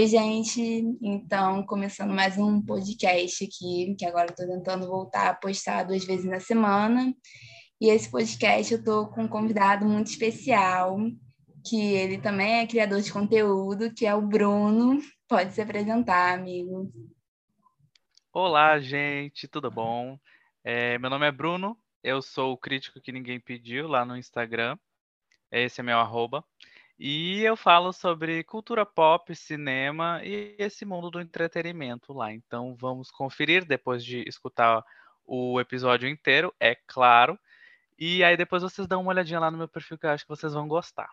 Oi, 0.00 0.06
gente. 0.06 0.62
Então, 1.02 1.62
começando 1.66 2.10
mais 2.10 2.38
um 2.38 2.64
podcast 2.64 3.44
aqui, 3.44 3.94
que 3.98 4.06
agora 4.06 4.30
estou 4.30 4.46
tentando 4.46 4.86
voltar 4.86 5.28
a 5.28 5.34
postar 5.34 5.82
duas 5.82 6.02
vezes 6.06 6.24
na 6.24 6.40
semana. 6.40 7.14
E 7.78 7.90
esse 7.90 8.10
podcast 8.10 8.72
eu 8.72 8.78
estou 8.78 9.10
com 9.10 9.24
um 9.24 9.28
convidado 9.28 9.84
muito 9.84 10.06
especial, 10.06 10.96
que 11.66 11.78
ele 11.78 12.16
também 12.16 12.60
é 12.60 12.66
criador 12.66 13.02
de 13.02 13.12
conteúdo, 13.12 13.92
que 13.92 14.06
é 14.06 14.14
o 14.14 14.22
Bruno. 14.22 15.02
Pode 15.28 15.52
se 15.52 15.60
apresentar, 15.60 16.32
amigo. 16.32 16.90
Olá, 18.32 18.80
gente, 18.80 19.46
tudo 19.46 19.70
bom? 19.70 20.18
É, 20.64 20.96
meu 20.96 21.10
nome 21.10 21.26
é 21.26 21.30
Bruno, 21.30 21.76
eu 22.02 22.22
sou 22.22 22.54
o 22.54 22.58
crítico 22.58 23.02
que 23.02 23.12
ninguém 23.12 23.38
pediu 23.38 23.86
lá 23.86 24.06
no 24.06 24.16
Instagram. 24.16 24.78
Esse 25.52 25.82
é 25.82 25.84
meu 25.84 25.98
arroba. 25.98 26.42
E 27.02 27.40
eu 27.40 27.56
falo 27.56 27.94
sobre 27.94 28.44
cultura 28.44 28.84
pop, 28.84 29.34
cinema 29.34 30.20
e 30.22 30.54
esse 30.58 30.84
mundo 30.84 31.10
do 31.10 31.18
entretenimento 31.18 32.12
lá. 32.12 32.30
Então 32.30 32.76
vamos 32.78 33.10
conferir 33.10 33.64
depois 33.64 34.04
de 34.04 34.22
escutar 34.28 34.84
o 35.24 35.58
episódio 35.58 36.06
inteiro, 36.06 36.54
é 36.60 36.74
claro. 36.86 37.38
E 37.98 38.22
aí 38.22 38.36
depois 38.36 38.62
vocês 38.62 38.86
dão 38.86 39.00
uma 39.00 39.12
olhadinha 39.12 39.40
lá 39.40 39.50
no 39.50 39.56
meu 39.56 39.66
perfil 39.66 39.96
que 39.96 40.04
eu 40.04 40.10
acho 40.10 40.24
que 40.24 40.28
vocês 40.28 40.52
vão 40.52 40.68
gostar. 40.68 41.08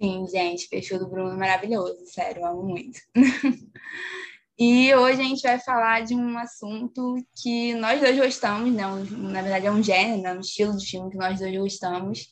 Sim, 0.00 0.26
gente, 0.26 0.68
perfil 0.68 0.98
do 0.98 1.08
Bruno 1.08 1.34
é 1.34 1.36
maravilhoso, 1.36 2.04
sério, 2.06 2.44
amo 2.44 2.64
muito. 2.64 2.98
e 4.58 4.92
hoje 4.92 5.20
a 5.20 5.24
gente 5.24 5.42
vai 5.42 5.60
falar 5.60 6.02
de 6.02 6.16
um 6.16 6.36
assunto 6.36 7.14
que 7.40 7.74
nós 7.74 8.00
dois 8.00 8.18
gostamos, 8.18 8.72
né? 8.74 8.82
na 9.08 9.40
verdade 9.40 9.68
é 9.68 9.70
um 9.70 9.80
gênero, 9.80 10.20
né? 10.20 10.34
um 10.34 10.40
estilo 10.40 10.76
de 10.76 10.84
filme 10.84 11.12
que 11.12 11.16
nós 11.16 11.38
dois 11.38 11.56
gostamos, 11.56 12.26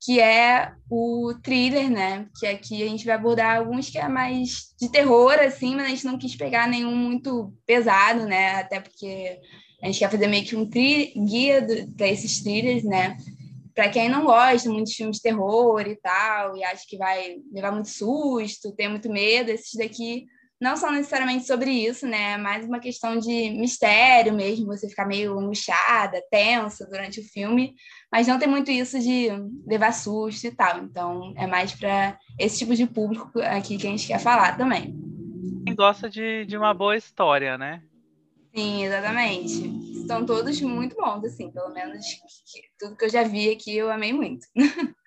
que 0.00 0.20
é 0.20 0.72
o 0.90 1.32
thriller, 1.42 1.90
né? 1.90 2.26
Que 2.38 2.46
aqui 2.46 2.82
a 2.82 2.88
gente 2.88 3.04
vai 3.04 3.14
abordar 3.14 3.56
alguns 3.56 3.90
que 3.90 3.98
é 3.98 4.08
mais 4.08 4.74
de 4.78 4.90
terror, 4.90 5.32
assim, 5.40 5.74
mas 5.74 5.86
a 5.86 5.88
gente 5.88 6.04
não 6.06 6.18
quis 6.18 6.36
pegar 6.36 6.68
nenhum 6.68 6.94
muito 6.94 7.52
pesado, 7.66 8.26
né? 8.26 8.56
Até 8.56 8.80
porque 8.80 9.40
a 9.82 9.86
gente 9.86 9.98
quer 9.98 10.10
fazer 10.10 10.26
meio 10.26 10.44
que 10.44 10.56
um 10.56 10.68
guia 10.68 11.66
para 11.96 12.08
esses 12.08 12.42
thrillers, 12.42 12.84
né? 12.84 13.16
Para 13.74 13.90
quem 13.90 14.08
não 14.08 14.24
gosta 14.24 14.70
muito 14.70 14.88
de 14.88 14.96
filmes 14.96 15.16
de 15.16 15.22
terror 15.22 15.80
e 15.86 15.96
tal, 15.96 16.56
e 16.56 16.64
acha 16.64 16.84
que 16.88 16.96
vai 16.96 17.36
levar 17.52 17.72
muito 17.72 17.88
susto, 17.88 18.74
ter 18.74 18.88
muito 18.88 19.10
medo, 19.10 19.50
esses 19.50 19.74
daqui 19.74 20.26
não 20.60 20.76
são 20.76 20.90
necessariamente 20.90 21.46
sobre 21.46 21.70
isso, 21.70 22.06
né? 22.06 22.32
É 22.32 22.36
mais 22.38 22.64
uma 22.64 22.78
questão 22.78 23.18
de 23.18 23.50
mistério 23.50 24.32
mesmo, 24.32 24.66
você 24.66 24.88
ficar 24.88 25.06
meio 25.06 25.38
angustiada, 25.38 26.22
tensa 26.30 26.86
durante 26.86 27.20
o 27.20 27.24
filme, 27.24 27.74
mas 28.10 28.26
não 28.26 28.38
tem 28.38 28.48
muito 28.48 28.70
isso 28.70 28.98
de 28.98 29.28
levar 29.66 29.92
susto 29.92 30.46
e 30.46 30.50
tal. 30.50 30.78
Então, 30.78 31.34
é 31.36 31.46
mais 31.46 31.74
para 31.74 32.18
esse 32.38 32.58
tipo 32.58 32.74
de 32.74 32.86
público 32.86 33.38
aqui 33.40 33.76
que 33.76 33.86
a 33.86 33.90
gente 33.90 34.06
quer 34.06 34.18
falar 34.18 34.56
também. 34.56 34.96
Quem 35.66 35.74
gosta 35.74 36.08
de, 36.08 36.46
de 36.46 36.56
uma 36.56 36.72
boa 36.72 36.96
história, 36.96 37.58
né? 37.58 37.82
Sim, 38.54 38.84
exatamente. 38.84 39.66
Estão 40.00 40.24
todos 40.24 40.58
muito 40.62 40.96
bons, 40.96 41.22
assim, 41.24 41.50
pelo 41.50 41.74
menos 41.74 42.06
tudo 42.78 42.96
que 42.96 43.04
eu 43.04 43.10
já 43.10 43.22
vi 43.22 43.50
aqui 43.50 43.76
eu 43.76 43.90
amei 43.90 44.12
muito. 44.12 44.46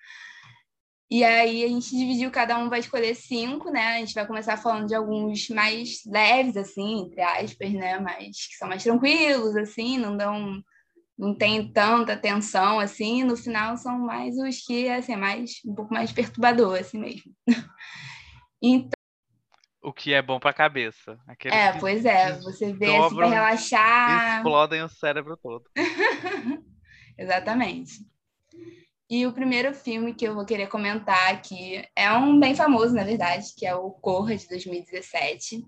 E 1.10 1.24
aí 1.24 1.64
a 1.64 1.68
gente 1.68 1.90
dividiu, 1.90 2.30
cada 2.30 2.56
um 2.56 2.68
vai 2.68 2.78
escolher 2.78 3.16
cinco, 3.16 3.68
né? 3.70 3.96
A 3.96 3.98
gente 3.98 4.14
vai 4.14 4.24
começar 4.24 4.56
falando 4.56 4.86
de 4.86 4.94
alguns 4.94 5.48
mais 5.48 6.02
leves, 6.06 6.56
assim, 6.56 7.00
entre 7.00 7.20
aspas, 7.20 7.72
né? 7.72 7.98
Mas 7.98 8.46
que 8.46 8.56
são 8.56 8.68
mais 8.68 8.84
tranquilos, 8.84 9.56
assim, 9.56 9.98
não 9.98 10.16
dão. 10.16 10.62
Não 11.18 11.36
tem 11.36 11.70
tanta 11.70 12.16
tensão 12.16 12.80
assim, 12.80 13.24
no 13.24 13.36
final 13.36 13.76
são 13.76 13.98
mais 13.98 14.38
os 14.38 14.64
que 14.64 14.88
assim, 14.88 15.12
é 15.12 15.16
mais 15.18 15.60
um 15.66 15.74
pouco 15.74 15.92
mais 15.92 16.10
perturbador 16.10 16.78
assim 16.78 16.98
mesmo. 16.98 17.30
então, 18.62 18.98
o 19.82 19.92
que 19.92 20.14
é 20.14 20.22
bom 20.22 20.40
para 20.40 20.50
a 20.50 20.54
cabeça. 20.54 21.18
é, 21.44 21.72
pois 21.78 22.06
é, 22.06 22.38
você 22.40 22.72
vê 22.72 22.96
assim 22.96 23.16
para 23.16 23.28
relaxar. 23.28 24.36
Explodem 24.36 24.82
o 24.82 24.88
cérebro 24.88 25.36
todo. 25.36 25.64
Exatamente. 27.18 27.98
E 29.10 29.26
o 29.26 29.32
primeiro 29.32 29.74
filme 29.74 30.14
que 30.14 30.24
eu 30.24 30.36
vou 30.36 30.44
querer 30.44 30.68
comentar 30.68 31.32
aqui 31.32 31.84
é 31.96 32.12
um 32.12 32.38
bem 32.38 32.54
famoso, 32.54 32.94
na 32.94 33.02
verdade, 33.02 33.48
que 33.56 33.66
é 33.66 33.74
o 33.74 33.90
Corra, 33.90 34.36
de 34.36 34.46
2017, 34.46 35.64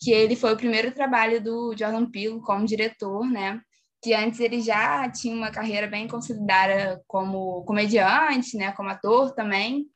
que 0.00 0.10
ele 0.10 0.34
foi 0.34 0.52
o 0.52 0.56
primeiro 0.56 0.90
trabalho 0.90 1.40
do 1.40 1.76
Jordan 1.78 2.10
Peele 2.10 2.40
como 2.40 2.66
diretor, 2.66 3.24
né? 3.24 3.60
Que 4.02 4.12
antes 4.14 4.40
ele 4.40 4.60
já 4.60 5.08
tinha 5.08 5.36
uma 5.36 5.52
carreira 5.52 5.86
bem 5.86 6.08
consolidada 6.08 7.00
como 7.06 7.62
comediante, 7.64 8.56
né? 8.56 8.72
Como 8.72 8.88
ator 8.88 9.32
também, 9.32 9.86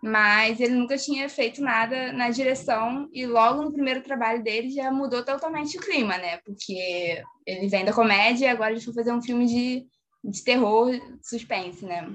mas 0.00 0.60
ele 0.60 0.74
nunca 0.74 0.96
tinha 0.96 1.28
feito 1.28 1.60
nada 1.60 2.12
na 2.12 2.30
direção 2.30 3.08
e 3.12 3.26
logo 3.26 3.60
no 3.62 3.72
primeiro 3.72 4.02
trabalho 4.02 4.40
dele 4.40 4.70
já 4.70 4.92
mudou 4.92 5.24
totalmente 5.24 5.78
o 5.78 5.80
clima, 5.80 6.16
né? 6.16 6.36
Porque 6.44 7.20
ele 7.44 7.66
vem 7.66 7.84
da 7.84 7.92
comédia 7.92 8.46
e 8.46 8.48
agora 8.48 8.70
ele 8.70 8.80
foi 8.80 8.94
fazer 8.94 9.12
um 9.12 9.20
filme 9.20 9.46
de, 9.46 9.84
de 10.30 10.42
terror, 10.42 10.92
suspense, 11.22 11.84
né? 11.84 12.08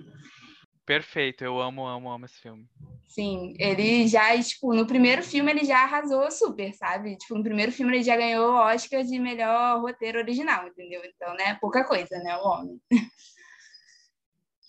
Perfeito, 0.85 1.43
eu 1.43 1.61
amo, 1.61 1.87
amo, 1.87 2.11
amo 2.11 2.25
esse 2.25 2.39
filme. 2.41 2.67
Sim, 3.07 3.53
ele 3.59 4.07
já, 4.07 4.41
tipo, 4.41 4.73
no 4.73 4.85
primeiro 4.85 5.23
filme 5.23 5.51
ele 5.51 5.63
já 5.63 5.83
arrasou 5.83 6.29
super, 6.31 6.73
sabe? 6.73 7.17
Tipo, 7.17 7.35
no 7.35 7.43
primeiro 7.43 7.71
filme 7.71 7.95
ele 7.95 8.03
já 8.03 8.15
ganhou 8.15 8.53
Oscar 8.53 9.03
de 9.03 9.19
melhor 9.19 9.81
roteiro 9.81 10.19
original, 10.19 10.67
entendeu? 10.67 11.01
Então, 11.05 11.33
né, 11.35 11.57
pouca 11.61 11.85
coisa, 11.85 12.17
né, 12.19 12.37
o 12.37 12.47
homem. 12.47 12.81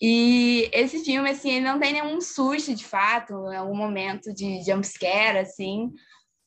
E 0.04 0.68
esse 0.72 1.04
filme, 1.04 1.30
assim, 1.30 1.52
ele 1.52 1.64
não 1.64 1.78
tem 1.78 1.92
nenhum 1.92 2.20
susto, 2.20 2.74
de 2.74 2.84
fato, 2.84 3.34
em 3.52 3.56
algum 3.56 3.76
momento 3.76 4.34
de 4.34 4.60
jumpscare, 4.64 5.38
assim. 5.38 5.92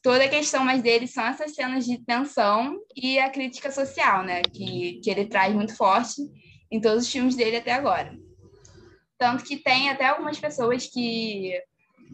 Toda 0.01 0.25
a 0.25 0.29
questão 0.29 0.65
mais 0.65 0.81
dele 0.81 1.07
são 1.07 1.25
essas 1.25 1.55
cenas 1.55 1.85
de 1.85 1.97
tensão 1.99 2.77
e 2.93 3.17
a 3.17 3.29
crítica 3.29 3.71
social, 3.71 4.23
né? 4.23 4.41
Que, 4.41 4.99
que 5.01 5.09
ele 5.09 5.27
traz 5.27 5.55
muito 5.55 5.73
forte 5.73 6.21
em 6.75 6.81
todos 6.81 7.05
os 7.05 7.11
filmes 7.11 7.35
dele 7.35 7.57
até 7.57 7.73
agora. 7.73 8.17
Tanto 9.17 9.43
que 9.43 9.57
tem 9.57 9.89
até 9.89 10.05
algumas 10.05 10.37
pessoas 10.37 10.87
que 10.87 11.53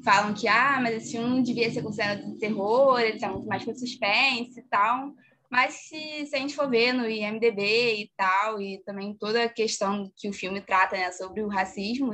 falam 0.04 0.34
que, 0.34 0.48
ah, 0.48 0.80
mas 0.82 0.96
esse 0.96 1.12
filme 1.12 1.42
devia 1.42 1.72
ser 1.72 1.82
considerado 1.82 2.26
de 2.26 2.38
terror, 2.38 3.00
ele 3.00 3.20
tá 3.20 3.30
muito 3.30 3.48
mais 3.48 3.64
para 3.64 3.74
suspense 3.74 4.60
e 4.60 4.64
tal. 4.64 5.12
Mas 5.50 5.74
se, 5.74 6.26
se 6.28 6.36
a 6.36 6.40
gente 6.40 6.56
for 6.56 6.70
ver 6.70 6.94
no 6.94 7.10
IMDB 7.10 8.04
e 8.04 8.12
tal, 8.16 8.62
e 8.62 8.82
também 8.86 9.18
toda 9.20 9.44
a 9.44 9.50
questão 9.50 10.10
que 10.16 10.30
o 10.30 10.34
filme 10.34 10.62
trata 10.62 10.96
né, 10.96 11.12
sobre 11.12 11.42
o 11.44 11.50
racismo, 11.50 12.14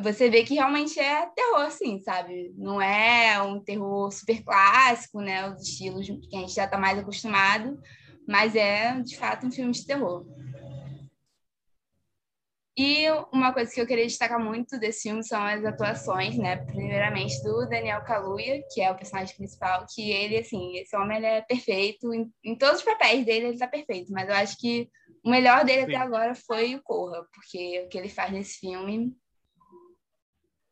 você 0.00 0.30
vê 0.30 0.42
que 0.42 0.54
realmente 0.54 0.98
é 0.98 1.26
terror, 1.36 1.70
sim, 1.70 1.98
sabe? 2.00 2.54
Não 2.56 2.80
é 2.80 3.42
um 3.42 3.60
terror 3.60 4.10
super 4.10 4.42
clássico, 4.42 5.20
né? 5.20 5.50
Os 5.50 5.62
estilos 5.62 6.06
que 6.06 6.36
a 6.36 6.40
gente 6.40 6.54
já 6.54 6.64
está 6.64 6.78
mais 6.78 6.98
acostumado, 6.98 7.78
mas 8.26 8.56
é, 8.56 8.98
de 9.02 9.18
fato, 9.18 9.46
um 9.46 9.52
filme 9.52 9.72
de 9.72 9.84
terror. 9.84 10.24
E 12.76 13.06
uma 13.30 13.52
coisa 13.52 13.70
que 13.70 13.80
eu 13.80 13.86
queria 13.86 14.06
destacar 14.06 14.40
muito 14.40 14.78
desse 14.78 15.02
filme 15.02 15.22
são 15.22 15.42
as 15.42 15.62
atuações, 15.62 16.38
né? 16.38 16.56
Primeiramente 16.56 17.42
do 17.42 17.68
Daniel 17.68 18.02
Kaluuya, 18.02 18.62
que 18.72 18.80
é 18.80 18.90
o 18.90 18.96
personagem 18.96 19.36
principal, 19.36 19.84
que 19.94 20.10
ele, 20.10 20.38
assim, 20.38 20.78
esse 20.78 20.96
homem 20.96 21.18
ele 21.18 21.26
é 21.26 21.42
perfeito, 21.42 22.14
em, 22.14 22.32
em 22.42 22.56
todos 22.56 22.78
os 22.78 22.84
papéis 22.84 23.26
dele 23.26 23.48
ele 23.48 23.58
tá 23.58 23.66
perfeito, 23.66 24.10
mas 24.10 24.26
eu 24.26 24.34
acho 24.34 24.56
que 24.58 24.88
o 25.22 25.30
melhor 25.30 25.64
dele 25.66 25.82
Sim. 25.82 25.94
até 25.94 25.96
agora 25.96 26.34
foi 26.34 26.74
o 26.74 26.82
Corra, 26.82 27.26
porque 27.34 27.82
o 27.84 27.88
que 27.88 27.98
ele 27.98 28.08
faz 28.08 28.32
nesse 28.32 28.58
filme. 28.58 29.14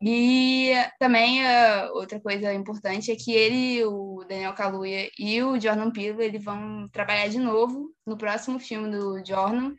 E 0.02 0.72
também 0.98 1.42
uh, 1.44 1.92
outra 1.92 2.18
coisa 2.18 2.54
importante 2.54 3.12
é 3.12 3.16
que 3.16 3.32
ele, 3.32 3.84
o 3.84 4.24
Daniel 4.26 4.54
Kaluuya 4.54 5.10
e 5.18 5.42
o 5.42 5.60
Jordan 5.60 5.90
Peele, 5.90 6.24
eles 6.24 6.42
vão 6.42 6.88
trabalhar 6.88 7.28
de 7.28 7.38
novo 7.38 7.94
no 8.06 8.16
próximo 8.16 8.58
filme 8.58 8.90
do 8.90 9.22
Jordan, 9.22 9.74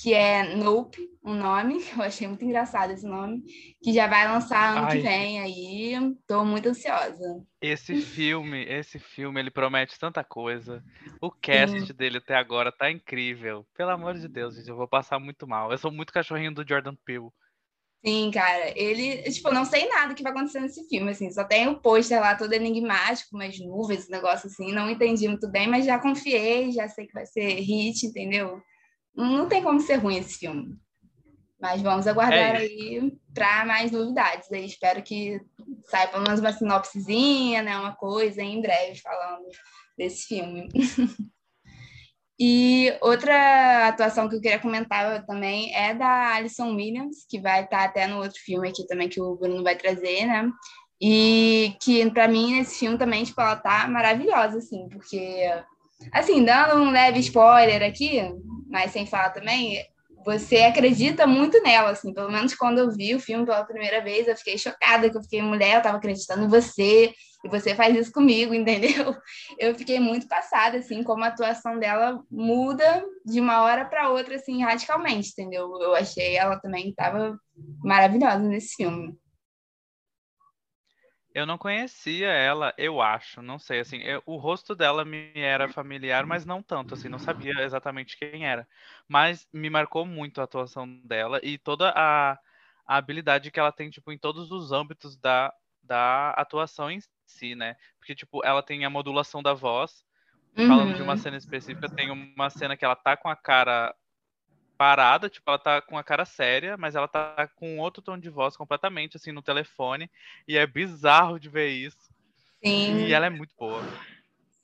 que 0.00 0.14
é 0.14 0.54
Nope, 0.54 0.98
um 1.22 1.34
nome, 1.34 1.78
eu 1.96 2.02
achei 2.02 2.26
muito 2.26 2.44
engraçado 2.44 2.92
esse 2.92 3.06
nome, 3.06 3.42
que 3.82 3.92
já 3.92 4.06
vai 4.06 4.26
lançar 4.26 4.76
ano 4.76 4.86
Ai. 4.86 4.98
que 4.98 5.02
vem 5.02 5.40
aí, 5.40 6.14
tô 6.26 6.44
muito 6.44 6.68
ansiosa. 6.70 7.42
Esse 7.60 7.94
filme, 8.00 8.64
esse 8.64 8.98
filme, 8.98 9.40
ele 9.40 9.50
promete 9.50 9.98
tanta 9.98 10.24
coisa. 10.24 10.82
O 11.20 11.30
cast 11.30 11.86
Sim. 11.86 11.92
dele 11.92 12.18
até 12.18 12.34
agora 12.34 12.72
tá 12.72 12.90
incrível. 12.90 13.66
Pelo 13.76 13.90
amor 13.90 14.14
de 14.14 14.26
Deus, 14.26 14.54
gente, 14.56 14.68
eu 14.68 14.76
vou 14.76 14.88
passar 14.88 15.18
muito 15.18 15.46
mal. 15.46 15.70
Eu 15.70 15.76
sou 15.76 15.92
muito 15.92 16.12
cachorrinho 16.12 16.54
do 16.54 16.66
Jordan 16.66 16.94
Peele. 17.04 17.28
Sim, 18.02 18.30
cara, 18.30 18.72
ele, 18.78 19.30
tipo, 19.30 19.52
não 19.52 19.66
sei 19.66 19.86
nada 19.86 20.14
que 20.14 20.22
vai 20.22 20.32
acontecer 20.32 20.58
nesse 20.60 20.88
filme, 20.88 21.10
assim, 21.10 21.30
só 21.30 21.44
tem 21.44 21.68
o 21.68 21.78
pôster 21.78 22.18
lá 22.18 22.34
todo 22.34 22.54
enigmático, 22.54 23.36
umas 23.36 23.58
nuvens, 23.58 24.08
um 24.08 24.12
negócio 24.12 24.46
assim, 24.46 24.72
não 24.72 24.88
entendi 24.88 25.28
muito 25.28 25.50
bem, 25.50 25.68
mas 25.68 25.84
já 25.84 25.98
confiei, 25.98 26.72
já 26.72 26.88
sei 26.88 27.06
que 27.06 27.12
vai 27.12 27.26
ser 27.26 27.60
hit, 27.60 28.06
entendeu? 28.06 28.58
Não 29.14 29.48
tem 29.48 29.62
como 29.62 29.80
ser 29.80 29.96
ruim 29.96 30.18
esse 30.18 30.38
filme. 30.38 30.78
Mas 31.60 31.82
vamos 31.82 32.06
aguardar 32.06 32.56
é 32.56 32.58
aí 32.58 33.12
para 33.34 33.66
mais 33.66 33.90
novidades. 33.90 34.50
Aí 34.50 34.64
espero 34.64 35.02
que 35.02 35.40
saia 35.90 36.08
pelo 36.08 36.22
menos 36.22 36.40
uma 36.40 36.52
sinopsezinha, 36.52 37.62
né? 37.62 37.78
Uma 37.78 37.94
coisa 37.94 38.42
em 38.42 38.62
breve 38.62 38.98
falando 38.98 39.46
desse 39.96 40.26
filme. 40.26 40.68
e 42.40 42.96
outra 43.02 43.88
atuação 43.88 44.26
que 44.26 44.36
eu 44.36 44.40
queria 44.40 44.58
comentar 44.58 45.26
também 45.26 45.74
é 45.74 45.94
da 45.94 46.34
Alison 46.34 46.74
Williams, 46.74 47.26
que 47.28 47.38
vai 47.38 47.64
estar 47.64 47.84
até 47.84 48.06
no 48.06 48.18
outro 48.18 48.40
filme 48.40 48.70
aqui 48.70 48.86
também 48.86 49.08
que 49.08 49.20
o 49.20 49.36
Bruno 49.36 49.62
vai 49.62 49.76
trazer, 49.76 50.24
né? 50.26 50.50
E 51.02 51.76
que, 51.80 52.10
para 52.10 52.28
mim, 52.28 52.58
nesse 52.58 52.78
filme 52.78 52.98
também, 52.98 53.24
tipo, 53.24 53.40
ela 53.40 53.56
tá 53.56 53.88
maravilhosa, 53.88 54.58
assim, 54.58 54.86
porque, 54.90 55.40
assim, 56.12 56.44
dando 56.44 56.82
um 56.82 56.90
leve 56.90 57.20
spoiler 57.20 57.82
aqui, 57.82 58.20
mas 58.68 58.92
sem 58.92 59.06
falar 59.06 59.30
também, 59.30 59.84
você 60.24 60.58
acredita 60.58 61.26
muito 61.26 61.62
nela, 61.62 61.90
assim, 61.90 62.12
pelo 62.12 62.30
menos 62.30 62.54
quando 62.54 62.78
eu 62.78 62.90
vi 62.90 63.14
o 63.14 63.20
filme 63.20 63.44
pela 63.44 63.64
primeira 63.64 64.02
vez, 64.02 64.28
eu 64.28 64.36
fiquei 64.36 64.58
chocada, 64.58 65.08
que 65.10 65.16
eu 65.16 65.22
fiquei, 65.22 65.42
mulher, 65.42 65.76
eu 65.76 65.82
tava 65.82 65.96
acreditando 65.96 66.44
em 66.44 66.48
você, 66.48 67.12
e 67.44 67.48
você 67.48 67.74
faz 67.74 67.96
isso 67.96 68.12
comigo, 68.12 68.52
entendeu? 68.54 69.16
Eu 69.58 69.74
fiquei 69.74 69.98
muito 69.98 70.28
passada, 70.28 70.78
assim, 70.78 71.02
como 71.02 71.24
a 71.24 71.28
atuação 71.28 71.78
dela 71.78 72.22
muda 72.30 73.04
de 73.24 73.40
uma 73.40 73.62
hora 73.62 73.84
para 73.84 74.10
outra, 74.10 74.36
assim, 74.36 74.62
radicalmente, 74.62 75.30
entendeu? 75.30 75.70
Eu 75.80 75.94
achei 75.94 76.36
ela 76.36 76.58
também 76.58 76.90
estava 76.90 77.38
maravilhosa 77.82 78.40
nesse 78.40 78.76
filme. 78.76 79.14
Eu 81.32 81.46
não 81.46 81.56
conhecia 81.56 82.28
ela, 82.28 82.74
eu 82.76 83.00
acho, 83.00 83.40
não 83.40 83.56
sei, 83.56 83.78
assim, 83.78 83.98
eu, 83.98 84.20
o 84.26 84.36
rosto 84.36 84.74
dela 84.74 85.04
me 85.04 85.30
era 85.34 85.68
familiar, 85.68 86.26
mas 86.26 86.44
não 86.44 86.60
tanto, 86.60 86.94
assim, 86.94 87.08
não 87.08 87.20
sabia 87.20 87.54
exatamente 87.62 88.16
quem 88.16 88.46
era. 88.46 88.66
Mas 89.06 89.48
me 89.52 89.70
marcou 89.70 90.04
muito 90.04 90.40
a 90.40 90.44
atuação 90.44 90.88
dela 91.04 91.38
e 91.42 91.56
toda 91.56 91.90
a, 91.94 92.32
a 92.84 92.96
habilidade 92.96 93.50
que 93.52 93.60
ela 93.60 93.70
tem, 93.70 93.90
tipo, 93.90 94.10
em 94.10 94.18
todos 94.18 94.50
os 94.50 94.72
âmbitos 94.72 95.16
da, 95.16 95.54
da 95.84 96.30
atuação 96.30 96.90
em 96.90 97.00
si, 97.26 97.54
né? 97.54 97.76
Porque, 97.98 98.14
tipo, 98.14 98.44
ela 98.44 98.62
tem 98.62 98.84
a 98.84 98.90
modulação 98.90 99.40
da 99.40 99.54
voz, 99.54 100.04
falando 100.56 100.94
de 100.94 101.02
uma 101.02 101.12
uhum. 101.12 101.18
cena 101.18 101.36
específica, 101.36 101.88
tem 101.88 102.10
uma 102.10 102.50
cena 102.50 102.76
que 102.76 102.84
ela 102.84 102.96
tá 102.96 103.16
com 103.16 103.28
a 103.28 103.36
cara 103.36 103.94
parada, 104.80 105.28
tipo, 105.28 105.44
ela 105.46 105.58
tá 105.58 105.82
com 105.82 105.98
a 105.98 106.02
cara 106.02 106.24
séria, 106.24 106.74
mas 106.74 106.94
ela 106.94 107.06
tá 107.06 107.46
com 107.54 107.78
outro 107.78 108.00
tom 108.00 108.16
de 108.16 108.30
voz 108.30 108.56
completamente, 108.56 109.18
assim, 109.18 109.30
no 109.30 109.42
telefone. 109.42 110.10
E 110.48 110.56
é 110.56 110.66
bizarro 110.66 111.38
de 111.38 111.50
ver 111.50 111.68
isso. 111.68 112.08
Sim. 112.64 113.04
E 113.04 113.12
ela 113.12 113.26
é 113.26 113.30
muito 113.30 113.54
boa. 113.58 113.82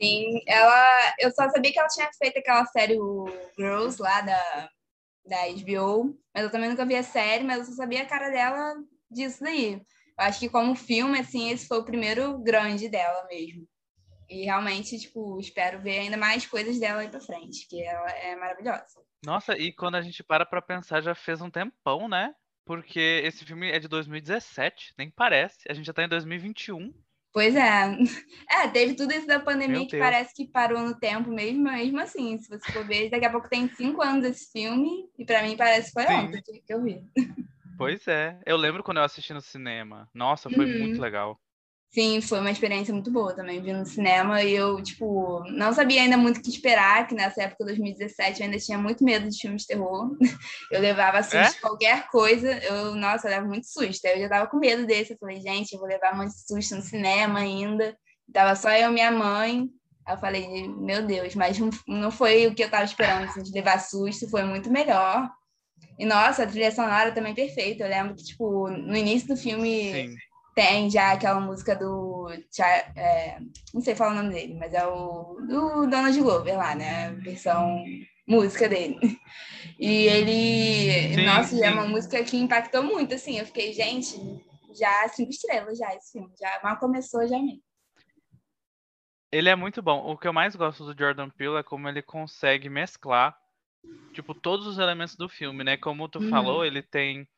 Sim, 0.00 0.40
ela. 0.46 1.14
Eu 1.20 1.30
só 1.32 1.50
sabia 1.50 1.70
que 1.70 1.78
ela 1.78 1.88
tinha 1.88 2.08
feito 2.18 2.38
aquela 2.38 2.64
série 2.64 2.98
o 2.98 3.26
Girls 3.58 4.00
lá 4.00 4.22
da, 4.22 4.70
da 5.26 5.36
HBO, 5.48 6.18
mas 6.34 6.44
eu 6.44 6.50
também 6.50 6.70
nunca 6.70 6.86
vi 6.86 6.96
a 6.96 7.02
série, 7.02 7.44
mas 7.44 7.58
eu 7.58 7.64
só 7.66 7.72
sabia 7.72 8.00
a 8.00 8.06
cara 8.06 8.30
dela 8.30 8.74
disso 9.10 9.44
daí. 9.44 9.74
Eu 9.74 9.80
acho 10.24 10.40
que 10.40 10.48
como 10.48 10.74
filme, 10.74 11.18
assim, 11.18 11.50
esse 11.50 11.68
foi 11.68 11.78
o 11.78 11.84
primeiro 11.84 12.38
grande 12.38 12.88
dela 12.88 13.26
mesmo. 13.28 13.68
E 14.28 14.44
realmente, 14.44 14.98
tipo, 14.98 15.38
espero 15.38 15.80
ver 15.80 16.00
ainda 16.00 16.16
mais 16.16 16.46
coisas 16.46 16.78
dela 16.78 17.00
aí 17.00 17.08
pra 17.08 17.20
frente, 17.20 17.66
que 17.68 17.82
ela 17.82 18.10
é 18.10 18.34
maravilhosa. 18.36 19.00
Nossa, 19.24 19.56
e 19.56 19.72
quando 19.72 19.96
a 19.96 20.02
gente 20.02 20.22
para 20.22 20.44
pra 20.44 20.60
pensar, 20.60 21.00
já 21.00 21.14
fez 21.14 21.40
um 21.40 21.50
tempão, 21.50 22.08
né? 22.08 22.34
Porque 22.64 23.22
esse 23.24 23.44
filme 23.44 23.70
é 23.70 23.78
de 23.78 23.86
2017, 23.86 24.94
nem 24.98 25.10
parece. 25.10 25.58
A 25.68 25.74
gente 25.74 25.86
já 25.86 25.92
tá 25.92 26.02
em 26.02 26.08
2021. 26.08 26.92
Pois 27.32 27.54
é. 27.54 27.96
É, 28.50 28.66
teve 28.68 28.94
tudo 28.94 29.12
isso 29.12 29.26
da 29.26 29.38
pandemia 29.38 29.86
que 29.86 29.98
parece 29.98 30.34
que 30.34 30.46
parou 30.46 30.80
no 30.80 30.98
tempo 30.98 31.30
mesmo, 31.30 31.64
mesmo 31.64 32.00
assim, 32.00 32.38
se 32.38 32.48
você 32.48 32.72
for 32.72 32.86
ver, 32.86 33.10
daqui 33.10 33.26
a 33.26 33.30
pouco 33.30 33.48
tem 33.48 33.68
cinco 33.68 34.02
anos 34.02 34.24
esse 34.24 34.50
filme, 34.50 35.10
e 35.18 35.24
para 35.26 35.42
mim 35.42 35.56
parece 35.56 35.88
que 35.88 35.92
foi 35.92 36.06
Sim. 36.06 36.14
ontem 36.14 36.62
que 36.64 36.72
eu 36.72 36.82
vi. 36.82 37.04
Pois 37.76 38.08
é. 38.08 38.40
Eu 38.46 38.56
lembro 38.56 38.82
quando 38.82 38.96
eu 38.96 39.02
assisti 39.04 39.34
no 39.34 39.40
cinema. 39.40 40.08
Nossa, 40.14 40.48
foi 40.48 40.64
uhum. 40.64 40.78
muito 40.78 41.00
legal. 41.00 41.38
Sim, 41.96 42.20
foi 42.20 42.40
uma 42.40 42.50
experiência 42.50 42.92
muito 42.92 43.10
boa 43.10 43.34
também, 43.34 43.62
vi 43.62 43.72
no 43.72 43.86
cinema 43.86 44.42
e 44.42 44.52
eu, 44.54 44.82
tipo, 44.82 45.42
não 45.48 45.72
sabia 45.72 46.02
ainda 46.02 46.18
muito 46.18 46.36
o 46.36 46.42
que 46.42 46.50
esperar, 46.50 47.06
que 47.06 47.14
nessa 47.14 47.44
época, 47.44 47.64
2017, 47.64 48.38
eu 48.38 48.44
ainda 48.44 48.58
tinha 48.58 48.76
muito 48.76 49.02
medo 49.02 49.26
de 49.30 49.40
filmes 49.40 49.62
de 49.62 49.68
terror. 49.68 50.14
Eu 50.70 50.82
levava 50.82 51.22
susto 51.22 51.36
é? 51.36 51.52
qualquer 51.58 52.08
coisa, 52.08 52.52
eu, 52.64 52.94
nossa, 52.96 53.26
eu 53.26 53.30
levava 53.30 53.48
muito 53.48 53.66
susto. 53.66 54.04
Aí 54.04 54.14
eu 54.14 54.20
já 54.20 54.28
tava 54.28 54.46
com 54.46 54.58
medo 54.58 54.84
desse, 54.84 55.12
eu 55.12 55.18
falei, 55.18 55.40
gente, 55.40 55.72
eu 55.72 55.78
vou 55.78 55.88
levar 55.88 56.14
muito 56.14 56.34
susto 56.34 56.76
no 56.76 56.82
cinema 56.82 57.38
ainda. 57.38 57.96
Tava 58.30 58.54
só 58.56 58.70
eu 58.72 58.90
e 58.90 58.92
minha 58.92 59.10
mãe. 59.10 59.70
Aí 60.04 60.14
eu 60.14 60.18
falei, 60.18 60.68
meu 60.68 61.06
Deus, 61.06 61.34
mas 61.34 61.56
não 61.86 62.10
foi 62.10 62.46
o 62.46 62.54
que 62.54 62.64
eu 62.64 62.70
tava 62.70 62.84
esperando, 62.84 63.24
assim, 63.24 63.42
de 63.42 63.52
levar 63.52 63.78
susto, 63.78 64.28
foi 64.28 64.42
muito 64.42 64.70
melhor. 64.70 65.30
E, 65.98 66.04
nossa, 66.04 66.42
a 66.42 66.46
trilha 66.46 66.72
sonora 66.72 67.12
também 67.12 67.34
perfeita. 67.34 67.84
Eu 67.84 67.88
lembro 67.88 68.14
que, 68.16 68.24
tipo, 68.24 68.68
no 68.68 68.94
início 68.94 69.28
do 69.28 69.36
filme... 69.36 69.92
Sim 69.92 70.25
tem 70.56 70.88
já 70.90 71.12
aquela 71.12 71.38
música 71.38 71.76
do. 71.76 72.30
É, 72.96 73.38
não 73.74 73.82
sei 73.82 73.94
falar 73.94 74.12
o 74.12 74.22
nome 74.22 74.32
dele, 74.32 74.54
mas 74.54 74.72
é 74.72 74.86
o 74.86 75.34
do 75.46 75.86
Donald 75.86 76.18
Glover 76.18 76.56
lá, 76.56 76.74
né? 76.74 77.12
Versão 77.16 77.84
música 78.26 78.66
dele. 78.66 78.98
E 79.78 80.06
ele. 80.06 81.14
Sim, 81.14 81.26
nossa, 81.26 81.50
sim. 81.50 81.62
é 81.62 81.70
uma 81.70 81.86
música 81.86 82.24
que 82.24 82.38
impactou 82.38 82.82
muito, 82.82 83.14
assim. 83.14 83.38
Eu 83.38 83.44
fiquei, 83.44 83.74
gente, 83.74 84.16
já 84.74 85.06
cinco 85.08 85.30
estrelas 85.30 85.76
já 85.76 85.94
esse 85.94 86.12
filme. 86.12 86.32
Já 86.40 86.58
mal 86.64 86.78
começou, 86.78 87.28
já 87.28 87.38
me. 87.38 87.62
Ele 89.30 89.50
é 89.50 89.54
muito 89.54 89.82
bom. 89.82 90.10
O 90.10 90.16
que 90.16 90.26
eu 90.26 90.32
mais 90.32 90.56
gosto 90.56 90.86
do 90.86 90.98
Jordan 90.98 91.28
Peele 91.28 91.56
é 91.56 91.62
como 91.62 91.86
ele 91.86 92.00
consegue 92.00 92.70
mesclar, 92.70 93.36
tipo, 94.14 94.34
todos 94.34 94.66
os 94.66 94.78
elementos 94.78 95.16
do 95.16 95.28
filme, 95.28 95.62
né? 95.62 95.76
Como 95.76 96.08
tu 96.08 96.18
uhum. 96.20 96.30
falou, 96.30 96.64
ele 96.64 96.82
tem 96.82 97.28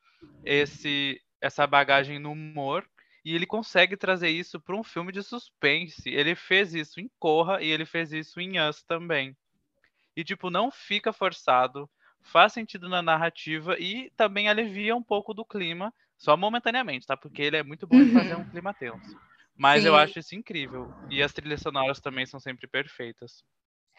esse 0.44 1.21
essa 1.41 1.67
bagagem 1.67 2.19
no 2.19 2.32
humor, 2.32 2.88
e 3.25 3.35
ele 3.35 3.47
consegue 3.47 3.97
trazer 3.97 4.29
isso 4.29 4.61
para 4.61 4.76
um 4.76 4.82
filme 4.82 5.12
de 5.12 5.23
suspense. 5.23 6.09
Ele 6.09 6.35
fez 6.35 6.75
isso 6.75 7.00
em 7.00 7.11
Corra 7.19 7.62
e 7.62 7.69
ele 7.69 7.85
fez 7.85 8.12
isso 8.12 8.41
em 8.41 8.61
Us 8.61 8.82
também. 8.82 9.37
E, 10.17 10.25
tipo, 10.25 10.50
não 10.50 10.70
fica 10.70 11.12
forçado, 11.12 11.88
faz 12.23 12.53
sentido 12.53 12.88
na 12.88 13.03
narrativa 13.03 13.79
e 13.79 14.11
também 14.17 14.49
alivia 14.49 14.94
um 14.97 15.03
pouco 15.03 15.32
do 15.32 15.44
clima, 15.44 15.93
só 16.17 16.37
momentaneamente, 16.37 17.06
tá? 17.06 17.17
Porque 17.17 17.43
ele 17.43 17.56
é 17.56 17.62
muito 17.62 17.87
bom 17.87 17.97
em 17.97 18.12
fazer 18.12 18.35
um 18.35 18.38
uhum. 18.38 18.50
clima 18.50 18.75
tenso. 18.75 19.17
Mas 19.56 19.82
Sim. 19.82 19.88
eu 19.88 19.97
acho 19.97 20.19
isso 20.19 20.35
incrível. 20.35 20.93
E 21.11 21.23
as 21.23 21.32
trilhas 21.32 21.61
sonoras 21.61 22.00
também 22.00 22.26
são 22.26 22.38
sempre 22.38 22.67
perfeitas. 22.67 23.44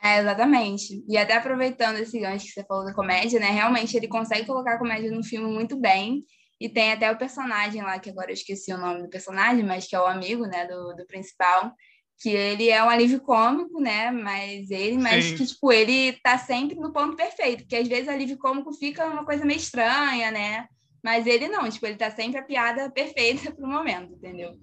É, 0.01 0.19
exatamente. 0.19 1.03
E 1.07 1.17
até 1.17 1.35
aproveitando 1.35 1.97
esse 1.97 2.17
gancho 2.19 2.45
que 2.45 2.51
você 2.51 2.63
falou 2.63 2.85
da 2.85 2.93
comédia, 2.93 3.39
né? 3.39 3.47
Realmente 3.47 3.95
ele 3.95 4.07
consegue 4.07 4.47
colocar 4.47 4.75
a 4.75 4.79
comédia 4.79 5.11
no 5.11 5.23
filme 5.23 5.51
muito 5.51 5.77
bem. 5.77 6.23
E 6.59 6.67
tem 6.67 6.91
até 6.91 7.09
o 7.11 7.17
personagem 7.17 7.81
lá, 7.81 7.97
que 7.99 8.09
agora 8.09 8.31
eu 8.31 8.33
esqueci 8.33 8.73
o 8.73 8.77
nome 8.77 9.03
do 9.03 9.09
personagem, 9.09 9.63
mas 9.63 9.87
que 9.87 9.95
é 9.95 9.99
o 9.99 10.05
amigo, 10.05 10.45
né, 10.45 10.67
do, 10.67 10.93
do 10.93 11.05
principal, 11.07 11.73
que 12.19 12.29
ele 12.29 12.69
é 12.69 12.83
um 12.83 12.89
alívio 12.89 13.21
cômico, 13.21 13.79
né, 13.79 14.11
mas 14.11 14.69
ele, 14.69 14.97
mas 14.97 15.25
Sim. 15.25 15.35
que, 15.35 15.45
tipo, 15.45 15.71
ele 15.71 16.13
tá 16.21 16.37
sempre 16.37 16.75
no 16.75 16.91
ponto 16.91 17.15
perfeito, 17.15 17.63
porque 17.63 17.77
às 17.77 17.87
vezes 17.87 18.07
o 18.07 18.11
alívio 18.11 18.37
cômico 18.37 18.73
fica 18.73 19.05
uma 19.05 19.23
coisa 19.23 19.45
meio 19.45 19.57
estranha, 19.57 20.29
né, 20.31 20.67
mas 21.03 21.25
ele 21.25 21.47
não, 21.47 21.69
tipo, 21.69 21.85
ele 21.85 21.95
tá 21.95 22.11
sempre 22.11 22.39
a 22.39 22.43
piada 22.43 22.89
perfeita 22.91 23.51
pro 23.51 23.67
momento, 23.67 24.13
entendeu? 24.13 24.57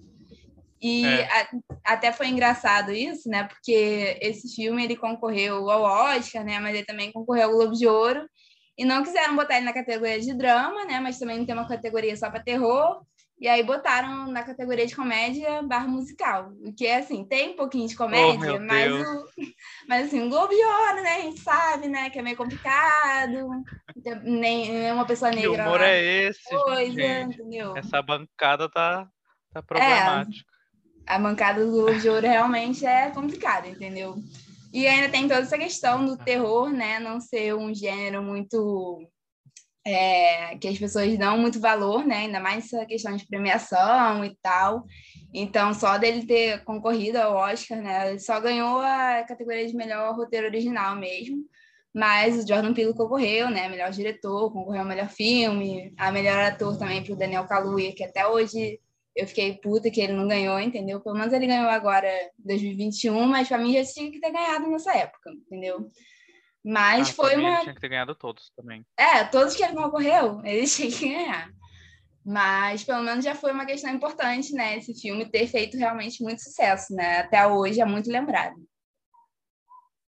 E 0.79 1.05
é. 1.05 1.23
a, 1.25 1.49
até 1.85 2.11
foi 2.11 2.27
engraçado 2.27 2.91
isso, 2.91 3.27
né? 3.27 3.45
Porque 3.45 4.17
esse 4.21 4.55
filme 4.55 4.83
ele 4.83 4.95
concorreu 4.95 5.69
ao 5.71 5.81
Oscar, 5.81 6.45
né? 6.45 6.59
Mas 6.59 6.75
ele 6.75 6.85
também 6.85 7.11
concorreu 7.11 7.47
ao 7.47 7.53
Globo 7.53 7.73
de 7.73 7.87
Ouro. 7.87 8.29
E 8.77 8.85
não 8.85 9.03
quiseram 9.03 9.35
botar 9.35 9.57
ele 9.57 9.65
na 9.65 9.73
categoria 9.73 10.19
de 10.19 10.33
drama, 10.33 10.85
né? 10.85 10.99
Mas 10.99 11.17
também 11.17 11.39
não 11.39 11.45
tem 11.45 11.55
uma 11.55 11.67
categoria 11.67 12.15
só 12.15 12.29
para 12.29 12.43
terror. 12.43 13.01
E 13.39 13.47
aí 13.47 13.63
botaram 13.63 14.31
na 14.31 14.43
categoria 14.43 14.85
de 14.85 14.95
comédia 14.95 15.61
barra 15.61 15.87
musical. 15.87 16.51
O 16.63 16.73
que 16.73 16.87
é 16.87 16.97
assim, 16.97 17.23
tem 17.23 17.51
um 17.51 17.55
pouquinho 17.55 17.87
de 17.87 17.95
comédia, 17.95 18.55
oh, 18.55 18.59
mas, 18.59 18.91
o, 18.91 19.25
mas 19.87 20.07
assim, 20.07 20.21
um 20.21 20.29
Globo 20.29 20.53
de 20.53 20.63
Ouro, 20.63 21.03
né? 21.03 21.17
A 21.17 21.21
gente 21.21 21.39
sabe, 21.39 21.87
né? 21.87 22.09
Que 22.09 22.17
é 22.17 22.21
meio 22.23 22.35
complicado. 22.35 23.63
Nem 24.23 24.91
uma 24.91 25.05
pessoa 25.05 25.29
negra. 25.29 25.55
Que 25.55 25.61
humor 25.61 25.79
lá, 25.79 25.87
é 25.87 26.03
esse? 26.23 26.49
Coisa, 26.49 26.93
gente? 26.93 27.35
entendeu? 27.35 27.77
Essa 27.77 28.01
bancada 28.01 28.69
tá, 28.69 29.07
tá 29.53 29.61
problemática. 29.61 30.45
É, 31.07 31.13
a 31.13 31.19
bancada 31.19 31.63
do 31.63 31.71
Globo 31.71 31.99
de 31.99 32.09
Ouro 32.09 32.27
realmente 32.27 32.85
é 32.85 33.11
complicada, 33.11 33.67
entendeu? 33.67 34.15
E 34.73 34.85
ainda 34.87 35.09
tem 35.09 35.27
toda 35.27 35.41
essa 35.41 35.57
questão 35.57 36.05
do 36.05 36.17
terror, 36.17 36.69
né? 36.69 36.99
Não 36.99 37.19
ser 37.19 37.55
um 37.55 37.73
gênero 37.73 38.21
muito. 38.21 39.07
É, 39.85 40.57
que 40.57 40.67
as 40.67 40.77
pessoas 40.77 41.17
dão 41.17 41.37
muito 41.37 41.61
valor, 41.61 42.05
né? 42.05 42.17
Ainda 42.17 42.41
mais 42.41 42.65
essa 42.65 42.85
questão 42.85 43.15
de 43.15 43.25
premiação 43.25 44.25
e 44.25 44.35
tal. 44.41 44.83
Então, 45.33 45.73
só 45.73 45.97
dele 45.97 46.25
ter 46.25 46.63
concorrido 46.65 47.17
ao 47.17 47.35
Oscar, 47.35 47.81
né? 47.81 48.09
Ele 48.09 48.19
só 48.19 48.39
ganhou 48.41 48.79
a 48.79 49.23
categoria 49.23 49.65
de 49.65 49.75
melhor 49.75 50.13
roteiro 50.15 50.47
original 50.47 50.95
mesmo. 50.95 51.37
Mas 51.95 52.37
o 52.37 52.47
Jordan 52.47 52.73
Peele 52.73 52.93
concorreu, 52.93 53.49
né? 53.49 53.69
Melhor 53.69 53.89
diretor, 53.89 54.51
concorreu 54.51 54.81
ao 54.81 54.87
melhor 54.87 55.09
filme, 55.09 55.93
a 55.97 56.11
melhor 56.11 56.43
ator 56.43 56.77
também 56.77 57.01
para 57.01 57.13
o 57.13 57.17
Daniel 57.17 57.47
Kaluuya, 57.47 57.95
que 57.95 58.03
até 58.03 58.27
hoje 58.27 58.79
eu 59.17 59.27
fiquei 59.27 59.55
puta 59.57 59.89
que 59.89 59.99
ele 59.99 60.13
não 60.13 60.27
ganhou, 60.27 60.59
entendeu? 60.59 61.01
Pelo 61.01 61.17
menos 61.17 61.33
ele 61.33 61.47
ganhou 61.47 61.69
agora 61.69 62.07
2021, 62.37 63.25
mas 63.25 63.47
pra 63.47 63.57
mim 63.57 63.73
já 63.73 63.83
tinha 63.83 64.11
que 64.11 64.19
ter 64.19 64.31
ganhado 64.31 64.69
nessa 64.69 64.95
época, 64.95 65.31
entendeu? 65.31 65.89
Mas 66.63 67.09
ah, 67.09 67.13
foi 67.13 67.35
uma. 67.35 67.49
Ele 67.49 67.61
tinha 67.61 67.73
que 67.73 67.81
ter 67.81 67.89
ganhado 67.89 68.13
todos 68.13 68.51
também. 68.55 68.85
É, 68.95 69.23
todos 69.23 69.55
que 69.55 69.63
ele 69.63 69.73
concorreu, 69.73 70.41
ele 70.45 70.67
tinha 70.67 70.91
que 70.91 71.09
ganhar. 71.09 71.49
Mas 72.23 72.83
pelo 72.83 73.03
menos 73.03 73.25
já 73.25 73.33
foi 73.33 73.51
uma 73.51 73.65
questão 73.65 73.89
importante, 73.89 74.53
né? 74.53 74.77
Esse 74.77 74.93
filme 74.93 75.29
ter 75.29 75.47
feito 75.47 75.77
realmente 75.77 76.21
muito 76.21 76.43
sucesso, 76.43 76.93
né? 76.93 77.19
Até 77.19 77.47
hoje 77.47 77.81
é 77.81 77.85
muito 77.85 78.11
lembrado. 78.11 78.55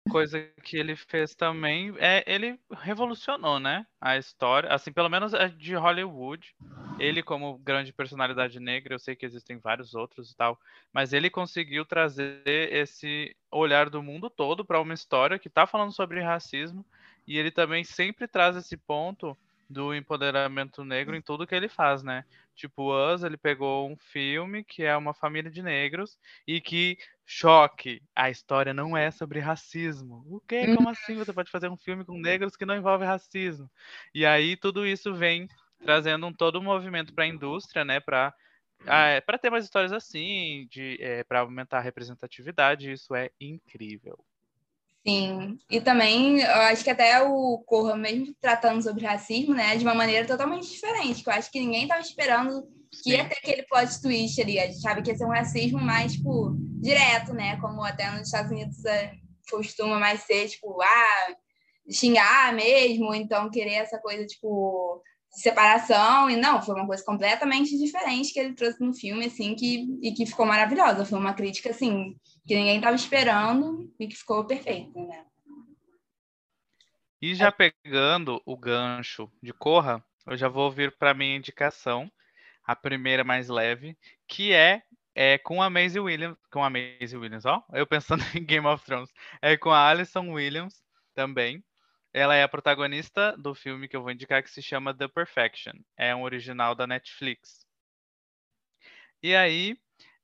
Coisa 0.06 0.42
que 0.62 0.76
ele 0.76 0.96
fez 0.96 1.34
também 1.34 1.94
é 1.98 2.25
ele 2.26 2.58
revolucionou, 2.70 3.60
né, 3.60 3.86
a 4.00 4.16
história, 4.16 4.72
assim, 4.72 4.92
pelo 4.92 5.08
menos 5.08 5.32
de 5.56 5.75
Hollywood. 5.75 6.54
Ele 6.98 7.22
como 7.22 7.58
grande 7.58 7.92
personalidade 7.92 8.58
negra, 8.58 8.94
eu 8.94 8.98
sei 8.98 9.14
que 9.14 9.26
existem 9.26 9.58
vários 9.58 9.94
outros 9.94 10.30
e 10.30 10.36
tal, 10.36 10.58
mas 10.92 11.12
ele 11.12 11.28
conseguiu 11.28 11.84
trazer 11.84 12.42
esse 12.46 13.36
olhar 13.50 13.90
do 13.90 14.02
mundo 14.02 14.30
todo 14.30 14.64
para 14.64 14.80
uma 14.80 14.94
história 14.94 15.38
que 15.38 15.48
está 15.48 15.66
falando 15.66 15.92
sobre 15.92 16.22
racismo 16.22 16.86
e 17.26 17.36
ele 17.36 17.50
também 17.50 17.84
sempre 17.84 18.26
traz 18.26 18.56
esse 18.56 18.76
ponto 18.78 19.36
do 19.68 19.94
empoderamento 19.94 20.85
negro 20.85 21.16
em 21.16 21.23
tudo 21.23 21.46
que 21.46 21.54
ele 21.54 21.68
faz, 21.68 22.02
né? 22.02 22.25
Tipo, 22.54 22.92
Us, 22.92 23.23
ele 23.23 23.37
pegou 23.37 23.88
um 23.88 23.96
filme 23.96 24.64
que 24.64 24.82
é 24.85 24.96
uma 24.96 25.12
família 25.12 25.50
de 25.50 25.62
negros 25.62 26.18
e 26.46 26.61
que, 26.61 26.96
choque, 27.25 28.00
a 28.14 28.30
história 28.30 28.73
não 28.73 28.96
é 28.96 29.11
sobre 29.11 29.40
racismo. 29.40 30.25
O 30.26 30.40
quê? 30.40 30.75
Como 30.75 30.88
assim 30.88 31.16
você 31.16 31.32
pode 31.32 31.50
fazer 31.50 31.68
um 31.68 31.76
filme 31.76 32.04
com 32.04 32.18
negros 32.18 32.56
que 32.56 32.64
não 32.64 32.76
envolve 32.76 33.04
racismo? 33.04 33.70
E 34.14 34.25
aí 34.25 34.56
tudo 34.56 34.87
isso 34.87 35.12
vem 35.14 35.49
trazendo 35.82 36.26
um 36.26 36.32
todo 36.32 36.58
um 36.58 36.62
movimento 36.62 37.12
para 37.12 37.25
a 37.25 37.28
indústria, 37.28 37.85
né? 37.85 38.00
Para 38.00 38.32
ah, 38.87 39.06
é, 39.06 39.20
para 39.20 39.38
ter 39.38 39.50
mais 39.50 39.64
histórias 39.64 39.92
assim, 39.92 40.66
de 40.70 40.96
é, 41.00 41.25
para 41.25 41.40
aumentar 41.40 41.78
a 41.78 41.82
representatividade, 41.82 42.92
isso 42.92 43.14
é 43.14 43.30
incrível. 43.40 44.18
Sim, 45.06 45.56
e 45.70 45.80
também 45.80 46.40
eu 46.40 46.62
acho 46.62 46.82
que 46.82 46.90
até 46.90 47.22
o 47.22 47.58
Corra, 47.64 47.94
mesmo 47.94 48.34
tratando 48.40 48.82
sobre 48.82 49.06
racismo, 49.06 49.54
né, 49.54 49.76
de 49.76 49.84
uma 49.84 49.94
maneira 49.94 50.26
totalmente 50.26 50.68
diferente, 50.68 51.22
que 51.22 51.30
eu 51.30 51.34
acho 51.34 51.48
que 51.48 51.60
ninguém 51.60 51.82
estava 51.82 52.00
esperando 52.00 52.66
que 52.90 53.10
Sim. 53.10 53.10
ia 53.10 53.28
ter 53.28 53.36
aquele 53.36 53.62
plot 53.62 54.02
twist 54.02 54.40
ali. 54.40 54.58
A 54.58 54.66
gente 54.66 54.80
sabe 54.80 55.02
que 55.02 55.10
ia 55.10 55.16
ser 55.16 55.25
um 55.25 55.30
racismo 55.30 55.78
mais, 55.78 56.14
tipo, 56.14 56.56
direto, 56.80 57.32
né, 57.32 57.56
como 57.60 57.84
até 57.84 58.10
nos 58.10 58.22
Estados 58.22 58.50
Unidos 58.50 58.84
é, 58.84 59.12
costuma 59.48 59.96
mais 60.00 60.22
ser, 60.22 60.48
tipo, 60.48 60.82
ah, 60.82 61.36
xingar 61.88 62.52
mesmo, 62.52 63.14
então 63.14 63.48
querer 63.48 63.75
essa 63.75 63.98
coisa, 63.98 64.26
tipo, 64.26 65.00
separação, 65.37 66.31
e 66.31 66.37
não, 66.37 66.62
foi 66.62 66.75
uma 66.75 66.87
coisa 66.87 67.05
completamente 67.05 67.76
diferente 67.76 68.33
que 68.33 68.40
ele 68.40 68.55
trouxe 68.55 68.83
no 68.83 68.95
filme, 68.95 69.26
assim, 69.26 69.55
que, 69.55 69.87
e 70.02 70.12
que 70.12 70.25
ficou 70.25 70.47
maravilhosa. 70.47 71.05
Foi 71.05 71.19
uma 71.19 71.35
crítica, 71.35 71.71
assim, 71.71 72.16
que 72.47 72.57
ninguém 72.57 72.76
estava 72.76 72.97
esperando 72.97 73.93
e 74.00 74.09
que 74.09 74.16
ficou 74.16 74.47
perfeita, 74.47 74.99
né? 74.99 75.25
E 77.21 77.35
já 77.35 77.52
pegando 77.52 78.40
o 78.47 78.57
gancho 78.57 79.31
de 79.43 79.52
Corra, 79.52 80.02
eu 80.26 80.37
já 80.37 80.49
vou 80.49 80.71
vir 80.71 80.97
para 80.97 81.14
minha 81.14 81.37
indicação, 81.37 82.11
a 82.64 82.75
primeira 82.75 83.23
mais 83.23 83.49
leve, 83.49 83.97
que 84.26 84.52
é, 84.52 84.83
é 85.14 85.37
com 85.37 85.62
a 85.62 85.69
Maisie 85.69 86.00
Williams, 86.00 86.37
com 86.50 86.64
a 86.64 86.71
Maisie 86.71 87.16
Williams, 87.16 87.45
ó, 87.45 87.62
eu 87.73 87.87
pensando 87.87 88.23
em 88.35 88.45
Game 88.45 88.66
of 88.66 88.85
Thrones, 88.85 89.11
é 89.43 89.57
com 89.57 89.71
a 89.71 89.87
Alison 89.87 90.31
Williams 90.31 90.83
também. 91.14 91.62
Ela 92.16 92.35
é 92.35 92.42
a 92.42 92.49
protagonista 92.49 93.37
do 93.37 93.54
filme 93.54 93.87
que 93.87 93.94
eu 93.94 94.00
vou 94.00 94.11
indicar 94.11 94.42
que 94.42 94.50
se 94.50 94.62
chama 94.62 94.96
The 94.96 95.06
Perfection. 95.06 95.75
É 95.99 96.14
um 96.14 96.23
original 96.23 96.75
da 96.75 96.87
Netflix. 96.87 97.66
E 99.23 99.37
aí, 99.37 99.76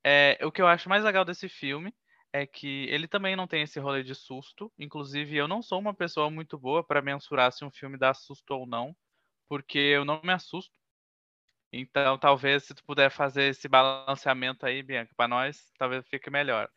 é, 0.02 0.38
o 0.42 0.50
que 0.50 0.62
eu 0.62 0.66
acho 0.66 0.88
mais 0.88 1.04
legal 1.04 1.22
desse 1.22 1.50
filme 1.50 1.94
é 2.32 2.46
que 2.46 2.86
ele 2.88 3.06
também 3.06 3.36
não 3.36 3.46
tem 3.46 3.60
esse 3.60 3.78
rolê 3.78 4.02
de 4.02 4.14
susto. 4.14 4.72
Inclusive, 4.78 5.36
eu 5.36 5.46
não 5.46 5.60
sou 5.60 5.78
uma 5.78 5.92
pessoa 5.92 6.30
muito 6.30 6.58
boa 6.58 6.82
para 6.82 7.02
mensurar 7.02 7.52
se 7.52 7.62
um 7.62 7.70
filme 7.70 7.98
dá 7.98 8.14
susto 8.14 8.54
ou 8.54 8.66
não, 8.66 8.96
porque 9.46 9.76
eu 9.78 10.02
não 10.02 10.18
me 10.24 10.32
assusto. 10.32 10.72
Então, 11.70 12.16
talvez 12.16 12.64
se 12.64 12.74
tu 12.74 12.82
puder 12.84 13.10
fazer 13.10 13.50
esse 13.50 13.68
balanceamento 13.68 14.64
aí, 14.64 14.82
Bianca, 14.82 15.12
para 15.14 15.28
nós, 15.28 15.70
talvez 15.76 16.08
fique 16.08 16.30
melhor. 16.30 16.70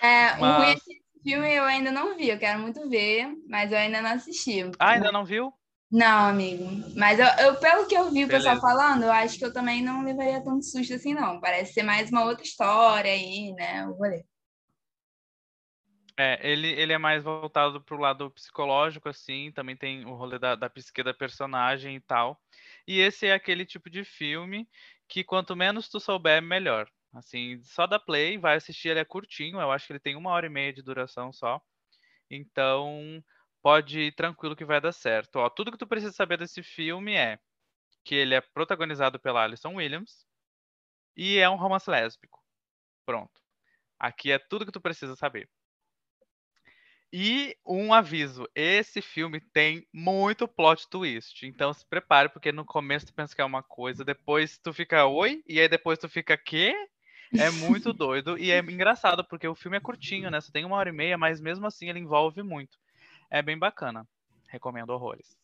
É, 0.00 0.36
mas... 0.40 0.78
esse 0.78 1.01
filme 1.22 1.54
eu 1.54 1.64
ainda 1.64 1.90
não 1.90 2.16
vi, 2.16 2.28
eu 2.28 2.38
quero 2.38 2.60
muito 2.60 2.88
ver, 2.88 3.28
mas 3.48 3.70
eu 3.70 3.78
ainda 3.78 4.02
não 4.02 4.10
assisti. 4.10 4.62
Ah, 4.78 4.90
ainda 4.90 5.12
não 5.12 5.24
viu? 5.24 5.52
Não, 5.90 6.30
amigo. 6.30 6.64
Mas 6.96 7.18
eu, 7.18 7.26
eu, 7.44 7.56
pelo 7.56 7.86
que 7.86 7.94
eu 7.94 8.10
vi 8.10 8.24
o 8.24 8.28
pessoal 8.28 8.58
falando, 8.58 9.02
eu 9.02 9.12
acho 9.12 9.38
que 9.38 9.44
eu 9.44 9.52
também 9.52 9.82
não 9.82 10.02
levaria 10.02 10.42
tanto 10.42 10.64
susto 10.64 10.94
assim, 10.94 11.12
não. 11.12 11.38
Parece 11.38 11.74
ser 11.74 11.82
mais 11.82 12.10
uma 12.10 12.24
outra 12.24 12.42
história 12.42 13.12
aí, 13.12 13.52
né? 13.52 13.82
Eu 13.82 13.94
vou 13.94 14.08
ler. 14.08 14.24
É, 16.16 16.38
ele, 16.42 16.68
ele 16.68 16.92
é 16.92 16.98
mais 16.98 17.22
voltado 17.22 17.80
pro 17.82 17.98
lado 17.98 18.30
psicológico, 18.30 19.08
assim, 19.08 19.50
também 19.52 19.76
tem 19.76 20.04
o 20.06 20.14
rolê 20.14 20.38
da, 20.38 20.54
da 20.54 20.70
psique 20.70 21.02
da 21.02 21.12
personagem 21.12 21.96
e 21.96 22.00
tal. 22.00 22.40
E 22.86 22.98
esse 22.98 23.26
é 23.26 23.34
aquele 23.34 23.66
tipo 23.66 23.90
de 23.90 24.04
filme 24.04 24.68
que 25.08 25.22
quanto 25.22 25.54
menos 25.54 25.88
tu 25.88 26.00
souber, 26.00 26.40
melhor. 26.40 26.88
Assim, 27.12 27.62
só 27.64 27.86
dá 27.86 27.98
play, 27.98 28.38
vai 28.38 28.56
assistir, 28.56 28.88
ele 28.88 29.00
é 29.00 29.04
curtinho, 29.04 29.60
eu 29.60 29.70
acho 29.70 29.86
que 29.86 29.92
ele 29.92 30.00
tem 30.00 30.16
uma 30.16 30.30
hora 30.30 30.46
e 30.46 30.48
meia 30.48 30.72
de 30.72 30.82
duração 30.82 31.32
só. 31.32 31.60
Então, 32.30 33.22
pode 33.62 34.00
ir 34.00 34.14
tranquilo 34.14 34.56
que 34.56 34.64
vai 34.64 34.80
dar 34.80 34.92
certo. 34.92 35.36
Ó, 35.36 35.50
tudo 35.50 35.70
que 35.70 35.78
tu 35.78 35.86
precisa 35.86 36.12
saber 36.12 36.38
desse 36.38 36.62
filme 36.62 37.14
é 37.14 37.38
que 38.04 38.14
ele 38.14 38.34
é 38.34 38.40
protagonizado 38.40 39.18
pela 39.20 39.44
Alison 39.44 39.74
Williams 39.74 40.26
e 41.16 41.38
é 41.38 41.48
um 41.48 41.56
romance 41.56 41.88
lésbico. 41.90 42.42
Pronto. 43.06 43.40
Aqui 43.98 44.32
é 44.32 44.38
tudo 44.38 44.66
que 44.66 44.72
tu 44.72 44.80
precisa 44.80 45.14
saber. 45.16 45.48
E 47.12 47.54
um 47.66 47.92
aviso: 47.92 48.48
esse 48.54 49.02
filme 49.02 49.38
tem 49.52 49.86
muito 49.92 50.48
plot 50.48 50.88
twist. 50.88 51.46
Então 51.46 51.72
se 51.72 51.84
prepare, 51.86 52.30
porque 52.30 52.50
no 52.50 52.64
começo 52.64 53.06
tu 53.06 53.14
pensa 53.14 53.34
que 53.34 53.42
é 53.42 53.44
uma 53.44 53.62
coisa, 53.62 54.04
depois 54.04 54.58
tu 54.58 54.72
fica 54.72 55.06
oi, 55.06 55.42
e 55.46 55.60
aí 55.60 55.68
depois 55.68 55.98
tu 55.98 56.08
fica 56.08 56.36
quê? 56.38 56.74
É 57.38 57.50
muito 57.50 57.92
doido 57.92 58.38
e 58.38 58.50
é 58.50 58.58
engraçado, 58.58 59.24
porque 59.24 59.48
o 59.48 59.54
filme 59.54 59.76
é 59.76 59.80
curtinho, 59.80 60.30
né? 60.30 60.40
Só 60.40 60.52
tem 60.52 60.64
uma 60.64 60.76
hora 60.76 60.90
e 60.90 60.92
meia, 60.92 61.16
mas 61.16 61.40
mesmo 61.40 61.66
assim 61.66 61.88
ele 61.88 61.98
envolve 61.98 62.42
muito. 62.42 62.78
É 63.30 63.40
bem 63.42 63.58
bacana. 63.58 64.06
Recomendo 64.48 64.90
horrores. 64.90 65.36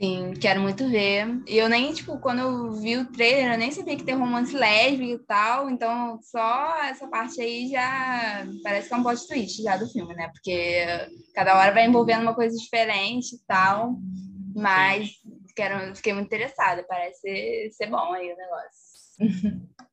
Sim, 0.00 0.32
quero 0.40 0.60
muito 0.60 0.88
ver. 0.88 1.42
E 1.46 1.58
eu 1.58 1.68
nem, 1.68 1.92
tipo, 1.92 2.20
quando 2.20 2.38
eu 2.40 2.72
vi 2.72 2.96
o 2.96 3.10
trailer, 3.10 3.52
eu 3.52 3.58
nem 3.58 3.72
sabia 3.72 3.96
que 3.96 4.04
tem 4.04 4.14
romance 4.14 4.54
lésbico 4.54 5.22
e 5.22 5.26
tal, 5.26 5.68
então 5.68 6.20
só 6.22 6.82
essa 6.84 7.08
parte 7.08 7.40
aí 7.40 7.68
já 7.68 8.46
parece 8.62 8.88
que 8.88 8.94
é 8.94 8.96
um 8.96 9.02
plot 9.02 9.26
twist 9.26 9.60
já 9.60 9.76
do 9.76 9.88
filme, 9.88 10.14
né? 10.14 10.28
Porque 10.28 10.84
cada 11.34 11.56
hora 11.58 11.72
vai 11.72 11.86
envolvendo 11.86 12.22
uma 12.22 12.34
coisa 12.34 12.56
diferente 12.56 13.34
e 13.34 13.38
tal, 13.44 13.96
mas 14.54 15.10
quero, 15.56 15.96
fiquei 15.96 16.12
muito 16.12 16.26
interessada, 16.26 16.84
parece 16.88 17.20
ser, 17.20 17.70
ser 17.72 17.86
bom 17.86 18.12
aí 18.12 18.32
o 18.32 18.36
negócio. 18.36 19.68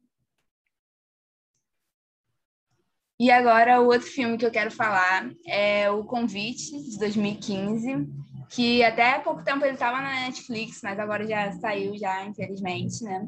E 3.19 3.31
agora 3.31 3.81
o 3.81 3.86
outro 3.86 4.07
filme 4.07 4.38
que 4.38 4.45
eu 4.45 4.51
quero 4.51 4.72
falar 4.72 5.29
é 5.48 5.89
O 5.89 6.03
Convite, 6.03 6.72
de 6.72 7.00
2015 7.00 8.07
que 8.50 8.84
até 8.84 9.12
há 9.12 9.19
pouco 9.19 9.43
tempo 9.43 9.65
ele 9.65 9.74
estava 9.74 10.01
na 10.01 10.22
Netflix, 10.22 10.81
mas 10.84 11.00
agora 11.00 11.27
já 11.27 11.51
saiu 11.53 11.98
já, 11.98 12.25
infelizmente, 12.25 13.03
né? 13.03 13.27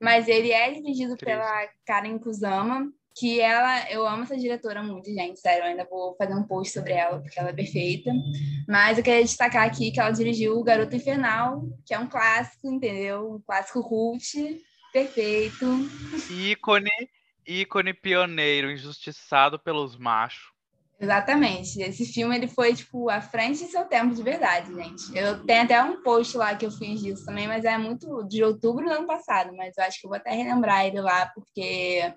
Mas 0.00 0.28
ele 0.28 0.50
é 0.50 0.72
dirigido 0.72 1.16
pela 1.16 1.68
Karen 1.86 2.18
Kusama, 2.18 2.90
que 3.16 3.40
ela, 3.40 3.88
eu 3.90 4.06
amo 4.06 4.24
essa 4.24 4.36
diretora 4.36 4.82
muito, 4.82 5.08
gente, 5.12 5.38
sério, 5.38 5.62
eu 5.62 5.68
ainda 5.68 5.86
vou 5.88 6.16
fazer 6.16 6.34
um 6.34 6.42
post 6.42 6.72
sobre 6.72 6.92
ela, 6.92 7.20
porque 7.20 7.38
ela 7.38 7.50
é 7.50 7.52
perfeita. 7.52 8.10
Mas 8.68 8.98
eu 8.98 9.04
queria 9.04 9.22
destacar 9.22 9.64
aqui 9.64 9.92
que 9.92 10.00
ela 10.00 10.10
dirigiu 10.10 10.58
O 10.58 10.64
Garoto 10.64 10.96
Infernal, 10.96 11.62
que 11.86 11.94
é 11.94 11.98
um 11.98 12.08
clássico, 12.08 12.66
entendeu? 12.68 13.34
Um 13.34 13.40
clássico 13.40 13.88
cult, 13.88 14.60
perfeito. 14.92 15.64
Ícone, 16.28 16.90
ícone 17.46 17.92
pioneiro, 17.94 18.70
injustiçado 18.70 19.58
pelos 19.58 19.96
machos. 19.96 20.52
Exatamente. 21.00 21.82
Esse 21.82 22.06
filme 22.06 22.36
ele 22.36 22.48
foi 22.48 22.74
tipo 22.74 23.10
à 23.10 23.20
frente 23.20 23.64
de 23.64 23.70
seu 23.70 23.84
tempo 23.84 24.14
de 24.14 24.22
verdade, 24.22 24.72
gente. 24.74 25.16
Eu 25.16 25.44
tenho 25.44 25.62
até 25.62 25.82
um 25.82 26.02
post 26.02 26.36
lá 26.36 26.54
que 26.54 26.64
eu 26.64 26.70
fiz 26.70 27.00
disso 27.00 27.24
também, 27.24 27.48
mas 27.48 27.64
é 27.64 27.76
muito 27.76 28.22
de 28.28 28.42
outubro 28.42 28.84
do 28.84 28.92
ano 28.92 29.06
passado, 29.06 29.54
mas 29.56 29.76
eu 29.76 29.84
acho 29.84 30.00
que 30.00 30.06
eu 30.06 30.10
vou 30.10 30.16
até 30.16 30.30
relembrar 30.30 30.86
ele 30.86 31.00
lá 31.00 31.26
porque 31.34 32.14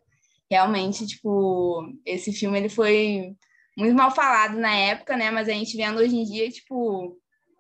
realmente 0.50 1.06
tipo 1.06 1.92
esse 2.06 2.32
filme 2.32 2.58
ele 2.58 2.70
foi 2.70 3.36
muito 3.78 3.96
mal 3.96 4.10
falado 4.10 4.58
na 4.58 4.76
época, 4.76 5.16
né? 5.16 5.30
Mas 5.30 5.48
a 5.48 5.52
gente 5.52 5.78
vendo 5.78 6.00
hoje 6.00 6.16
em 6.16 6.24
dia, 6.24 6.50
tipo, 6.50 7.16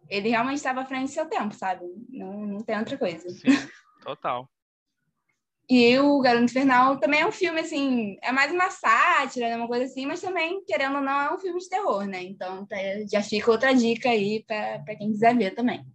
ele 0.09 0.29
realmente 0.29 0.57
estava 0.57 0.81
à 0.81 0.85
frente 0.85 1.07
de 1.07 1.13
seu 1.13 1.27
tempo, 1.27 1.53
sabe? 1.53 1.85
Não, 2.09 2.47
não 2.47 2.59
tem 2.63 2.79
outra 2.79 2.97
coisa. 2.97 3.29
Sim, 3.29 3.69
total. 4.01 4.49
E 5.69 5.99
o 5.99 6.19
Garoto 6.21 6.45
Infernal 6.45 6.97
também 6.97 7.19
é 7.19 7.27
um 7.27 7.31
filme, 7.31 7.59
assim, 7.59 8.17
é 8.23 8.31
mais 8.31 8.53
uma 8.53 8.69
sátira, 8.69 9.49
né, 9.49 9.57
uma 9.57 9.67
coisa 9.67 9.83
assim, 9.83 10.05
mas 10.05 10.21
também, 10.21 10.63
querendo 10.65 10.95
ou 10.95 11.01
não, 11.01 11.19
é 11.19 11.33
um 11.33 11.37
filme 11.37 11.59
de 11.59 11.67
terror, 11.67 12.05
né? 12.05 12.23
Então 12.23 12.65
tá, 12.65 12.77
já 13.11 13.21
fica 13.21 13.51
outra 13.51 13.73
dica 13.73 14.09
aí 14.09 14.45
para 14.47 14.95
quem 14.95 15.11
quiser 15.11 15.35
ver 15.35 15.53
também. 15.55 15.85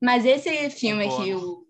Mas 0.00 0.24
esse 0.24 0.70
filme 0.70 1.06
aqui, 1.06 1.34
o... 1.34 1.66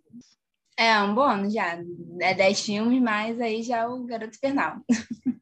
é 0.79 0.97
um 1.03 1.13
bônus 1.13 1.53
já, 1.53 1.77
é 2.21 2.35
10 2.35 2.61
filmes, 2.61 3.03
mas 3.03 3.41
aí 3.41 3.65
já 3.65 3.79
é 3.79 3.87
o 3.87 4.05
Garoto 4.05 4.37
Infernal. 4.37 4.77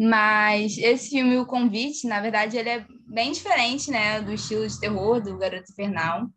mas 0.00 0.76
esse 0.78 1.10
filme, 1.10 1.38
O 1.38 1.46
Convite, 1.46 2.08
na 2.08 2.20
verdade, 2.20 2.56
ele 2.56 2.70
é 2.70 2.84
bem 3.06 3.30
diferente, 3.30 3.88
né, 3.88 4.20
do 4.20 4.32
estilo 4.32 4.66
de 4.66 4.80
terror 4.80 5.20
do 5.20 5.38
Garoto 5.38 5.70
Infernal. 5.70 6.28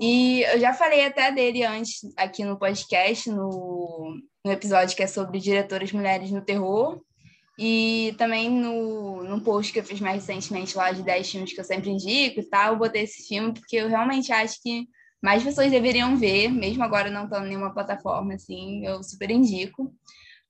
E 0.00 0.42
eu 0.44 0.58
já 0.58 0.72
falei 0.72 1.04
até 1.04 1.30
dele 1.30 1.62
antes 1.62 2.00
aqui 2.16 2.42
no 2.42 2.58
podcast, 2.58 3.30
no, 3.30 4.16
no 4.42 4.50
episódio 4.50 4.96
que 4.96 5.02
é 5.02 5.06
sobre 5.06 5.38
diretoras 5.38 5.92
mulheres 5.92 6.30
no 6.30 6.40
terror. 6.40 7.02
E 7.58 8.14
também 8.16 8.48
no, 8.48 9.22
no 9.22 9.42
post 9.42 9.70
que 9.70 9.78
eu 9.78 9.84
fiz 9.84 10.00
mais 10.00 10.26
recentemente 10.26 10.74
lá 10.74 10.90
de 10.90 11.02
10 11.02 11.30
filmes 11.30 11.52
que 11.52 11.60
eu 11.60 11.64
sempre 11.64 11.90
indico 11.90 12.40
e 12.40 12.48
tal, 12.48 12.72
eu 12.72 12.78
botei 12.78 13.02
esse 13.02 13.28
filme 13.28 13.52
porque 13.52 13.76
eu 13.76 13.88
realmente 13.88 14.32
acho 14.32 14.62
que 14.62 14.86
mais 15.22 15.44
pessoas 15.44 15.70
deveriam 15.70 16.16
ver, 16.16 16.48
mesmo 16.48 16.82
agora 16.82 17.10
não 17.10 17.24
estando 17.24 17.44
em 17.44 17.48
nenhuma 17.50 17.74
plataforma, 17.74 18.32
assim, 18.32 18.86
eu 18.86 19.02
super 19.02 19.30
indico. 19.30 19.92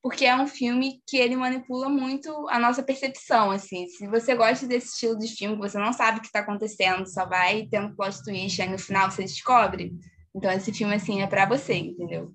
Porque 0.01 0.25
é 0.25 0.35
um 0.35 0.47
filme 0.47 0.99
que 1.07 1.17
ele 1.17 1.35
manipula 1.35 1.87
muito 1.87 2.47
a 2.49 2.57
nossa 2.57 2.81
percepção, 2.81 3.51
assim. 3.51 3.87
Se 3.87 4.07
você 4.07 4.35
gosta 4.35 4.67
desse 4.67 4.87
estilo 4.87 5.17
de 5.17 5.27
filme, 5.27 5.55
que 5.55 5.61
você 5.61 5.77
não 5.77 5.93
sabe 5.93 6.17
o 6.17 6.21
que 6.21 6.27
está 6.27 6.39
acontecendo, 6.39 7.05
só 7.05 7.25
vai 7.25 7.67
tendo 7.69 7.95
plot 7.95 8.23
twist, 8.23 8.61
aí 8.61 8.69
no 8.69 8.79
final 8.79 9.11
você 9.11 9.21
descobre. 9.21 9.93
Então 10.35 10.51
esse 10.51 10.73
filme, 10.73 10.95
assim, 10.95 11.21
é 11.21 11.27
para 11.27 11.45
você, 11.45 11.75
entendeu? 11.75 12.33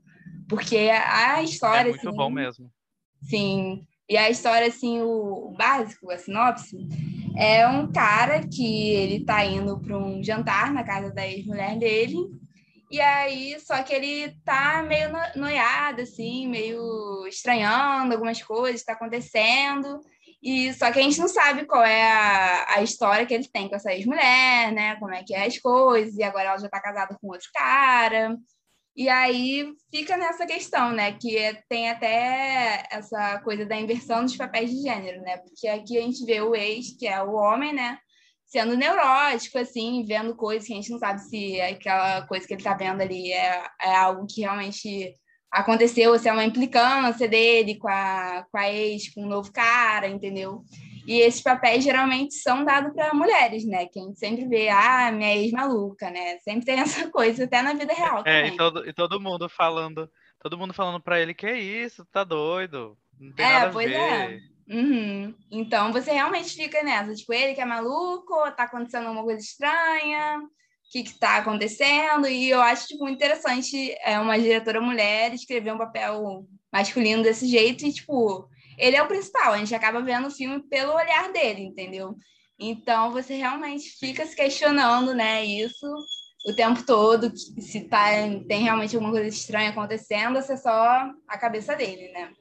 Porque 0.49 0.77
a 0.91 1.43
história... 1.43 1.91
É 1.91 1.93
muito 1.93 2.09
assim, 2.09 2.17
bom 2.17 2.31
mesmo. 2.31 2.71
Sim, 3.23 3.85
e 4.09 4.17
a 4.17 4.31
história, 4.31 4.69
assim, 4.69 5.01
o, 5.01 5.49
o 5.49 5.55
básico, 5.57 6.11
a 6.13 6.19
sinopse, 6.19 6.77
é 7.37 7.67
um 7.67 7.91
cara 7.91 8.47
que 8.47 8.91
ele 8.91 9.25
tá 9.25 9.45
indo 9.45 9.81
para 9.81 9.99
um 9.99 10.23
jantar 10.23 10.73
na 10.73 10.85
casa 10.85 11.13
da 11.13 11.27
ex-mulher 11.27 11.77
dele, 11.77 12.17
e 12.91 13.01
aí, 13.01 13.59
só 13.61 13.83
que 13.83 13.93
ele 13.93 14.37
tá 14.45 14.83
meio 14.83 15.11
noiado, 15.35 16.03
assim, 16.03 16.47
meio 16.47 17.27
estranhando 17.27 18.13
algumas 18.13 18.41
coisas 18.43 18.81
que 18.81 18.87
tá 18.87 18.93
acontecendo, 18.93 20.01
e 20.43 20.73
só 20.75 20.93
que 20.93 21.01
a 21.01 21.03
gente 21.03 21.19
não 21.19 21.29
sabe 21.29 21.67
qual 21.67 21.83
é 21.83 22.03
a, 22.03 22.77
a 22.77 22.83
história 22.83 23.27
que 23.27 23.35
ele 23.35 23.49
tem 23.49 23.69
com 23.69 23.75
essa 23.75 23.93
ex-mulher, 23.93 24.73
né? 24.73 24.97
Como 24.97 25.13
é 25.13 25.25
que 25.25 25.35
é 25.35 25.47
as 25.47 25.59
coisas, 25.59 26.17
e 26.17 26.23
agora 26.23 26.51
ela 26.51 26.59
já 26.59 26.69
tá 26.69 26.81
casada 26.81 27.17
com 27.21 27.29
outro 27.29 27.49
cara. 27.53 28.37
E 28.95 29.09
aí 29.11 29.75
fica 29.91 30.17
nessa 30.17 30.47
questão, 30.47 30.93
né? 30.93 31.13
Que 31.13 31.37
é, 31.37 31.63
tem 31.69 31.91
até 31.91 32.87
essa 32.91 33.41
coisa 33.41 33.67
da 33.67 33.77
inversão 33.77 34.23
dos 34.23 34.37
papéis 34.37 34.71
de 34.71 34.81
gênero, 34.83 35.21
né? 35.21 35.37
Porque 35.39 35.69
aqui 35.69 35.99
a 35.99 36.01
gente 36.01 36.25
vê 36.25 36.41
o 36.41 36.55
ex, 36.55 36.97
que 36.99 37.07
é 37.07 37.23
o 37.23 37.35
homem, 37.35 37.75
né? 37.75 37.99
Sendo 38.47 38.77
neurótico, 38.77 39.59
assim, 39.59 40.05
vendo 40.07 40.35
coisas 40.37 40.67
que 40.67 40.73
a 40.73 40.77
gente 40.77 40.91
não 40.91 40.99
sabe 40.99 41.21
se 41.21 41.61
aquela 41.61 42.23
coisa 42.23 42.47
que 42.47 42.55
ele 42.55 42.63
tá 42.63 42.75
vendo 42.75 43.01
ali 43.03 43.33
é, 43.33 43.67
é 43.83 43.97
algo 43.97 44.27
que 44.27 44.43
realmente 44.43 45.15
aconteceu, 45.51 46.13
ou 46.13 46.19
se 46.19 46.29
é 46.29 46.33
uma 46.33 46.45
implicância 46.45 47.29
dele 47.29 47.77
com 47.77 47.89
a, 47.89 48.45
com 48.51 48.59
a 48.59 48.71
ex, 48.71 49.13
com 49.13 49.25
um 49.25 49.29
novo 49.29 49.53
cara, 49.53 50.07
entendeu? 50.07 50.65
E 51.07 51.21
esses 51.21 51.41
papéis 51.41 51.85
geralmente 51.85 52.35
são 52.35 52.65
dados 52.65 52.93
para 52.93 53.15
mulheres, 53.15 53.65
né? 53.65 53.87
Que 53.87 54.01
a 54.01 54.03
gente 54.03 54.19
sempre 54.19 54.47
vê, 54.47 54.69
ah, 54.69 55.11
minha 55.13 55.37
ex-maluca, 55.37 56.11
né? 56.11 56.39
Sempre 56.39 56.67
tem 56.67 56.79
essa 56.81 57.11
coisa, 57.11 57.45
até 57.45 57.63
na 57.63 57.75
vida 57.75 57.93
real. 57.93 58.23
É, 58.27 58.49
e 58.49 58.57
todo, 58.57 58.89
e 58.89 58.93
todo 58.93 59.21
mundo 59.21 59.49
falando, 59.49 60.11
todo 60.41 60.59
mundo 60.59 60.75
falando 60.75 61.01
para 61.01 61.21
ele 61.21 61.33
que 61.33 61.47
é 61.47 61.59
isso, 61.59 62.05
tá 62.07 62.25
doido. 62.25 62.99
Não 63.19 63.33
tem 63.33 63.47
é, 63.47 63.53
nada 63.53 63.67
a 63.67 63.71
ver. 63.71 63.93
é. 63.93 64.56
Uhum. 64.69 65.35
Então 65.51 65.93
você 65.93 66.13
realmente 66.13 66.55
fica 66.55 66.83
nessa, 66.83 67.15
tipo, 67.15 67.33
ele 67.33 67.55
que 67.55 67.61
é 67.61 67.65
maluco, 67.65 68.35
tá 68.53 68.65
acontecendo 68.65 69.07
alguma 69.07 69.25
coisa 69.25 69.41
estranha, 69.41 70.39
o 70.39 70.91
que 70.91 71.05
que 71.05 71.19
tá 71.19 71.37
acontecendo? 71.37 72.27
E 72.27 72.51
eu 72.51 72.61
acho 72.61 72.87
tipo, 72.89 73.05
muito 73.05 73.17
interessante 73.17 73.93
é, 74.03 74.19
uma 74.19 74.39
diretora 74.39 74.81
mulher 74.81 75.33
escrever 75.33 75.73
um 75.73 75.79
papel 75.79 76.47
masculino 76.73 77.23
desse 77.23 77.47
jeito 77.47 77.87
e, 77.87 77.93
tipo, 77.93 78.49
ele 78.77 78.97
é 78.97 79.03
o 79.03 79.09
principal, 79.09 79.53
a 79.53 79.59
gente 79.59 79.75
acaba 79.75 80.03
vendo 80.03 80.29
o 80.29 80.31
filme 80.31 80.63
pelo 80.69 80.95
olhar 80.95 81.33
dele, 81.33 81.63
entendeu? 81.63 82.17
Então 82.59 83.13
você 83.13 83.35
realmente 83.35 83.91
fica 83.99 84.27
se 84.27 84.35
questionando, 84.35 85.15
né, 85.15 85.45
isso 85.45 85.87
o 86.47 86.55
tempo 86.55 86.85
todo, 86.85 87.37
se 87.37 87.81
tá, 87.89 88.11
tem 88.47 88.63
realmente 88.63 88.95
alguma 88.95 89.13
coisa 89.13 89.27
estranha 89.27 89.71
acontecendo, 89.71 90.41
se 90.41 90.53
é 90.53 90.57
só 90.57 91.11
a 91.27 91.39
cabeça 91.39 91.75
dele, 91.75 92.09
né? 92.13 92.33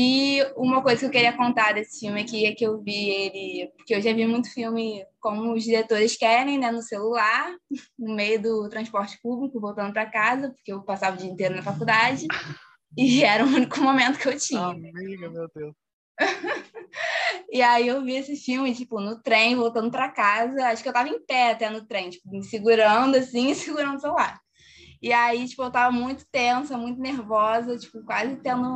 E 0.00 0.40
uma 0.56 0.80
coisa 0.80 1.00
que 1.00 1.06
eu 1.06 1.10
queria 1.10 1.36
contar 1.36 1.74
desse 1.74 1.98
filme 1.98 2.20
aqui 2.20 2.46
é 2.46 2.54
que 2.54 2.64
eu 2.64 2.80
vi 2.80 3.10
ele, 3.10 3.72
porque 3.76 3.96
eu 3.96 4.00
já 4.00 4.12
vi 4.12 4.24
muito 4.28 4.48
filme 4.48 5.04
como 5.18 5.52
os 5.54 5.64
diretores 5.64 6.16
querem, 6.16 6.56
né, 6.56 6.70
no 6.70 6.80
celular, 6.82 7.52
no 7.98 8.14
meio 8.14 8.40
do 8.40 8.68
transporte 8.68 9.18
público, 9.20 9.58
voltando 9.58 9.92
para 9.92 10.08
casa, 10.08 10.50
porque 10.50 10.72
eu 10.72 10.84
passava 10.84 11.16
o 11.16 11.18
dia 11.18 11.28
inteiro 11.28 11.56
na 11.56 11.62
faculdade. 11.62 12.28
E 12.96 13.22
era 13.22 13.44
o 13.44 13.48
único 13.48 13.80
momento 13.80 14.18
que 14.18 14.26
eu 14.26 14.38
tinha. 14.38 14.62
Amiga, 14.62 15.30
meu 15.30 15.46
Deus. 15.54 15.74
e 17.52 17.60
aí 17.60 17.86
eu 17.86 18.02
vi 18.02 18.16
esse 18.16 18.34
filme, 18.34 18.74
tipo, 18.74 18.98
no 18.98 19.20
trem, 19.22 19.54
voltando 19.54 19.90
para 19.90 20.10
casa. 20.10 20.66
Acho 20.66 20.82
que 20.82 20.88
eu 20.88 20.92
tava 20.92 21.10
em 21.10 21.20
pé 21.20 21.50
até 21.50 21.68
no 21.68 21.86
trem, 21.86 22.08
tipo, 22.08 22.30
me 22.30 22.42
segurando 22.42 23.14
assim, 23.14 23.50
e 23.50 23.54
segurando 23.54 23.98
o 23.98 24.00
celular. 24.00 24.40
E 25.00 25.12
aí, 25.12 25.46
tipo, 25.46 25.62
eu 25.62 25.70
tava 25.70 25.92
muito 25.92 26.24
tensa, 26.30 26.76
muito 26.76 27.00
nervosa, 27.00 27.78
tipo, 27.78 28.02
quase 28.04 28.36
tendo 28.36 28.66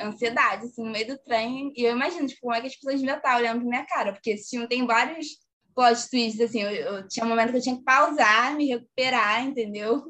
ansiedade, 0.00 0.66
assim, 0.66 0.84
no 0.84 0.90
meio 0.90 1.06
do 1.06 1.18
trem. 1.18 1.72
E 1.74 1.84
eu 1.84 1.92
imagino, 1.92 2.26
tipo, 2.26 2.42
como 2.42 2.54
é 2.54 2.60
que 2.60 2.66
as 2.66 2.74
pessoas 2.74 3.00
deviam 3.00 3.16
estar 3.16 3.36
olhando 3.36 3.60
pra 3.60 3.68
minha 3.68 3.86
cara, 3.86 4.12
porque 4.12 4.30
esse 4.30 4.50
filme 4.50 4.68
tem 4.68 4.86
vários 4.86 5.26
plot 5.74 6.10
twists, 6.10 6.40
assim, 6.40 6.62
eu, 6.62 6.70
eu, 6.70 7.08
tinha 7.08 7.24
um 7.24 7.28
momento 7.28 7.50
que 7.50 7.56
eu 7.56 7.62
tinha 7.62 7.76
que 7.76 7.84
pausar, 7.84 8.54
me 8.54 8.68
recuperar, 8.68 9.44
entendeu? 9.44 10.02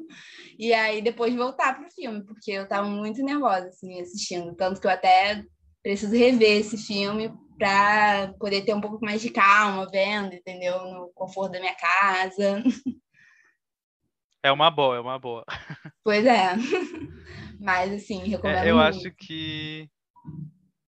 E 0.59 0.73
aí 0.73 1.01
depois 1.01 1.33
voltar 1.33 1.77
pro 1.77 1.91
filme, 1.91 2.23
porque 2.25 2.51
eu 2.51 2.67
tava 2.67 2.87
muito 2.87 3.23
nervosa, 3.23 3.67
assim, 3.67 3.99
assistindo. 4.01 4.53
Tanto 4.55 4.79
que 4.79 4.87
eu 4.87 4.91
até 4.91 5.43
preciso 5.81 6.15
rever 6.15 6.59
esse 6.59 6.77
filme 6.77 7.33
para 7.57 8.33
poder 8.39 8.63
ter 8.63 8.73
um 8.73 8.81
pouco 8.81 9.03
mais 9.03 9.21
de 9.21 9.29
calma 9.29 9.87
vendo, 9.89 10.33
entendeu? 10.33 10.79
No 10.85 11.11
conforto 11.13 11.53
da 11.53 11.59
minha 11.59 11.75
casa. 11.75 12.63
É 14.43 14.51
uma 14.51 14.69
boa, 14.69 14.97
é 14.97 14.99
uma 14.99 15.17
boa. 15.17 15.45
Pois 16.03 16.25
é. 16.25 16.49
Mas, 17.59 17.93
assim, 17.93 18.19
recomendo. 18.27 18.57
É, 18.57 18.69
eu 18.69 18.75
muito. 18.75 18.87
acho 18.89 19.11
que 19.15 19.89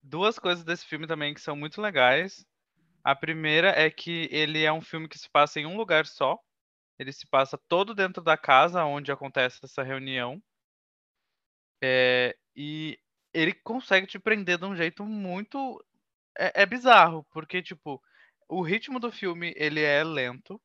duas 0.04 0.38
coisas 0.38 0.65
desse 0.65 0.86
filme 0.86 1.08
também 1.08 1.34
que 1.34 1.39
são 1.39 1.56
muito 1.56 1.82
legais. 1.82 2.46
A 3.02 3.15
primeira 3.15 3.70
é 3.70 3.89
que 3.89 4.28
ele 4.30 4.63
é 4.63 4.74
um 4.74 4.82
filme 4.82 5.08
que 5.08 5.18
se 5.18 5.30
passa 5.30 5.60
em 5.60 5.65
um 5.65 5.78
lugar 5.78 6.06
só. 6.06 6.38
Ele 7.00 7.13
se 7.13 7.26
passa 7.28 7.58
todo 7.70 7.96
dentro 7.96 8.22
da 8.22 8.38
casa 8.38 8.84
onde 8.84 9.12
acontece 9.12 9.60
essa 9.63 9.84
reunião. 9.84 10.41
É, 11.82 12.36
e 12.56 13.00
ele 13.34 13.54
consegue 13.54 14.08
te 14.08 14.18
prender 14.18 14.58
de 14.58 14.65
um 14.65 14.76
jeito 14.76 15.06
muito. 15.06 15.84
É, 16.38 16.63
é, 16.63 16.65
bizarro, 16.65 17.26
porque, 17.32 17.62
tipo, 17.62 18.02
o 18.50 18.62
ritmo 18.62 19.00
do 19.00 19.12
filme 19.12 19.54
ele 19.56 19.82
é 19.82 20.04
lento. 20.04 20.62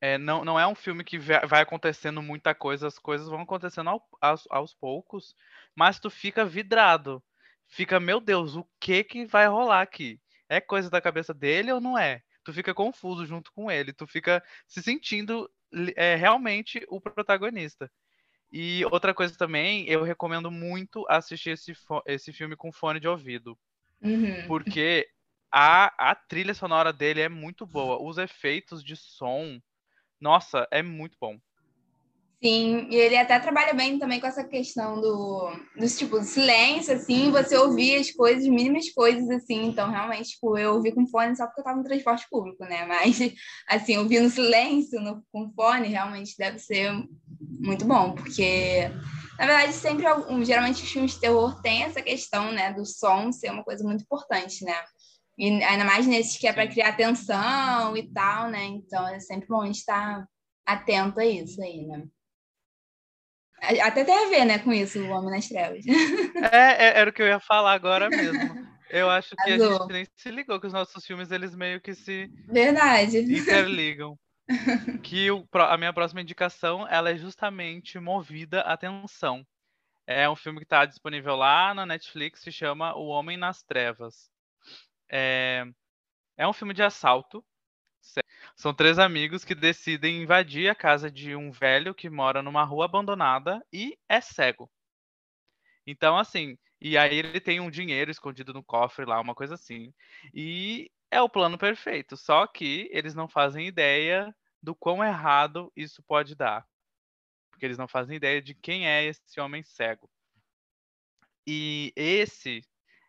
É, 0.00 0.16
não, 0.16 0.44
não 0.44 0.58
é 0.58 0.66
um 0.66 0.74
filme 0.74 1.02
que 1.02 1.18
vai 1.18 1.60
acontecendo 1.60 2.22
muita 2.22 2.54
coisa, 2.54 2.86
as 2.86 2.98
coisas 2.98 3.28
vão 3.28 3.40
acontecendo 3.40 3.90
ao, 3.90 4.08
aos, 4.20 4.44
aos 4.48 4.74
poucos, 4.74 5.34
mas 5.74 5.98
tu 5.98 6.08
fica 6.08 6.44
vidrado. 6.44 7.22
Fica, 7.66 7.98
meu 8.00 8.20
Deus, 8.20 8.54
o 8.54 8.66
que 8.80 9.02
que 9.04 9.26
vai 9.26 9.46
rolar 9.46 9.82
aqui? 9.82 10.20
É 10.48 10.60
coisa 10.60 10.88
da 10.88 11.00
cabeça 11.00 11.34
dele 11.34 11.72
ou 11.72 11.80
não 11.80 11.98
é? 11.98 12.22
Tu 12.44 12.52
fica 12.52 12.72
confuso 12.72 13.26
junto 13.26 13.52
com 13.52 13.70
ele, 13.70 13.92
tu 13.92 14.06
fica 14.06 14.42
se 14.66 14.82
sentindo 14.82 15.50
é, 15.96 16.14
realmente 16.14 16.84
o 16.88 17.00
protagonista. 17.00 17.90
E 18.50 18.84
outra 18.86 19.12
coisa 19.12 19.36
também, 19.36 19.86
eu 19.86 20.02
recomendo 20.02 20.50
muito 20.50 21.04
assistir 21.08 21.50
esse, 21.50 21.72
esse 22.06 22.32
filme 22.32 22.56
com 22.56 22.72
fone 22.72 22.98
de 22.98 23.06
ouvido. 23.06 23.58
Uhum. 24.00 24.46
Porque 24.46 25.06
a, 25.52 26.10
a 26.10 26.14
trilha 26.14 26.54
sonora 26.54 26.92
dele 26.92 27.20
é 27.20 27.28
muito 27.28 27.66
boa. 27.66 28.02
Os 28.02 28.16
efeitos 28.16 28.82
de 28.82 28.96
som, 28.96 29.60
nossa, 30.20 30.66
é 30.70 30.82
muito 30.82 31.16
bom. 31.20 31.38
Sim, 32.40 32.86
e 32.88 32.94
ele 32.94 33.16
até 33.16 33.36
trabalha 33.40 33.74
bem 33.74 33.98
também 33.98 34.20
com 34.20 34.26
essa 34.28 34.44
questão 34.44 35.00
do, 35.00 35.50
dos 35.76 35.98
tipo, 35.98 36.22
silêncio, 36.22 36.94
assim, 36.94 37.32
você 37.32 37.56
ouvir 37.56 37.96
as 37.96 38.12
coisas, 38.12 38.46
mínimas 38.46 38.88
coisas, 38.90 39.28
assim, 39.28 39.66
então 39.66 39.90
realmente, 39.90 40.30
tipo, 40.30 40.56
eu 40.56 40.74
ouvi 40.74 40.92
com 40.92 41.04
fone 41.08 41.36
só 41.36 41.46
porque 41.46 41.60
eu 41.60 41.64
tava 41.64 41.78
no 41.78 41.84
transporte 41.84 42.28
público, 42.30 42.64
né, 42.64 42.86
mas, 42.86 43.18
assim, 43.66 43.96
ouvir 43.98 44.20
no 44.20 44.30
silêncio, 44.30 45.00
no, 45.00 45.20
com 45.32 45.50
fone, 45.50 45.88
realmente 45.88 46.36
deve 46.38 46.60
ser 46.60 46.92
muito 47.40 47.84
bom, 47.84 48.14
porque, 48.14 48.88
na 49.36 49.46
verdade, 49.46 49.72
sempre, 49.72 50.06
geralmente 50.44 50.84
os 50.84 50.92
filmes 50.92 51.14
de 51.14 51.20
terror 51.20 51.60
têm 51.60 51.82
essa 51.82 52.00
questão, 52.00 52.52
né, 52.52 52.72
do 52.72 52.86
som 52.86 53.32
ser 53.32 53.50
uma 53.50 53.64
coisa 53.64 53.82
muito 53.82 54.04
importante, 54.04 54.64
né, 54.64 54.76
e 55.38 55.62
ainda 55.62 55.84
mais 55.84 56.06
nesses 56.06 56.36
que 56.36 56.48
é 56.48 56.52
para 56.52 56.66
criar 56.66 56.88
atenção 56.88 57.96
e 57.96 58.12
tal, 58.12 58.50
né, 58.50 58.64
então 58.64 59.06
é 59.06 59.20
sempre 59.20 59.46
bom 59.46 59.62
a 59.62 59.66
gente 59.66 59.76
estar 59.76 60.26
atento 60.66 61.20
a 61.20 61.24
isso 61.24 61.62
aí, 61.62 61.86
né. 61.86 62.04
Até 63.82 64.04
tem 64.04 64.14
a 64.14 64.28
ver, 64.28 64.44
né, 64.44 64.58
com 64.58 64.72
isso, 64.72 65.00
o 65.00 65.10
Homem 65.10 65.30
nas 65.30 65.48
Trevas. 65.48 65.84
É, 66.52 66.86
é, 66.86 66.98
era 66.98 67.10
o 67.10 67.12
que 67.12 67.20
eu 67.22 67.26
ia 67.26 67.40
falar 67.40 67.72
agora 67.72 68.08
mesmo. 68.08 68.68
Eu 68.90 69.10
acho 69.10 69.34
que 69.36 69.52
Azul. 69.52 69.68
a 69.68 69.72
gente 69.72 69.92
nem 69.92 70.06
se 70.16 70.30
ligou 70.30 70.60
que 70.60 70.66
os 70.66 70.72
nossos 70.72 71.04
filmes, 71.04 71.30
eles 71.30 71.54
meio 71.54 71.80
que 71.80 71.94
se 71.94 72.30
Verdade. 72.46 73.18
interligam. 73.36 74.18
que 75.02 75.30
o, 75.30 75.46
a 75.52 75.76
minha 75.76 75.92
próxima 75.92 76.22
indicação, 76.22 76.86
ela 76.88 77.10
é 77.10 77.16
justamente 77.16 77.98
movida 77.98 78.62
à 78.62 78.76
tensão. 78.76 79.44
É 80.06 80.28
um 80.30 80.36
filme 80.36 80.58
que 80.58 80.64
está 80.64 80.86
disponível 80.86 81.36
lá 81.36 81.74
na 81.74 81.84
Netflix, 81.84 82.40
se 82.40 82.50
chama 82.50 82.96
O 82.96 83.08
Homem 83.08 83.36
nas 83.36 83.62
Trevas. 83.62 84.30
É, 85.10 85.64
é 86.36 86.48
um 86.48 86.52
filme 86.52 86.74
de 86.74 86.82
assalto, 86.82 87.44
são 88.56 88.74
três 88.74 88.98
amigos 88.98 89.44
que 89.44 89.54
decidem 89.54 90.22
invadir 90.22 90.68
a 90.68 90.74
casa 90.74 91.10
de 91.10 91.34
um 91.34 91.50
velho 91.50 91.94
que 91.94 92.10
mora 92.10 92.42
numa 92.42 92.64
rua 92.64 92.84
abandonada 92.86 93.64
e 93.72 93.98
é 94.08 94.20
cego. 94.20 94.70
Então, 95.86 96.16
assim, 96.18 96.56
E 96.80 96.96
aí 96.96 97.16
ele 97.16 97.40
tem 97.40 97.60
um 97.60 97.70
dinheiro 97.70 98.10
escondido 98.10 98.52
no 98.54 98.62
cofre 98.62 99.04
lá, 99.04 99.20
uma 99.20 99.34
coisa 99.34 99.54
assim. 99.54 99.92
E 100.34 100.90
é 101.10 101.20
o 101.20 101.28
plano 101.28 101.58
perfeito, 101.58 102.16
só 102.16 102.46
que 102.46 102.88
eles 102.92 103.14
não 103.14 103.28
fazem 103.28 103.66
ideia 103.66 104.34
do 104.62 104.74
quão 104.76 105.02
errado 105.04 105.72
isso 105.76 106.02
pode 106.04 106.34
dar. 106.36 106.66
Porque 107.50 107.66
eles 107.66 107.78
não 107.78 107.88
fazem 107.88 108.16
ideia 108.16 108.42
de 108.42 108.54
quem 108.54 108.88
é 108.88 109.04
esse 109.04 109.40
homem 109.40 109.62
cego. 109.64 110.10
E 111.46 111.92
esse 111.96 112.62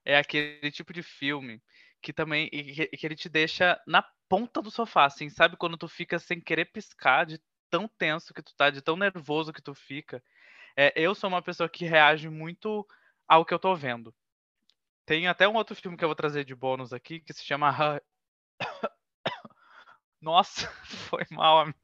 é 0.05 0.17
aquele 0.17 0.71
tipo 0.71 0.93
de 0.93 1.03
filme 1.03 1.61
que 2.01 2.13
também 2.13 2.49
que, 2.49 2.87
que 2.87 3.05
ele 3.05 3.15
te 3.15 3.29
deixa 3.29 3.79
na 3.85 4.03
ponta 4.27 4.61
do 4.61 4.71
sofá, 4.71 5.05
assim, 5.05 5.29
sabe 5.29 5.57
quando 5.57 5.77
tu 5.77 5.87
fica 5.87 6.19
sem 6.19 6.39
querer 6.39 6.65
piscar 6.65 7.25
de 7.25 7.41
tão 7.69 7.87
tenso 7.87 8.33
que 8.33 8.41
tu 8.41 8.55
tá, 8.55 8.69
de 8.69 8.81
tão 8.81 8.95
nervoso 8.95 9.53
que 9.53 9.61
tu 9.61 9.73
fica. 9.73 10.23
É, 10.75 10.93
eu 10.95 11.13
sou 11.13 11.29
uma 11.29 11.41
pessoa 11.41 11.69
que 11.69 11.85
reage 11.85 12.29
muito 12.29 12.87
ao 13.27 13.45
que 13.45 13.53
eu 13.53 13.59
tô 13.59 13.75
vendo. 13.75 14.13
Tem 15.05 15.27
até 15.27 15.47
um 15.47 15.55
outro 15.55 15.75
filme 15.75 15.97
que 15.97 16.03
eu 16.03 16.07
vou 16.07 16.15
trazer 16.15 16.45
de 16.45 16.55
bônus 16.55 16.93
aqui 16.93 17.19
que 17.19 17.33
se 17.33 17.43
chama 17.43 18.01
Nossa, 20.21 20.67
foi 21.09 21.25
mal, 21.31 21.59
amiga. 21.59 21.77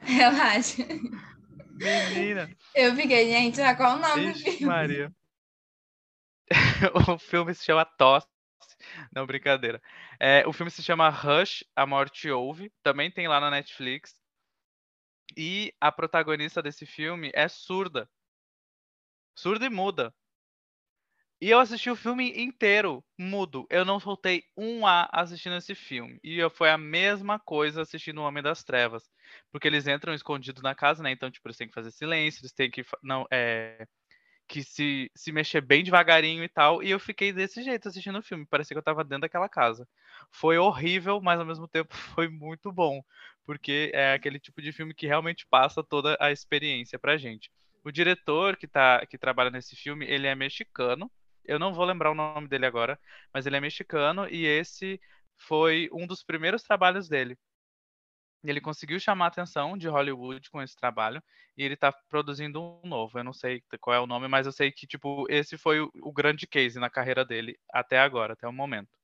Relaxa. 0.00 0.82
Menina. 2.14 2.50
Eu 2.74 2.94
fiquei, 2.94 3.30
gente, 3.30 3.60
qual 3.76 3.96
o 3.96 4.00
nome 4.00 4.30
Ixi, 4.30 4.44
do 4.44 4.52
filme? 4.52 4.66
Maria. 4.66 5.14
o 7.08 7.18
filme 7.18 7.54
se 7.54 7.64
chama 7.64 7.84
Tosse. 7.84 8.35
Não, 9.14 9.26
brincadeira. 9.26 9.80
É, 10.20 10.46
o 10.46 10.52
filme 10.52 10.70
se 10.70 10.82
chama 10.82 11.08
Rush, 11.08 11.64
A 11.74 11.86
Morte 11.86 12.30
Ouve. 12.30 12.72
Também 12.82 13.10
tem 13.10 13.28
lá 13.28 13.40
na 13.40 13.50
Netflix. 13.50 14.14
E 15.36 15.72
a 15.80 15.92
protagonista 15.92 16.60
desse 16.62 16.84
filme 16.84 17.30
é 17.34 17.46
surda. 17.48 18.08
Surda 19.34 19.66
e 19.66 19.70
muda. 19.70 20.12
E 21.40 21.50
eu 21.50 21.58
assisti 21.58 21.90
o 21.90 21.96
filme 21.96 22.32
inteiro, 22.34 23.04
mudo. 23.18 23.66
Eu 23.68 23.84
não 23.84 24.00
soltei 24.00 24.44
um 24.56 24.86
A 24.86 25.08
assistindo 25.12 25.56
esse 25.56 25.74
filme. 25.74 26.18
E 26.24 26.38
foi 26.50 26.70
a 26.70 26.78
mesma 26.78 27.38
coisa 27.38 27.82
assistindo 27.82 28.20
O 28.20 28.24
Homem 28.24 28.42
das 28.42 28.64
Trevas. 28.64 29.04
Porque 29.52 29.68
eles 29.68 29.86
entram 29.86 30.14
escondidos 30.14 30.62
na 30.62 30.74
casa, 30.74 31.02
né? 31.02 31.10
Então, 31.10 31.30
tipo, 31.30 31.46
eles 31.46 31.58
têm 31.58 31.68
que 31.68 31.74
fazer 31.74 31.90
silêncio, 31.90 32.40
eles 32.40 32.52
têm 32.52 32.70
que. 32.70 32.82
Não, 33.02 33.26
é, 33.30 33.86
que 34.48 34.62
se, 34.62 35.10
se 35.14 35.32
mexer 35.32 35.60
bem 35.60 35.82
devagarinho 35.82 36.44
e 36.44 36.48
tal. 36.48 36.82
E 36.82 36.90
eu 36.90 37.00
fiquei 37.00 37.32
desse 37.32 37.62
jeito 37.62 37.88
assistindo 37.88 38.18
o 38.18 38.22
filme. 38.22 38.46
Parecia 38.46 38.74
que 38.74 38.78
eu 38.78 38.82
tava 38.82 39.04
dentro 39.04 39.22
daquela 39.22 39.48
casa. 39.48 39.88
Foi 40.30 40.58
horrível, 40.58 41.20
mas 41.20 41.40
ao 41.40 41.46
mesmo 41.46 41.68
tempo 41.68 41.94
foi 42.14 42.28
muito 42.28 42.72
bom. 42.72 43.02
Porque 43.44 43.90
é 43.94 44.12
aquele 44.14 44.38
tipo 44.40 44.60
de 44.62 44.72
filme 44.72 44.94
que 44.94 45.06
realmente 45.06 45.46
passa 45.48 45.82
toda 45.82 46.16
a 46.20 46.32
experiência 46.32 46.98
pra 46.98 47.16
gente. 47.16 47.50
O 47.84 47.92
diretor 47.92 48.56
que, 48.56 48.66
tá, 48.66 49.04
que 49.06 49.18
trabalha 49.18 49.50
nesse 49.50 49.76
filme, 49.76 50.06
ele 50.06 50.26
é 50.26 50.34
mexicano. 50.34 51.10
Eu 51.44 51.58
não 51.58 51.72
vou 51.72 51.84
lembrar 51.84 52.10
o 52.10 52.14
nome 52.14 52.48
dele 52.48 52.66
agora, 52.66 52.98
mas 53.32 53.46
ele 53.46 53.56
é 53.56 53.60
mexicano 53.60 54.28
e 54.28 54.44
esse 54.44 55.00
foi 55.36 55.88
um 55.92 56.06
dos 56.06 56.22
primeiros 56.24 56.62
trabalhos 56.62 57.08
dele. 57.08 57.38
Ele 58.44 58.60
conseguiu 58.60 59.00
chamar 59.00 59.26
a 59.26 59.28
atenção 59.28 59.76
de 59.76 59.88
Hollywood 59.88 60.50
com 60.50 60.62
esse 60.62 60.76
trabalho 60.76 61.22
e 61.56 61.64
ele 61.64 61.74
está 61.74 61.92
produzindo 62.08 62.60
um 62.62 62.88
novo. 62.88 63.18
Eu 63.18 63.24
não 63.24 63.32
sei 63.32 63.62
qual 63.80 63.94
é 63.96 64.00
o 64.00 64.06
nome, 64.06 64.28
mas 64.28 64.46
eu 64.46 64.52
sei 64.52 64.70
que 64.70 64.86
tipo 64.86 65.26
esse 65.28 65.58
foi 65.58 65.80
o, 65.80 65.90
o 66.02 66.12
grande 66.12 66.46
case 66.46 66.78
na 66.78 66.90
carreira 66.90 67.24
dele 67.24 67.58
até 67.72 67.98
agora, 67.98 68.34
até 68.34 68.46
o 68.46 68.52
momento. 68.52 68.96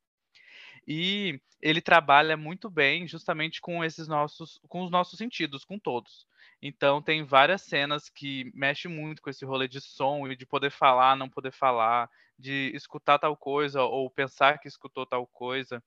E 0.87 1.41
ele 1.61 1.81
trabalha 1.81 2.37
muito 2.37 2.69
bem 2.69 3.07
justamente 3.07 3.61
com 3.61 3.85
esses 3.85 4.09
nossos, 4.09 4.61
com 4.69 4.83
os 4.83 4.91
nossos 4.91 5.19
sentidos, 5.19 5.65
com 5.65 5.79
todos. 5.79 6.27
Então 6.61 7.01
tem 7.03 7.25
várias 7.25 7.63
cenas 7.63 8.09
que 8.09 8.51
mexem 8.55 8.91
muito 8.91 9.23
com 9.23 9.31
esse 9.31 9.45
rolê 9.45 9.69
de 9.69 9.81
som 9.81 10.27
e 10.29 10.37
de 10.37 10.47
poder 10.47 10.71
falar, 10.71 11.17
não 11.17 11.29
poder 11.29 11.53
falar, 11.53 12.09
de 12.39 12.73
escutar 12.75 13.19
tal 13.19 13.37
coisa 13.37 13.83
ou 13.83 14.11
pensar 14.11 14.59
que 14.59 14.69
escutou 14.69 15.07
tal 15.07 15.27
coisa. 15.27 15.83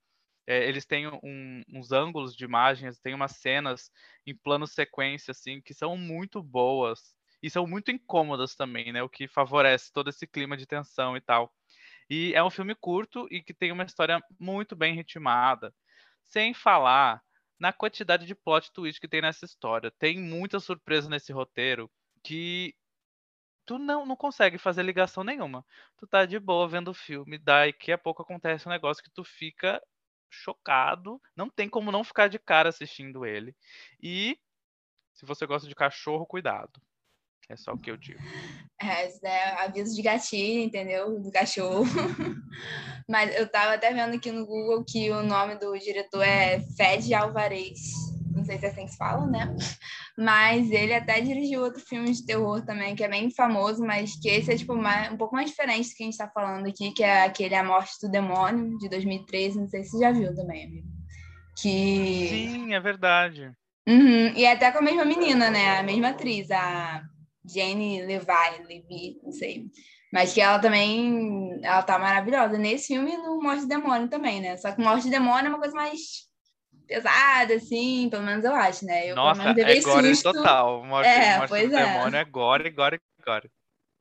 É, 0.47 0.67
eles 0.67 0.86
têm 0.86 1.08
um, 1.08 1.63
uns 1.73 1.91
ângulos 1.91 2.36
de 2.36 2.45
imagens, 2.45 2.99
tem 2.99 3.13
umas 3.13 3.31
cenas 3.34 3.89
em 4.25 4.36
plano 4.36 4.67
sequência 4.67 5.31
assim 5.31 5.62
que 5.62 5.73
são 5.73 5.97
muito 5.97 6.41
boas 6.43 7.15
e 7.41 7.49
são 7.49 7.67
muito 7.67 7.91
incômodas 7.91 8.55
também, 8.55 8.91
né? 8.91 9.03
O 9.03 9.10
que 9.10 9.27
favorece 9.27 9.91
todo 9.91 10.10
esse 10.10 10.27
clima 10.27 10.55
de 10.58 10.65
tensão 10.65 11.17
e 11.17 11.21
tal. 11.21 11.53
E 12.10 12.34
é 12.36 12.43
um 12.43 12.49
filme 12.49 12.75
curto 12.75 13.27
e 13.31 13.41
que 13.41 13.53
tem 13.53 13.71
uma 13.71 13.84
história 13.84 14.21
muito 14.39 14.75
bem 14.75 14.95
ritmada, 14.95 15.73
sem 16.25 16.53
falar 16.53 17.21
na 17.60 17.73
quantidade 17.73 18.25
de 18.25 18.36
plot 18.36 18.71
twist 18.73 18.99
que 18.99 19.08
tem 19.08 19.21
nessa 19.21 19.45
história. 19.45 19.91
Tem 19.99 20.19
muita 20.19 20.60
surpresa 20.60 21.10
nesse 21.10 21.31
roteiro 21.31 21.89
que 22.23 22.75
tu 23.65 23.79
não, 23.79 24.05
não 24.05 24.15
consegue 24.15 24.58
fazer 24.58 24.84
ligação 24.84 25.23
nenhuma. 25.23 25.65
Tu 25.97 26.08
tá 26.08 26.25
de 26.25 26.39
boa 26.39 26.67
vendo 26.67 26.89
o 26.89 26.93
filme, 26.93 27.38
daqui 27.38 27.91
a 27.91 27.97
pouco 27.97 28.21
acontece 28.21 28.67
um 28.67 28.71
negócio 28.71 29.03
que 29.03 29.12
tu 29.12 29.23
fica 29.23 29.81
chocado, 30.36 31.21
não 31.36 31.50
tem 31.50 31.69
como 31.69 31.91
não 31.91 32.04
ficar 32.04 32.28
de 32.28 32.39
cara 32.39 32.69
assistindo 32.69 33.26
ele. 33.26 33.56
E 34.02 34.38
se 35.13 35.26
você 35.26 35.45
gosta 35.45 35.67
de 35.67 35.76
cachorro, 35.76 36.26
cuidado. 36.26 36.82
É 37.48 37.56
só 37.56 37.74
o 37.74 37.78
que 37.78 37.91
eu 37.91 37.98
digo. 37.98 38.19
É, 38.82 39.08
isso 39.08 39.26
é 39.26 39.63
aviso 39.63 39.95
de 39.95 40.02
gatinho, 40.02 40.63
entendeu? 40.63 41.19
Do 41.19 41.32
cachorro. 41.32 41.86
Mas 43.08 43.36
eu 43.36 43.48
tava 43.48 43.76
até 43.76 43.93
vendo 43.93 44.15
aqui 44.15 44.32
no 44.32 44.45
Google 44.45 44.84
que 44.84 45.12
o 45.12 45.21
nome 45.21 45.56
do 45.56 45.78
diretor 45.78 46.24
é 46.24 46.60
Fed 46.76 47.13
Alvarez. 47.13 48.05
Não 48.45 48.51
sei 48.51 48.60
se 48.60 48.65
é 48.65 48.69
assim 48.69 48.86
que 48.86 48.91
se 48.91 48.97
fala, 48.97 49.25
né? 49.25 49.55
Mas 50.15 50.69
ele 50.69 50.93
até 50.93 51.19
dirigiu 51.19 51.62
outro 51.62 51.81
filme 51.81 52.12
de 52.12 52.23
terror 52.23 52.63
também, 52.63 52.95
que 52.95 53.03
é 53.03 53.08
bem 53.08 53.31
famoso, 53.31 53.84
mas 53.84 54.15
que 54.15 54.29
esse 54.29 54.53
é 54.53 54.55
tipo 54.55 54.75
mais, 54.75 55.12
um 55.12 55.17
pouco 55.17 55.36
mais 55.36 55.49
diferente 55.49 55.89
do 55.89 55.95
que 55.95 56.03
a 56.03 56.05
gente 56.05 56.17
tá 56.17 56.29
falando 56.29 56.67
aqui, 56.67 56.91
que 56.91 57.03
é 57.03 57.23
aquele 57.23 57.55
A 57.55 57.63
Morte 57.63 57.93
do 58.01 58.12
Demônio, 58.12 58.77
de 58.77 58.88
2013. 58.88 59.60
Não 59.60 59.67
sei 59.67 59.84
se 59.84 59.91
você 59.91 59.99
já 59.99 60.12
viu 60.12 60.34
também, 60.36 60.65
amigo. 60.65 60.88
Que... 61.58 62.27
Sim, 62.29 62.73
é 62.73 62.79
verdade. 62.79 63.51
Uhum. 63.88 64.34
E 64.36 64.45
é 64.45 64.51
até 64.51 64.71
com 64.71 64.79
a 64.79 64.84
mesma 64.84 65.05
menina, 65.05 65.49
né? 65.49 65.79
A 65.79 65.84
mesma 65.84 66.10
atriz, 66.10 66.51
a 66.51 67.01
Jane 67.43 68.05
Levi, 68.05 68.63
Levi, 68.67 69.19
não 69.23 69.31
sei. 69.31 69.65
Mas 70.13 70.34
que 70.34 70.39
ela 70.39 70.60
também, 70.60 71.60
ela 71.63 71.81
tá 71.81 71.97
maravilhosa. 71.97 72.58
Nesse 72.58 72.88
filme 72.88 73.12
e 73.12 73.17
no 73.17 73.41
Morte 73.41 73.62
de 73.62 73.67
Demônio 73.67 74.08
também, 74.08 74.39
né? 74.39 74.55
Só 74.58 74.71
que 74.71 74.81
Morte 74.81 75.05
de 75.05 75.10
Demônio 75.10 75.47
é 75.47 75.49
uma 75.49 75.60
coisa 75.60 75.75
mais 75.75 76.25
pesada, 76.88 77.56
assim, 77.56 78.08
pelo 78.10 78.24
menos 78.24 78.43
eu 78.45 78.54
acho, 78.54 78.86
né? 78.86 79.10
Eu, 79.10 79.15
Nossa, 79.15 79.50
é 79.50 79.82
gore 79.82 80.15
susto. 80.15 80.34
total. 80.34 80.84
Morte, 80.84 81.08
É, 81.08 81.38
Morte 81.38 81.50
pois 81.50 81.69
do 81.69 81.76
é. 81.76 81.86
Demônio 81.86 82.17
é 82.17 82.26
gore, 82.26 82.69
gore, 82.69 83.02
gore. 83.26 83.50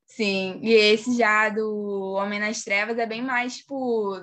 Sim, 0.06 0.60
e 0.62 0.72
esse 0.72 1.16
já 1.16 1.48
do 1.48 2.14
Homem 2.16 2.38
nas 2.38 2.62
Trevas 2.62 2.98
é 2.98 3.06
bem 3.06 3.22
mais, 3.22 3.56
tipo, 3.56 4.16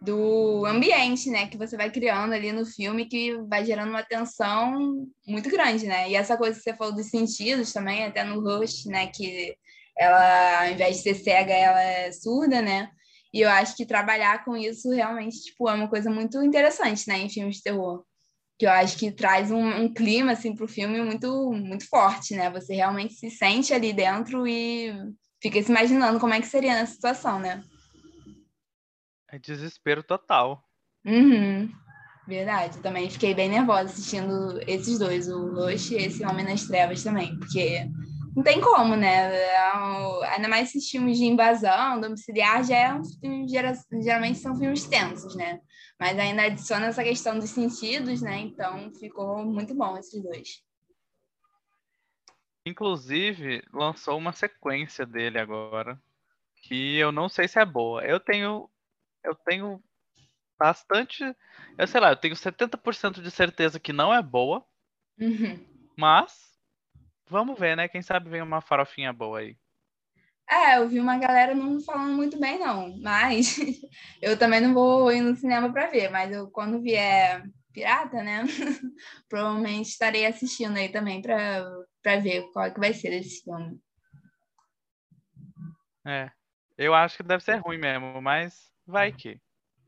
do 0.00 0.64
ambiente, 0.66 1.30
né? 1.30 1.46
Que 1.48 1.56
você 1.56 1.76
vai 1.76 1.90
criando 1.90 2.32
ali 2.32 2.50
no 2.52 2.64
filme, 2.64 3.06
que 3.06 3.36
vai 3.48 3.64
gerando 3.64 3.90
uma 3.90 4.02
tensão 4.02 5.06
muito 5.26 5.50
grande, 5.50 5.86
né? 5.86 6.08
E 6.10 6.14
essa 6.16 6.36
coisa 6.36 6.56
que 6.56 6.62
você 6.62 6.74
falou 6.74 6.94
dos 6.94 7.10
sentidos 7.10 7.72
também, 7.72 8.04
até 8.04 8.24
no 8.24 8.40
Rush, 8.40 8.86
né? 8.86 9.08
Que 9.08 9.54
ela, 9.96 10.62
ao 10.62 10.68
invés 10.70 10.96
de 10.96 11.02
ser 11.02 11.14
cega, 11.14 11.52
ela 11.52 11.82
é 11.82 12.12
surda, 12.12 12.62
né? 12.62 12.90
E 13.32 13.40
eu 13.40 13.50
acho 13.50 13.76
que 13.76 13.86
trabalhar 13.86 14.44
com 14.44 14.56
isso 14.56 14.90
realmente, 14.90 15.42
tipo, 15.42 15.68
é 15.68 15.74
uma 15.74 15.88
coisa 15.88 16.10
muito 16.10 16.42
interessante, 16.42 17.06
né? 17.08 17.18
Em 17.18 17.28
filmes 17.28 17.56
de 17.56 17.62
terror. 17.62 18.04
Que 18.58 18.66
eu 18.66 18.70
acho 18.70 18.98
que 18.98 19.12
traz 19.12 19.50
um, 19.50 19.64
um 19.82 19.92
clima, 19.92 20.32
assim, 20.32 20.54
pro 20.54 20.66
filme 20.66 21.00
muito, 21.02 21.52
muito 21.52 21.88
forte, 21.88 22.34
né? 22.34 22.50
Você 22.50 22.74
realmente 22.74 23.14
se 23.14 23.30
sente 23.30 23.72
ali 23.72 23.92
dentro 23.92 24.46
e 24.46 24.92
fica 25.40 25.62
se 25.62 25.70
imaginando 25.70 26.18
como 26.18 26.34
é 26.34 26.40
que 26.40 26.46
seria 26.46 26.74
nessa 26.74 26.94
situação, 26.94 27.38
né? 27.38 27.62
É 29.30 29.38
desespero 29.38 30.02
total. 30.02 30.64
Uhum. 31.04 31.70
Verdade, 32.26 32.78
também 32.78 33.08
fiquei 33.08 33.34
bem 33.34 33.48
nervosa 33.48 33.90
assistindo 33.90 34.60
esses 34.66 34.98
dois, 34.98 35.28
o 35.28 35.54
Rush 35.54 35.92
e 35.92 35.96
esse 35.96 36.24
Homem 36.26 36.44
nas 36.44 36.66
Trevas 36.66 37.02
também, 37.02 37.38
porque 37.38 37.88
não 38.38 38.44
tem 38.44 38.60
como, 38.60 38.94
né? 38.94 39.34
É 39.34 39.58
Ainda 40.28 40.46
mais 40.48 40.68
esses 40.68 40.88
filmes 40.88 41.18
de 41.18 41.24
invasão, 41.24 42.00
domiciliar, 42.00 42.62
já 42.62 42.76
é 42.76 42.94
um 42.94 43.02
filme, 43.02 43.48
gera- 43.48 43.72
geralmente 44.00 44.38
são 44.38 44.56
filmes 44.56 44.86
tensos, 44.86 45.34
né? 45.34 45.60
Mas 45.98 46.16
ainda 46.16 46.44
adiciona 46.44 46.86
essa 46.86 47.02
questão 47.02 47.36
dos 47.36 47.50
sentidos, 47.50 48.22
né? 48.22 48.38
Então 48.38 48.92
ficou 48.94 49.44
muito 49.44 49.74
bom 49.74 49.98
esses 49.98 50.22
dois. 50.22 50.62
Inclusive, 52.64 53.64
lançou 53.72 54.16
uma 54.16 54.32
sequência 54.32 55.04
dele 55.04 55.40
agora, 55.40 56.00
que 56.62 56.96
eu 56.96 57.10
não 57.10 57.28
sei 57.28 57.48
se 57.48 57.58
é 57.58 57.64
boa. 57.64 58.04
Eu 58.04 58.20
tenho 58.20 58.70
eu 59.24 59.34
tenho 59.34 59.82
bastante, 60.56 61.24
eu 61.76 61.86
sei 61.88 62.00
lá, 62.00 62.10
eu 62.10 62.16
tenho 62.16 62.36
70% 62.36 63.20
de 63.20 63.32
certeza 63.32 63.80
que 63.80 63.92
não 63.92 64.14
é 64.14 64.22
boa, 64.22 64.64
Uhum. 65.20 65.58
mas 65.96 66.47
vamos 67.28 67.58
ver, 67.58 67.76
né? 67.76 67.88
Quem 67.88 68.02
sabe 68.02 68.28
vem 68.28 68.42
uma 68.42 68.60
farofinha 68.60 69.12
boa 69.12 69.40
aí. 69.40 69.56
É, 70.50 70.78
eu 70.78 70.88
vi 70.88 70.98
uma 70.98 71.18
galera 71.18 71.54
não 71.54 71.78
falando 71.80 72.16
muito 72.16 72.38
bem, 72.40 72.58
não. 72.58 72.98
Mas 73.00 73.56
eu 74.22 74.38
também 74.38 74.60
não 74.60 74.72
vou 74.72 75.12
ir 75.12 75.20
no 75.20 75.36
cinema 75.36 75.70
para 75.70 75.88
ver. 75.88 76.10
Mas 76.10 76.32
eu, 76.32 76.50
quando 76.50 76.80
vier 76.80 77.42
pirata, 77.72 78.22
né? 78.22 78.44
Provavelmente 79.28 79.90
estarei 79.90 80.26
assistindo 80.26 80.76
aí 80.76 80.88
também 80.88 81.20
para 81.20 82.16
ver 82.22 82.50
qual 82.52 82.66
é 82.66 82.70
que 82.70 82.80
vai 82.80 82.92
ser 82.94 83.10
desse 83.10 83.42
filme. 83.42 83.78
É. 86.06 86.30
Eu 86.76 86.94
acho 86.94 87.18
que 87.18 87.22
deve 87.22 87.42
ser 87.44 87.56
ruim 87.56 87.78
mesmo, 87.78 88.20
mas 88.22 88.72
vai 88.86 89.12
que. 89.12 89.40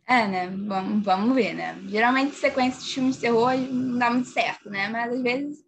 É, 0.06 0.26
né? 0.26 0.48
Vamos, 0.48 1.04
vamos 1.04 1.34
ver, 1.34 1.54
né? 1.54 1.80
Geralmente 1.86 2.34
sequência 2.34 2.82
de 2.82 2.92
filmes 2.92 3.14
de 3.14 3.22
terror 3.22 3.56
não 3.56 3.98
dá 3.98 4.10
muito 4.10 4.28
certo, 4.28 4.68
né? 4.68 4.88
Mas 4.88 5.12
às 5.12 5.22
vezes, 5.22 5.58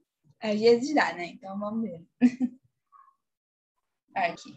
às 0.42 0.60
vezes 0.60 0.94
dá, 0.94 1.12
né? 1.12 1.26
Então 1.26 1.58
vamos 1.58 1.82
ver. 1.82 2.04
Aqui. 4.14 4.52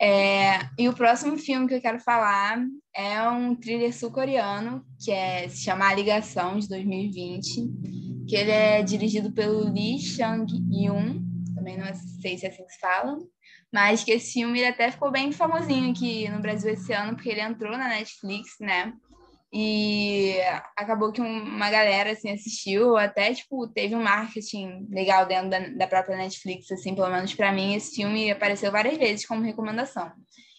É, 0.00 0.58
e 0.78 0.88
o 0.88 0.94
próximo 0.94 1.38
filme 1.38 1.68
que 1.68 1.74
eu 1.74 1.80
quero 1.80 2.00
falar 2.00 2.58
é 2.94 3.28
um 3.28 3.54
thriller 3.54 3.94
sul-coreano 3.94 4.84
que 5.02 5.10
é, 5.10 5.48
se 5.48 5.64
chama 5.64 5.88
A 5.88 5.94
Ligação, 5.94 6.58
de 6.58 6.68
2020, 6.68 8.26
que 8.28 8.36
ele 8.36 8.50
é 8.50 8.82
dirigido 8.82 9.32
pelo 9.32 9.72
Lee 9.72 9.98
Chang-yoon, 10.00 11.22
também 11.54 11.78
não 11.78 11.86
sei 11.94 12.36
se 12.36 12.46
é 12.46 12.48
assim 12.50 12.64
que 12.66 12.72
se 12.72 12.80
fala, 12.80 13.18
mas 13.72 14.04
que 14.04 14.12
esse 14.12 14.34
filme 14.34 14.64
até 14.64 14.90
ficou 14.90 15.10
bem 15.10 15.32
famosinho 15.32 15.90
aqui 15.90 16.28
no 16.28 16.40
Brasil 16.40 16.72
esse 16.72 16.92
ano, 16.92 17.14
porque 17.14 17.28
ele 17.28 17.40
entrou 17.40 17.72
na 17.72 17.88
Netflix, 17.88 18.56
né? 18.60 18.92
E 19.56 20.34
acabou 20.76 21.12
que 21.12 21.20
uma 21.20 21.70
galera 21.70 22.10
assim 22.10 22.28
assistiu, 22.32 22.96
até 22.96 23.32
tipo 23.32 23.68
teve 23.68 23.94
um 23.94 24.02
marketing 24.02 24.88
legal 24.90 25.26
dentro 25.26 25.48
da, 25.48 25.60
da 25.60 25.86
própria 25.86 26.16
Netflix, 26.16 26.72
assim, 26.72 26.92
pelo 26.92 27.08
menos 27.08 27.32
para 27.34 27.52
mim 27.52 27.76
esse 27.76 27.94
filme 27.94 28.32
apareceu 28.32 28.72
várias 28.72 28.98
vezes 28.98 29.24
como 29.24 29.44
recomendação. 29.44 30.10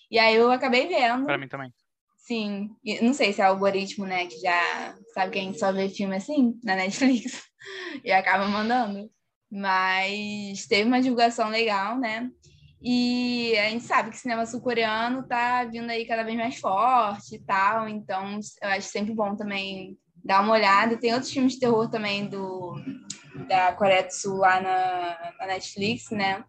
E 0.09 0.17
aí 0.17 0.35
eu 0.35 0.49
acabei 0.49 0.87
vendo. 0.87 1.25
Para 1.25 1.37
mim 1.37 1.49
também. 1.49 1.73
Sim, 2.19 2.69
e 2.85 3.01
não 3.01 3.13
sei 3.13 3.33
se 3.33 3.41
é 3.41 3.43
algoritmo, 3.43 4.05
né, 4.05 4.27
que 4.27 4.39
já 4.39 4.95
sabe 5.13 5.33
que 5.33 5.39
a 5.39 5.41
gente 5.41 5.59
só 5.59 5.73
vê 5.73 5.89
filme 5.89 6.15
assim 6.15 6.57
na 6.63 6.77
Netflix 6.77 7.43
e 8.01 8.13
acaba 8.13 8.47
mandando. 8.47 9.11
Mas 9.51 10.65
teve 10.67 10.87
uma 10.87 11.01
divulgação 11.01 11.49
legal, 11.49 11.99
né? 11.99 12.31
E 12.81 13.57
a 13.57 13.69
gente 13.69 13.83
sabe 13.83 14.09
que 14.09 14.15
o 14.15 14.19
cinema 14.19 14.45
sul-coreano 14.45 15.23
tá 15.27 15.63
vindo 15.63 15.89
aí 15.89 16.05
cada 16.05 16.23
vez 16.23 16.37
mais 16.37 16.57
forte 16.57 17.35
e 17.35 17.39
tal, 17.39 17.87
então 17.87 18.39
eu 18.61 18.69
acho 18.69 18.87
sempre 18.89 19.13
bom 19.13 19.35
também 19.35 19.97
dar 20.23 20.41
uma 20.41 20.53
olhada. 20.53 20.97
Tem 20.97 21.13
outros 21.13 21.31
filmes 21.31 21.53
de 21.53 21.59
terror 21.59 21.89
também 21.89 22.27
do, 22.27 22.75
da 23.47 23.73
Coreia 23.73 24.03
do 24.03 24.11
Sul 24.11 24.37
lá 24.37 24.61
na, 24.61 25.33
na 25.39 25.47
Netflix, 25.47 26.11
né? 26.11 26.43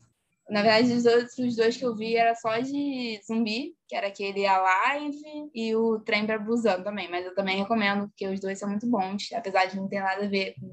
Na 0.49 0.63
verdade, 0.63 0.93
os 0.93 1.05
outros 1.05 1.57
dois 1.57 1.77
que 1.77 1.85
eu 1.85 1.97
vi 1.97 2.17
era 2.17 2.35
só 2.37 2.59
de 2.59 3.21
zumbi, 3.27 3.75
que 3.89 3.97
era 3.97 4.07
aquele 4.07 4.47
Alive 4.47 5.51
e 5.53 5.75
o 5.75 5.99
Trem 6.01 6.25
para 6.25 6.39
Busan 6.39 6.83
também, 6.83 7.11
mas 7.11 7.27
eu 7.27 7.35
também 7.35 7.59
recomendo, 7.59 8.09
porque 8.09 8.29
os 8.29 8.39
dois 8.39 8.59
são 8.59 8.69
muito 8.69 8.87
bons, 8.89 9.29
apesar 9.35 9.67
de 9.67 9.77
não 9.77 9.89
ter 9.89 10.01
nada 10.01 10.25
a 10.25 10.29
ver 10.29 10.55
com 10.61 10.71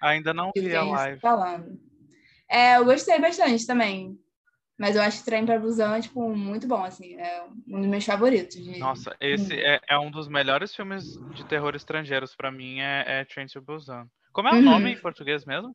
Ainda 0.00 0.32
não 0.32 0.50
vi 0.54 0.74
a 0.74 0.82
live. 0.84 1.20
Falando. 1.20 1.80
É, 2.48 2.76
eu 2.76 2.84
gostei 2.84 3.18
bastante 3.18 3.66
também. 3.66 4.16
Mas 4.78 4.94
eu 4.94 5.02
acho 5.02 5.24
Trem 5.24 5.46
para 5.46 5.58
Busan, 5.58 6.00
tipo, 6.00 6.28
muito 6.28 6.68
bom, 6.68 6.84
assim. 6.84 7.14
É 7.14 7.44
um 7.66 7.80
dos 7.80 7.88
meus 7.88 8.04
favoritos. 8.04 8.56
De... 8.62 8.78
Nossa, 8.78 9.16
esse 9.20 9.54
é, 9.54 9.80
é, 9.88 9.98
um 9.98 10.10
dos 10.10 10.28
melhores 10.28 10.74
filmes 10.74 11.16
de 11.34 11.44
terror 11.44 11.74
estrangeiros 11.74 12.34
para 12.36 12.52
mim, 12.52 12.80
é, 12.80 13.20
é 13.20 13.24
Train 13.24 13.46
to 13.46 13.62
Busan. 13.62 14.06
Como 14.32 14.48
é 14.48 14.52
o 14.52 14.56
uhum. 14.56 14.62
nome 14.62 14.92
em 14.92 15.00
português 15.00 15.46
mesmo? 15.46 15.74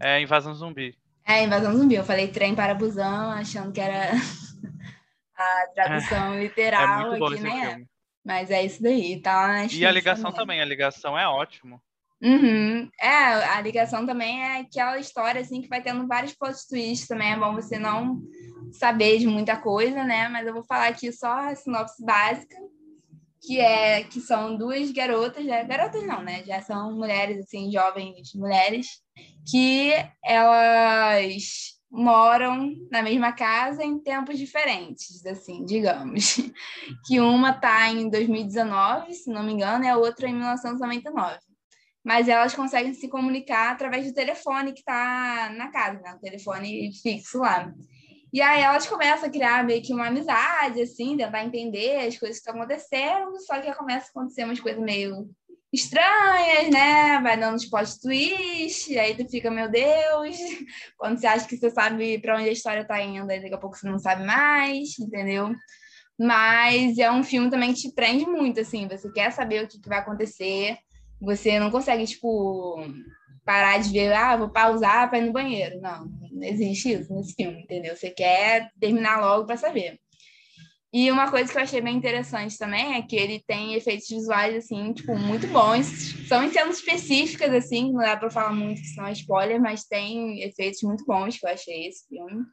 É 0.00 0.20
Invasão 0.20 0.54
Zumbi. 0.54 0.96
É, 1.26 1.44
Invasão 1.44 1.76
Zumbi. 1.76 1.94
Eu 1.94 2.04
falei 2.04 2.28
Trem 2.28 2.54
para 2.54 2.74
Busan, 2.74 3.34
achando 3.34 3.70
que 3.70 3.80
era 3.80 4.12
a 5.36 5.66
tradução 5.74 6.34
é, 6.34 6.44
literal. 6.44 6.82
É 6.82 7.08
muito 7.08 7.18
bom 7.18 7.26
aqui, 7.26 7.34
esse 7.34 7.42
né? 7.42 7.66
filme. 7.68 7.86
Mas 8.24 8.50
é 8.50 8.64
isso 8.64 8.82
daí, 8.82 9.20
tá? 9.20 9.66
E 9.66 9.84
a 9.84 9.90
ligação 9.90 10.30
também. 10.30 10.38
também, 10.38 10.60
a 10.62 10.64
ligação 10.64 11.18
é 11.18 11.26
ótimo. 11.26 11.82
Uhum. 12.22 12.88
É, 13.00 13.08
a 13.08 13.60
ligação 13.60 14.06
também 14.06 14.40
é 14.44 14.60
aquela 14.60 14.96
história 14.98 15.40
assim 15.40 15.60
que 15.60 15.68
vai 15.68 15.82
tendo 15.82 16.06
vários 16.06 16.32
plot 16.32 16.56
twists 16.68 17.08
também. 17.08 17.32
É 17.32 17.36
bom 17.36 17.54
você 17.54 17.80
não 17.80 18.22
saber 18.70 19.18
de 19.18 19.26
muita 19.26 19.56
coisa, 19.56 20.04
né? 20.04 20.28
Mas 20.28 20.46
eu 20.46 20.54
vou 20.54 20.62
falar 20.62 20.86
aqui 20.86 21.10
só 21.12 21.32
a 21.32 21.54
sinopse 21.56 22.04
básica, 22.04 22.56
que 23.40 23.58
é 23.58 24.04
que 24.04 24.20
são 24.20 24.56
duas 24.56 24.92
garotas, 24.92 25.44
né? 25.44 25.64
garotas 25.64 26.06
não, 26.06 26.22
né? 26.22 26.44
Já 26.44 26.62
são 26.62 26.92
mulheres 26.92 27.40
assim, 27.40 27.72
jovens 27.72 28.32
mulheres, 28.36 28.86
que 29.50 29.90
elas 30.24 31.72
moram 31.90 32.72
na 32.90 33.02
mesma 33.02 33.32
casa 33.32 33.82
em 33.82 33.98
tempos 33.98 34.38
diferentes, 34.38 35.26
assim, 35.26 35.64
digamos. 35.64 36.36
Que 37.06 37.20
uma 37.20 37.52
tá 37.52 37.90
em 37.90 38.08
2019, 38.08 39.12
se 39.12 39.30
não 39.30 39.42
me 39.42 39.52
engano, 39.52 39.84
e 39.84 39.88
a 39.88 39.96
outra 39.96 40.28
em 40.28 40.34
1999 40.34 41.51
mas 42.04 42.28
elas 42.28 42.54
conseguem 42.54 42.94
se 42.94 43.08
comunicar 43.08 43.72
através 43.72 44.06
do 44.06 44.14
telefone 44.14 44.72
que 44.72 44.80
está 44.80 45.52
na 45.56 45.70
casa, 45.70 46.00
né? 46.00 46.14
O 46.14 46.20
telefone 46.20 46.90
fixo 47.00 47.38
lá. 47.38 47.72
E 48.32 48.40
aí 48.40 48.62
elas 48.62 48.86
começam 48.86 49.28
a 49.28 49.30
criar 49.30 49.64
meio 49.64 49.82
que 49.82 49.92
uma 49.92 50.08
amizade, 50.08 50.80
assim, 50.80 51.16
tentar 51.16 51.44
entender 51.44 52.06
as 52.06 52.18
coisas 52.18 52.38
que 52.38 52.48
estão 52.48 52.54
acontecendo, 52.54 53.38
só 53.40 53.60
que 53.60 53.74
começa 53.74 54.06
a 54.06 54.10
acontecer 54.10 54.44
umas 54.44 54.58
coisas 54.58 54.82
meio 54.82 55.28
estranhas, 55.70 56.70
né? 56.70 57.20
Vai 57.22 57.38
dando 57.38 57.56
uns 57.56 57.66
plot 57.66 58.00
twist, 58.00 58.90
e 58.90 58.98
aí 58.98 59.14
tu 59.14 59.28
fica, 59.28 59.50
meu 59.50 59.70
Deus, 59.70 60.36
quando 60.96 61.18
você 61.18 61.26
acha 61.26 61.46
que 61.46 61.56
você 61.56 61.70
sabe 61.70 62.18
para 62.20 62.36
onde 62.36 62.48
a 62.48 62.52
história 62.52 62.80
está 62.80 63.00
indo, 63.02 63.30
aí 63.30 63.40
daqui 63.40 63.54
a 63.54 63.58
pouco 63.58 63.76
você 63.76 63.86
não 63.86 63.98
sabe 63.98 64.24
mais, 64.24 64.98
entendeu? 64.98 65.54
Mas 66.18 66.98
é 66.98 67.10
um 67.10 67.22
filme 67.22 67.50
também 67.50 67.72
que 67.74 67.80
te 67.80 67.94
prende 67.94 68.24
muito, 68.24 68.60
assim, 68.60 68.88
você 68.88 69.10
quer 69.12 69.30
saber 69.30 69.64
o 69.64 69.68
que, 69.68 69.78
que 69.78 69.88
vai 69.88 69.98
acontecer, 69.98 70.78
você 71.22 71.60
não 71.60 71.70
consegue, 71.70 72.04
tipo, 72.04 72.84
parar 73.44 73.78
de 73.78 73.90
ver, 73.90 74.12
ah, 74.12 74.36
vou 74.36 74.50
pausar 74.50 75.08
para 75.08 75.18
ir 75.18 75.26
no 75.26 75.32
banheiro. 75.32 75.80
Não, 75.80 76.06
não 76.32 76.42
existe 76.42 76.92
isso 76.92 77.14
nesse 77.14 77.34
filme, 77.34 77.62
entendeu? 77.62 77.96
Você 77.96 78.10
quer 78.10 78.70
terminar 78.80 79.20
logo 79.20 79.46
para 79.46 79.56
saber. 79.56 80.00
E 80.92 81.10
uma 81.10 81.30
coisa 81.30 81.50
que 81.50 81.56
eu 81.56 81.62
achei 81.62 81.80
bem 81.80 81.96
interessante 81.96 82.58
também 82.58 82.96
é 82.96 83.02
que 83.02 83.16
ele 83.16 83.42
tem 83.46 83.72
efeitos 83.74 84.08
visuais, 84.08 84.54
assim, 84.56 84.92
tipo, 84.92 85.16
muito 85.16 85.46
bons. 85.46 85.86
São 86.28 86.44
em 86.44 86.50
cenas 86.50 86.76
específicas, 86.76 87.54
assim, 87.54 87.92
não 87.92 88.00
dá 88.00 88.16
para 88.16 88.30
falar 88.30 88.52
muito, 88.52 88.82
que 88.82 88.88
são 88.88 89.08
spoiler, 89.10 89.58
mas 89.58 89.84
tem 89.84 90.42
efeitos 90.42 90.82
muito 90.82 91.04
bons 91.06 91.38
que 91.38 91.46
eu 91.46 91.50
achei 91.50 91.86
esse 91.86 92.06
filme. 92.08 92.44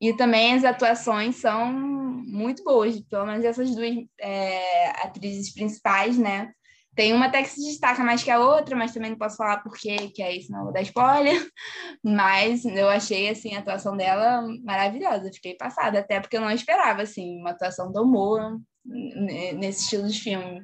E 0.00 0.14
também 0.14 0.54
as 0.54 0.64
atuações 0.64 1.36
são 1.36 1.70
muito 1.70 2.64
boas, 2.64 2.98
pelo 3.00 3.26
menos 3.26 3.44
essas 3.44 3.74
duas 3.74 3.96
é, 4.18 4.90
atrizes 5.02 5.52
principais, 5.52 6.16
né? 6.16 6.52
Tem 6.98 7.14
uma 7.14 7.26
até 7.26 7.44
que 7.44 7.50
se 7.50 7.64
destaca 7.64 8.02
mais 8.02 8.24
que 8.24 8.30
a 8.30 8.40
outra, 8.40 8.74
mas 8.74 8.92
também 8.92 9.10
não 9.12 9.16
posso 9.16 9.36
falar 9.36 9.58
por 9.58 9.78
quê, 9.78 10.10
que 10.12 10.20
é 10.20 10.34
isso, 10.34 10.50
não 10.50 10.64
vou 10.64 10.72
dar 10.72 10.82
spoiler. 10.82 11.48
Mas 12.02 12.64
eu 12.64 12.88
achei, 12.88 13.28
assim, 13.28 13.54
a 13.54 13.60
atuação 13.60 13.96
dela 13.96 14.44
maravilhosa. 14.64 15.30
Fiquei 15.32 15.54
passada, 15.54 16.00
até 16.00 16.18
porque 16.18 16.36
eu 16.36 16.40
não 16.40 16.50
esperava, 16.50 17.02
assim, 17.02 17.38
uma 17.38 17.50
atuação 17.50 17.92
tão 17.92 18.10
boa 18.10 18.58
nesse 18.84 19.84
estilo 19.84 20.08
de 20.08 20.18
filme. 20.18 20.60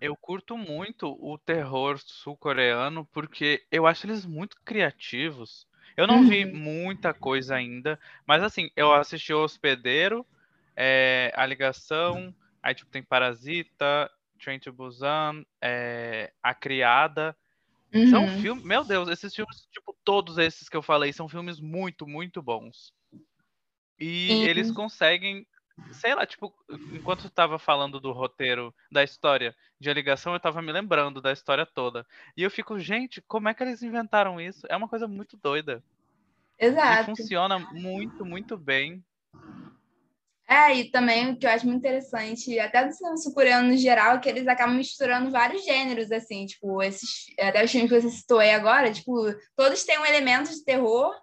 Eu 0.00 0.16
curto 0.16 0.56
muito 0.56 1.14
o 1.20 1.36
terror 1.36 1.98
sul-coreano 1.98 3.06
porque 3.12 3.62
eu 3.70 3.86
acho 3.86 4.06
eles 4.06 4.24
muito 4.24 4.56
criativos. 4.64 5.66
Eu 5.94 6.06
não 6.06 6.20
uhum. 6.20 6.28
vi 6.28 6.46
muita 6.46 7.12
coisa 7.12 7.54
ainda, 7.54 8.00
mas 8.26 8.42
assim, 8.42 8.70
eu 8.74 8.94
assisti 8.94 9.34
O 9.34 9.44
Hospedeiro, 9.44 10.26
é, 10.74 11.30
A 11.36 11.44
Ligação, 11.44 12.34
aí 12.62 12.74
tipo 12.74 12.90
tem 12.90 13.02
Parasita, 13.02 14.10
Train 14.42 14.58
to 14.58 14.72
Busan, 14.72 15.44
é, 15.60 16.32
A 16.42 16.54
Criada. 16.54 17.36
Uhum. 17.94 18.08
São 18.08 18.28
filmes. 18.40 18.64
Meu 18.64 18.84
Deus, 18.84 19.08
esses 19.08 19.34
filmes, 19.34 19.66
tipo, 19.70 19.94
todos 20.04 20.38
esses 20.38 20.68
que 20.68 20.76
eu 20.76 20.82
falei, 20.82 21.12
são 21.12 21.28
filmes 21.28 21.60
muito, 21.60 22.06
muito 22.06 22.42
bons. 22.42 22.92
E 24.00 24.30
eles 24.48 24.72
conseguem, 24.72 25.46
sei 25.92 26.14
lá, 26.14 26.26
tipo, 26.26 26.52
enquanto 26.92 27.24
eu 27.24 27.30
tava 27.30 27.58
falando 27.58 28.00
do 28.00 28.10
roteiro, 28.10 28.74
da 28.90 29.04
história 29.04 29.54
de 29.78 29.88
A 29.88 29.94
Ligação, 29.94 30.32
eu 30.32 30.40
tava 30.40 30.60
me 30.60 30.72
lembrando 30.72 31.20
da 31.20 31.32
história 31.32 31.64
toda. 31.64 32.04
E 32.36 32.42
eu 32.42 32.50
fico, 32.50 32.80
gente, 32.80 33.22
como 33.22 33.48
é 33.48 33.54
que 33.54 33.62
eles 33.62 33.82
inventaram 33.82 34.40
isso? 34.40 34.66
É 34.68 34.76
uma 34.76 34.88
coisa 34.88 35.06
muito 35.06 35.36
doida. 35.36 35.84
Exato. 36.58 37.12
E 37.12 37.16
funciona 37.16 37.58
muito, 37.58 38.24
muito 38.24 38.56
bem. 38.56 39.04
É, 40.48 40.74
e 40.74 40.90
também 40.90 41.30
o 41.30 41.36
que 41.36 41.46
eu 41.46 41.50
acho 41.50 41.66
muito 41.66 41.78
interessante, 41.78 42.58
até 42.58 42.86
do 42.86 42.92
cinema 42.92 43.16
sul-coreano 43.16 43.68
no 43.68 43.76
geral, 43.76 44.16
é 44.16 44.18
que 44.18 44.28
eles 44.28 44.46
acabam 44.46 44.76
misturando 44.76 45.30
vários 45.30 45.64
gêneros, 45.64 46.10
assim, 46.10 46.44
tipo, 46.44 46.82
esses, 46.82 47.26
até 47.38 47.64
os 47.64 47.70
filmes 47.70 47.90
que 47.90 48.00
você 48.00 48.10
citou 48.10 48.38
aí 48.38 48.50
agora, 48.50 48.92
tipo, 48.92 49.14
todos 49.56 49.84
têm 49.84 49.98
um 49.98 50.04
elemento 50.04 50.50
de 50.50 50.64
terror, 50.64 51.14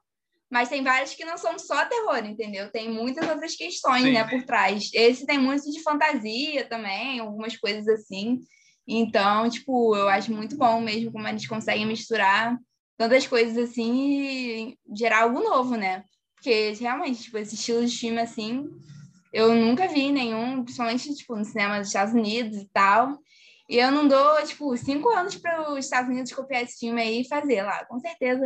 mas 0.50 0.70
tem 0.70 0.84
vários 0.84 1.14
que 1.14 1.26
não 1.26 1.38
são 1.38 1.60
só 1.60 1.86
terror, 1.86 2.26
entendeu? 2.26 2.72
Tem 2.72 2.90
muitas 2.90 3.30
outras 3.30 3.56
questões, 3.56 4.02
Sim. 4.02 4.14
né, 4.14 4.28
por 4.28 4.42
trás. 4.44 4.90
Esse 4.94 5.26
tem 5.26 5.38
muito 5.38 5.70
de 5.70 5.84
fantasia 5.84 6.66
também, 6.66 7.20
algumas 7.20 7.56
coisas 7.56 7.88
assim. 7.88 8.40
Então, 8.88 9.48
tipo, 9.48 9.96
eu 9.96 10.10
acho 10.10 10.34
muito 10.34 10.58
bom 10.58 10.82
mesmo 10.82 11.12
como 11.12 11.28
eles 11.28 11.46
conseguem 11.46 11.86
misturar 11.86 12.58
tantas 12.98 13.28
coisas 13.28 13.56
assim 13.58 14.24
e 14.24 14.78
gerar 14.98 15.22
algo 15.22 15.40
novo, 15.40 15.76
né? 15.76 16.04
Porque 16.36 16.72
realmente, 16.80 17.22
tipo, 17.24 17.38
esse 17.38 17.54
estilo 17.54 17.86
de 17.86 17.96
filme 17.96 18.20
assim 18.20 18.68
eu 19.32 19.54
nunca 19.54 19.88
vi 19.88 20.12
nenhum, 20.12 20.64
principalmente 20.64 21.14
tipo, 21.16 21.36
no 21.36 21.46
cinema 21.46 21.80
dos 21.80 21.88
Estados 21.88 22.14
Unidos 22.14 22.58
e 22.58 22.70
tal. 22.72 23.18
E 23.70 23.78
eu 23.78 23.92
não 23.92 24.08
dou, 24.08 24.44
tipo, 24.46 24.76
cinco 24.76 25.10
anos 25.10 25.36
para 25.36 25.72
os 25.72 25.86
Estados 25.86 26.10
Unidos 26.10 26.34
copiar 26.34 26.64
esse 26.64 26.80
filme 26.80 27.02
aí 27.02 27.22
e 27.22 27.28
fazer 27.28 27.62
lá. 27.62 27.86
Com 27.86 28.00
certeza 28.00 28.44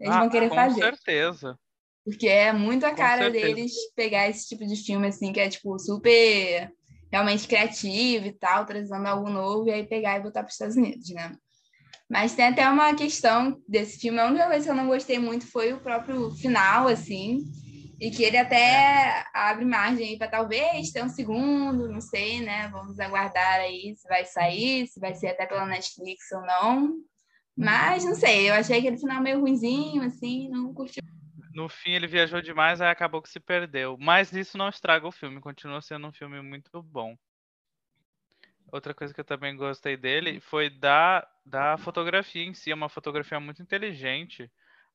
eles 0.00 0.08
ah, 0.08 0.20
vão 0.20 0.30
querer 0.30 0.48
com 0.48 0.54
fazer. 0.54 0.80
Com 0.80 0.96
certeza. 0.96 1.58
Porque 2.02 2.28
é 2.28 2.52
muito 2.52 2.84
a 2.84 2.94
cara 2.94 3.30
deles 3.30 3.72
pegar 3.94 4.28
esse 4.28 4.48
tipo 4.48 4.66
de 4.66 4.76
filme, 4.76 5.06
assim, 5.06 5.32
que 5.32 5.40
é, 5.40 5.48
tipo, 5.48 5.78
super 5.78 6.72
realmente 7.12 7.46
criativo 7.46 8.26
e 8.26 8.32
tal, 8.32 8.66
trazendo 8.66 9.06
algo 9.06 9.30
novo, 9.30 9.68
e 9.68 9.72
aí 9.72 9.86
pegar 9.86 10.18
e 10.18 10.22
botar 10.22 10.40
para 10.40 10.48
os 10.48 10.54
Estados 10.54 10.76
Unidos, 10.76 11.08
né? 11.10 11.36
Mas 12.10 12.34
tem 12.34 12.46
até 12.46 12.68
uma 12.68 12.94
questão 12.94 13.56
desse 13.68 13.98
filme, 13.98 14.18
a 14.18 14.26
única 14.26 14.46
coisa 14.46 14.64
que 14.64 14.70
eu 14.70 14.74
não 14.74 14.88
gostei 14.88 15.18
muito 15.18 15.46
foi 15.46 15.72
o 15.72 15.80
próprio 15.80 16.30
final, 16.32 16.88
assim, 16.88 17.44
e 18.00 18.10
que 18.10 18.24
ele 18.24 18.36
até 18.36 19.24
abre 19.32 19.64
margem 19.64 20.18
para 20.18 20.28
talvez 20.28 20.90
ter 20.90 21.02
um 21.02 21.08
segundo, 21.08 21.88
não 21.88 22.00
sei, 22.00 22.40
né? 22.40 22.68
Vamos 22.68 22.98
aguardar 22.98 23.60
aí 23.60 23.94
se 23.96 24.08
vai 24.08 24.24
sair, 24.24 24.86
se 24.86 24.98
vai 24.98 25.14
ser 25.14 25.28
até 25.28 25.46
pela 25.46 25.66
Netflix 25.66 26.30
ou 26.32 26.42
não. 26.42 26.96
Mas 27.56 28.04
não 28.04 28.14
sei, 28.14 28.50
eu 28.50 28.54
achei 28.54 28.78
aquele 28.78 28.98
final 28.98 29.22
meio 29.22 29.40
ruinzinho, 29.40 30.02
assim, 30.02 30.48
não 30.48 30.74
curti. 30.74 31.00
No 31.54 31.68
fim 31.68 31.92
ele 31.92 32.08
viajou 32.08 32.42
demais, 32.42 32.80
aí 32.80 32.90
acabou 32.90 33.22
que 33.22 33.28
se 33.28 33.38
perdeu. 33.38 33.96
Mas 33.98 34.32
isso 34.32 34.58
não 34.58 34.68
estraga 34.68 35.06
o 35.06 35.12
filme, 35.12 35.40
continua 35.40 35.80
sendo 35.80 36.08
um 36.08 36.12
filme 36.12 36.42
muito 36.42 36.82
bom. 36.82 37.16
Outra 38.72 38.92
coisa 38.92 39.14
que 39.14 39.20
eu 39.20 39.24
também 39.24 39.56
gostei 39.56 39.96
dele 39.96 40.40
foi 40.40 40.68
da, 40.68 41.24
da 41.46 41.78
fotografia 41.78 42.42
em 42.42 42.52
si, 42.52 42.72
é 42.72 42.74
uma 42.74 42.88
fotografia 42.88 43.38
muito 43.38 43.62
inteligente. 43.62 44.50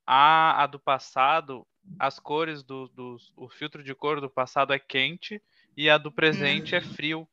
A, 0.06 0.62
a 0.62 0.66
do 0.66 0.78
passado, 0.78 1.66
as 1.98 2.18
cores 2.18 2.62
do, 2.62 2.88
do 2.88 3.16
o 3.36 3.48
filtro 3.48 3.82
de 3.82 3.94
cor 3.94 4.20
do 4.20 4.30
passado 4.30 4.72
é 4.72 4.78
quente 4.78 5.42
e 5.76 5.90
a 5.90 5.98
do 5.98 6.10
presente 6.10 6.74
é 6.74 6.80
frio. 6.80 7.28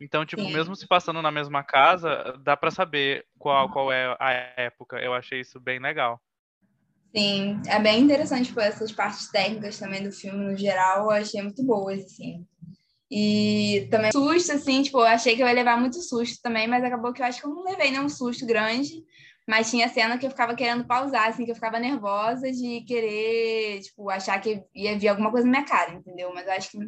Então, 0.00 0.26
tipo, 0.26 0.42
Sim. 0.42 0.52
mesmo 0.52 0.76
se 0.76 0.86
passando 0.86 1.22
na 1.22 1.30
mesma 1.30 1.62
casa, 1.62 2.36
dá 2.42 2.56
para 2.56 2.70
saber 2.70 3.26
qual, 3.38 3.68
qual 3.68 3.90
é 3.90 4.14
a 4.20 4.30
época. 4.60 4.98
Eu 4.98 5.14
achei 5.14 5.40
isso 5.40 5.58
bem 5.58 5.78
legal. 5.78 6.20
Sim, 7.16 7.62
é 7.66 7.78
bem 7.80 8.02
interessante, 8.02 8.48
tipo, 8.48 8.60
essas 8.60 8.92
partes 8.92 9.30
técnicas 9.30 9.78
também 9.78 10.02
do 10.02 10.12
filme 10.12 10.44
no 10.44 10.56
geral, 10.56 11.04
eu 11.04 11.10
achei 11.10 11.40
muito 11.40 11.64
boas, 11.64 12.04
assim. 12.04 12.46
E 13.10 13.88
também 13.90 14.10
susto, 14.12 14.52
assim, 14.52 14.82
tipo, 14.82 14.98
eu 14.98 15.04
achei 15.04 15.36
que 15.36 15.42
eu 15.42 15.46
ia 15.46 15.54
levar 15.54 15.80
muito 15.80 16.02
susto 16.02 16.42
também, 16.42 16.66
mas 16.66 16.84
acabou 16.84 17.12
que 17.12 17.22
eu 17.22 17.26
acho 17.26 17.40
que 17.40 17.46
eu 17.46 17.54
não 17.54 17.64
levei 17.64 17.90
nenhum 17.90 18.08
susto 18.08 18.44
grande. 18.44 19.04
Mas 19.46 19.70
tinha 19.70 19.88
cena 19.88 20.18
que 20.18 20.26
eu 20.26 20.30
ficava 20.30 20.54
querendo 20.54 20.84
pausar, 20.84 21.28
assim, 21.28 21.44
que 21.44 21.50
eu 21.52 21.54
ficava 21.54 21.78
nervosa 21.78 22.50
de 22.50 22.80
querer, 22.82 23.80
tipo, 23.80 24.10
achar 24.10 24.40
que 24.40 24.64
ia 24.74 24.98
vir 24.98 25.08
alguma 25.08 25.30
coisa 25.30 25.46
na 25.46 25.52
minha 25.52 25.64
cara, 25.64 25.92
entendeu? 25.92 26.32
Mas 26.34 26.46
eu 26.46 26.52
acho 26.52 26.70
que 26.70 26.78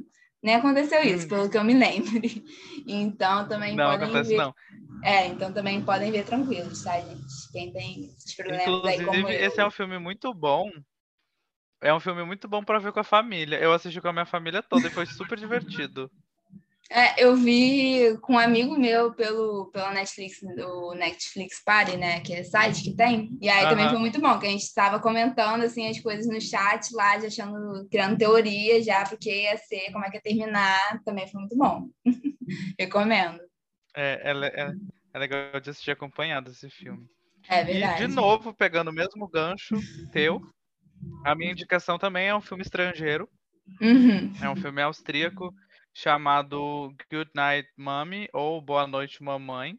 nem 0.43 0.57
aconteceu 0.57 1.03
isso, 1.03 1.27
hum. 1.27 1.29
pelo 1.29 1.51
que 1.51 1.59
eu 1.59 1.65
me 1.65 1.75
lembre. 1.75 2.45
Então 2.91 3.47
também 3.47 3.77
não, 3.77 3.91
podem 3.91 4.09
acontece, 4.09 4.31
ver. 4.31 4.37
Não. 4.39 4.55
É, 5.05 5.27
então 5.27 5.53
também 5.53 5.85
podem 5.85 6.11
ver 6.11 6.25
tranquilos, 6.25 6.83
tá, 6.83 6.99
gente? 6.99 7.53
Quem 7.53 7.71
tem 7.71 8.07
esses 8.07 8.35
problemas 8.35 8.67
Inclusive, 8.67 8.89
aí 8.89 9.05
como 9.05 9.29
eu. 9.29 9.47
esse 9.47 9.61
é 9.61 9.67
um 9.67 9.71
filme 9.71 9.99
muito 9.99 10.33
bom. 10.33 10.71
É 11.83 11.93
um 11.93 12.01
filme 12.01 12.25
muito 12.25 12.49
bom 12.49 12.65
para 12.65 12.79
ver 12.79 12.93
com 12.93 13.01
a 13.01 13.05
família. 13.05 13.57
Eu 13.57 13.73
assisti 13.73 14.01
com 14.01 14.09
a 14.09 14.13
minha 14.13 14.25
família 14.25 14.63
toda 14.63 14.89
e 14.89 14.91
foi 14.91 15.07
super 15.07 15.39
divertido. 15.39 16.11
É, 16.91 17.23
eu 17.23 17.37
vi 17.37 18.17
com 18.23 18.33
um 18.33 18.39
amigo 18.39 18.79
meu 18.79 19.13
pelo, 19.13 19.67
pela 19.67 19.93
Netflix, 19.93 20.41
do 20.41 20.95
Netflix 20.95 21.63
Party, 21.63 21.99
né? 21.99 22.17
Aquele 22.17 22.45
site 22.45 22.83
que 22.83 22.97
tem. 22.97 23.37
E 23.43 23.49
aí 23.49 23.69
também 23.69 23.91
foi 23.91 23.99
muito 23.99 24.19
bom, 24.19 24.39
que 24.39 24.47
a 24.47 24.51
gente 24.51 24.63
estava 24.63 24.99
comentando 24.99 25.63
assim, 25.63 25.87
as 25.87 26.01
coisas 26.01 26.27
no 26.27 26.41
chat 26.41 26.91
lá, 26.95 27.19
já 27.21 27.27
achando, 27.27 27.87
criando 27.91 28.17
teoria 28.17 28.83
já, 28.83 29.05
porque 29.05 29.43
ia 29.43 29.57
ser, 29.59 29.93
como 29.93 30.05
é 30.05 30.11
que 30.11 30.17
ia 30.17 30.23
terminar. 30.23 31.03
Também 31.05 31.29
foi 31.29 31.41
muito 31.41 31.57
bom. 31.59 31.89
Recomendo. 32.81 33.39
É, 33.95 34.33
é, 34.33 34.63
é, 34.63 34.73
é, 35.13 35.19
legal 35.19 35.61
de 35.61 35.69
assistir 35.69 35.91
acompanhado 35.91 36.51
esse 36.51 36.71
filme. 36.71 37.07
É 37.51 37.65
verdade. 37.65 38.03
E 38.03 38.07
de 38.07 38.15
novo, 38.15 38.55
pegando 38.55 38.89
o 38.89 38.95
mesmo 38.95 39.29
gancho 39.29 39.75
teu, 40.11 40.41
a 41.23 41.35
minha 41.35 41.53
indicação 41.53 41.99
também 41.99 42.29
é 42.29 42.35
um 42.35 42.41
filme 42.41 42.63
estrangeiro. 42.63 43.29
Uhum. 43.79 44.33
É 44.41 44.49
um 44.49 44.57
filme 44.57 44.81
austríaco 44.81 45.53
chamado 45.99 46.95
Good 47.11 47.33
Night 47.35 47.69
Mommy 47.77 48.29
ou 48.33 48.63
Boa 48.63 48.87
Noite 48.87 49.21
Mamãe. 49.21 49.77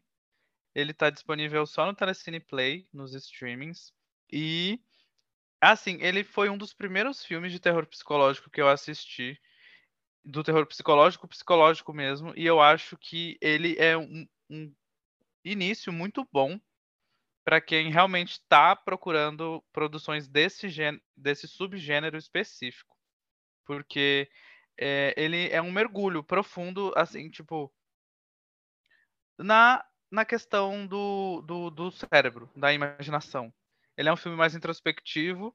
Ele 0.74 0.90
está 0.90 1.08
disponível 1.08 1.64
só 1.64 1.86
no 1.86 1.94
Telecine 1.94 2.38
Play, 2.38 2.86
nos 2.92 3.14
streamings. 3.14 3.90
E, 4.30 4.78
assim, 5.58 5.96
ele 6.02 6.22
foi 6.22 6.50
um 6.50 6.58
dos 6.58 6.74
primeiros 6.74 7.24
filmes 7.24 7.50
de 7.52 7.58
terror 7.58 7.86
psicológico 7.86 8.50
que 8.50 8.60
eu 8.60 8.68
assisti. 8.68 9.40
Do 10.22 10.44
terror 10.44 10.66
psicológico, 10.66 11.26
psicológico 11.26 11.90
mesmo. 11.94 12.34
E 12.36 12.44
eu 12.44 12.60
acho 12.60 12.98
que 12.98 13.38
ele 13.40 13.76
é 13.78 13.96
um, 13.96 14.28
um 14.50 14.74
início 15.42 15.90
muito 15.90 16.28
bom 16.30 16.60
para 17.42 17.62
quem 17.62 17.90
realmente 17.90 18.32
está 18.32 18.76
procurando 18.76 19.64
produções 19.72 20.28
desse, 20.28 20.68
desse 21.16 21.48
subgênero 21.48 22.18
específico. 22.18 22.94
Porque 23.64 24.30
é, 24.78 25.14
ele 25.16 25.48
é 25.50 25.60
um 25.60 25.70
mergulho 25.70 26.22
profundo, 26.22 26.92
assim, 26.96 27.30
tipo, 27.30 27.72
na, 29.38 29.84
na 30.10 30.24
questão 30.24 30.86
do, 30.86 31.42
do, 31.42 31.70
do 31.70 31.90
cérebro, 31.90 32.50
da 32.54 32.72
imaginação. 32.72 33.52
Ele 33.96 34.08
é 34.08 34.12
um 34.12 34.16
filme 34.16 34.36
mais 34.36 34.54
introspectivo, 34.54 35.54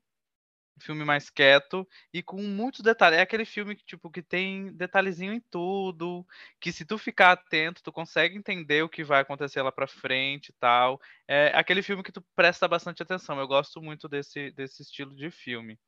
um 0.77 0.81
filme 0.81 1.05
mais 1.05 1.29
quieto 1.29 1.87
e 2.13 2.21
com 2.21 2.41
muitos 2.41 2.81
detalhes. 2.81 3.19
É 3.19 3.21
aquele 3.21 3.45
filme 3.45 3.75
que, 3.75 3.85
tipo, 3.85 4.09
que 4.11 4.21
tem 4.21 4.73
detalhezinho 4.73 5.33
em 5.33 5.39
tudo, 5.39 6.25
que 6.59 6.71
se 6.71 6.85
tu 6.85 6.97
ficar 6.97 7.31
atento, 7.31 7.81
tu 7.81 7.91
consegue 7.91 8.37
entender 8.37 8.83
o 8.83 8.89
que 8.89 9.03
vai 9.03 9.21
acontecer 9.21 9.61
lá 9.61 9.71
pra 9.71 9.87
frente 9.87 10.49
e 10.49 10.53
tal. 10.53 10.99
É 11.27 11.51
aquele 11.55 11.81
filme 11.81 12.03
que 12.03 12.11
tu 12.11 12.21
presta 12.35 12.67
bastante 12.67 13.01
atenção. 13.01 13.39
Eu 13.39 13.47
gosto 13.47 13.81
muito 13.81 14.07
desse, 14.07 14.51
desse 14.51 14.81
estilo 14.81 15.15
de 15.15 15.31
filme. 15.31 15.79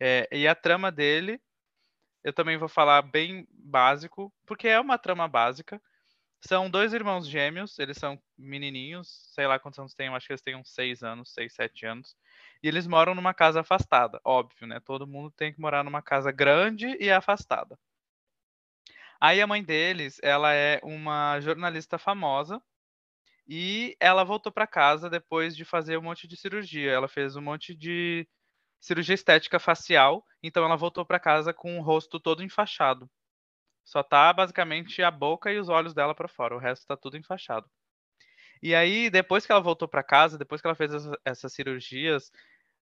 É, 0.00 0.28
e 0.32 0.48
a 0.48 0.54
trama 0.54 0.90
dele 0.90 1.40
eu 2.24 2.32
também 2.32 2.56
vou 2.56 2.68
falar 2.68 3.02
bem 3.02 3.46
básico, 3.52 4.32
porque 4.46 4.66
é 4.66 4.80
uma 4.80 4.98
trama 4.98 5.28
básica. 5.28 5.80
São 6.40 6.68
dois 6.70 6.92
irmãos 6.92 7.28
gêmeos, 7.28 7.78
eles 7.78 7.96
são 7.96 8.20
menininhos, 8.36 9.30
sei 9.34 9.46
lá 9.46 9.58
quantos 9.58 9.78
anos 9.78 9.94
têm, 9.94 10.08
acho 10.08 10.26
que 10.26 10.32
eles 10.32 10.42
têm 10.42 10.56
uns 10.56 10.70
seis 10.74 11.02
anos, 11.02 11.32
seis, 11.32 11.54
sete 11.54 11.86
anos. 11.86 12.16
E 12.62 12.68
eles 12.68 12.86
moram 12.86 13.14
numa 13.14 13.34
casa 13.34 13.60
afastada, 13.60 14.20
óbvio, 14.24 14.66
né? 14.66 14.80
Todo 14.80 15.06
mundo 15.06 15.30
tem 15.30 15.52
que 15.52 15.60
morar 15.60 15.84
numa 15.84 16.02
casa 16.02 16.32
grande 16.32 16.96
e 17.00 17.10
afastada. 17.10 17.78
Aí 19.20 19.40
a 19.40 19.46
mãe 19.46 19.62
deles, 19.62 20.18
ela 20.22 20.52
é 20.52 20.80
uma 20.82 21.40
jornalista 21.40 21.98
famosa 21.98 22.60
e 23.48 23.96
ela 24.00 24.24
voltou 24.24 24.52
para 24.52 24.66
casa 24.66 25.08
depois 25.10 25.56
de 25.56 25.64
fazer 25.64 25.98
um 25.98 26.02
monte 26.02 26.26
de 26.28 26.36
cirurgia. 26.36 26.90
Ela 26.90 27.08
fez 27.08 27.36
um 27.36 27.42
monte 27.42 27.74
de 27.74 28.26
cirurgia 28.84 29.14
estética 29.14 29.58
facial, 29.58 30.26
então 30.42 30.62
ela 30.62 30.76
voltou 30.76 31.06
para 31.06 31.18
casa 31.18 31.54
com 31.54 31.78
o 31.78 31.82
rosto 31.82 32.20
todo 32.20 32.42
enfaixado. 32.42 33.10
Só 33.82 34.02
tá 34.02 34.30
basicamente 34.30 35.02
a 35.02 35.10
boca 35.10 35.50
e 35.50 35.58
os 35.58 35.70
olhos 35.70 35.94
dela 35.94 36.14
para 36.14 36.28
fora, 36.28 36.54
o 36.54 36.58
resto 36.58 36.86
tá 36.86 36.94
tudo 36.94 37.16
enfaixado. 37.16 37.66
E 38.62 38.74
aí, 38.74 39.08
depois 39.08 39.46
que 39.46 39.52
ela 39.52 39.60
voltou 39.60 39.88
para 39.88 40.02
casa, 40.02 40.36
depois 40.36 40.60
que 40.60 40.66
ela 40.66 40.74
fez 40.74 40.92
essas 41.24 41.54
cirurgias, 41.54 42.30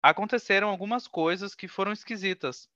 aconteceram 0.02 0.70
algumas 0.70 1.08
coisas 1.08 1.54
que 1.54 1.68
foram 1.68 1.92
esquisitas. 1.92 2.68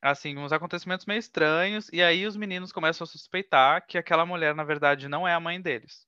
Assim, 0.00 0.38
uns 0.38 0.52
acontecimentos 0.52 1.06
meio 1.06 1.18
estranhos, 1.18 1.88
e 1.92 2.00
aí 2.02 2.24
os 2.24 2.36
meninos 2.36 2.70
começam 2.70 3.04
a 3.04 3.08
suspeitar 3.08 3.84
que 3.84 3.98
aquela 3.98 4.24
mulher, 4.24 4.54
na 4.54 4.64
verdade, 4.64 5.08
não 5.08 5.26
é 5.26 5.34
a 5.34 5.40
mãe 5.40 5.60
deles. 5.60 6.06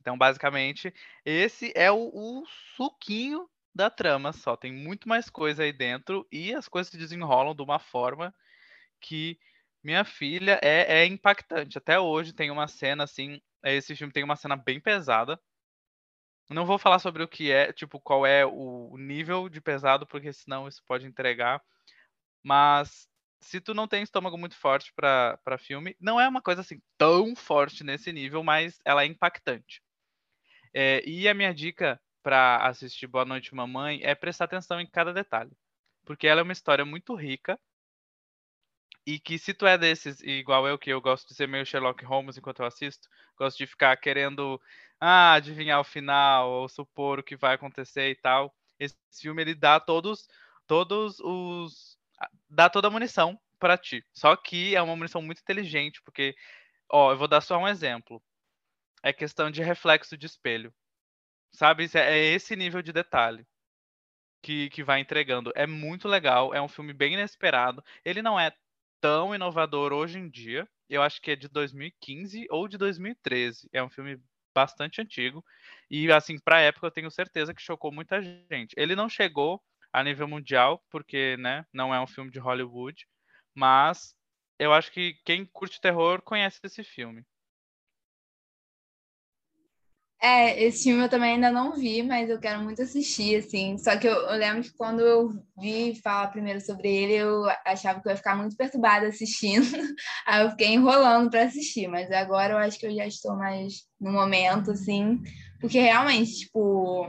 Então, 0.00 0.16
basicamente, 0.16 0.92
esse 1.22 1.70
é 1.76 1.92
o, 1.92 2.10
o 2.14 2.46
suquinho 2.76 3.46
da 3.78 3.88
trama 3.88 4.32
só. 4.32 4.56
Tem 4.56 4.72
muito 4.72 5.08
mais 5.08 5.30
coisa 5.30 5.62
aí 5.62 5.72
dentro 5.72 6.26
e 6.32 6.52
as 6.52 6.68
coisas 6.68 6.90
se 6.90 6.98
desenrolam 6.98 7.54
de 7.54 7.62
uma 7.62 7.78
forma 7.78 8.34
que 9.00 9.38
minha 9.82 10.04
filha 10.04 10.58
é, 10.60 11.02
é 11.02 11.06
impactante. 11.06 11.78
Até 11.78 11.98
hoje 11.98 12.32
tem 12.32 12.50
uma 12.50 12.66
cena 12.66 13.04
assim. 13.04 13.40
Esse 13.64 13.94
filme 13.94 14.12
tem 14.12 14.24
uma 14.24 14.34
cena 14.34 14.56
bem 14.56 14.80
pesada. 14.80 15.40
Não 16.50 16.66
vou 16.66 16.78
falar 16.78 16.98
sobre 16.98 17.22
o 17.22 17.28
que 17.28 17.52
é, 17.52 17.72
tipo, 17.72 18.00
qual 18.00 18.26
é 18.26 18.44
o 18.44 18.96
nível 18.98 19.48
de 19.48 19.60
pesado, 19.60 20.06
porque 20.06 20.32
senão 20.32 20.66
isso 20.66 20.82
pode 20.84 21.06
entregar. 21.06 21.62
Mas 22.42 23.08
se 23.40 23.60
tu 23.60 23.74
não 23.74 23.86
tem 23.86 24.02
estômago 24.02 24.36
muito 24.36 24.56
forte 24.56 24.92
para 24.94 25.58
filme, 25.58 25.94
não 26.00 26.18
é 26.20 26.26
uma 26.26 26.42
coisa 26.42 26.62
assim 26.62 26.80
tão 26.96 27.36
forte 27.36 27.84
nesse 27.84 28.12
nível, 28.12 28.42
mas 28.42 28.80
ela 28.84 29.04
é 29.04 29.06
impactante. 29.06 29.80
É, 30.74 31.02
e 31.08 31.28
a 31.28 31.34
minha 31.34 31.54
dica 31.54 32.00
para 32.22 32.66
assistir 32.66 33.06
Boa 33.06 33.24
Noite 33.24 33.54
Mamãe 33.54 34.00
é 34.02 34.14
prestar 34.14 34.44
atenção 34.44 34.80
em 34.80 34.86
cada 34.86 35.12
detalhe. 35.12 35.52
Porque 36.04 36.26
ela 36.26 36.40
é 36.40 36.42
uma 36.42 36.52
história 36.52 36.84
muito 36.84 37.14
rica 37.14 37.58
e 39.06 39.18
que 39.18 39.38
se 39.38 39.54
tu 39.54 39.66
é 39.66 39.78
desses, 39.78 40.20
igual 40.20 40.66
eu, 40.68 40.78
que 40.78 40.90
eu 40.90 41.00
gosto 41.00 41.28
de 41.28 41.34
ser 41.34 41.48
meio 41.48 41.64
Sherlock 41.64 42.04
Holmes 42.04 42.36
enquanto 42.36 42.60
eu 42.60 42.66
assisto, 42.66 43.08
gosto 43.36 43.56
de 43.56 43.66
ficar 43.66 43.96
querendo 43.96 44.60
ah, 45.00 45.34
adivinhar 45.34 45.80
o 45.80 45.84
final 45.84 46.50
ou 46.50 46.68
supor 46.68 47.18
o 47.18 47.22
que 47.22 47.36
vai 47.36 47.54
acontecer 47.54 48.10
e 48.10 48.14
tal, 48.14 48.54
esse 48.78 48.96
filme 49.20 49.42
ele 49.42 49.54
dá 49.54 49.80
todos 49.80 50.28
todos 50.66 51.18
os 51.20 51.98
dá 52.48 52.68
toda 52.68 52.88
a 52.88 52.90
munição 52.90 53.40
para 53.58 53.78
ti. 53.78 54.04
Só 54.12 54.36
que 54.36 54.76
é 54.76 54.82
uma 54.82 54.94
munição 54.94 55.22
muito 55.22 55.40
inteligente, 55.40 56.02
porque 56.02 56.36
ó, 56.90 57.12
eu 57.12 57.18
vou 57.18 57.28
dar 57.28 57.40
só 57.40 57.58
um 57.58 57.66
exemplo. 57.66 58.22
É 59.02 59.12
questão 59.12 59.50
de 59.50 59.62
reflexo 59.62 60.16
de 60.16 60.26
espelho. 60.26 60.72
Sabe? 61.52 61.86
É 61.94 62.18
esse 62.34 62.56
nível 62.56 62.80
de 62.82 62.92
detalhe. 62.92 63.46
que, 64.42 64.70
que 64.70 64.82
vai 64.82 65.00
entregando. 65.00 65.52
É 65.54 65.66
muito 65.66 66.08
legal, 66.08 66.54
é 66.54 66.60
um 66.62 66.68
filme 66.68 66.92
bem 66.92 67.14
inesperado. 67.14 67.82
Ele 68.04 68.22
não 68.22 68.38
é 68.38 68.52
tão 69.00 69.34
inovador 69.34 69.92
hoje 69.92 70.18
em 70.18 70.28
dia. 70.30 70.68
Eu 70.88 71.02
acho 71.02 71.20
que 71.20 71.32
é 71.32 71.36
de 71.36 71.48
2015 71.48 72.46
ou 72.50 72.68
de 72.68 72.78
2013. 72.78 73.68
É 73.72 73.82
um 73.82 73.90
filme 73.90 74.20
bastante 74.54 75.00
antigo. 75.00 75.44
E, 75.90 76.10
assim, 76.12 76.38
para 76.38 76.56
a 76.56 76.60
época, 76.60 76.86
eu 76.86 76.90
tenho 76.90 77.10
certeza 77.10 77.54
que 77.54 77.62
chocou 77.62 77.92
muita 77.92 78.20
gente. 78.22 78.74
Ele 78.76 78.96
não 78.96 79.08
chegou 79.08 79.62
a 79.92 80.02
nível 80.02 80.26
mundial, 80.28 80.82
porque, 80.90 81.36
né, 81.38 81.64
não 81.72 81.94
é 81.94 82.00
um 82.00 82.06
filme 82.06 82.30
de 82.30 82.38
Hollywood. 82.38 83.06
Mas 83.54 84.14
eu 84.58 84.72
acho 84.72 84.90
que 84.92 85.14
quem 85.24 85.44
curte 85.46 85.80
terror 85.80 86.22
conhece 86.22 86.60
esse 86.64 86.82
filme. 86.84 87.24
É, 90.20 90.64
esse 90.64 90.84
filme 90.84 91.04
eu 91.04 91.08
também 91.08 91.34
ainda 91.34 91.50
não 91.50 91.74
vi, 91.76 92.02
mas 92.02 92.28
eu 92.28 92.40
quero 92.40 92.60
muito 92.60 92.82
assistir, 92.82 93.36
assim. 93.36 93.78
Só 93.78 93.96
que 93.96 94.08
eu, 94.08 94.12
eu, 94.12 94.36
lembro 94.36 94.62
que 94.62 94.76
quando 94.76 95.00
eu 95.00 95.30
vi 95.56 95.94
falar 96.02 96.28
primeiro 96.28 96.60
sobre 96.60 96.88
ele, 96.92 97.12
eu 97.14 97.44
achava 97.64 98.00
que 98.00 98.08
eu 98.08 98.10
ia 98.10 98.16
ficar 98.16 98.36
muito 98.36 98.56
perturbada 98.56 99.06
assistindo. 99.06 99.64
Aí 100.26 100.42
eu 100.42 100.50
fiquei 100.50 100.74
enrolando 100.74 101.30
para 101.30 101.44
assistir, 101.44 101.86
mas 101.86 102.10
agora 102.10 102.54
eu 102.54 102.58
acho 102.58 102.78
que 102.78 102.86
eu 102.86 102.94
já 102.94 103.06
estou 103.06 103.36
mais 103.36 103.84
no 104.00 104.10
momento, 104.10 104.72
assim. 104.72 105.22
Porque 105.60 105.78
realmente, 105.78 106.40
tipo, 106.40 107.06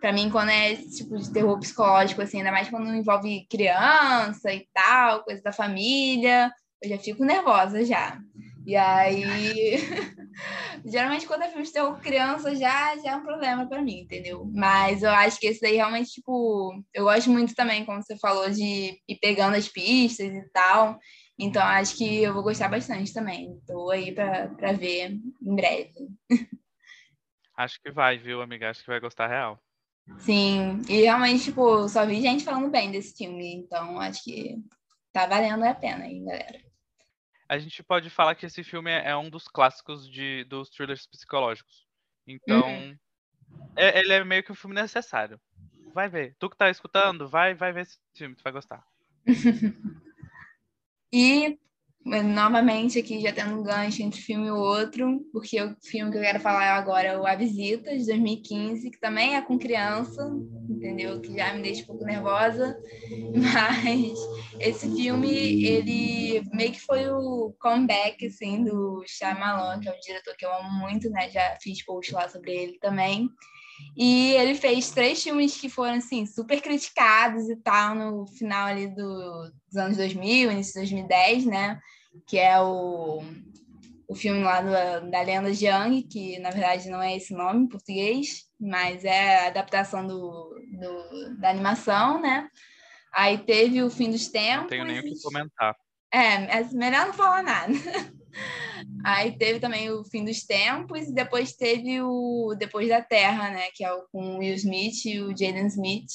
para 0.00 0.12
mim, 0.12 0.30
quando 0.30 0.50
é 0.50 0.72
esse 0.72 0.98
tipo 0.98 1.18
de 1.18 1.32
terror 1.32 1.58
psicológico, 1.58 2.22
assim, 2.22 2.38
ainda 2.38 2.52
mais 2.52 2.68
quando 2.70 2.94
envolve 2.94 3.48
criança 3.50 4.52
e 4.52 4.68
tal, 4.72 5.24
coisa 5.24 5.42
da 5.42 5.52
família, 5.52 6.52
eu 6.80 6.90
já 6.90 6.98
fico 6.98 7.24
nervosa 7.24 7.84
já. 7.84 8.16
E 8.66 8.76
aí, 8.76 9.76
geralmente 10.84 11.26
quando 11.26 11.42
é 11.42 11.48
filme 11.48 11.64
de 11.64 11.72
terror 11.72 12.00
criança 12.00 12.54
já, 12.56 12.96
já 12.96 13.12
é 13.12 13.16
um 13.16 13.22
problema 13.22 13.68
para 13.68 13.82
mim, 13.82 14.00
entendeu? 14.00 14.50
Mas 14.54 15.02
eu 15.02 15.10
acho 15.10 15.38
que 15.38 15.46
esse 15.46 15.60
daí 15.60 15.76
realmente, 15.76 16.12
tipo, 16.12 16.82
eu 16.94 17.04
gosto 17.04 17.30
muito 17.30 17.54
também, 17.54 17.84
como 17.84 18.02
você 18.02 18.16
falou, 18.16 18.50
de 18.50 18.98
ir 19.06 19.18
pegando 19.20 19.56
as 19.56 19.68
pistas 19.68 20.32
e 20.32 20.50
tal. 20.50 20.98
Então 21.38 21.62
acho 21.62 21.96
que 21.96 22.22
eu 22.22 22.32
vou 22.32 22.42
gostar 22.42 22.68
bastante 22.68 23.12
também. 23.12 23.60
Tô 23.66 23.90
aí 23.90 24.12
para 24.12 24.72
ver 24.72 25.18
em 25.42 25.54
breve. 25.54 25.92
Acho 27.56 27.80
que 27.82 27.90
vai, 27.90 28.16
viu, 28.18 28.40
amiga? 28.40 28.70
Acho 28.70 28.80
que 28.80 28.90
vai 28.90 29.00
gostar 29.00 29.28
real. 29.28 29.60
Sim, 30.18 30.82
e 30.88 31.02
realmente, 31.02 31.44
tipo, 31.44 31.88
só 31.88 32.04
vi 32.04 32.20
gente 32.20 32.44
falando 32.44 32.70
bem 32.70 32.90
desse 32.90 33.16
filme, 33.16 33.54
então 33.54 33.98
acho 33.98 34.22
que 34.22 34.56
tá 35.12 35.26
valendo 35.26 35.64
a 35.64 35.74
pena 35.74 36.04
aí, 36.04 36.20
galera 36.20 36.63
a 37.48 37.58
gente 37.58 37.82
pode 37.82 38.10
falar 38.10 38.34
que 38.34 38.46
esse 38.46 38.64
filme 38.64 38.90
é, 38.90 39.10
é 39.10 39.16
um 39.16 39.28
dos 39.28 39.48
clássicos 39.48 40.08
de, 40.08 40.44
dos 40.44 40.70
thrillers 40.70 41.06
psicológicos. 41.06 41.86
Então, 42.26 42.66
uhum. 42.66 42.98
é, 43.76 43.98
ele 44.00 44.12
é 44.12 44.24
meio 44.24 44.42
que 44.42 44.52
um 44.52 44.56
filme 44.56 44.74
necessário. 44.74 45.40
Vai 45.92 46.08
ver. 46.08 46.34
Tu 46.38 46.50
que 46.50 46.56
tá 46.56 46.70
escutando, 46.70 47.28
vai, 47.28 47.54
vai 47.54 47.72
ver 47.72 47.82
esse 47.82 47.98
filme, 48.14 48.34
tu 48.34 48.42
vai 48.42 48.52
gostar. 48.52 48.84
e 51.12 51.58
novamente 52.04 52.98
aqui 52.98 53.20
já 53.20 53.32
tendo 53.32 53.58
um 53.58 53.62
gancho 53.62 54.02
entre 54.02 54.20
filme 54.20 54.46
e 54.46 54.50
outro, 54.50 55.20
porque 55.32 55.60
o 55.62 55.74
filme 55.82 56.10
que 56.12 56.18
eu 56.18 56.22
quero 56.22 56.40
falar 56.40 56.76
agora 56.76 57.08
é 57.08 57.18
o 57.18 57.26
A 57.26 57.34
Visita, 57.34 57.96
de 57.96 58.04
2015, 58.06 58.90
que 58.90 58.98
também 59.00 59.36
é 59.36 59.42
com 59.42 59.58
criança, 59.58 60.22
entendeu? 60.68 61.20
Que 61.20 61.34
já 61.34 61.52
me 61.54 61.62
deixa 61.62 61.82
um 61.82 61.86
pouco 61.86 62.04
nervosa, 62.04 62.76
mas 63.34 64.28
esse 64.60 64.88
filme, 64.94 65.28
ele 65.64 66.42
meio 66.52 66.72
que 66.72 66.80
foi 66.80 67.08
o 67.10 67.54
comeback, 67.60 68.26
assim, 68.26 68.64
do 68.64 69.02
Shyamalan, 69.06 69.80
que 69.80 69.88
é 69.88 69.92
um 69.92 70.00
diretor 70.00 70.36
que 70.36 70.44
eu 70.46 70.52
amo 70.54 70.70
muito, 70.80 71.10
né? 71.10 71.30
Já 71.30 71.56
fiz 71.62 71.84
post 71.84 72.14
lá 72.14 72.28
sobre 72.28 72.52
ele 72.52 72.78
também. 72.80 73.28
E 73.96 74.32
ele 74.34 74.54
fez 74.54 74.90
três 74.90 75.22
filmes 75.22 75.56
que 75.60 75.68
foram, 75.68 75.94
assim, 75.94 76.26
super 76.26 76.60
criticados 76.60 77.48
e 77.48 77.56
tal, 77.56 77.94
no 77.94 78.26
final 78.26 78.66
ali 78.68 78.88
do, 78.88 79.50
dos 79.68 79.76
anos 79.76 79.96
2000, 79.96 80.50
início 80.50 80.72
de 80.74 80.78
2010, 80.80 81.46
né? 81.46 81.78
Que 82.26 82.38
é 82.38 82.60
o, 82.60 83.22
o 84.08 84.14
filme 84.14 84.42
lá 84.42 84.60
do, 84.60 85.10
da 85.10 85.22
Lenda 85.22 85.52
de 85.52 85.66
Yang, 85.66 86.02
que 86.04 86.38
na 86.38 86.50
verdade 86.50 86.88
não 86.88 87.02
é 87.02 87.16
esse 87.16 87.34
nome 87.34 87.64
em 87.64 87.68
português, 87.68 88.46
mas 88.60 89.04
é 89.04 89.44
a 89.44 89.46
adaptação 89.48 90.06
do, 90.06 90.54
do 90.78 91.36
da 91.38 91.50
animação, 91.50 92.20
né? 92.20 92.48
Aí 93.12 93.38
teve 93.38 93.82
o 93.82 93.90
Fim 93.90 94.10
dos 94.10 94.28
Tempos. 94.28 94.62
Não 94.62 94.68
tenho 94.68 94.84
nem 94.84 95.00
o 95.00 95.02
que 95.02 95.20
comentar. 95.22 95.76
É, 96.12 96.58
é 96.58 96.64
melhor 96.72 97.06
não 97.06 97.14
falar 97.14 97.42
nada. 97.42 97.72
Aí 99.04 99.36
teve 99.36 99.60
também 99.60 99.90
o 99.90 100.04
Fim 100.04 100.24
dos 100.24 100.44
Tempos 100.44 101.08
e 101.08 101.14
depois 101.14 101.54
teve 101.54 102.00
o 102.02 102.54
Depois 102.58 102.88
da 102.88 103.00
Terra, 103.02 103.50
né? 103.50 103.68
Que 103.74 103.84
é 103.84 103.92
o 103.92 104.02
com 104.10 104.36
o 104.36 104.38
Will 104.38 104.54
Smith 104.54 105.04
e 105.04 105.20
o 105.20 105.28
Jaden 105.30 105.66
Smith, 105.66 106.10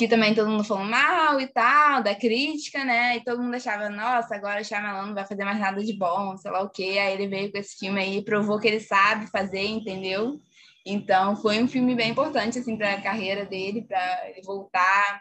que 0.00 0.08
também 0.08 0.34
todo 0.34 0.48
mundo 0.48 0.64
falou 0.64 0.82
mal 0.82 1.38
e 1.38 1.46
tal, 1.46 2.02
da 2.02 2.14
crítica, 2.14 2.82
né? 2.86 3.18
E 3.18 3.20
todo 3.22 3.42
mundo 3.42 3.54
achava, 3.54 3.90
nossa, 3.90 4.34
agora 4.34 4.62
o 4.62 4.64
Shyamalan 4.64 5.08
não 5.08 5.14
vai 5.14 5.26
fazer 5.26 5.44
mais 5.44 5.60
nada 5.60 5.84
de 5.84 5.92
bom, 5.92 6.38
sei 6.38 6.50
lá 6.50 6.62
o 6.62 6.70
quê. 6.70 6.96
Aí 6.98 7.12
ele 7.12 7.28
veio 7.28 7.52
com 7.52 7.58
esse 7.58 7.76
filme 7.78 8.00
aí 8.00 8.24
provou 8.24 8.58
que 8.58 8.66
ele 8.66 8.80
sabe 8.80 9.26
fazer, 9.26 9.66
entendeu? 9.66 10.40
Então 10.86 11.36
foi 11.36 11.62
um 11.62 11.68
filme 11.68 11.94
bem 11.94 12.12
importante 12.12 12.58
assim 12.58 12.78
para 12.78 12.94
a 12.94 13.02
carreira 13.02 13.44
dele, 13.44 13.82
para 13.82 14.30
ele 14.30 14.40
voltar 14.40 15.20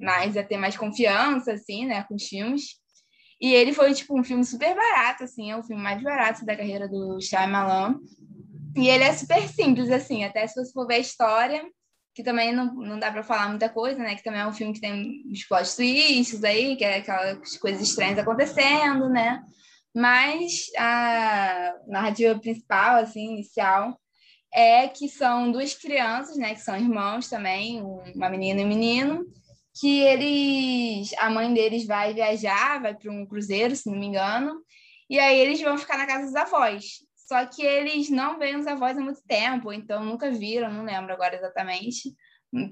mais 0.00 0.34
a 0.34 0.42
ter 0.42 0.56
mais 0.56 0.78
confiança 0.78 1.52
assim, 1.52 1.84
né, 1.84 2.02
com 2.04 2.14
os 2.14 2.26
filmes. 2.26 2.80
E 3.38 3.52
ele 3.52 3.74
foi, 3.74 3.92
tipo, 3.92 4.18
um 4.18 4.24
filme 4.24 4.46
super 4.46 4.74
barato, 4.74 5.24
assim, 5.24 5.50
é 5.50 5.56
o 5.58 5.62
filme 5.62 5.82
mais 5.82 6.02
barato 6.02 6.42
da 6.46 6.56
carreira 6.56 6.88
do 6.88 7.20
Shyamalan. 7.20 8.00
E 8.74 8.88
ele 8.88 9.04
é 9.04 9.12
super 9.12 9.46
simples, 9.46 9.90
assim, 9.90 10.24
até 10.24 10.46
se 10.46 10.54
você 10.54 10.72
for 10.72 10.86
ver 10.86 10.94
a 10.94 11.00
história, 11.00 11.62
que 12.16 12.22
também 12.22 12.50
não, 12.50 12.72
não 12.72 12.98
dá 12.98 13.12
para 13.12 13.22
falar 13.22 13.50
muita 13.50 13.68
coisa, 13.68 14.02
né? 14.02 14.14
Que 14.16 14.24
também 14.24 14.40
é 14.40 14.46
um 14.46 14.52
filme 14.52 14.72
que 14.72 14.80
tem 14.80 15.22
os 15.30 15.44
plot 15.44 15.76
twists 15.76 16.42
aí, 16.42 16.74
que 16.74 16.82
é 16.82 16.96
aquelas 16.96 17.58
coisas 17.58 17.82
estranhas 17.82 18.18
acontecendo, 18.18 19.10
né? 19.10 19.42
Mas 19.94 20.68
a 20.78 21.74
narrativa 21.86 22.38
principal, 22.40 22.96
assim, 22.96 23.34
inicial, 23.34 24.00
é 24.50 24.88
que 24.88 25.10
são 25.10 25.52
duas 25.52 25.74
crianças, 25.74 26.38
né? 26.38 26.54
Que 26.54 26.62
são 26.62 26.74
irmãos 26.74 27.28
também, 27.28 27.82
uma 27.82 28.30
menina 28.30 28.62
e 28.62 28.64
um 28.64 28.68
menino, 28.68 29.26
que 29.78 30.00
eles, 30.00 31.12
a 31.18 31.28
mãe 31.28 31.52
deles 31.52 31.86
vai 31.86 32.14
viajar, 32.14 32.80
vai 32.80 32.94
para 32.94 33.12
um 33.12 33.26
cruzeiro, 33.26 33.76
se 33.76 33.90
não 33.90 33.98
me 33.98 34.06
engano, 34.06 34.54
e 35.10 35.18
aí 35.18 35.38
eles 35.38 35.60
vão 35.60 35.76
ficar 35.76 35.98
na 35.98 36.06
casa 36.06 36.24
dos 36.24 36.34
avós. 36.34 37.05
Só 37.26 37.44
que 37.44 37.62
eles 37.62 38.08
não 38.08 38.38
veem 38.38 38.56
os 38.56 38.66
avós 38.66 38.96
há 38.96 39.00
muito 39.00 39.20
tempo, 39.26 39.72
então 39.72 40.04
nunca 40.04 40.30
viram, 40.30 40.72
não 40.72 40.84
lembro 40.84 41.12
agora 41.12 41.34
exatamente, 41.34 42.14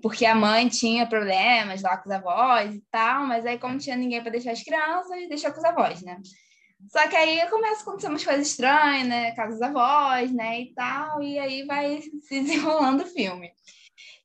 porque 0.01 0.25
a 0.25 0.35
mãe 0.35 0.69
tinha 0.69 1.07
problemas 1.07 1.83
lá 1.83 1.97
com 1.97 2.09
os 2.09 2.15
avós 2.15 2.75
e 2.75 2.83
tal, 2.91 3.27
mas 3.27 3.45
aí 3.45 3.59
como 3.59 3.79
tinha 3.79 3.97
ninguém 3.97 4.23
para 4.23 4.31
deixar 4.31 4.53
as 4.53 4.63
crianças, 4.63 5.29
deixou 5.29 5.53
com 5.53 5.59
os 5.59 5.65
avós, 5.65 6.03
né? 6.03 6.21
Só 6.89 7.09
que 7.09 7.17
aí 7.17 7.49
começa 7.49 7.81
a 7.81 7.83
acontecer 7.83 8.09
umas 8.09 8.25
coisas 8.25 8.47
estranhas, 8.47 9.09
né? 9.09 9.33
Casa 9.33 9.53
dos 9.53 9.63
avós, 9.63 10.31
né? 10.33 10.61
E 10.61 10.75
tal, 10.75 11.23
e 11.23 11.39
aí 11.39 11.65
vai 11.65 12.01
se 12.23 12.41
desenrolando 12.41 13.03
o 13.03 13.07
filme. 13.07 13.51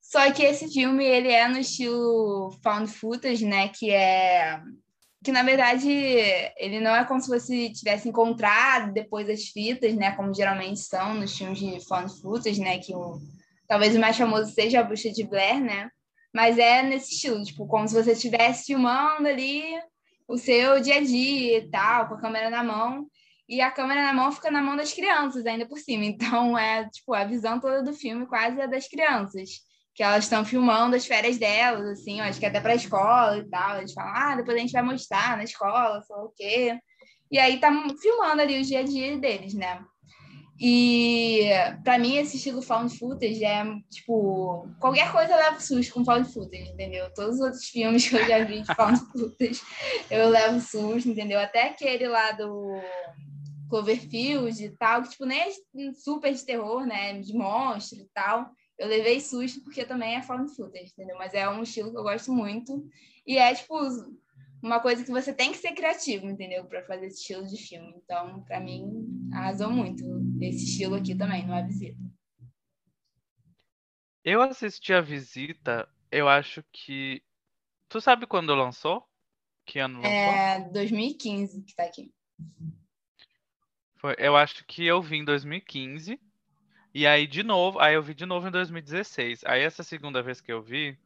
Só 0.01 0.31
que 0.31 0.43
esse 0.43 0.71
filme, 0.71 1.05
ele 1.05 1.29
é 1.29 1.47
no 1.47 1.57
estilo 1.57 2.51
found 2.63 2.91
footage, 2.91 3.45
né? 3.45 3.69
Que 3.69 3.91
é... 3.91 4.61
Que, 5.23 5.31
na 5.31 5.43
verdade, 5.43 5.89
ele 6.57 6.79
não 6.79 6.95
é 6.95 7.03
como 7.03 7.19
se 7.19 7.27
você 7.27 7.69
tivesse 7.69 8.07
encontrado 8.07 8.93
depois 8.93 9.27
das 9.27 9.45
fitas, 9.45 9.93
né? 9.95 10.15
Como 10.15 10.33
geralmente 10.33 10.79
são 10.79 11.13
nos 11.13 11.37
filmes 11.37 11.59
de 11.59 11.85
found 11.85 12.21
footage, 12.21 12.61
né? 12.61 12.79
Que 12.79 12.95
o... 12.95 13.19
talvez 13.67 13.95
o 13.95 13.99
mais 13.99 14.17
famoso 14.17 14.51
seja 14.53 14.79
A 14.79 14.83
Bruxa 14.83 15.11
de 15.11 15.23
Blair, 15.25 15.61
né? 15.61 15.89
Mas 16.33 16.57
é 16.57 16.81
nesse 16.83 17.13
estilo, 17.13 17.43
tipo, 17.43 17.67
como 17.67 17.87
se 17.87 17.93
você 17.93 18.13
estivesse 18.13 18.67
filmando 18.67 19.27
ali 19.27 19.63
o 20.27 20.37
seu 20.37 20.79
dia 20.79 20.97
a 20.97 21.03
dia 21.03 21.57
e 21.57 21.69
tal, 21.69 22.07
com 22.07 22.13
a 22.13 22.21
câmera 22.21 22.49
na 22.49 22.63
mão. 22.63 23.07
E 23.47 23.61
a 23.61 23.71
câmera 23.71 24.03
na 24.03 24.13
mão 24.13 24.31
fica 24.31 24.51
na 24.51 24.61
mão 24.61 24.77
das 24.77 24.93
crianças 24.93 25.45
ainda 25.45 25.67
por 25.67 25.79
cima. 25.79 26.05
Então, 26.05 26.57
é, 26.57 26.87
tipo, 26.89 27.13
a 27.13 27.25
visão 27.25 27.59
toda 27.59 27.83
do 27.83 27.93
filme 27.93 28.25
quase 28.27 28.61
é 28.61 28.67
das 28.67 28.87
crianças 28.87 29.67
que 29.99 30.03
elas 30.03 30.23
estão 30.23 30.45
filmando 30.45 30.95
as 30.95 31.05
férias 31.05 31.37
delas, 31.37 31.85
assim, 31.89 32.21
acho 32.21 32.39
que 32.39 32.45
até 32.45 32.61
para 32.61 32.71
a 32.71 32.75
escola 32.75 33.37
e 33.37 33.43
tal. 33.49 33.79
Eles 33.79 33.91
falam, 33.91 34.13
ah, 34.15 34.35
depois 34.37 34.55
a 34.55 34.61
gente 34.61 34.71
vai 34.71 34.81
mostrar 34.81 35.35
na 35.35 35.43
escola, 35.43 36.01
sei 36.03 36.15
lá 36.15 36.23
o 36.23 36.33
quê. 36.37 36.79
E 37.29 37.37
aí 37.37 37.59
tá 37.59 37.69
filmando 38.01 38.41
ali 38.41 38.61
o 38.61 38.63
dia 38.63 38.79
a 38.79 38.83
dia 38.83 39.17
deles, 39.17 39.53
né? 39.53 39.83
E 40.57 41.49
para 41.83 41.99
mim 41.99 42.15
esse 42.15 42.37
estilo 42.37 42.61
found 42.61 42.97
footage 42.97 43.43
é 43.43 43.65
tipo 43.91 44.69
qualquer 44.79 45.11
coisa 45.11 45.35
leva 45.35 45.59
susto 45.59 45.93
com 45.93 46.05
found 46.05 46.31
footage, 46.31 46.69
entendeu? 46.69 47.13
Todos 47.13 47.35
os 47.35 47.41
outros 47.41 47.65
filmes 47.65 48.07
que 48.07 48.15
eu 48.15 48.25
já 48.25 48.41
vi 48.45 48.61
de 48.61 48.73
found 48.75 48.99
footage 49.11 49.61
eu 50.09 50.29
levo 50.29 50.61
susto, 50.61 51.09
entendeu? 51.09 51.41
Até 51.41 51.67
aquele 51.67 52.07
lá 52.07 52.31
do 52.31 52.81
Cloverfield 53.69 54.63
e 54.63 54.69
tal, 54.77 55.03
que 55.03 55.09
tipo 55.09 55.25
nem 55.25 55.41
é 55.41 55.49
super 55.93 56.33
de 56.33 56.45
terror, 56.45 56.85
né, 56.85 57.19
de 57.19 57.33
monstro 57.33 57.99
e 57.99 58.07
tal 58.13 58.49
eu 58.79 58.87
levei 58.87 59.19
susto 59.19 59.61
porque 59.61 59.83
também 59.83 60.15
é 60.15 60.21
found 60.21 60.55
footage, 60.55 60.93
entendeu? 60.93 61.17
Mas 61.17 61.33
é 61.33 61.47
um 61.49 61.61
estilo 61.61 61.91
que 61.91 61.97
eu 61.97 62.03
gosto 62.03 62.31
muito. 62.31 62.89
E 63.27 63.37
é, 63.37 63.53
tipo, 63.53 63.75
uma 64.63 64.79
coisa 64.79 65.03
que 65.03 65.11
você 65.11 65.33
tem 65.33 65.51
que 65.51 65.57
ser 65.57 65.73
criativo, 65.73 66.27
entendeu? 66.27 66.63
Para 66.65 66.85
fazer 66.85 67.07
esse 67.07 67.19
estilo 67.19 67.45
de 67.45 67.57
filme. 67.57 67.93
Então, 67.97 68.41
para 68.45 68.61
mim, 68.61 69.29
arrasou 69.33 69.69
muito 69.69 70.05
esse 70.41 70.63
estilo 70.63 70.95
aqui 70.95 71.13
também, 71.13 71.45
no 71.45 71.53
A 71.53 71.61
Visita. 71.61 71.99
Eu 74.23 74.41
assisti 74.41 74.93
A 74.93 75.01
Visita 75.01 75.87
Eu 76.09 76.29
acho 76.29 76.63
que. 76.71 77.21
Tu 77.89 77.99
sabe 77.99 78.25
quando 78.25 78.55
lançou? 78.55 79.05
Que 79.65 79.79
ano 79.79 79.97
lançou? 79.97 80.11
É 80.11 80.69
2015 80.71 81.63
que 81.63 81.75
tá 81.75 81.83
aqui. 81.83 82.13
Foi, 83.97 84.15
eu 84.17 84.37
acho 84.37 84.63
que 84.65 84.85
eu 84.85 85.01
vi 85.01 85.17
em 85.17 85.25
2015. 85.25 86.17
E 86.93 87.05
aí, 87.05 87.27
de 87.27 87.43
novo, 87.43 87.79
aí 87.79 87.93
eu 87.93 88.01
vi 88.01 88.13
de 88.13 88.25
novo 88.25 88.47
em 88.47 88.51
2016. 88.51 89.43
Aí, 89.45 89.61
essa 89.61 89.83
segunda 89.83 90.21
vez 90.21 90.41
que 90.41 90.51
eu 90.51 90.61
vi, 90.61 90.97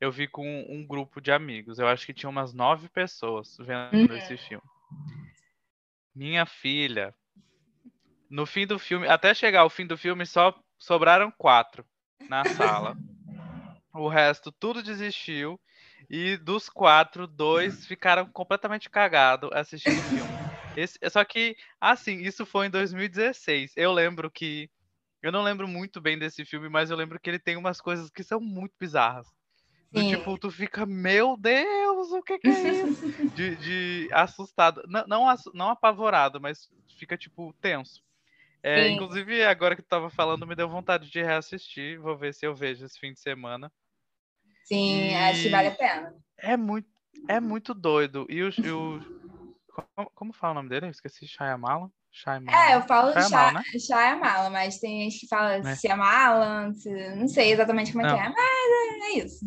eu 0.00 0.10
vi 0.10 0.26
com 0.26 0.66
um 0.68 0.84
grupo 0.84 1.20
de 1.20 1.30
amigos. 1.30 1.78
Eu 1.78 1.86
acho 1.86 2.04
que 2.04 2.14
tinha 2.14 2.28
umas 2.30 2.52
nove 2.52 2.88
pessoas 2.88 3.56
vendo 3.58 4.10
uhum. 4.10 4.16
esse 4.16 4.36
filme. 4.36 4.64
Minha 6.14 6.44
filha, 6.44 7.14
no 8.28 8.44
fim 8.44 8.66
do 8.66 8.78
filme, 8.78 9.06
até 9.06 9.32
chegar 9.32 9.60
ao 9.60 9.70
fim 9.70 9.86
do 9.86 9.96
filme, 9.96 10.26
só 10.26 10.58
sobraram 10.78 11.30
quatro 11.30 11.84
na 12.28 12.44
sala. 12.44 12.96
o 13.94 14.08
resto 14.08 14.50
tudo 14.50 14.82
desistiu. 14.82 15.60
E 16.10 16.36
dos 16.36 16.68
quatro, 16.68 17.26
dois 17.26 17.86
ficaram 17.86 18.26
completamente 18.26 18.90
cagados 18.90 19.50
assistindo 19.52 19.98
o 19.98 20.02
filme. 20.02 20.32
Esse, 20.76 20.98
só 21.10 21.24
que, 21.24 21.56
assim, 21.80 22.18
isso 22.18 22.44
foi 22.44 22.66
em 22.66 22.70
2016. 22.70 23.72
Eu 23.76 23.92
lembro 23.92 24.30
que. 24.30 24.68
Eu 25.22 25.30
não 25.30 25.42
lembro 25.42 25.68
muito 25.68 26.00
bem 26.00 26.18
desse 26.18 26.44
filme, 26.44 26.68
mas 26.68 26.90
eu 26.90 26.96
lembro 26.96 27.18
que 27.20 27.30
ele 27.30 27.38
tem 27.38 27.56
umas 27.56 27.80
coisas 27.80 28.10
que 28.10 28.24
são 28.24 28.40
muito 28.40 28.74
bizarras. 28.78 29.26
Do, 29.90 30.02
tipo, 30.08 30.38
tu 30.38 30.50
fica, 30.50 30.86
meu 30.86 31.36
Deus, 31.36 32.10
o 32.12 32.22
que, 32.22 32.38
que 32.38 32.48
é 32.48 32.72
isso? 32.72 33.06
de, 33.36 33.56
de 33.56 34.08
assustado. 34.10 34.82
Não, 34.88 35.06
não, 35.06 35.34
não 35.52 35.68
apavorado, 35.68 36.40
mas 36.40 36.68
fica, 36.98 37.16
tipo, 37.16 37.54
tenso. 37.60 38.02
É, 38.62 38.88
inclusive, 38.88 39.44
agora 39.44 39.76
que 39.76 39.82
tu 39.82 39.88
tava 39.88 40.08
falando, 40.08 40.46
me 40.46 40.54
deu 40.54 40.68
vontade 40.68 41.10
de 41.10 41.22
reassistir. 41.22 42.00
Vou 42.00 42.16
ver 42.16 42.32
se 42.32 42.46
eu 42.46 42.54
vejo 42.54 42.86
esse 42.86 42.98
fim 42.98 43.12
de 43.12 43.20
semana. 43.20 43.70
Sim, 44.64 45.10
e... 45.10 45.14
acho 45.14 45.42
que 45.42 45.48
vale 45.50 45.68
a 45.68 45.74
pena. 45.74 46.16
É 46.38 46.56
muito, 46.56 46.88
é 47.28 47.38
muito 47.38 47.74
doido. 47.74 48.26
E 48.30 48.42
o, 48.42 48.48
o 48.48 49.00
como, 49.72 50.10
como 50.14 50.32
fala 50.32 50.52
o 50.52 50.54
nome 50.54 50.68
dele? 50.68 50.86
Eu 50.86 50.90
esqueci, 50.90 51.26
Shyamala? 51.26 51.90
Shyamala. 52.12 52.56
É, 52.56 52.76
eu 52.76 52.82
falo 52.82 53.12
Shyamala, 53.12 53.52
né? 53.52 53.62
Shyamala, 53.78 54.50
mas 54.50 54.78
tem 54.78 55.02
gente 55.02 55.20
que 55.20 55.26
fala 55.26 55.54
é. 55.54 55.76
Shyamala, 55.76 56.72
não 57.16 57.26
sei 57.26 57.52
exatamente 57.52 57.90
como 57.90 58.06
é 58.06 58.14
que 58.14 58.20
é, 58.20 58.28
mas 58.28 58.36
é, 58.36 59.18
é, 59.18 59.24
isso. 59.24 59.46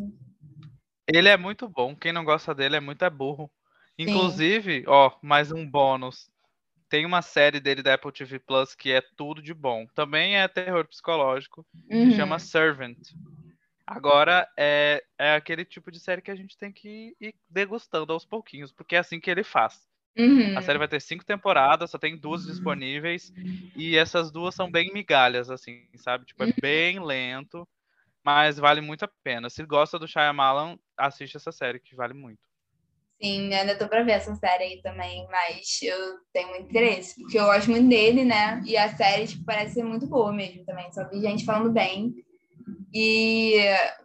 Ele 1.07 1.30
é 1.30 1.38
muito 1.38 1.70
bom, 1.70 1.95
quem 1.95 2.11
não 2.11 2.26
gosta 2.26 2.55
dele 2.55 2.76
é 2.76 2.80
muito 2.80 3.05
é 3.05 3.09
burro. 3.09 3.49
Inclusive, 3.97 4.80
Sim. 4.80 4.86
ó, 4.88 5.11
mais 5.22 5.51
um 5.51 5.70
bônus. 5.70 6.30
Tem 6.89 7.05
uma 7.05 7.22
série 7.22 7.59
dele 7.59 7.84
da 7.84 7.93
Apple 7.93 8.11
TV 8.11 8.39
Plus 8.39 8.76
que 8.76 8.91
é 8.91 9.01
tudo 9.16 9.41
de 9.41 9.53
bom. 9.53 9.86
Também 9.93 10.38
é 10.38 10.47
terror 10.47 10.88
psicológico, 10.88 11.66
uhum. 11.89 12.09
que 12.09 12.16
chama 12.16 12.39
Servant. 12.39 12.97
Agora 13.88 14.47
é, 14.57 15.03
é 15.18 15.36
aquele 15.36 15.63
tipo 15.63 15.91
de 15.91 15.99
série 15.99 16.22
que 16.22 16.32
a 16.32 16.36
gente 16.36 16.57
tem 16.57 16.72
que 16.72 17.16
ir 17.22 17.36
degustando 17.47 18.11
aos 18.11 18.26
pouquinhos, 18.26 18.72
porque 18.72 18.95
é 18.95 18.99
assim 18.99 19.20
que 19.20 19.30
ele 19.30 19.43
faz. 19.43 19.80
Uhum. 20.18 20.57
A 20.57 20.61
série 20.61 20.80
vai 20.80 20.88
ter 20.88 21.01
cinco 21.01 21.26
temporadas, 21.26 21.91
só 21.91 21.97
tem 21.97 22.18
duas 22.18 22.45
disponíveis. 22.45 23.32
E 23.76 23.97
essas 23.97 24.32
duas 24.32 24.55
são 24.55 24.72
bem 24.72 24.91
migalhas, 24.93 25.49
assim, 25.49 25.88
sabe? 25.97 26.26
Tipo, 26.26 26.43
é 26.43 26.47
uhum. 26.47 26.53
bem 26.61 26.99
lento, 27.03 27.68
mas 28.24 28.57
vale 28.57 28.82
muito 28.82 29.03
a 29.03 29.09
pena. 29.24 29.49
Se 29.49 29.63
gosta 29.66 29.99
do 29.99 30.07
Shyamalan, 30.07 30.78
assiste 30.97 31.36
essa 31.36 31.51
série, 31.51 31.80
que 31.80 31.95
vale 31.95 32.13
muito. 32.13 32.39
Sim, 33.22 33.53
ainda 33.53 33.78
tô 33.78 33.88
pra 33.88 34.03
ver 34.03 34.11
essa 34.13 34.36
série 34.36 34.63
aí 34.63 34.82
também, 34.82 35.26
mas 35.32 35.82
eu 35.82 36.18
tenho 36.34 36.49
muito 36.49 36.70
interesse, 36.70 37.16
porque 37.22 37.39
eu 37.39 37.45
gosto 37.45 37.72
muito 37.72 37.88
dele, 37.88 38.26
né? 38.26 38.61
E 38.66 38.76
a 38.76 38.93
série, 38.95 39.26
tipo, 39.28 39.45
parece 39.45 39.76
ser 39.76 39.84
muito 39.84 40.05
boa 40.05 40.34
mesmo 40.34 40.66
também. 40.66 40.91
Só 40.91 41.07
vi 41.07 41.22
gente 41.22 41.45
falando 41.45 41.72
bem. 41.72 42.13
E 42.98 43.58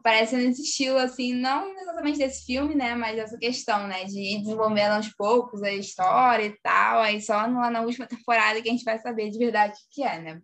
parece 0.02 0.34
nesse 0.36 0.62
estilo, 0.62 0.98
assim, 0.98 1.32
não 1.32 1.78
exatamente 1.78 2.18
desse 2.18 2.44
filme, 2.44 2.74
né? 2.74 2.96
Mas 2.96 3.16
essa 3.16 3.38
questão, 3.38 3.86
né? 3.86 4.02
De 4.04 4.18
ir 4.18 4.40
desenvolvendo 4.40 4.94
aos 4.94 5.08
poucos 5.10 5.62
a 5.62 5.72
história 5.72 6.46
e 6.46 6.58
tal. 6.60 7.00
Aí 7.00 7.22
só 7.22 7.34
lá 7.34 7.70
na 7.70 7.82
última 7.82 8.08
temporada 8.08 8.60
que 8.60 8.68
a 8.68 8.72
gente 8.72 8.82
vai 8.82 8.98
saber 8.98 9.30
de 9.30 9.38
verdade 9.38 9.74
o 9.74 9.94
que 9.94 10.02
é, 10.02 10.18
né? 10.20 10.42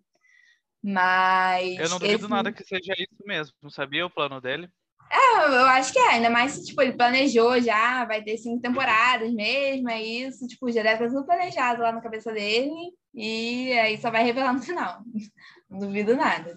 Mas. 0.81 1.77
Eu 1.77 1.89
não 1.89 1.99
duvido 1.99 2.27
esse... 2.27 2.31
nada 2.31 2.53
que 2.53 2.63
seja 2.63 2.93
isso 2.97 3.27
mesmo. 3.27 3.53
Não 3.61 3.69
sabia 3.69 4.07
o 4.07 4.11
plano 4.11 4.41
dele? 4.41 4.71
É, 5.11 5.47
eu 5.47 5.67
acho 5.67 5.93
que 5.93 5.99
é, 5.99 6.11
ainda 6.11 6.31
mais 6.31 6.65
tipo, 6.65 6.81
ele 6.83 6.93
planejou 6.93 7.61
já, 7.61 8.05
vai 8.05 8.23
ter 8.23 8.37
cinco 8.39 8.61
temporadas 8.61 9.33
mesmo, 9.33 9.89
é 9.89 10.03
isso, 10.03 10.47
tipo, 10.49 10.71
já 10.71 10.83
deve 10.83 11.05
estar 11.05 11.09
tudo 11.09 11.27
planejado 11.27 11.81
lá 11.81 11.93
na 11.93 12.01
cabeça 12.01 12.33
dele, 12.33 12.73
e 13.15 13.73
aí 13.73 13.99
só 13.99 14.11
vai 14.11 14.25
revelar 14.25 14.53
no 14.53 14.63
final. 14.63 15.03
Não 15.71 15.79
duvido 15.79 16.17
nada. 16.17 16.57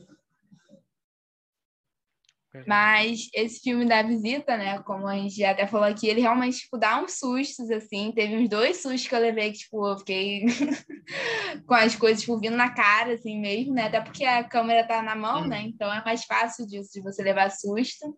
Mas 2.67 3.29
esse 3.33 3.59
filme 3.61 3.85
da 3.85 4.01
visita, 4.01 4.57
né, 4.57 4.79
como 4.79 5.07
a 5.07 5.15
gente 5.15 5.35
já 5.35 5.51
até 5.51 5.67
falou 5.67 5.87
aqui, 5.87 6.07
ele 6.07 6.21
realmente, 6.21 6.59
tipo, 6.59 6.77
dá 6.77 7.01
uns 7.01 7.19
sustos, 7.19 7.69
assim. 7.69 8.11
Teve 8.11 8.35
uns 8.35 8.49
dois 8.49 8.81
sustos 8.81 9.07
que 9.07 9.13
eu 9.13 9.19
levei 9.19 9.51
que, 9.51 9.59
tipo, 9.59 9.87
eu 9.87 9.97
fiquei 9.99 10.45
com 11.67 11.73
as 11.75 11.95
coisas, 11.95 12.21
tipo, 12.21 12.39
vindo 12.39 12.57
na 12.57 12.71
cara, 12.71 13.13
assim 13.13 13.39
mesmo, 13.39 13.73
né? 13.73 13.83
Até 13.83 14.01
porque 14.01 14.25
a 14.25 14.43
câmera 14.43 14.87
tá 14.87 15.01
na 15.01 15.15
mão, 15.15 15.47
né? 15.47 15.61
Então 15.61 15.93
é 15.93 16.03
mais 16.03 16.25
fácil 16.25 16.65
disso, 16.65 16.89
de 16.93 17.01
você 17.01 17.21
levar 17.21 17.51
susto. 17.51 18.17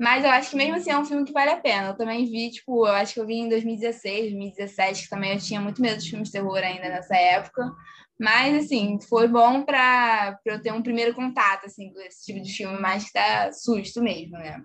Mas 0.00 0.24
eu 0.24 0.30
acho 0.30 0.50
que 0.50 0.56
mesmo 0.56 0.76
assim 0.76 0.90
é 0.90 0.98
um 0.98 1.04
filme 1.04 1.26
que 1.26 1.32
vale 1.32 1.50
a 1.50 1.60
pena. 1.60 1.88
Eu 1.88 1.94
também 1.94 2.24
vi, 2.24 2.50
tipo, 2.50 2.86
eu 2.86 2.92
acho 2.92 3.12
que 3.12 3.20
eu 3.20 3.26
vi 3.26 3.34
em 3.34 3.50
2016, 3.50 4.30
2017, 4.30 5.02
que 5.02 5.10
também 5.10 5.34
eu 5.34 5.38
tinha 5.38 5.60
muito 5.60 5.82
medo 5.82 6.00
de 6.00 6.08
filmes 6.08 6.28
de 6.28 6.32
terror 6.32 6.56
ainda 6.56 6.88
nessa 6.88 7.14
época. 7.14 7.70
Mas, 8.18 8.64
assim, 8.64 8.98
foi 9.06 9.28
bom 9.28 9.62
para 9.62 10.40
eu 10.46 10.62
ter 10.62 10.72
um 10.72 10.82
primeiro 10.82 11.12
contato, 11.14 11.66
assim, 11.66 11.92
com 11.92 12.00
esse 12.00 12.24
tipo 12.24 12.40
de 12.40 12.50
filme, 12.50 12.80
mais 12.80 13.04
que 13.04 13.12
dá 13.12 13.52
susto 13.52 14.02
mesmo, 14.02 14.38
né? 14.38 14.62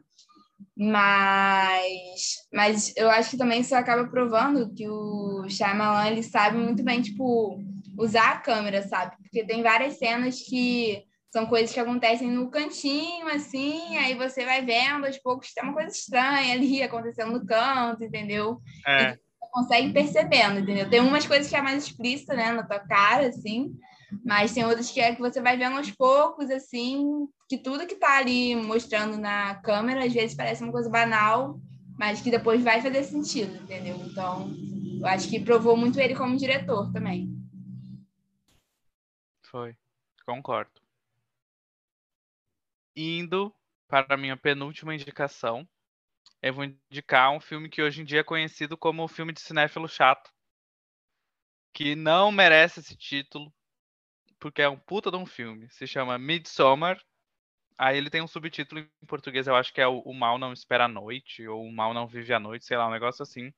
Mas, 0.77 2.35
mas 2.53 2.93
eu 2.95 3.09
acho 3.09 3.31
que 3.31 3.37
também 3.37 3.59
isso 3.59 3.75
acaba 3.75 4.07
provando 4.07 4.73
que 4.73 4.87
o 4.87 5.45
Shyamalan, 5.49 6.07
ele 6.11 6.23
sabe 6.23 6.57
muito 6.57 6.81
bem, 6.81 7.01
tipo, 7.01 7.59
usar 7.99 8.31
a 8.31 8.37
câmera, 8.37 8.87
sabe? 8.87 9.17
Porque 9.17 9.45
tem 9.45 9.61
várias 9.61 9.97
cenas 9.97 10.39
que 10.39 11.03
são 11.35 11.45
coisas 11.45 11.73
que 11.73 11.79
acontecem 11.81 12.31
no 12.31 12.49
cantinho, 12.49 13.27
assim, 13.27 13.97
aí 13.97 14.15
você 14.15 14.45
vai 14.45 14.63
vendo, 14.63 15.05
aos 15.05 15.17
poucos 15.17 15.53
tem 15.53 15.65
uma 15.65 15.73
coisa 15.73 15.89
estranha 15.89 16.53
ali 16.53 16.79
acontecendo 16.81 17.33
no 17.33 17.45
canto, 17.45 18.05
entendeu? 18.05 18.61
É 18.87 19.17
consegue 19.51 19.93
percebendo, 19.93 20.59
entendeu? 20.59 20.89
Tem 20.89 20.99
umas 20.99 21.25
coisas 21.25 21.49
que 21.49 21.55
é 21.55 21.61
mais 21.61 21.85
explícita, 21.85 22.35
né, 22.35 22.51
na 22.51 22.63
tua 22.63 22.79
cara, 22.79 23.27
assim, 23.27 23.73
mas 24.25 24.53
tem 24.53 24.65
outras 24.65 24.91
que 24.91 24.99
é 24.99 25.15
que 25.15 25.21
você 25.21 25.41
vai 25.41 25.55
vendo 25.55 25.77
aos 25.77 25.89
poucos, 25.91 26.49
assim, 26.49 27.25
que 27.47 27.57
tudo 27.57 27.87
que 27.87 27.95
tá 27.95 28.17
ali 28.17 28.53
mostrando 28.53 29.17
na 29.17 29.55
câmera, 29.55 30.05
às 30.05 30.13
vezes 30.13 30.35
parece 30.35 30.61
uma 30.61 30.73
coisa 30.73 30.89
banal, 30.89 31.57
mas 31.97 32.19
que 32.21 32.29
depois 32.29 32.61
vai 32.61 32.81
fazer 32.81 33.03
sentido, 33.03 33.55
entendeu? 33.63 33.95
Então, 34.05 34.53
eu 34.99 35.07
acho 35.07 35.29
que 35.29 35.39
provou 35.39 35.77
muito 35.77 36.01
ele 36.01 36.15
como 36.15 36.35
diretor 36.35 36.91
também. 36.91 37.33
Foi, 39.49 39.73
concordo. 40.25 40.84
Indo 42.95 43.53
para 43.87 44.15
a 44.15 44.17
minha 44.17 44.37
penúltima 44.37 44.95
indicação, 44.95 45.67
eu 46.41 46.53
vou 46.53 46.63
indicar 46.63 47.31
um 47.31 47.39
filme 47.39 47.69
que 47.69 47.81
hoje 47.81 48.01
em 48.01 48.05
dia 48.05 48.19
é 48.21 48.23
conhecido 48.23 48.77
como 48.77 49.03
o 49.03 49.07
filme 49.07 49.33
de 49.33 49.41
cinéfilo 49.41 49.87
chato. 49.87 50.31
Que 51.73 51.95
não 51.95 52.31
merece 52.31 52.79
esse 52.79 52.95
título, 52.95 53.53
porque 54.39 54.61
é 54.61 54.69
um 54.69 54.77
puta 54.77 55.11
de 55.11 55.17
um 55.17 55.25
filme. 55.25 55.69
Se 55.69 55.85
chama 55.85 56.17
Midsommar. 56.17 57.01
Aí 57.77 57.97
ele 57.97 58.09
tem 58.09 58.21
um 58.21 58.27
subtítulo 58.27 58.79
em 58.79 59.05
português, 59.05 59.47
eu 59.47 59.55
acho 59.55 59.73
que 59.73 59.81
é 59.81 59.87
O, 59.87 60.13
Mal 60.13 60.37
Não 60.37 60.53
Espera 60.53 60.85
a 60.85 60.87
Noite, 60.87 61.45
ou 61.45 61.65
O 61.65 61.71
Mal 61.71 61.93
Não 61.93 62.07
Vive 62.07 62.33
a 62.33 62.39
Noite, 62.39 62.63
sei 62.63 62.77
lá, 62.77 62.87
um 62.87 62.91
negócio 62.91 63.21
assim. 63.21 63.53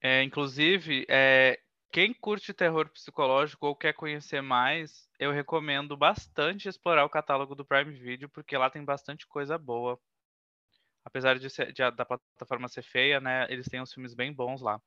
É, 0.00 0.22
inclusive, 0.22 1.06
é, 1.08 1.58
quem 1.90 2.12
curte 2.12 2.52
terror 2.52 2.88
psicológico 2.90 3.66
ou 3.66 3.74
quer 3.74 3.94
conhecer 3.94 4.42
mais, 4.42 5.07
eu 5.18 5.32
recomendo 5.32 5.96
bastante 5.96 6.68
explorar 6.68 7.04
o 7.04 7.10
catálogo 7.10 7.54
do 7.54 7.64
Prime 7.64 7.92
Video, 7.92 8.28
porque 8.28 8.56
lá 8.56 8.70
tem 8.70 8.84
bastante 8.84 9.26
coisa 9.26 9.58
boa 9.58 9.98
apesar 11.08 11.38
de, 11.38 11.48
ser, 11.50 11.72
de, 11.72 11.90
da 11.90 12.04
plataforma 12.04 12.68
ser 12.68 12.82
feia, 12.82 13.20
né, 13.20 13.46
eles 13.48 13.66
têm 13.66 13.80
uns 13.80 13.92
filmes 13.92 14.14
bem 14.14 14.32
bons 14.32 14.60
lá. 14.60 14.80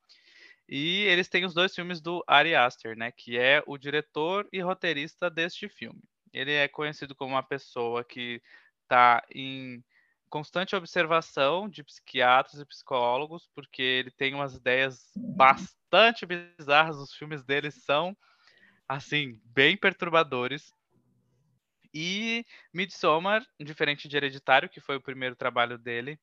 E 0.69 1.03
eles 1.05 1.27
têm 1.27 1.43
os 1.43 1.53
dois 1.53 1.73
filmes 1.73 1.99
do 1.99 2.23
Ari 2.27 2.55
Aster, 2.55 2.95
né, 2.95 3.11
que 3.11 3.37
é 3.37 3.61
o 3.65 3.77
diretor 3.77 4.47
e 4.53 4.61
roteirista 4.61 5.29
deste 5.29 5.67
filme. 5.67 6.01
Ele 6.31 6.53
é 6.53 6.67
conhecido 6.67 7.13
como 7.13 7.33
uma 7.33 7.43
pessoa 7.43 8.03
que 8.03 8.41
está 8.83 9.23
em 9.33 9.83
constante 10.29 10.75
observação 10.75 11.67
de 11.67 11.83
psiquiatras 11.83 12.61
e 12.61 12.65
psicólogos, 12.65 13.49
porque 13.53 13.81
ele 13.81 14.11
tem 14.11 14.33
umas 14.33 14.55
ideias 14.55 15.11
bastante 15.17 16.25
bizarras. 16.25 16.95
Os 16.97 17.13
filmes 17.13 17.43
dele 17.43 17.69
são, 17.69 18.15
assim, 18.95 19.39
bem 19.45 19.77
perturbadores. 19.77 20.73
E 21.93 22.45
Midsommar, 22.73 23.45
diferente 23.59 24.07
de 24.07 24.17
Hereditário, 24.17 24.69
que 24.69 24.81
foi 24.81 24.97
o 24.97 25.01
primeiro 25.01 25.35
trabalho 25.35 25.77
dele, 25.77 26.19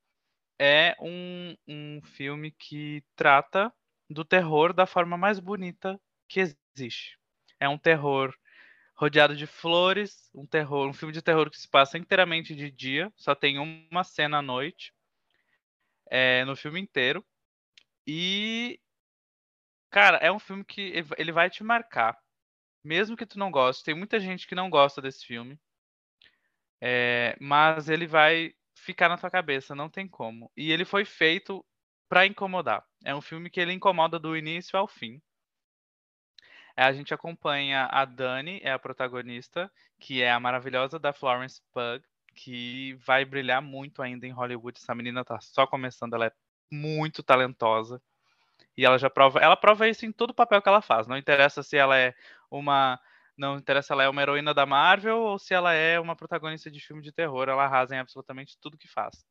é 0.58 0.94
um, 1.00 1.56
um 1.66 2.02
filme 2.02 2.50
que 2.50 3.02
trata 3.16 3.72
do 4.08 4.24
terror 4.24 4.72
da 4.72 4.86
forma 4.86 5.16
mais 5.16 5.38
bonita 5.38 6.00
que 6.28 6.40
existe. 6.40 7.18
É 7.58 7.68
um 7.68 7.78
terror 7.78 8.34
rodeado 8.94 9.36
de 9.36 9.46
flores, 9.46 10.30
um 10.34 10.46
terror, 10.46 10.88
um 10.88 10.92
filme 10.92 11.12
de 11.12 11.22
terror 11.22 11.50
que 11.50 11.58
se 11.58 11.68
passa 11.68 11.96
inteiramente 11.96 12.54
de 12.54 12.70
dia, 12.70 13.12
só 13.16 13.34
tem 13.34 13.58
uma 13.58 14.04
cena 14.04 14.38
à 14.38 14.42
noite 14.42 14.92
é, 16.10 16.44
no 16.44 16.56
filme 16.56 16.80
inteiro. 16.80 17.24
E 18.06 18.80
cara, 19.90 20.18
é 20.18 20.30
um 20.30 20.38
filme 20.38 20.64
que 20.64 21.02
ele 21.16 21.32
vai 21.32 21.48
te 21.48 21.62
marcar, 21.62 22.18
mesmo 22.82 23.16
que 23.16 23.26
tu 23.26 23.38
não 23.38 23.50
goste. 23.50 23.84
Tem 23.84 23.94
muita 23.94 24.20
gente 24.20 24.46
que 24.46 24.54
não 24.54 24.70
gosta 24.70 25.00
desse 25.00 25.24
filme, 25.24 25.58
é, 26.80 27.36
mas 27.40 27.88
ele 27.88 28.06
vai 28.06 28.54
ficar 28.74 29.08
na 29.08 29.18
tua 29.18 29.30
cabeça, 29.30 29.74
não 29.74 29.88
tem 29.88 30.06
como. 30.08 30.50
E 30.56 30.70
ele 30.70 30.84
foi 30.84 31.04
feito 31.04 31.64
para 32.08 32.26
incomodar. 32.26 32.84
É 33.04 33.14
um 33.14 33.20
filme 33.20 33.50
que 33.50 33.60
ele 33.60 33.72
incomoda 33.72 34.18
do 34.18 34.36
início 34.36 34.78
ao 34.78 34.86
fim. 34.86 35.20
É, 36.76 36.84
a 36.84 36.92
gente 36.92 37.12
acompanha 37.12 37.88
a 37.90 38.04
Dani, 38.04 38.60
é 38.62 38.70
a 38.70 38.78
protagonista, 38.78 39.70
que 39.98 40.22
é 40.22 40.30
a 40.30 40.38
maravilhosa 40.38 40.98
da 40.98 41.12
Florence 41.12 41.60
Pugh, 41.72 42.02
que 42.34 42.94
vai 43.04 43.24
brilhar 43.24 43.60
muito 43.60 44.00
ainda 44.00 44.26
em 44.26 44.30
Hollywood. 44.30 44.78
Essa 44.78 44.94
menina 44.94 45.24
tá 45.24 45.40
só 45.40 45.66
começando, 45.66 46.14
ela 46.14 46.26
é 46.26 46.32
muito 46.70 47.22
talentosa. 47.22 48.00
E 48.76 48.84
ela 48.84 48.96
já 48.96 49.10
prova, 49.10 49.40
ela 49.40 49.56
prova 49.56 49.88
isso 49.88 50.06
em 50.06 50.12
todo 50.12 50.32
papel 50.32 50.62
que 50.62 50.68
ela 50.68 50.80
faz. 50.80 51.08
Não 51.08 51.16
interessa 51.16 51.64
se 51.64 51.76
ela 51.76 51.98
é 51.98 52.14
uma 52.50 52.98
não 53.36 53.56
interessa 53.56 53.88
se 53.88 53.92
ela 53.92 54.02
é 54.04 54.08
uma 54.08 54.20
heroína 54.22 54.52
da 54.52 54.66
Marvel 54.66 55.18
ou 55.18 55.38
se 55.38 55.54
ela 55.54 55.72
é 55.72 56.00
uma 56.00 56.16
protagonista 56.16 56.70
de 56.70 56.80
filme 56.80 57.02
de 57.02 57.12
terror, 57.12 57.48
ela 57.48 57.64
arrasa 57.64 57.94
em 57.94 57.98
absolutamente 57.98 58.58
tudo 58.60 58.76
que 58.78 58.88
faz. 58.88 59.24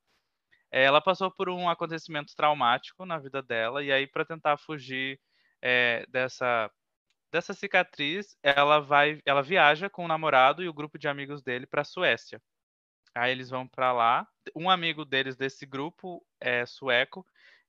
É, 0.71 0.83
ela 0.83 1.01
passou 1.01 1.31
por 1.31 1.49
um 1.49 1.69
acontecimento 1.69 2.35
traumático 2.35 3.05
na 3.05 3.19
vida 3.19 3.41
dela 3.41 3.83
e 3.83 3.91
aí 3.91 4.07
para 4.07 4.25
tentar 4.25 4.57
fugir 4.57 5.19
é, 5.61 6.05
dessa 6.09 6.71
dessa 7.31 7.53
cicatriz, 7.53 8.37
ela 8.41 8.79
vai, 8.79 9.21
ela 9.25 9.41
viaja 9.43 9.89
com 9.89 10.05
o 10.05 10.07
namorado 10.07 10.63
e 10.63 10.69
o 10.69 10.73
grupo 10.73 10.97
de 10.97 11.07
amigos 11.07 11.41
dele 11.43 11.67
para 11.67 11.83
Suécia. 11.83 12.41
Aí 13.15 13.31
eles 13.31 13.49
vão 13.49 13.67
para 13.67 13.91
lá. 13.91 14.27
Um 14.55 14.69
amigo 14.69 15.03
deles 15.05 15.35
desse 15.35 15.65
grupo 15.65 16.25
é 16.39 16.65
sueco 16.65 17.25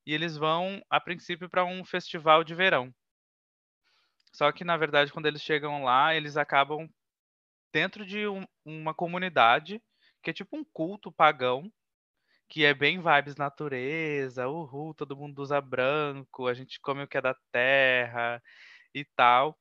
e 0.06 0.14
eles 0.14 0.36
vão 0.36 0.82
a 0.90 1.00
princípio 1.00 1.48
para 1.50 1.64
um 1.64 1.84
festival 1.84 2.44
de 2.44 2.54
verão. 2.54 2.94
Só 4.38 4.52
que, 4.52 4.62
na 4.62 4.76
verdade, 4.76 5.12
quando 5.12 5.26
eles 5.26 5.42
chegam 5.42 5.82
lá, 5.82 6.14
eles 6.14 6.36
acabam 6.36 6.88
dentro 7.72 8.06
de 8.06 8.28
um, 8.28 8.44
uma 8.64 8.94
comunidade 8.94 9.82
que 10.22 10.30
é 10.30 10.32
tipo 10.32 10.56
um 10.56 10.64
culto 10.64 11.12
pagão, 11.12 11.72
que 12.48 12.64
é 12.64 12.74
bem 12.74 13.00
vibes 13.02 13.36
natureza, 13.36 14.48
uhul, 14.48 14.94
todo 14.94 15.16
mundo 15.16 15.40
usa 15.42 15.60
branco, 15.60 16.46
a 16.48 16.54
gente 16.54 16.80
come 16.80 17.02
o 17.04 17.08
que 17.08 17.18
é 17.18 17.22
da 17.22 17.34
terra 17.52 18.42
e 18.94 19.04
tal. 19.16 19.58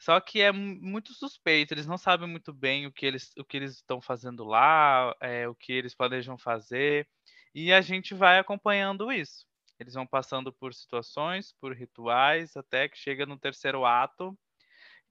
Só 0.00 0.20
que 0.20 0.40
é 0.42 0.52
muito 0.52 1.14
suspeito, 1.14 1.74
eles 1.74 1.86
não 1.86 1.98
sabem 1.98 2.28
muito 2.28 2.52
bem 2.52 2.86
o 2.86 2.92
que 2.92 3.06
eles 3.06 3.32
o 3.38 3.44
que 3.44 3.56
eles 3.58 3.76
estão 3.76 4.00
fazendo 4.02 4.44
lá, 4.44 5.14
é, 5.20 5.48
o 5.48 5.54
que 5.56 5.72
eles 5.72 5.94
planejam 5.94 6.38
fazer, 6.38 7.08
e 7.54 7.72
a 7.72 7.80
gente 7.82 8.14
vai 8.14 8.38
acompanhando 8.40 9.12
isso. 9.12 9.46
Eles 9.78 9.94
vão 9.94 10.06
passando 10.06 10.52
por 10.52 10.72
situações, 10.74 11.52
por 11.60 11.74
rituais, 11.74 12.56
até 12.56 12.88
que 12.88 12.96
chega 12.98 13.26
no 13.26 13.38
terceiro 13.38 13.84
ato, 13.84 14.36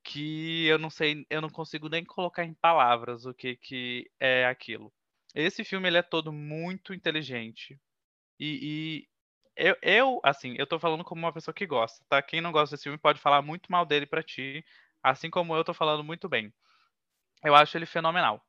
que 0.03 0.65
eu 0.67 0.79
não 0.79 0.89
sei, 0.89 1.25
eu 1.29 1.41
não 1.41 1.49
consigo 1.49 1.89
nem 1.89 2.03
colocar 2.05 2.43
em 2.43 2.53
palavras 2.53 3.25
o 3.25 3.33
que, 3.33 3.55
que 3.55 4.09
é 4.19 4.45
aquilo. 4.45 4.93
Esse 5.35 5.63
filme 5.63 5.87
ele 5.87 5.97
é 5.97 6.01
todo 6.03 6.31
muito 6.31 6.93
inteligente. 6.93 7.79
E, 8.39 9.07
e 9.57 9.67
eu, 9.69 9.77
eu, 9.81 10.21
assim, 10.23 10.55
eu 10.57 10.67
tô 10.67 10.79
falando 10.79 11.03
como 11.03 11.19
uma 11.21 11.33
pessoa 11.33 11.53
que 11.53 11.65
gosta, 11.65 12.03
tá? 12.09 12.21
Quem 12.21 12.41
não 12.41 12.51
gosta 12.51 12.75
desse 12.75 12.83
filme 12.83 12.97
pode 12.97 13.19
falar 13.19 13.41
muito 13.41 13.71
mal 13.71 13.85
dele 13.85 14.05
para 14.05 14.23
ti, 14.23 14.65
assim 15.01 15.29
como 15.29 15.55
eu 15.55 15.63
tô 15.63 15.73
falando 15.73 16.03
muito 16.03 16.29
bem. 16.29 16.53
Eu 17.43 17.55
acho 17.55 17.77
ele 17.77 17.85
fenomenal 17.85 18.43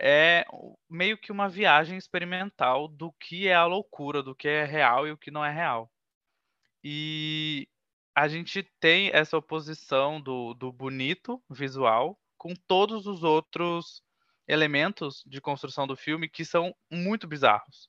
é 0.00 0.44
meio 0.88 1.18
que 1.18 1.32
uma 1.32 1.48
viagem 1.48 1.96
experimental 1.96 2.88
do 2.88 3.12
que 3.12 3.48
é 3.48 3.54
a 3.54 3.64
loucura, 3.66 4.22
do 4.22 4.34
que 4.34 4.48
é 4.48 4.64
real 4.64 5.06
e 5.06 5.12
o 5.12 5.18
que 5.18 5.30
não 5.30 5.44
é 5.44 5.52
real. 5.52 5.90
E 6.82 7.68
a 8.14 8.28
gente 8.28 8.62
tem 8.80 9.10
essa 9.12 9.36
oposição 9.36 10.20
do, 10.20 10.54
do 10.54 10.72
bonito 10.72 11.42
visual 11.50 12.18
com 12.38 12.54
todos 12.66 13.06
os 13.06 13.22
outros 13.22 14.02
elementos 14.48 15.22
de 15.26 15.40
construção 15.40 15.86
do 15.86 15.96
filme 15.96 16.28
que 16.28 16.44
são 16.44 16.74
muito 16.90 17.26
bizarros. 17.26 17.88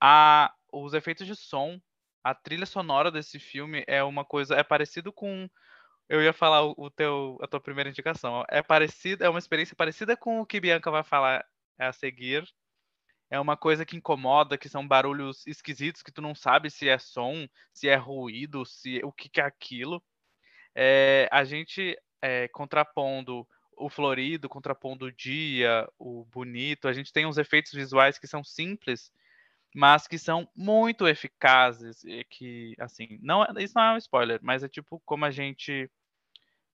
A, 0.00 0.52
os 0.72 0.94
efeitos 0.94 1.26
de 1.26 1.34
som, 1.34 1.80
a 2.22 2.34
trilha 2.34 2.66
sonora 2.66 3.10
desse 3.10 3.38
filme 3.38 3.84
é 3.86 4.02
uma 4.02 4.24
coisa, 4.24 4.54
é 4.54 4.62
parecido 4.62 5.12
com 5.12 5.48
eu 6.08 6.22
ia 6.22 6.32
falar 6.32 6.64
o, 6.64 6.90
teu, 6.90 7.38
a 7.40 7.46
tua 7.46 7.60
primeira 7.60 7.90
indicação. 7.90 8.44
É 8.48 8.62
parecida, 8.62 9.24
é 9.24 9.28
uma 9.28 9.38
experiência 9.38 9.74
parecida 9.74 10.16
com 10.16 10.40
o 10.40 10.46
que 10.46 10.60
Bianca 10.60 10.90
vai 10.90 11.02
falar 11.02 11.44
a 11.78 11.92
seguir. 11.92 12.44
É 13.30 13.40
uma 13.40 13.56
coisa 13.56 13.84
que 13.84 13.96
incomoda, 13.96 14.58
que 14.58 14.68
são 14.68 14.86
barulhos 14.86 15.46
esquisitos 15.46 16.02
que 16.02 16.12
tu 16.12 16.20
não 16.20 16.34
sabe 16.34 16.70
se 16.70 16.88
é 16.88 16.98
som, 16.98 17.48
se 17.72 17.88
é 17.88 17.96
ruído, 17.96 18.64
se 18.64 19.00
o 19.02 19.12
que, 19.12 19.28
que 19.28 19.40
é 19.40 19.44
aquilo. 19.44 20.02
É, 20.74 21.28
a 21.32 21.42
gente 21.44 21.96
é, 22.20 22.48
contrapondo 22.48 23.46
o 23.76 23.88
florido, 23.88 24.48
contrapondo 24.48 25.06
o 25.06 25.12
dia, 25.12 25.88
o 25.98 26.24
bonito, 26.26 26.86
a 26.86 26.92
gente 26.92 27.12
tem 27.12 27.26
uns 27.26 27.38
efeitos 27.38 27.72
visuais 27.72 28.18
que 28.18 28.26
são 28.26 28.44
simples, 28.44 29.10
mas 29.74 30.06
que 30.06 30.18
são 30.18 30.48
muito 30.56 31.08
eficazes 31.08 32.04
e 32.04 32.24
que 32.24 32.74
assim 32.78 33.18
não 33.22 33.44
é, 33.44 33.48
isso 33.58 33.74
não 33.76 33.82
é 33.84 33.94
um 33.94 33.98
spoiler 33.98 34.40
mas 34.42 34.62
é 34.62 34.68
tipo 34.68 35.02
como 35.04 35.24
a 35.24 35.30
gente 35.30 35.90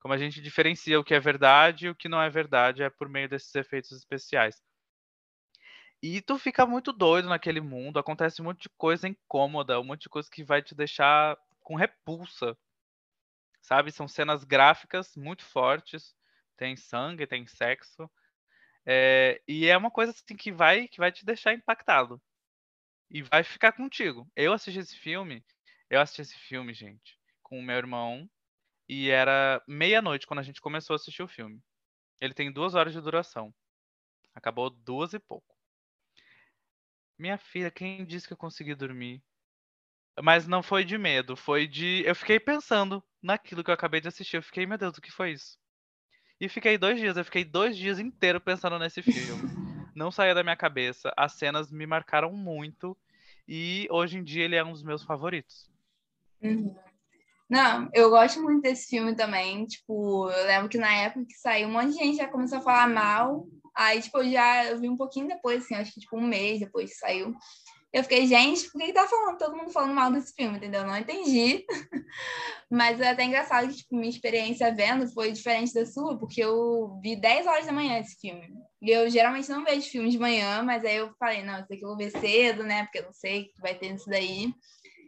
como 0.00 0.14
a 0.14 0.18
gente 0.18 0.40
diferencia 0.42 1.00
o 1.00 1.04
que 1.04 1.14
é 1.14 1.20
verdade 1.20 1.86
e 1.86 1.90
o 1.90 1.94
que 1.94 2.08
não 2.08 2.22
é 2.22 2.30
verdade 2.30 2.82
é 2.82 2.90
por 2.90 3.08
meio 3.08 3.28
desses 3.28 3.54
efeitos 3.54 3.92
especiais 3.92 4.62
e 6.02 6.22
tu 6.22 6.38
fica 6.38 6.64
muito 6.64 6.92
doido 6.92 7.28
naquele 7.28 7.60
mundo, 7.60 7.98
acontece 7.98 8.40
um 8.40 8.46
monte 8.46 8.62
de 8.62 8.68
coisa 8.70 9.06
incômoda, 9.06 9.78
um 9.78 9.84
monte 9.84 10.02
de 10.02 10.08
coisa 10.08 10.30
que 10.30 10.42
vai 10.42 10.62
te 10.62 10.74
deixar 10.74 11.36
com 11.60 11.74
repulsa. 11.74 12.56
Sabe? 13.60 13.92
São 13.92 14.08
cenas 14.08 14.42
gráficas 14.42 15.14
muito 15.14 15.44
fortes, 15.44 16.14
tem 16.56 16.74
sangue, 16.76 17.26
tem 17.26 17.46
sexo. 17.46 18.10
É, 18.86 19.42
e 19.46 19.66
é 19.66 19.76
uma 19.76 19.90
coisa 19.90 20.12
assim 20.12 20.36
que 20.36 20.50
vai 20.50 20.88
que 20.88 20.98
vai 20.98 21.12
te 21.12 21.24
deixar 21.24 21.52
impactado. 21.52 22.20
E 23.10 23.22
vai 23.22 23.42
ficar 23.42 23.72
contigo. 23.72 24.30
Eu 24.36 24.52
assisti 24.52 24.78
esse 24.78 24.96
filme, 24.96 25.44
eu 25.88 26.00
assisti 26.00 26.22
esse 26.22 26.38
filme, 26.38 26.72
gente, 26.72 27.18
com 27.42 27.58
o 27.58 27.62
meu 27.62 27.76
irmão, 27.76 28.30
e 28.88 29.10
era 29.10 29.62
meia-noite 29.66 30.26
quando 30.26 30.40
a 30.40 30.44
gente 30.44 30.60
começou 30.60 30.94
a 30.94 30.96
assistir 30.96 31.22
o 31.22 31.28
filme. 31.28 31.60
Ele 32.20 32.34
tem 32.34 32.52
duas 32.52 32.74
horas 32.74 32.92
de 32.92 33.00
duração. 33.00 33.52
Acabou 34.34 34.70
duas 34.70 35.12
e 35.12 35.18
pouco. 35.18 35.56
Minha 37.18 37.36
filha, 37.38 37.70
quem 37.70 38.04
disse 38.04 38.26
que 38.26 38.32
eu 38.32 38.36
consegui 38.36 38.74
dormir? 38.74 39.22
Mas 40.22 40.46
não 40.46 40.62
foi 40.62 40.84
de 40.84 40.96
medo, 40.98 41.36
foi 41.36 41.66
de. 41.66 42.02
Eu 42.04 42.14
fiquei 42.14 42.38
pensando 42.38 43.02
naquilo 43.22 43.64
que 43.64 43.70
eu 43.70 43.74
acabei 43.74 44.00
de 44.00 44.08
assistir. 44.08 44.36
Eu 44.36 44.42
fiquei, 44.42 44.66
meu 44.66 44.78
Deus, 44.78 44.96
o 44.96 45.00
que 45.00 45.10
foi 45.10 45.32
isso? 45.32 45.58
E 46.40 46.48
fiquei 46.48 46.78
dois 46.78 46.98
dias, 46.98 47.16
eu 47.16 47.24
fiquei 47.24 47.44
dois 47.44 47.76
dias 47.76 47.98
inteiros 47.98 48.42
pensando 48.42 48.78
nesse 48.78 49.02
filme. 49.02 49.59
Não 50.00 50.10
saía 50.10 50.34
da 50.34 50.42
minha 50.42 50.56
cabeça. 50.56 51.12
As 51.14 51.34
cenas 51.34 51.70
me 51.70 51.86
marcaram 51.86 52.32
muito. 52.32 52.96
E 53.46 53.86
hoje 53.90 54.16
em 54.16 54.24
dia 54.24 54.44
ele 54.44 54.56
é 54.56 54.64
um 54.64 54.72
dos 54.72 54.82
meus 54.82 55.02
favoritos. 55.02 55.70
Uhum. 56.42 56.74
Não, 57.48 57.90
eu 57.92 58.08
gosto 58.08 58.40
muito 58.40 58.62
desse 58.62 58.88
filme 58.88 59.14
também. 59.14 59.66
Tipo, 59.66 60.30
eu 60.30 60.46
lembro 60.46 60.68
que 60.70 60.78
na 60.78 60.90
época 60.92 61.26
que 61.26 61.34
saiu, 61.34 61.68
um 61.68 61.72
monte 61.72 61.88
de 61.88 61.98
gente 61.98 62.16
já 62.16 62.28
começou 62.28 62.58
a 62.58 62.62
falar 62.62 62.88
mal. 62.88 63.46
Aí, 63.74 64.00
tipo, 64.00 64.18
eu 64.18 64.30
já 64.30 64.64
eu 64.66 64.80
vi 64.80 64.88
um 64.88 64.96
pouquinho 64.96 65.28
depois, 65.28 65.64
assim, 65.64 65.74
acho 65.74 65.92
que 65.92 66.00
tipo 66.00 66.16
um 66.16 66.26
mês 66.26 66.60
depois 66.60 66.90
que 66.90 66.96
saiu. 66.96 67.34
Eu 67.92 68.04
fiquei, 68.04 68.26
gente, 68.26 68.70
por 68.70 68.80
que, 68.80 68.86
que 68.86 68.92
tá 68.92 69.06
falando, 69.08 69.38
todo 69.38 69.56
mundo 69.56 69.72
falando 69.72 69.94
mal 69.94 70.12
desse 70.12 70.32
filme, 70.32 70.56
entendeu? 70.56 70.86
Não 70.86 70.96
entendi. 70.96 71.64
Mas 72.70 73.00
é 73.00 73.10
até 73.10 73.24
engraçado 73.24 73.68
que, 73.68 73.78
tipo, 73.78 73.96
minha 73.96 74.08
experiência 74.08 74.72
vendo 74.72 75.12
foi 75.12 75.32
diferente 75.32 75.74
da 75.74 75.84
sua, 75.84 76.16
porque 76.16 76.40
eu 76.40 77.00
vi 77.02 77.16
10 77.16 77.48
horas 77.48 77.66
da 77.66 77.72
manhã 77.72 77.98
esse 77.98 78.16
filme. 78.20 78.48
E 78.80 78.90
eu 78.90 79.10
geralmente 79.10 79.48
não 79.48 79.64
vejo 79.64 79.90
filme 79.90 80.08
de 80.08 80.18
manhã, 80.18 80.62
mas 80.62 80.84
aí 80.84 80.96
eu 80.96 81.12
falei, 81.18 81.42
não, 81.42 81.54
isso 81.54 81.72
aqui 81.72 81.82
eu 81.82 81.88
vou 81.88 81.96
ver 81.96 82.12
cedo, 82.12 82.62
né? 82.62 82.84
Porque 82.84 82.98
eu 82.98 83.04
não 83.04 83.12
sei 83.12 83.42
o 83.42 83.44
que 83.46 83.60
vai 83.60 83.74
ter 83.74 83.92
nisso 83.92 84.08
daí. 84.08 84.54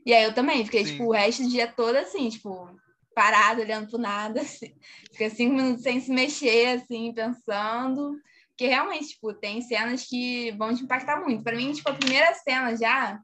E 0.04 0.12
aí 0.12 0.24
eu 0.24 0.34
também 0.34 0.64
fiquei, 0.64 0.84
Sim. 0.84 0.92
tipo, 0.92 1.04
o 1.04 1.12
resto 1.12 1.44
do 1.44 1.48
dia 1.50 1.68
todo 1.68 1.94
assim, 1.94 2.28
tipo, 2.28 2.68
parado, 3.14 3.60
olhando 3.60 3.88
pro 3.88 3.98
nada. 3.98 4.40
Assim. 4.40 4.74
Fiquei 5.12 5.30
cinco 5.30 5.54
minutos 5.54 5.84
sem 5.84 6.00
se 6.00 6.10
mexer, 6.10 6.78
assim, 6.78 7.12
pensando. 7.14 8.16
Porque 8.52 8.66
realmente, 8.66 9.08
tipo, 9.08 9.32
tem 9.34 9.60
cenas 9.62 10.04
que 10.04 10.52
vão 10.52 10.74
te 10.74 10.84
impactar 10.84 11.20
muito. 11.20 11.42
Para 11.42 11.56
mim, 11.56 11.72
tipo, 11.72 11.88
a 11.88 11.94
primeira 11.94 12.34
cena 12.34 12.76
já, 12.76 13.18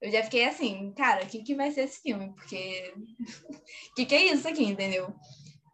eu 0.00 0.10
já 0.12 0.22
fiquei 0.22 0.44
assim, 0.44 0.92
cara, 0.94 1.24
o 1.24 1.26
que, 1.26 1.42
que 1.42 1.54
vai 1.54 1.70
ser 1.70 1.82
esse 1.82 2.00
filme? 2.00 2.32
Porque 2.34 2.94
o 2.96 3.94
que, 3.96 4.06
que 4.06 4.14
é 4.14 4.26
isso 4.26 4.46
aqui, 4.46 4.64
entendeu? 4.64 5.14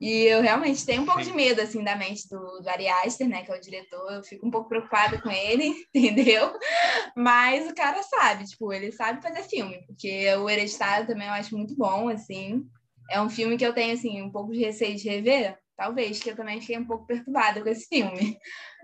E 0.03 0.25
eu 0.25 0.43
realmente 0.43 0.85
tenho 0.85 1.03
um 1.03 1.07
pouco 1.07 1.23
de 1.23 1.33
medo, 1.33 1.61
assim, 1.61 1.85
da 1.85 1.95
mente 1.95 2.29
do, 2.29 2.61
do 2.61 2.69
Ari 2.69 2.89
Aster, 2.89 3.29
né, 3.29 3.45
que 3.45 3.53
é 3.53 3.57
o 3.57 3.61
diretor. 3.61 4.13
Eu 4.13 4.25
fico 4.25 4.45
um 4.45 4.51
pouco 4.51 4.69
preocupada 4.69 5.21
com 5.23 5.31
ele, 5.31 5.73
entendeu? 5.95 6.53
Mas 7.17 7.71
o 7.71 7.75
cara 7.75 8.03
sabe, 8.03 8.45
tipo, 8.45 8.73
ele 8.73 8.91
sabe 8.91 9.23
fazer 9.23 9.45
filme. 9.45 9.87
Porque 9.87 10.29
o 10.35 10.51
Hereditário 10.51 11.07
também 11.07 11.29
eu 11.29 11.35
acho 11.35 11.57
muito 11.57 11.77
bom, 11.77 12.09
assim. 12.09 12.65
É 13.09 13.21
um 13.21 13.31
filme 13.31 13.57
que 13.57 13.65
eu 13.65 13.73
tenho, 13.73 13.95
assim, 13.95 14.21
um 14.21 14.33
pouco 14.33 14.53
de 14.53 14.59
receio 14.59 14.97
de 14.97 15.09
rever, 15.09 15.57
talvez, 15.77 16.19
que 16.19 16.31
eu 16.31 16.37
também 16.37 16.61
fiquei 16.61 16.79
um 16.79 16.85
pouco 16.85 17.07
perturbada 17.07 17.63
com 17.63 17.69
esse 17.69 17.87
filme. 17.87 18.37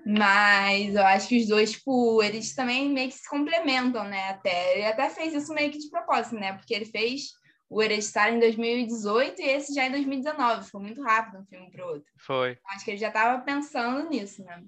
Mas 0.07 0.95
eu 0.95 1.05
acho 1.05 1.29
que 1.29 1.39
os 1.39 1.49
dois, 1.49 1.73
tipo, 1.73 2.23
eles 2.23 2.55
também 2.55 2.89
meio 2.89 3.09
que 3.09 3.17
se 3.17 3.29
complementam, 3.29 4.05
né? 4.05 4.31
Até. 4.31 4.75
Ele 4.75 4.87
até 4.87 5.11
fez 5.11 5.35
isso 5.35 5.53
meio 5.53 5.71
que 5.71 5.79
de 5.79 5.91
propósito, 5.91 6.37
né? 6.37 6.55
Porque 6.55 6.75
ele 6.75 6.87
fez 6.87 7.33
o 7.69 7.83
Hereditário 7.83 8.37
em 8.37 8.41
2018 8.41 9.41
e 9.43 9.45
esse 9.45 9.75
já 9.75 9.87
em 9.87 9.91
2019. 9.91 10.71
Foi 10.71 10.81
muito 10.81 11.03
rápido 11.03 11.41
um 11.41 11.47
filme 11.47 11.71
para 11.71 11.85
o 11.85 11.89
outro. 11.89 12.11
Foi. 12.19 12.59
Acho 12.67 12.85
que 12.85 12.93
ele 12.93 12.99
já 12.99 13.09
estava 13.09 13.43
pensando 13.43 14.09
nisso, 14.09 14.43
né? 14.45 14.63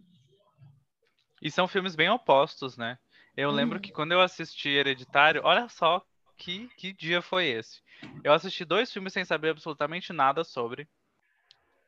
E 1.40 1.50
são 1.50 1.66
filmes 1.66 1.94
bem 1.94 2.10
opostos, 2.10 2.76
né? 2.76 2.98
Eu 3.36 3.48
hum. 3.50 3.52
lembro 3.52 3.80
que 3.80 3.92
quando 3.92 4.12
eu 4.12 4.20
assisti 4.20 4.68
Hereditário, 4.68 5.40
olha 5.44 5.68
só 5.68 6.04
que, 6.36 6.68
que 6.76 6.92
dia 6.92 7.22
foi 7.22 7.46
esse. 7.46 7.80
Eu 8.22 8.32
assisti 8.32 8.64
dois 8.64 8.92
filmes 8.92 9.12
sem 9.12 9.24
saber 9.24 9.50
absolutamente 9.50 10.12
nada 10.12 10.44
sobre. 10.44 10.88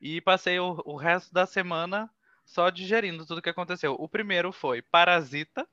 E 0.00 0.20
passei 0.20 0.58
o, 0.58 0.82
o 0.84 0.96
resto 0.96 1.32
da 1.32 1.46
semana 1.46 2.10
só 2.52 2.68
digerindo 2.68 3.24
tudo 3.24 3.40
que 3.40 3.48
aconteceu. 3.48 3.96
O 3.98 4.08
primeiro 4.08 4.52
foi 4.52 4.82
Parasita. 4.82 5.66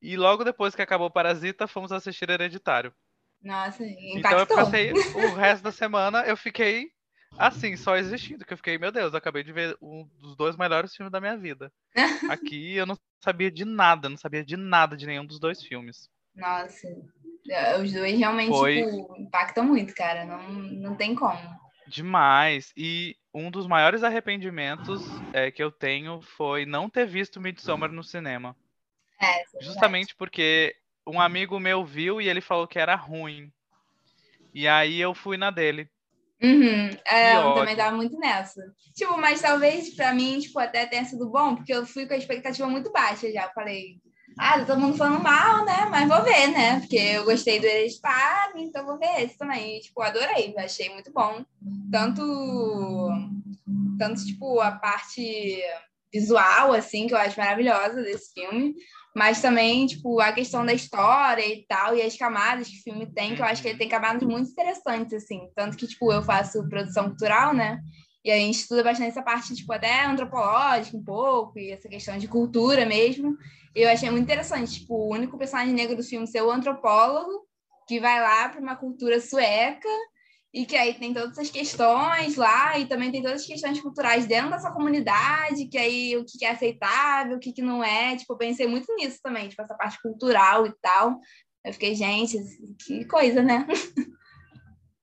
E 0.00 0.16
logo 0.16 0.42
depois 0.42 0.74
que 0.74 0.82
acabou 0.82 1.08
Parasita, 1.10 1.68
fomos 1.68 1.92
assistir 1.92 2.28
Hereditário. 2.28 2.92
Nossa, 3.40 3.84
impactou. 3.84 4.18
Então 4.18 4.38
eu 4.38 4.46
passei 4.46 4.92
o 4.92 5.34
resto 5.34 5.62
da 5.62 5.72
semana, 5.72 6.22
eu 6.22 6.36
fiquei 6.36 6.90
assim, 7.38 7.76
só 7.76 7.96
existindo, 7.96 8.44
que 8.44 8.52
eu 8.52 8.56
fiquei, 8.56 8.76
meu 8.78 8.92
Deus, 8.92 9.12
eu 9.12 9.18
acabei 9.18 9.42
de 9.42 9.52
ver 9.52 9.76
um 9.80 10.08
dos 10.18 10.36
dois 10.36 10.56
melhores 10.56 10.94
filmes 10.94 11.12
da 11.12 11.20
minha 11.20 11.36
vida. 11.36 11.72
Aqui 12.30 12.74
eu 12.74 12.84
não 12.84 12.98
sabia 13.22 13.50
de 13.50 13.64
nada, 13.64 14.08
não 14.08 14.16
sabia 14.16 14.44
de 14.44 14.56
nada 14.56 14.96
de 14.96 15.06
nenhum 15.06 15.24
dos 15.24 15.38
dois 15.38 15.62
filmes. 15.62 16.10
Nossa, 16.34 16.88
é, 17.48 17.78
os 17.78 17.92
dois 17.92 18.18
realmente 18.18 18.50
Foi... 18.50 18.82
tipo, 18.82 19.16
impactam 19.18 19.64
muito, 19.64 19.94
cara, 19.94 20.24
não, 20.24 20.42
não 20.52 20.96
tem 20.96 21.14
como. 21.14 21.40
Demais. 21.86 22.72
E 22.76 23.16
um 23.34 23.50
dos 23.50 23.66
maiores 23.66 24.02
arrependimentos 24.02 25.02
é, 25.32 25.50
que 25.50 25.62
eu 25.62 25.70
tenho 25.70 26.20
foi 26.20 26.66
não 26.66 26.88
ter 26.88 27.06
visto 27.06 27.40
Midsommar 27.40 27.90
no 27.90 28.04
cinema. 28.04 28.56
É, 29.20 29.42
é 29.42 29.44
Justamente 29.60 30.14
porque 30.14 30.74
um 31.06 31.20
amigo 31.20 31.58
meu 31.58 31.84
viu 31.84 32.20
e 32.20 32.28
ele 32.28 32.40
falou 32.40 32.66
que 32.66 32.78
era 32.78 32.94
ruim. 32.94 33.52
E 34.52 34.68
aí 34.68 35.00
eu 35.00 35.14
fui 35.14 35.36
na 35.36 35.50
dele. 35.50 35.88
Uhum. 36.42 36.90
É, 37.06 37.36
eu 37.36 37.54
também 37.54 37.76
tava 37.76 37.96
muito 37.96 38.18
nessa. 38.18 38.60
Tipo, 38.94 39.16
mas 39.16 39.40
talvez 39.40 39.94
pra 39.94 40.12
mim, 40.12 40.40
tipo, 40.40 40.58
até 40.58 40.84
tenha 40.86 41.04
sido 41.04 41.30
bom, 41.30 41.54
porque 41.54 41.72
eu 41.72 41.86
fui 41.86 42.06
com 42.06 42.14
a 42.14 42.16
expectativa 42.16 42.68
muito 42.68 42.90
baixa 42.92 43.30
já. 43.30 43.48
Falei, 43.50 44.00
ah, 44.38 44.58
tá 44.58 44.64
todo 44.64 44.80
mundo 44.80 44.96
falando 44.96 45.22
mal, 45.22 45.64
né? 45.64 45.86
Mas 45.90 46.08
vou 46.08 46.22
ver, 46.22 46.48
né? 46.48 46.80
Porque 46.80 46.96
eu 46.96 47.24
gostei 47.24 47.60
do 47.60 47.66
Hereditário, 47.66 48.58
então 48.58 48.84
vou 48.84 48.98
ver 48.98 49.22
esse 49.22 49.36
também. 49.36 49.76
E, 49.76 49.80
tipo, 49.80 50.00
adorei, 50.00 50.54
achei 50.58 50.88
muito 50.90 51.12
bom. 51.12 51.44
Tanto, 51.90 53.08
tanto, 53.98 54.24
tipo, 54.24 54.60
a 54.60 54.72
parte 54.72 55.60
visual, 56.12 56.72
assim, 56.72 57.06
que 57.06 57.14
eu 57.14 57.18
acho 57.18 57.38
maravilhosa 57.38 58.02
desse 58.02 58.34
filme, 58.34 58.74
mas 59.16 59.40
também, 59.40 59.86
tipo, 59.86 60.20
a 60.20 60.32
questão 60.32 60.64
da 60.64 60.72
história 60.72 61.46
e 61.46 61.64
tal, 61.66 61.96
e 61.96 62.02
as 62.02 62.16
camadas 62.16 62.68
que 62.68 62.78
o 62.78 62.82
filme 62.82 63.06
tem, 63.06 63.34
que 63.34 63.42
eu 63.42 63.46
acho 63.46 63.62
que 63.62 63.68
ele 63.68 63.78
tem 63.78 63.88
camadas 63.88 64.22
muito 64.22 64.50
interessantes, 64.50 65.12
assim. 65.12 65.48
Tanto 65.54 65.76
que, 65.76 65.86
tipo, 65.86 66.12
eu 66.12 66.22
faço 66.22 66.68
produção 66.68 67.08
cultural, 67.08 67.54
né? 67.54 67.80
E 68.24 68.30
a 68.30 68.36
gente 68.36 68.60
estuda 68.60 68.84
bastante 68.84 69.10
essa 69.10 69.22
parte, 69.22 69.54
tipo, 69.54 69.72
até 69.72 70.04
antropológica 70.04 70.96
um 70.96 71.02
pouco, 71.02 71.58
e 71.58 71.72
essa 71.72 71.88
questão 71.88 72.16
de 72.18 72.28
cultura 72.28 72.86
mesmo. 72.86 73.36
Eu 73.74 73.88
achei 73.88 74.10
muito 74.10 74.24
interessante, 74.24 74.80
tipo, 74.80 74.94
o 74.94 75.10
único 75.10 75.38
personagem 75.38 75.74
negro 75.74 75.96
do 75.96 76.02
filme 76.02 76.26
ser 76.26 76.42
o 76.42 76.50
antropólogo, 76.50 77.46
que 77.88 77.98
vai 77.98 78.20
lá 78.20 78.48
para 78.48 78.60
uma 78.60 78.76
cultura 78.76 79.20
sueca 79.20 79.88
e 80.52 80.66
que 80.66 80.76
aí 80.76 80.92
tem 80.94 81.14
todas 81.14 81.38
as 81.38 81.50
questões 81.50 82.36
lá 82.36 82.78
e 82.78 82.86
também 82.86 83.10
tem 83.10 83.22
todas 83.22 83.40
as 83.40 83.46
questões 83.46 83.80
culturais 83.80 84.26
dentro 84.26 84.50
dessa 84.50 84.70
comunidade, 84.70 85.66
que 85.66 85.78
aí 85.78 86.16
o 86.16 86.24
que 86.26 86.44
é 86.44 86.50
aceitável, 86.50 87.36
o 87.36 87.40
que, 87.40 87.62
não 87.62 87.82
é. 87.82 88.16
Tipo, 88.16 88.34
eu 88.34 88.38
pensei 88.38 88.66
muito 88.66 88.94
nisso 88.94 89.18
também, 89.22 89.48
tipo, 89.48 89.62
essa 89.62 89.74
parte 89.74 90.00
cultural 90.02 90.66
e 90.66 90.74
tal. 90.82 91.18
Eu 91.64 91.72
fiquei, 91.72 91.94
gente, 91.94 92.36
que 92.84 93.04
coisa, 93.06 93.42
né? 93.42 93.66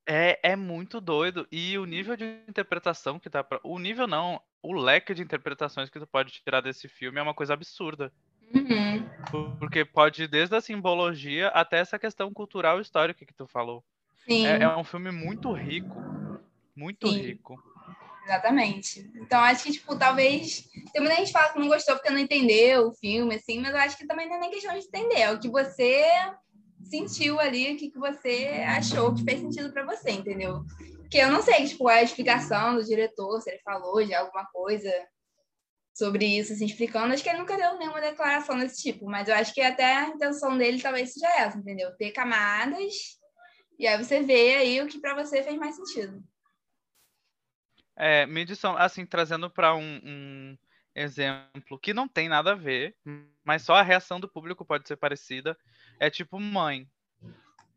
É, 0.07 0.39
é 0.43 0.55
muito 0.55 0.99
doido. 0.99 1.47
E 1.51 1.77
o 1.77 1.85
nível 1.85 2.15
de 2.17 2.25
interpretação 2.47 3.19
que 3.19 3.29
dá 3.29 3.43
pra. 3.43 3.59
O 3.63 3.77
nível 3.77 4.07
não, 4.07 4.41
o 4.61 4.73
leque 4.73 5.13
de 5.13 5.21
interpretações 5.21 5.89
que 5.89 5.99
tu 5.99 6.07
pode 6.07 6.31
tirar 6.31 6.61
desse 6.61 6.87
filme 6.87 7.19
é 7.19 7.23
uma 7.23 7.33
coisa 7.33 7.53
absurda. 7.53 8.11
Uhum. 8.53 9.57
Porque 9.59 9.85
pode 9.85 10.23
ir 10.23 10.27
desde 10.27 10.55
a 10.55 10.61
simbologia 10.61 11.49
até 11.49 11.79
essa 11.79 11.99
questão 11.99 12.33
cultural 12.33 12.79
e 12.79 12.81
histórica 12.81 13.25
que 13.25 13.33
tu 13.33 13.47
falou. 13.47 13.83
Sim. 14.25 14.45
É, 14.45 14.63
é 14.63 14.77
um 14.77 14.83
filme 14.83 15.11
muito 15.11 15.51
rico. 15.51 16.01
Muito 16.75 17.07
Sim. 17.07 17.17
rico. 17.17 17.61
Exatamente. 18.23 19.11
Então, 19.15 19.39
acho 19.41 19.63
que, 19.63 19.71
tipo, 19.71 19.97
talvez. 19.97 20.69
Tem 20.93 21.01
muita 21.01 21.15
gente 21.15 21.27
que 21.27 21.33
fala 21.33 21.51
que 21.51 21.59
não 21.59 21.67
gostou 21.67 21.95
porque 21.95 22.11
não 22.11 22.19
entendeu 22.19 22.87
o 22.87 22.93
filme, 22.93 23.35
assim, 23.35 23.59
mas 23.59 23.71
eu 23.71 23.79
acho 23.79 23.97
que 23.97 24.05
também 24.05 24.27
não 24.27 24.35
é 24.35 24.39
nem 24.39 24.51
questão 24.51 24.77
de 24.77 24.85
entender. 24.85 25.21
É 25.21 25.31
o 25.31 25.39
que 25.39 25.49
você 25.49 26.05
sentiu 26.83 27.39
ali, 27.39 27.73
o 27.73 27.77
que, 27.77 27.89
que 27.89 27.99
você 27.99 28.63
achou 28.67 29.13
que 29.13 29.23
fez 29.23 29.39
sentido 29.39 29.71
para 29.71 29.85
você, 29.85 30.11
entendeu? 30.11 30.63
Porque 30.99 31.17
eu 31.17 31.31
não 31.31 31.41
sei, 31.41 31.65
tipo, 31.65 31.87
a 31.87 32.03
explicação 32.03 32.75
do 32.75 32.85
diretor, 32.85 33.41
se 33.41 33.49
ele 33.49 33.59
falou 33.59 34.03
de 34.03 34.13
alguma 34.13 34.45
coisa 34.45 34.91
sobre 35.99 36.25
isso, 36.25 36.53
assim, 36.53 36.65
explicando. 36.65 37.13
Acho 37.13 37.21
que 37.21 37.29
ele 37.29 37.37
nunca 37.37 37.55
deu 37.55 37.77
nenhuma 37.77 38.01
declaração 38.01 38.57
desse 38.57 38.81
tipo, 38.81 39.05
mas 39.05 39.27
eu 39.27 39.35
acho 39.35 39.53
que 39.53 39.61
até 39.61 39.97
a 39.97 40.07
intenção 40.07 40.57
dele 40.57 40.81
talvez 40.81 41.13
seja 41.13 41.27
essa, 41.27 41.57
entendeu? 41.57 41.95
Ter 41.97 42.11
camadas 42.11 43.19
e 43.79 43.87
aí 43.87 43.97
você 43.97 44.21
vê 44.21 44.55
aí 44.55 44.81
o 44.81 44.87
que 44.87 44.99
para 44.99 45.15
você 45.15 45.41
fez 45.41 45.57
mais 45.57 45.75
sentido. 45.75 46.21
É, 47.95 48.25
medição, 48.25 48.75
assim, 48.77 49.05
trazendo 49.05 49.49
para 49.49 49.73
um, 49.73 50.01
um 50.03 50.57
exemplo 50.93 51.79
que 51.79 51.93
não 51.93 52.07
tem 52.07 52.27
nada 52.27 52.51
a 52.51 52.55
ver, 52.55 52.95
mas 53.43 53.61
só 53.61 53.75
a 53.75 53.81
reação 53.81 54.19
do 54.19 54.27
público 54.27 54.65
pode 54.65 54.85
ser 54.85 54.97
parecida. 54.97 55.57
É 55.97 56.09
tipo 56.09 56.39
Mãe. 56.39 56.89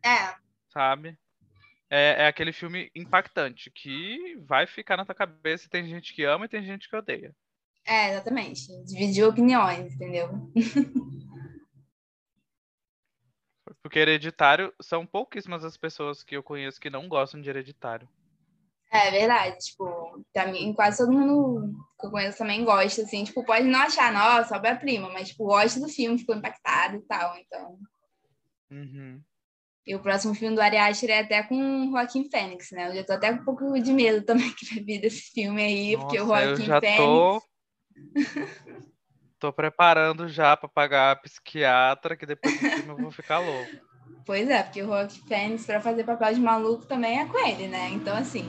É. 0.04 0.34
Sabe? 0.70 1.16
É, 1.88 2.24
é, 2.24 2.26
aquele 2.26 2.52
filme 2.52 2.90
impactante 2.96 3.70
que 3.70 4.36
vai 4.40 4.66
ficar 4.66 4.96
na 4.96 5.04
tua 5.04 5.14
cabeça. 5.14 5.68
Tem 5.68 5.86
gente 5.86 6.14
que 6.14 6.24
ama 6.24 6.46
e 6.46 6.48
tem 6.48 6.64
gente 6.64 6.88
que 6.88 6.96
odeia. 6.96 7.34
É, 7.84 8.12
exatamente. 8.12 8.68
Dividir 8.84 9.24
opiniões, 9.24 9.94
entendeu? 9.94 10.28
Porque 13.82 13.98
hereditário 13.98 14.72
são 14.80 15.04
pouquíssimas 15.04 15.64
as 15.64 15.76
pessoas 15.76 16.22
que 16.22 16.36
eu 16.36 16.42
conheço 16.42 16.80
que 16.80 16.90
não 16.90 17.08
gostam 17.08 17.40
de 17.40 17.50
hereditário. 17.50 18.08
É 18.92 19.10
verdade, 19.10 19.56
tipo, 19.58 20.22
pra 20.34 20.46
mim, 20.48 20.74
quase 20.74 20.98
todo 20.98 21.12
mundo 21.12 21.74
que 21.98 22.06
eu 22.06 22.10
conheço 22.10 22.36
também 22.36 22.62
gosta, 22.62 23.00
assim, 23.02 23.24
tipo, 23.24 23.42
pode 23.42 23.66
não 23.66 23.80
achar, 23.80 24.12
nossa, 24.12 24.54
obra-prima, 24.54 25.08
mas, 25.08 25.28
tipo, 25.28 25.46
gosta 25.46 25.80
do 25.80 25.88
filme, 25.88 26.18
ficou 26.18 26.36
impactado 26.36 26.96
e 26.96 27.00
tal, 27.00 27.34
então. 27.38 27.78
Uhum. 28.70 29.22
E 29.86 29.94
o 29.96 30.00
próximo 30.00 30.34
filme 30.34 30.54
do 30.54 30.60
Ari 30.60 30.76
Aster 30.76 31.10
é 31.10 31.20
até 31.20 31.42
com 31.42 31.56
o 31.56 31.90
Joaquim 31.90 32.28
Fênix, 32.28 32.70
né? 32.70 32.88
Eu 32.90 32.96
já 32.96 33.04
tô 33.04 33.12
até 33.14 33.32
com 33.32 33.40
um 33.40 33.44
pouco 33.44 33.80
de 33.80 33.92
medo 33.94 34.24
também 34.24 34.52
que 34.54 34.74
vai 34.74 34.84
vir 34.84 35.00
desse 35.00 35.32
filme 35.32 35.62
aí, 35.62 35.92
nossa, 35.94 36.06
porque 36.06 36.20
o 36.20 36.26
Joaquim 36.26 36.62
eu 36.62 36.66
já 36.66 36.80
Fênix. 36.80 36.98
Tô... 36.98 37.51
tô 39.38 39.53
preparando 39.53 40.28
já 40.28 40.57
para 40.57 40.68
pagar 40.68 41.11
a 41.12 41.16
psiquiatra, 41.16 42.16
que 42.16 42.24
depois 42.24 42.55
do 42.55 42.61
filme 42.61 42.90
eu 42.90 42.97
vou 42.97 43.11
ficar 43.11 43.38
louco. 43.38 43.70
Pois 44.24 44.49
é, 44.49 44.62
porque 44.62 44.82
o 44.82 44.86
Joaquim 44.86 45.26
Fênix, 45.26 45.66
para 45.66 45.80
fazer 45.80 46.05
papel 46.05 46.34
de 46.34 46.40
maluco, 46.40 46.86
também 46.86 47.18
é 47.18 47.26
com 47.26 47.38
ele, 47.47 47.66
né? 47.66 47.88
Então, 47.90 48.16
assim, 48.16 48.45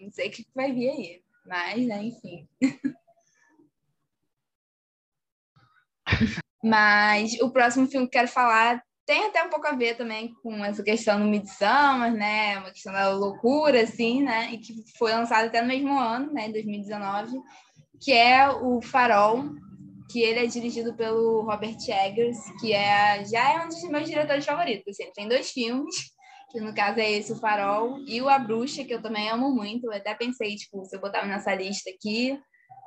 não 0.00 0.10
sei 0.10 0.28
o 0.28 0.30
que 0.30 0.46
vai 0.54 0.72
vir 0.72 0.88
aí. 0.90 1.22
Mas, 1.44 1.86
né, 1.86 2.02
enfim. 2.04 2.48
Mas 6.62 7.40
o 7.40 7.50
próximo 7.50 7.86
filme 7.86 8.06
que 8.06 8.12
quero 8.12 8.28
falar 8.28 8.82
tem 9.06 9.26
até 9.26 9.42
um 9.42 9.50
pouco 9.50 9.66
a 9.66 9.72
ver 9.72 9.96
também 9.96 10.32
com 10.42 10.64
essa 10.64 10.82
questão 10.82 11.18
do 11.18 11.26
Midsummer, 11.26 12.12
né? 12.12 12.58
Uma 12.58 12.70
questão 12.70 12.92
da 12.92 13.10
loucura, 13.10 13.82
assim, 13.82 14.22
né? 14.22 14.52
E 14.52 14.58
que 14.58 14.84
foi 14.96 15.12
lançado 15.12 15.46
até 15.46 15.60
no 15.60 15.68
mesmo 15.68 15.98
ano, 15.98 16.32
né? 16.32 16.48
2019, 16.50 17.36
que 18.00 18.12
é 18.12 18.48
o 18.50 18.80
Farol, 18.80 19.50
que 20.10 20.20
ele 20.20 20.40
é 20.40 20.46
dirigido 20.46 20.94
pelo 20.94 21.42
Robert 21.42 21.76
Eggers, 21.88 22.38
que 22.60 22.72
é 22.72 23.24
já 23.24 23.52
é 23.52 23.64
um 23.64 23.68
dos 23.68 23.82
meus 23.84 24.08
diretores 24.08 24.44
favoritos. 24.44 24.88
Assim, 24.88 25.04
ele 25.04 25.12
tem 25.12 25.28
dois 25.28 25.50
filmes 25.50 25.94
que 26.50 26.60
no 26.60 26.74
caso 26.74 26.98
é 26.98 27.10
esse, 27.12 27.32
o 27.32 27.36
Farol, 27.36 27.98
e 28.06 28.20
o 28.20 28.28
A 28.28 28.38
Bruxa, 28.38 28.84
que 28.84 28.92
eu 28.92 29.00
também 29.00 29.28
amo 29.30 29.54
muito. 29.54 29.86
Eu 29.86 29.92
até 29.92 30.14
pensei, 30.14 30.56
tipo, 30.56 30.84
se 30.84 30.96
eu 30.96 31.00
botava 31.00 31.26
nessa 31.26 31.54
lista 31.54 31.88
aqui, 31.90 32.38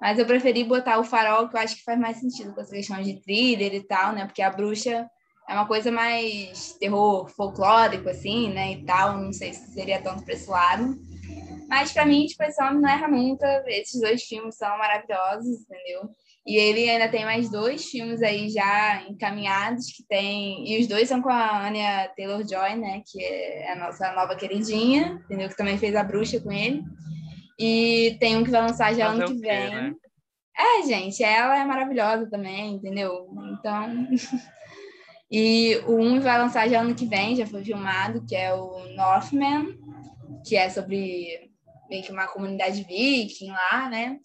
mas 0.02 0.20
eu 0.20 0.26
preferi 0.26 0.64
botar 0.64 1.00
o 1.00 1.04
Farol, 1.04 1.48
que 1.48 1.56
eu 1.56 1.62
acho 1.62 1.78
que 1.78 1.84
faz 1.84 1.98
mais 1.98 2.18
sentido 2.18 2.54
com 2.54 2.62
essa 2.62 2.76
questão 2.76 3.02
de 3.02 3.22
thriller 3.22 3.74
e 3.74 3.82
tal, 3.88 4.14
né? 4.14 4.26
Porque 4.26 4.42
a 4.42 4.50
Bruxa 4.50 5.08
é 5.48 5.54
uma 5.54 5.66
coisa 5.66 5.92
mais 5.92 6.74
terror 6.74 7.30
folclórico, 7.30 8.10
assim, 8.10 8.50
né? 8.50 8.74
E 8.74 8.86
tal, 8.86 9.18
não 9.18 9.32
sei 9.32 9.54
se 9.54 9.74
seria 9.74 10.02
tanto 10.02 10.24
para 10.24 10.34
esse 10.34 10.50
lado. 10.50 10.96
Mas 11.74 11.92
para 11.92 12.06
mim, 12.06 12.28
tipo, 12.28 12.44
esse 12.44 12.62
homem 12.62 12.80
não 12.80 12.88
erra 12.88 13.08
nunca. 13.08 13.64
Esses 13.66 14.00
dois 14.00 14.22
filmes 14.24 14.56
são 14.56 14.78
maravilhosos, 14.78 15.62
entendeu? 15.62 16.08
E 16.46 16.56
ele 16.56 16.88
ainda 16.88 17.10
tem 17.10 17.26
mais 17.26 17.50
dois 17.50 17.86
filmes 17.86 18.22
aí 18.22 18.48
já 18.50 19.02
encaminhados 19.10 19.88
que 19.92 20.04
tem. 20.08 20.70
E 20.70 20.80
os 20.80 20.88
dois 20.88 21.10
são 21.10 21.20
com 21.20 21.30
a 21.30 21.68
Anya 21.68 22.10
Taylor 22.16 22.48
Joy, 22.48 22.76
né? 22.76 23.02
Que 23.08 23.24
é 23.24 23.72
a 23.72 23.76
nossa 23.76 24.14
nova 24.14 24.36
queridinha, 24.36 25.20
entendeu? 25.26 25.50
Que 25.50 25.58
também 25.58 25.80
fez 25.80 25.96
a 25.96 26.04
bruxa 26.04 26.40
com 26.40 26.52
ele. 26.52 26.84
E 27.60 28.18
tem 28.20 28.38
um 28.38 28.44
que 28.44 28.52
vai 28.52 28.62
lançar 28.62 28.94
já 28.94 29.08
ano 29.08 29.26
que 29.26 29.40
vem. 29.40 29.70
Né? 29.72 29.94
É, 30.56 30.84
gente, 30.84 31.24
ela 31.24 31.58
é 31.58 31.66
maravilhosa 31.66 32.30
também, 32.30 32.76
entendeu? 32.76 33.28
Então. 33.52 34.10
e 35.32 35.82
o 35.88 35.96
um 35.96 36.20
vai 36.20 36.38
lançar 36.38 36.70
já 36.70 36.82
ano 36.82 36.94
que 36.94 37.08
vem, 37.08 37.36
já 37.36 37.48
foi 37.48 37.64
filmado, 37.64 38.24
que 38.28 38.36
é 38.36 38.54
o 38.54 38.94
Northman, 38.96 39.76
que 40.46 40.56
é 40.56 40.70
sobre 40.70 41.52
meio 41.94 42.04
que 42.04 42.12
uma 42.12 42.28
comunidade 42.28 42.84
viking 42.84 43.52
lá, 43.52 43.88
né? 43.88 44.18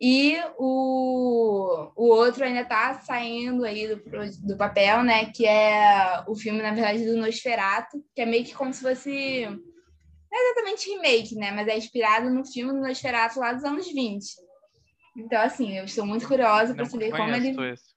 E 0.00 0.38
o, 0.56 1.92
o 1.94 2.06
outro 2.06 2.42
ainda 2.42 2.62
está 2.62 2.94
saindo 3.00 3.64
aí 3.66 3.86
do, 3.86 4.02
do 4.46 4.56
papel, 4.56 5.02
né? 5.02 5.26
Que 5.26 5.46
é 5.46 6.24
o 6.26 6.34
filme, 6.34 6.62
na 6.62 6.72
verdade, 6.72 7.04
do 7.04 7.18
Nosferatu, 7.18 8.02
que 8.14 8.22
é 8.22 8.26
meio 8.26 8.44
que 8.44 8.54
como 8.54 8.72
se 8.72 8.80
fosse. 8.80 9.44
Não 9.44 10.38
é 10.38 10.50
exatamente 10.50 10.88
remake, 10.88 11.34
né? 11.34 11.50
Mas 11.50 11.68
é 11.68 11.76
inspirado 11.76 12.30
no 12.30 12.46
filme 12.46 12.72
do 12.72 12.80
Nosferatu 12.80 13.38
lá 13.38 13.52
dos 13.52 13.64
anos 13.64 13.86
20. 13.92 14.24
Então, 15.18 15.42
assim, 15.42 15.76
eu 15.76 15.84
estou 15.84 16.06
muito 16.06 16.26
curiosa 16.26 16.74
para 16.74 16.86
saber 16.86 17.10
como 17.10 17.34
ele. 17.34 17.50
Esse. 17.70 17.90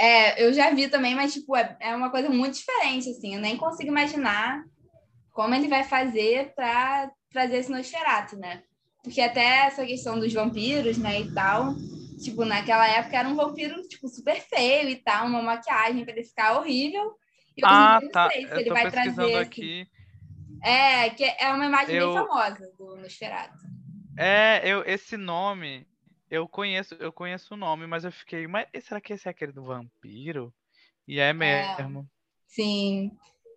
É, 0.00 0.44
eu 0.44 0.52
já 0.52 0.70
vi 0.70 0.88
também, 0.88 1.14
mas, 1.14 1.32
tipo, 1.32 1.56
é, 1.56 1.76
é 1.78 1.94
uma 1.94 2.10
coisa 2.10 2.28
muito 2.28 2.54
diferente, 2.54 3.08
assim. 3.10 3.36
Eu 3.36 3.40
nem 3.40 3.56
consigo 3.56 3.90
imaginar 3.90 4.64
como 5.30 5.54
ele 5.54 5.68
vai 5.68 5.84
fazer 5.84 6.52
para 6.56 7.12
trazer 7.32 7.56
esse 7.56 7.70
Nosferatu, 7.70 8.36
né? 8.36 8.62
Porque 9.02 9.20
até 9.20 9.66
essa 9.66 9.84
questão 9.84 10.18
dos 10.20 10.32
vampiros, 10.32 10.96
né, 10.96 11.20
e 11.20 11.34
tal, 11.34 11.74
tipo, 12.22 12.44
naquela 12.44 12.86
época 12.86 13.18
era 13.18 13.28
um 13.28 13.34
vampiro, 13.34 13.82
tipo, 13.88 14.08
super 14.08 14.40
feio 14.40 14.88
e 14.88 14.96
tal, 14.96 15.26
uma 15.26 15.42
maquiagem 15.42 16.04
para 16.04 16.14
ele 16.14 16.24
ficar 16.24 16.58
horrível. 16.58 17.16
E 17.56 17.62
ah, 17.64 18.00
tá. 18.12 18.30
Sei 18.30 18.46
se 18.46 18.52
eu 18.52 18.58
ele 18.58 18.70
vai 18.70 18.90
trazer 18.90 19.36
aqui. 19.36 19.86
É, 20.62 21.10
que 21.10 21.24
é 21.24 21.52
uma 21.52 21.66
imagem 21.66 21.96
eu... 21.96 22.12
bem 22.12 22.24
famosa 22.24 22.72
do 22.78 22.96
Nosferatu. 22.96 23.58
É, 24.16 24.60
eu, 24.64 24.84
esse 24.86 25.16
nome, 25.16 25.86
eu 26.30 26.46
conheço, 26.46 26.94
eu 26.94 27.12
conheço 27.12 27.54
o 27.54 27.56
nome, 27.56 27.86
mas 27.86 28.04
eu 28.04 28.12
fiquei, 28.12 28.46
mas 28.46 28.68
será 28.82 29.00
que 29.00 29.12
esse 29.12 29.26
é 29.26 29.30
aquele 29.30 29.52
do 29.52 29.64
vampiro? 29.64 30.54
E 31.08 31.18
é, 31.18 31.30
é 31.30 31.32
mesmo. 31.32 32.00
É, 32.00 32.04
sim. 32.46 33.10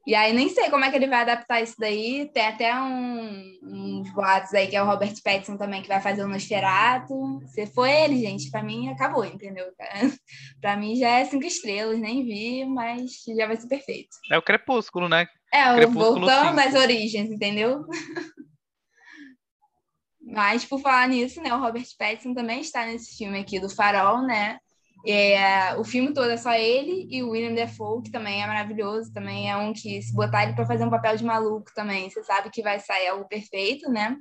E 0.06 0.14
aí 0.14 0.34
nem 0.34 0.50
sei 0.50 0.70
como 0.70 0.86
é 0.86 0.92
que 0.92 0.96
ele 0.96 1.08
vai 1.08 1.22
adaptar 1.22 1.62
isso 1.62 1.76
daí. 1.80 2.30
Tem 2.32 2.46
até 2.46 2.76
um, 2.80 3.58
uns 3.64 4.14
boatos 4.14 4.54
aí 4.54 4.68
que 4.68 4.76
é 4.76 4.84
o 4.84 4.86
Robert 4.86 5.16
Pattinson 5.24 5.58
também 5.58 5.82
que 5.82 5.88
vai 5.88 6.00
fazer 6.00 6.24
o 6.24 6.28
Nosferatu. 6.28 7.42
Se 7.48 7.66
for 7.68 7.88
ele, 7.88 8.20
gente, 8.20 8.52
para 8.52 8.62
mim 8.62 8.90
acabou, 8.90 9.26
entendeu? 9.26 9.66
para 10.62 10.78
mim 10.78 10.96
já 10.96 11.10
é 11.10 11.26
cinco 11.26 11.46
estrelas, 11.46 12.00
nem 12.00 12.24
vi, 12.24 12.66
mas 12.66 13.12
já 13.36 13.48
vai 13.48 13.58
ser 13.58 13.68
perfeito. 13.68 14.10
É 14.32 14.38
o 14.38 14.44
Crepúsculo, 14.44 15.10
né? 15.10 15.28
É, 15.52 15.72
o 15.86 15.92
voltando 15.92 16.60
às 16.60 16.76
origens, 16.76 17.32
entendeu? 17.32 17.86
Mas 20.28 20.66
por 20.66 20.82
falar 20.82 21.08
nisso, 21.08 21.40
né, 21.40 21.54
o 21.54 21.60
Robert 21.60 21.86
Pattinson 22.00 22.34
também 22.34 22.60
está 22.60 22.84
nesse 22.84 23.16
filme 23.16 23.40
aqui 23.40 23.60
do 23.60 23.70
Farol, 23.70 24.24
né? 24.24 24.58
É, 25.08 25.76
o 25.78 25.84
filme 25.84 26.14
todo 26.14 26.30
é 26.30 26.38
só 26.38 26.54
ele 26.54 27.08
e 27.12 27.22
o 27.22 27.30
William 27.30 27.54
Defoe, 27.54 28.02
que 28.02 28.12
também 28.12 28.42
é 28.42 28.48
maravilhoso, 28.48 29.14
também 29.14 29.50
é 29.50 29.56
um 29.56 29.72
que, 29.72 30.02
se 30.02 30.14
botar 30.14 30.44
ele 30.44 30.54
para 30.54 30.66
fazer 30.66 30.84
um 30.84 30.90
papel 30.90 31.16
de 31.16 31.24
maluco 31.24 31.72
também, 31.76 32.10
você 32.10 32.24
sabe 32.24 32.50
que 32.50 32.64
vai 32.64 32.80
sair 32.80 33.08
algo 33.10 33.28
perfeito, 33.28 33.90
né? 33.92 34.18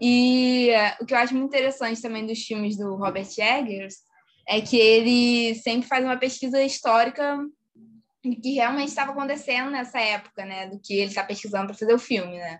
E 0.00 0.70
é, 0.70 0.96
o 1.00 1.06
que 1.06 1.14
eu 1.14 1.18
acho 1.18 1.34
muito 1.34 1.48
interessante 1.48 2.02
também 2.02 2.26
dos 2.26 2.40
filmes 2.40 2.76
do 2.76 2.96
Robert 2.96 3.28
Eggers 3.38 3.96
é 4.48 4.60
que 4.60 4.76
ele 4.76 5.54
sempre 5.56 5.88
faz 5.88 6.04
uma 6.04 6.16
pesquisa 6.16 6.62
histórica 6.62 7.38
do 8.24 8.40
que 8.40 8.54
realmente 8.54 8.88
estava 8.88 9.12
acontecendo 9.12 9.70
nessa 9.70 10.00
época, 10.00 10.44
né? 10.44 10.66
Do 10.66 10.80
que 10.80 10.94
ele 10.94 11.08
está 11.08 11.22
pesquisando 11.22 11.66
para 11.66 11.76
fazer 11.76 11.94
o 11.94 11.98
filme, 11.98 12.38
né? 12.38 12.58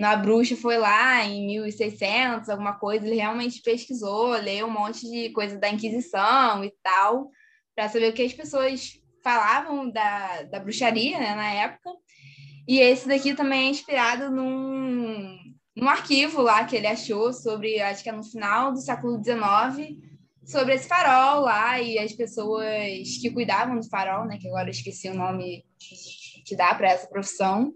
Na 0.00 0.16
bruxa 0.16 0.56
foi 0.56 0.78
lá 0.78 1.22
em 1.26 1.46
1600, 1.46 2.48
alguma 2.48 2.72
coisa, 2.72 3.06
ele 3.06 3.16
realmente 3.16 3.60
pesquisou, 3.60 4.30
leu 4.30 4.66
um 4.66 4.70
monte 4.70 5.02
de 5.02 5.28
coisa 5.28 5.58
da 5.58 5.68
Inquisição 5.68 6.64
e 6.64 6.72
tal, 6.82 7.28
para 7.76 7.86
saber 7.86 8.08
o 8.08 8.14
que 8.14 8.22
as 8.22 8.32
pessoas 8.32 8.98
falavam 9.22 9.90
da, 9.90 10.44
da 10.44 10.58
bruxaria 10.58 11.18
né, 11.18 11.34
na 11.34 11.52
época. 11.52 11.90
E 12.66 12.80
esse 12.80 13.06
daqui 13.06 13.34
também 13.34 13.66
é 13.66 13.70
inspirado 13.70 14.30
num, 14.30 15.36
num 15.76 15.88
arquivo 15.88 16.40
lá 16.40 16.64
que 16.64 16.76
ele 16.76 16.86
achou 16.86 17.30
sobre, 17.34 17.78
acho 17.82 18.02
que 18.02 18.08
é 18.08 18.12
no 18.12 18.24
final 18.24 18.72
do 18.72 18.80
século 18.80 19.22
XIX, 19.22 19.98
sobre 20.46 20.76
esse 20.76 20.88
farol 20.88 21.42
lá 21.42 21.78
e 21.78 21.98
as 21.98 22.14
pessoas 22.14 23.18
que 23.20 23.30
cuidavam 23.30 23.78
do 23.78 23.86
farol, 23.86 24.24
né, 24.24 24.38
que 24.40 24.48
agora 24.48 24.68
eu 24.68 24.72
esqueci 24.72 25.10
o 25.10 25.14
nome 25.14 25.62
que 26.46 26.56
dá 26.56 26.74
para 26.74 26.88
essa 26.88 27.06
profissão, 27.06 27.70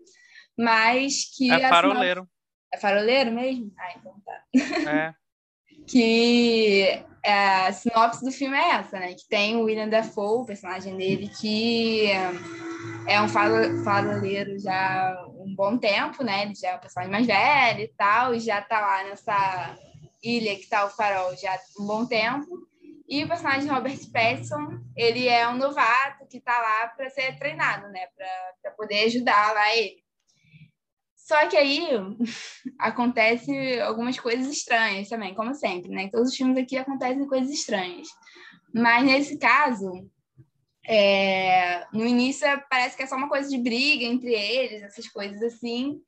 mas 0.58 1.24
que. 1.36 1.50
É 1.50 1.68
faroleiro. 1.68 2.20
Sinopse... 2.20 2.34
É 2.72 2.78
faroleiro 2.78 3.32
mesmo? 3.32 3.72
Ah, 3.78 3.94
então 3.96 4.14
tá. 4.24 4.90
É. 4.90 5.14
que 5.86 7.04
é, 7.24 7.66
a 7.66 7.72
sinopse 7.72 8.24
do 8.24 8.30
filme 8.30 8.56
é 8.56 8.70
essa, 8.70 8.98
né? 8.98 9.14
Que 9.14 9.26
tem 9.28 9.56
o 9.56 9.64
William 9.64 9.88
Dafoe, 9.88 10.42
o 10.42 10.46
personagem 10.46 10.96
dele, 10.96 11.30
que 11.40 12.10
é 13.06 13.20
um 13.20 13.28
faroleiro 13.28 14.58
já 14.58 15.24
um 15.38 15.54
bom 15.54 15.78
tempo, 15.78 16.22
né? 16.22 16.42
Ele 16.42 16.54
já 16.54 16.70
é 16.70 16.76
um 16.76 16.80
personagem 16.80 17.12
mais 17.12 17.26
velho 17.26 17.80
e 17.80 17.88
tal, 17.88 18.34
e 18.34 18.40
já 18.40 18.60
tá 18.60 18.80
lá 18.80 19.04
nessa 19.04 19.78
ilha 20.22 20.56
que 20.56 20.66
tá 20.66 20.84
o 20.84 20.90
farol 20.90 21.36
já 21.36 21.58
um 21.78 21.86
bom 21.86 22.06
tempo. 22.06 22.46
E 23.06 23.22
o 23.22 23.28
personagem 23.28 23.68
Robert 23.68 23.98
Pattinson, 24.10 24.80
ele 24.96 25.28
é 25.28 25.46
um 25.48 25.56
novato 25.56 26.26
que 26.26 26.40
tá 26.40 26.58
lá 26.58 26.88
para 26.88 27.10
ser 27.10 27.38
treinado, 27.38 27.88
né? 27.88 28.00
Para 28.62 28.70
poder 28.72 29.04
ajudar 29.04 29.52
lá 29.52 29.74
ele. 29.76 30.02
Só 31.24 31.48
que 31.48 31.56
aí 31.56 31.88
acontece 32.78 33.80
algumas 33.80 34.20
coisas 34.20 34.46
estranhas 34.46 35.08
também, 35.08 35.34
como 35.34 35.54
sempre, 35.54 35.90
né? 35.90 36.10
Todos 36.10 36.30
os 36.30 36.36
filmes 36.36 36.58
aqui 36.58 36.76
acontecem 36.76 37.26
coisas 37.26 37.50
estranhas. 37.50 38.08
Mas 38.74 39.04
nesse 39.04 39.38
caso, 39.38 39.90
é... 40.86 41.86
no 41.94 42.04
início 42.04 42.46
parece 42.68 42.94
que 42.94 43.04
é 43.04 43.06
só 43.06 43.16
uma 43.16 43.28
coisa 43.28 43.48
de 43.48 43.56
briga 43.56 44.04
entre 44.04 44.34
eles, 44.34 44.82
essas 44.82 45.08
coisas 45.08 45.42
assim. 45.42 45.98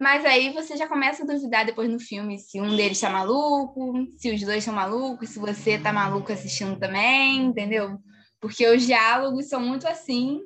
Mas 0.00 0.24
aí 0.24 0.52
você 0.52 0.76
já 0.76 0.88
começa 0.88 1.22
a 1.22 1.26
duvidar 1.26 1.64
depois 1.64 1.88
no 1.88 2.00
filme 2.00 2.36
se 2.36 2.60
um 2.60 2.74
deles 2.76 3.00
tá 3.00 3.08
maluco, 3.08 3.94
se 4.16 4.34
os 4.34 4.40
dois 4.40 4.58
estão 4.58 4.74
malucos, 4.74 5.30
se 5.30 5.38
você 5.38 5.78
tá 5.78 5.92
maluco 5.92 6.32
assistindo 6.32 6.76
também, 6.76 7.46
entendeu? 7.46 7.98
Porque 8.40 8.68
os 8.68 8.84
diálogos 8.84 9.48
são 9.48 9.60
muito 9.60 9.86
assim 9.86 10.40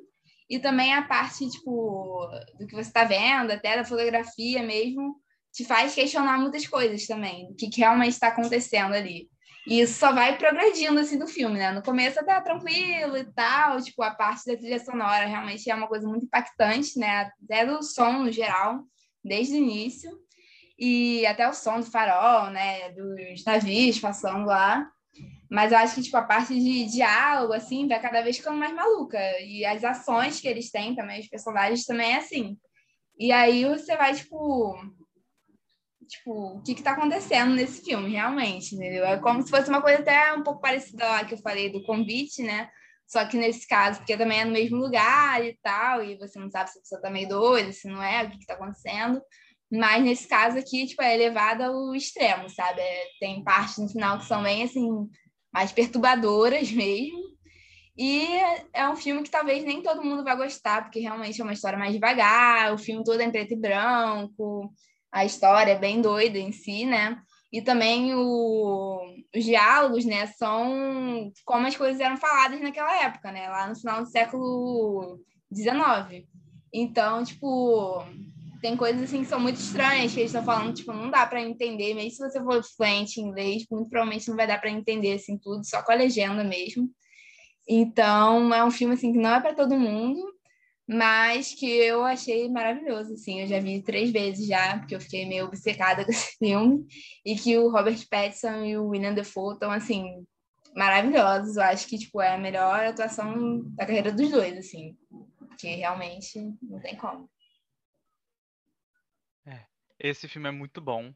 e 0.51 0.59
também 0.59 0.93
a 0.93 1.01
parte, 1.01 1.49
tipo, 1.49 2.27
do 2.59 2.67
que 2.67 2.73
você 2.73 2.81
está 2.81 3.05
vendo, 3.05 3.51
até 3.51 3.77
da 3.77 3.85
fotografia 3.85 4.61
mesmo, 4.61 5.15
te 5.49 5.63
faz 5.63 5.95
questionar 5.95 6.37
muitas 6.39 6.67
coisas 6.67 7.07
também, 7.07 7.49
o 7.49 7.55
que, 7.55 7.69
que 7.69 7.79
realmente 7.79 8.11
está 8.11 8.27
acontecendo 8.27 8.93
ali. 8.93 9.29
E 9.65 9.79
isso 9.79 9.97
só 9.97 10.11
vai 10.11 10.37
progredindo, 10.37 10.99
assim, 10.99 11.17
do 11.17 11.25
filme, 11.25 11.57
né? 11.57 11.71
No 11.71 11.81
começo 11.81 12.19
até 12.19 12.37
tranquilo 12.41 13.15
e 13.15 13.23
tal, 13.31 13.81
tipo, 13.81 14.03
a 14.03 14.11
parte 14.11 14.45
da 14.45 14.57
trilha 14.57 14.79
sonora 14.79 15.25
realmente 15.25 15.71
é 15.71 15.73
uma 15.73 15.87
coisa 15.87 16.05
muito 16.05 16.25
impactante, 16.25 16.99
né? 16.99 17.31
Até 17.45 17.65
do 17.65 17.81
som, 17.81 18.23
no 18.23 18.31
geral, 18.31 18.81
desde 19.23 19.53
o 19.53 19.57
início. 19.57 20.11
E 20.77 21.25
até 21.27 21.47
o 21.47 21.53
som 21.53 21.79
do 21.79 21.85
farol, 21.85 22.49
né? 22.49 22.89
Dos 22.89 23.45
navios 23.45 23.99
passando 23.99 24.47
lá. 24.47 24.85
Mas 25.51 25.73
eu 25.73 25.77
acho 25.79 25.95
que, 25.95 26.03
tipo, 26.03 26.15
a 26.15 26.23
parte 26.23 26.57
de 26.57 26.85
diálogo, 26.85 27.51
assim, 27.51 27.85
vai 27.85 28.01
cada 28.01 28.21
vez 28.21 28.37
ficando 28.37 28.57
mais 28.57 28.73
maluca. 28.73 29.19
E 29.41 29.65
as 29.65 29.83
ações 29.83 30.39
que 30.39 30.47
eles 30.47 30.71
têm 30.71 30.95
também, 30.95 31.19
os 31.19 31.27
personagens 31.27 31.85
também 31.85 32.13
é 32.13 32.17
assim. 32.19 32.57
E 33.19 33.33
aí 33.33 33.65
você 33.65 33.97
vai, 33.97 34.15
tipo... 34.15 34.75
Tipo, 36.07 36.57
o 36.57 36.61
que 36.61 36.73
que 36.73 36.81
tá 36.83 36.91
acontecendo 36.91 37.53
nesse 37.53 37.83
filme, 37.83 38.11
realmente, 38.11 38.75
entendeu? 38.75 39.05
É 39.05 39.17
como 39.17 39.41
se 39.41 39.49
fosse 39.49 39.69
uma 39.69 39.81
coisa 39.81 39.99
até 39.99 40.33
um 40.33 40.43
pouco 40.43 40.61
parecida 40.61 41.05
lá 41.05 41.25
que 41.25 41.33
eu 41.33 41.37
falei 41.37 41.69
do 41.69 41.83
convite, 41.83 42.41
né? 42.43 42.69
Só 43.05 43.25
que 43.25 43.37
nesse 43.37 43.67
caso, 43.67 43.99
porque 43.99 44.17
também 44.17 44.39
é 44.39 44.45
no 44.45 44.51
mesmo 44.51 44.77
lugar 44.77 45.45
e 45.45 45.57
tal, 45.61 46.03
e 46.03 46.17
você 46.17 46.39
não 46.39 46.49
sabe 46.49 46.69
se 46.69 46.79
a 46.79 46.81
pessoa 46.81 47.01
tá 47.01 47.09
meio 47.09 47.27
doida, 47.27 47.71
se 47.73 47.89
não 47.89 48.01
é, 48.01 48.23
o 48.23 48.29
que 48.29 48.39
que 48.39 48.45
tá 48.45 48.53
acontecendo. 48.53 49.21
Mas 49.69 50.03
nesse 50.03 50.27
caso 50.27 50.57
aqui, 50.57 50.85
tipo, 50.85 51.01
é 51.01 51.13
elevado 51.13 51.63
ao 51.63 51.95
extremo, 51.95 52.49
sabe? 52.49 52.81
É, 52.81 53.03
tem 53.19 53.43
partes 53.43 53.77
no 53.77 53.89
final 53.89 54.17
que 54.17 54.25
são 54.25 54.43
bem, 54.43 54.63
assim, 54.63 54.89
mais 55.53 55.71
perturbadoras 55.71 56.71
mesmo. 56.71 57.31
E 57.97 58.25
é 58.73 58.87
um 58.89 58.95
filme 58.95 59.21
que 59.21 59.29
talvez 59.29 59.63
nem 59.63 59.81
todo 59.81 60.03
mundo 60.03 60.23
vai 60.23 60.35
gostar, 60.35 60.83
porque 60.83 60.99
realmente 60.99 61.39
é 61.39 61.43
uma 61.43 61.53
história 61.53 61.77
mais 61.77 61.93
devagar, 61.93 62.73
o 62.73 62.77
filme 62.77 63.03
todo 63.03 63.19
é 63.19 63.25
em 63.25 63.31
preto 63.31 63.53
e 63.53 63.57
branco, 63.57 64.73
a 65.11 65.25
história 65.25 65.73
é 65.73 65.77
bem 65.77 66.01
doida 66.01 66.37
em 66.37 66.51
si, 66.51 66.85
né? 66.85 67.21
E 67.51 67.61
também 67.61 68.15
o, 68.15 69.01
os 69.35 69.43
diálogos, 69.43 70.05
né, 70.05 70.25
são 70.27 71.31
como 71.43 71.67
as 71.67 71.75
coisas 71.75 71.99
eram 71.99 72.15
faladas 72.15 72.61
naquela 72.61 73.03
época, 73.03 73.29
né? 73.31 73.49
Lá 73.49 73.67
no 73.67 73.75
final 73.75 74.01
do 74.01 74.09
século 74.09 75.19
XIX. 75.53 76.25
Então, 76.73 77.23
tipo, 77.25 78.05
tem 78.61 78.77
coisas 78.77 79.03
assim 79.03 79.23
que 79.23 79.29
são 79.29 79.39
muito 79.39 79.59
estranhas 79.59 80.13
que 80.13 80.19
eles 80.19 80.31
estão 80.31 80.45
falando, 80.45 80.75
tipo, 80.75 80.93
não 80.93 81.09
dá 81.09 81.25
para 81.25 81.41
entender, 81.41 81.93
mesmo 81.95 82.11
se 82.11 82.29
você 82.29 82.39
for 82.39 82.63
fluente 82.63 83.19
em 83.19 83.25
inglês, 83.25 83.65
muito 83.71 83.89
provavelmente 83.89 84.29
não 84.29 84.37
vai 84.37 84.47
dar 84.47 84.61
para 84.61 84.69
entender 84.69 85.13
assim 85.13 85.37
tudo, 85.37 85.65
só 85.65 85.81
com 85.81 85.91
a 85.91 85.95
legenda 85.95 86.43
mesmo. 86.43 86.89
Então, 87.67 88.53
é 88.53 88.63
um 88.63 88.71
filme 88.71 88.93
assim 88.93 89.11
que 89.11 89.19
não 89.19 89.33
é 89.33 89.39
para 89.41 89.55
todo 89.55 89.79
mundo, 89.79 90.21
mas 90.87 91.53
que 91.53 91.65
eu 91.65 92.03
achei 92.03 92.49
maravilhoso, 92.49 93.13
assim, 93.13 93.41
eu 93.41 93.47
já 93.47 93.59
vi 93.59 93.81
três 93.81 94.11
vezes 94.11 94.45
já, 94.45 94.77
porque 94.77 94.95
eu 94.95 95.01
fiquei 95.01 95.25
meio 95.25 95.45
obcecada 95.45 96.03
com 96.05 96.11
esse 96.11 96.37
filme, 96.37 96.85
e 97.25 97.35
que 97.35 97.57
o 97.57 97.71
Robert 97.71 97.99
Pattinson 98.09 98.63
e 98.65 98.77
o 98.77 98.87
William 98.87 99.13
Defoe 99.13 99.53
estão, 99.53 99.71
assim, 99.71 100.25
maravilhosos, 100.75 101.57
eu 101.57 101.63
acho 101.63 101.87
que, 101.87 101.97
tipo, 101.97 102.21
é 102.21 102.35
a 102.35 102.37
melhor 102.37 102.85
atuação 102.85 103.61
da 103.75 103.85
carreira 103.85 104.11
dos 104.11 104.29
dois, 104.29 104.57
assim, 104.57 104.95
porque 105.37 105.75
realmente 105.75 106.39
não 106.61 106.79
tem 106.79 106.95
como. 106.95 107.29
Esse 110.03 110.27
filme 110.27 110.49
é 110.49 110.51
muito 110.51 110.81
bom, 110.81 111.13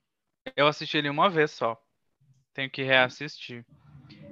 eu 0.56 0.68
assisti 0.68 0.98
ele 0.98 1.10
uma 1.10 1.30
vez 1.30 1.52
só, 1.52 1.82
tenho 2.54 2.70
que 2.70 2.84
reassistir. 2.84 3.66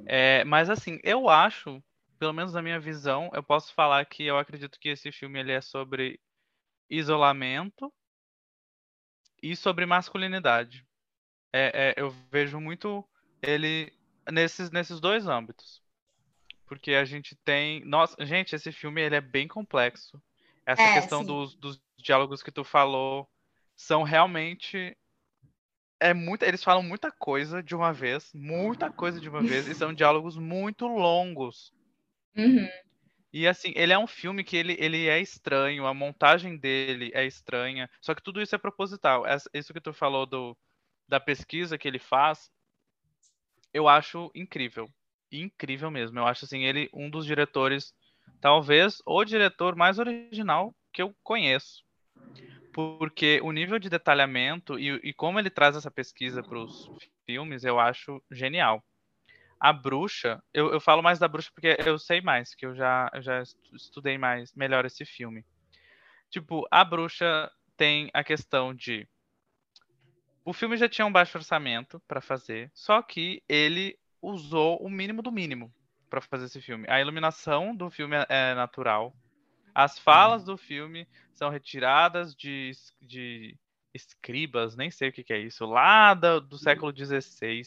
É, 0.06 0.44
mas, 0.44 0.70
assim, 0.70 1.00
eu 1.04 1.28
acho 1.28 1.84
pelo 2.24 2.32
menos 2.32 2.54
na 2.54 2.62
minha 2.62 2.80
visão, 2.80 3.30
eu 3.34 3.44
posso 3.44 3.74
falar 3.74 4.06
que 4.06 4.24
eu 4.24 4.38
acredito 4.38 4.80
que 4.80 4.88
esse 4.88 5.12
filme 5.12 5.42
ele 5.42 5.52
é 5.52 5.60
sobre 5.60 6.22
isolamento 6.90 7.94
e 9.42 9.58
sobre 9.58 9.86
masculinidade. 9.86 10.88
É, 11.52 11.90
é, 11.90 12.02
eu 12.02 12.12
vejo 12.32 12.62
muito 12.62 13.06
ele 13.42 13.92
nesses, 14.32 14.72
nesses 14.72 15.02
dois 15.02 15.28
âmbitos. 15.28 15.84
Porque 16.66 16.94
a 16.94 17.04
gente 17.04 17.36
tem. 17.36 17.84
Nossa, 17.84 18.16
gente, 18.26 18.56
esse 18.56 18.72
filme 18.72 19.02
ele 19.02 19.16
é 19.16 19.22
bem 19.22 19.46
complexo. 19.46 20.18
Essa 20.66 20.82
é, 20.82 20.94
questão 20.94 21.26
dos, 21.26 21.56
dos 21.56 21.78
diálogos 21.98 22.42
que 22.42 22.54
tu 22.54 22.64
falou 22.64 23.30
são 23.76 24.04
realmente 24.04 24.96
é 26.00 26.14
muito, 26.14 26.44
eles 26.44 26.62
falam 26.62 26.84
muita 26.84 27.10
coisa 27.12 27.64
de 27.64 27.74
uma 27.74 27.94
vez, 27.94 28.30
muita 28.34 28.92
coisa 28.92 29.22
de 29.22 29.30
uma 29.30 29.42
vez, 29.42 29.68
e 29.68 29.74
são 29.74 29.94
diálogos 29.96 30.38
muito 30.38 30.86
longos. 30.86 31.74
Uhum. 32.36 32.68
E 33.32 33.48
assim, 33.48 33.72
ele 33.76 33.94
é 33.94 33.98
um 33.98 34.06
filme 34.06 34.44
que 34.44 34.58
ele, 34.58 34.76
ele 34.78 35.08
é 35.08 35.20
estranho, 35.20 35.86
a 35.86 35.94
montagem 35.94 36.58
dele 36.58 37.10
é 37.14 37.26
estranha, 37.26 37.90
só 38.02 38.14
que 38.14 38.22
tudo 38.22 38.42
isso 38.42 38.54
é 38.54 38.58
proposital. 38.58 39.24
Isso 39.54 39.74
que 39.74 39.80
tu 39.80 39.94
falou 39.94 40.26
do, 40.26 40.58
da 41.08 41.20
pesquisa 41.22 41.78
que 41.78 41.88
ele 41.88 42.00
faz, 42.00 42.52
eu 43.74 43.88
acho 43.88 44.30
incrível. 44.36 44.90
Incrível 45.32 45.90
mesmo. 45.90 46.20
Eu 46.20 46.28
acho 46.28 46.46
assim, 46.46 46.64
ele 46.64 46.90
um 46.94 47.10
dos 47.10 47.26
diretores, 47.26 47.94
talvez 48.42 49.02
o 49.06 49.24
diretor 49.24 49.76
mais 49.76 49.98
original 49.98 50.76
que 50.92 51.02
eu 51.02 51.16
conheço. 51.24 51.84
Porque 52.74 53.40
o 53.44 53.52
nível 53.52 53.78
de 53.78 53.90
detalhamento 53.90 54.80
e, 54.80 54.90
e 55.04 55.14
como 55.14 55.40
ele 55.40 55.50
traz 55.50 55.76
essa 55.76 55.92
pesquisa 55.92 56.42
para 56.42 56.58
os 56.60 56.90
filmes, 57.26 57.64
eu 57.64 57.80
acho 57.80 58.22
genial 58.32 58.84
a 59.64 59.72
bruxa, 59.72 60.44
eu, 60.54 60.74
eu 60.74 60.82
falo 60.82 61.02
mais 61.02 61.18
da 61.18 61.26
bruxa 61.26 61.50
porque 61.56 61.78
eu 61.86 61.98
sei 61.98 62.20
mais, 62.20 62.54
que 62.54 62.66
eu 62.66 62.76
já, 62.76 63.10
eu 63.14 63.22
já 63.22 63.42
estudei 63.72 64.18
mais, 64.18 64.54
melhor 64.54 64.86
esse 64.86 65.06
filme. 65.06 65.46
Tipo, 66.30 66.68
a 66.70 66.84
bruxa 66.84 67.50
tem 67.78 68.10
a 68.14 68.26
questão 68.26 68.74
de. 68.74 69.08
O 70.44 70.52
filme 70.52 70.76
já 70.76 70.90
tinha 70.90 71.06
um 71.06 71.12
baixo 71.14 71.38
orçamento 71.38 71.98
para 72.06 72.20
fazer, 72.20 72.70
só 72.74 73.02
que 73.02 73.42
ele 73.48 73.98
usou 74.22 74.84
o 74.84 74.90
mínimo 74.90 75.22
do 75.22 75.32
mínimo 75.32 75.74
para 76.10 76.20
fazer 76.20 76.48
esse 76.48 76.62
filme. 76.62 76.86
A 76.90 77.00
iluminação 77.00 77.74
do 77.74 77.90
filme 77.90 78.18
é, 78.18 78.26
é 78.28 78.56
natural. 78.56 79.16
As 79.74 79.98
falas 79.98 80.42
uhum. 80.42 80.48
do 80.48 80.58
filme 80.58 81.08
são 81.34 81.50
retiradas 81.50 82.36
de, 82.36 82.72
de 83.02 83.58
escribas, 83.94 84.76
nem 84.76 84.92
sei 84.92 85.10
o 85.10 85.12
que, 85.12 85.24
que 85.24 85.34
é 85.34 85.40
isso, 85.40 85.66
lá 85.66 86.14
do, 86.14 86.42
do 86.42 86.58
século 86.58 86.94
XVI. 86.96 87.64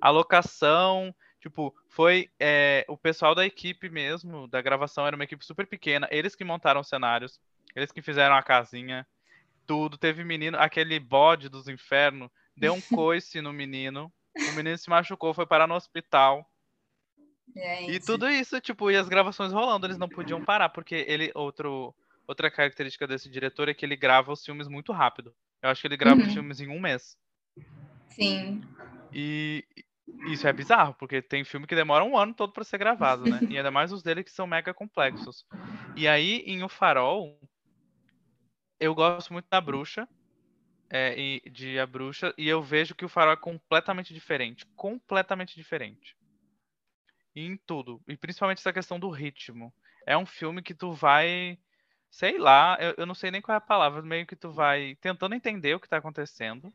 A 0.00 0.10
locação 0.10 1.14
Tipo, 1.40 1.72
foi 1.88 2.28
é, 2.38 2.84
o 2.88 2.96
pessoal 2.96 3.34
da 3.34 3.46
equipe 3.46 3.88
mesmo, 3.88 4.48
da 4.48 4.60
gravação, 4.60 5.06
era 5.06 5.14
uma 5.14 5.24
equipe 5.24 5.44
super 5.44 5.66
pequena. 5.66 6.08
Eles 6.10 6.34
que 6.34 6.44
montaram 6.44 6.80
os 6.80 6.88
cenários, 6.88 7.40
eles 7.76 7.92
que 7.92 8.02
fizeram 8.02 8.34
a 8.34 8.42
casinha, 8.42 9.06
tudo. 9.66 9.96
Teve 9.96 10.24
menino, 10.24 10.58
aquele 10.58 10.98
bode 10.98 11.48
dos 11.48 11.68
infernos, 11.68 12.28
deu 12.56 12.74
um 12.74 12.80
coice 12.92 13.40
no 13.40 13.52
menino. 13.52 14.12
O 14.36 14.52
menino 14.56 14.76
se 14.76 14.90
machucou, 14.90 15.32
foi 15.32 15.46
parar 15.46 15.68
no 15.68 15.74
hospital. 15.74 16.48
Gente. 17.58 17.90
E 17.90 18.00
tudo 18.00 18.28
isso, 18.28 18.60
tipo, 18.60 18.88
e 18.88 18.96
as 18.96 19.08
gravações 19.08 19.52
rolando, 19.52 19.84
eles 19.84 19.98
não 19.98 20.08
podiam 20.08 20.44
parar, 20.44 20.68
porque 20.68 21.04
ele, 21.08 21.32
outro, 21.34 21.92
outra 22.24 22.48
característica 22.50 23.04
desse 23.04 23.28
diretor 23.28 23.68
é 23.68 23.74
que 23.74 23.84
ele 23.84 23.96
grava 23.96 24.32
os 24.32 24.44
filmes 24.44 24.68
muito 24.68 24.92
rápido. 24.92 25.34
Eu 25.60 25.68
acho 25.68 25.80
que 25.80 25.88
ele 25.88 25.96
grava 25.96 26.20
uhum. 26.20 26.26
os 26.28 26.32
filmes 26.32 26.60
em 26.60 26.68
um 26.68 26.78
mês. 26.78 27.18
Sim. 28.10 28.62
E, 29.12 29.64
isso 30.30 30.46
é 30.46 30.52
bizarro, 30.52 30.94
porque 30.94 31.20
tem 31.20 31.42
filme 31.42 31.66
que 31.66 31.74
demora 31.74 32.04
um 32.04 32.16
ano 32.16 32.32
todo 32.32 32.52
para 32.52 32.62
ser 32.62 32.78
gravado, 32.78 33.28
né? 33.28 33.40
E 33.50 33.56
ainda 33.56 33.72
mais 33.72 33.92
os 33.92 34.04
dele 34.04 34.22
que 34.22 34.30
são 34.30 34.46
mega 34.46 34.72
complexos. 34.72 35.44
E 35.96 36.06
aí, 36.06 36.44
em 36.46 36.62
O 36.62 36.68
Farol, 36.68 37.40
eu 38.78 38.94
gosto 38.94 39.32
muito 39.32 39.46
da 39.50 39.60
bruxa, 39.60 40.08
é, 40.88 41.18
e, 41.18 41.50
de 41.50 41.76
A 41.78 41.86
Bruxa, 41.86 42.32
e 42.38 42.48
eu 42.48 42.62
vejo 42.62 42.94
que 42.94 43.04
o 43.04 43.08
Farol 43.08 43.32
é 43.32 43.36
completamente 43.36 44.14
diferente. 44.14 44.64
Completamente 44.76 45.56
diferente. 45.56 46.16
Em 47.34 47.56
tudo. 47.56 48.00
E 48.08 48.16
principalmente 48.16 48.58
essa 48.58 48.72
questão 48.72 48.98
do 48.98 49.10
ritmo. 49.10 49.72
É 50.06 50.16
um 50.16 50.26
filme 50.26 50.62
que 50.62 50.74
tu 50.74 50.92
vai. 50.92 51.58
Sei 52.10 52.38
lá, 52.38 52.76
eu, 52.80 52.94
eu 52.98 53.06
não 53.06 53.14
sei 53.14 53.30
nem 53.30 53.42
qual 53.42 53.54
é 53.54 53.58
a 53.58 53.60
palavra, 53.60 54.00
meio 54.02 54.26
que 54.26 54.34
tu 54.34 54.50
vai 54.50 54.96
tentando 55.00 55.34
entender 55.34 55.74
o 55.74 55.80
que 55.80 55.88
tá 55.88 55.98
acontecendo. 55.98 56.72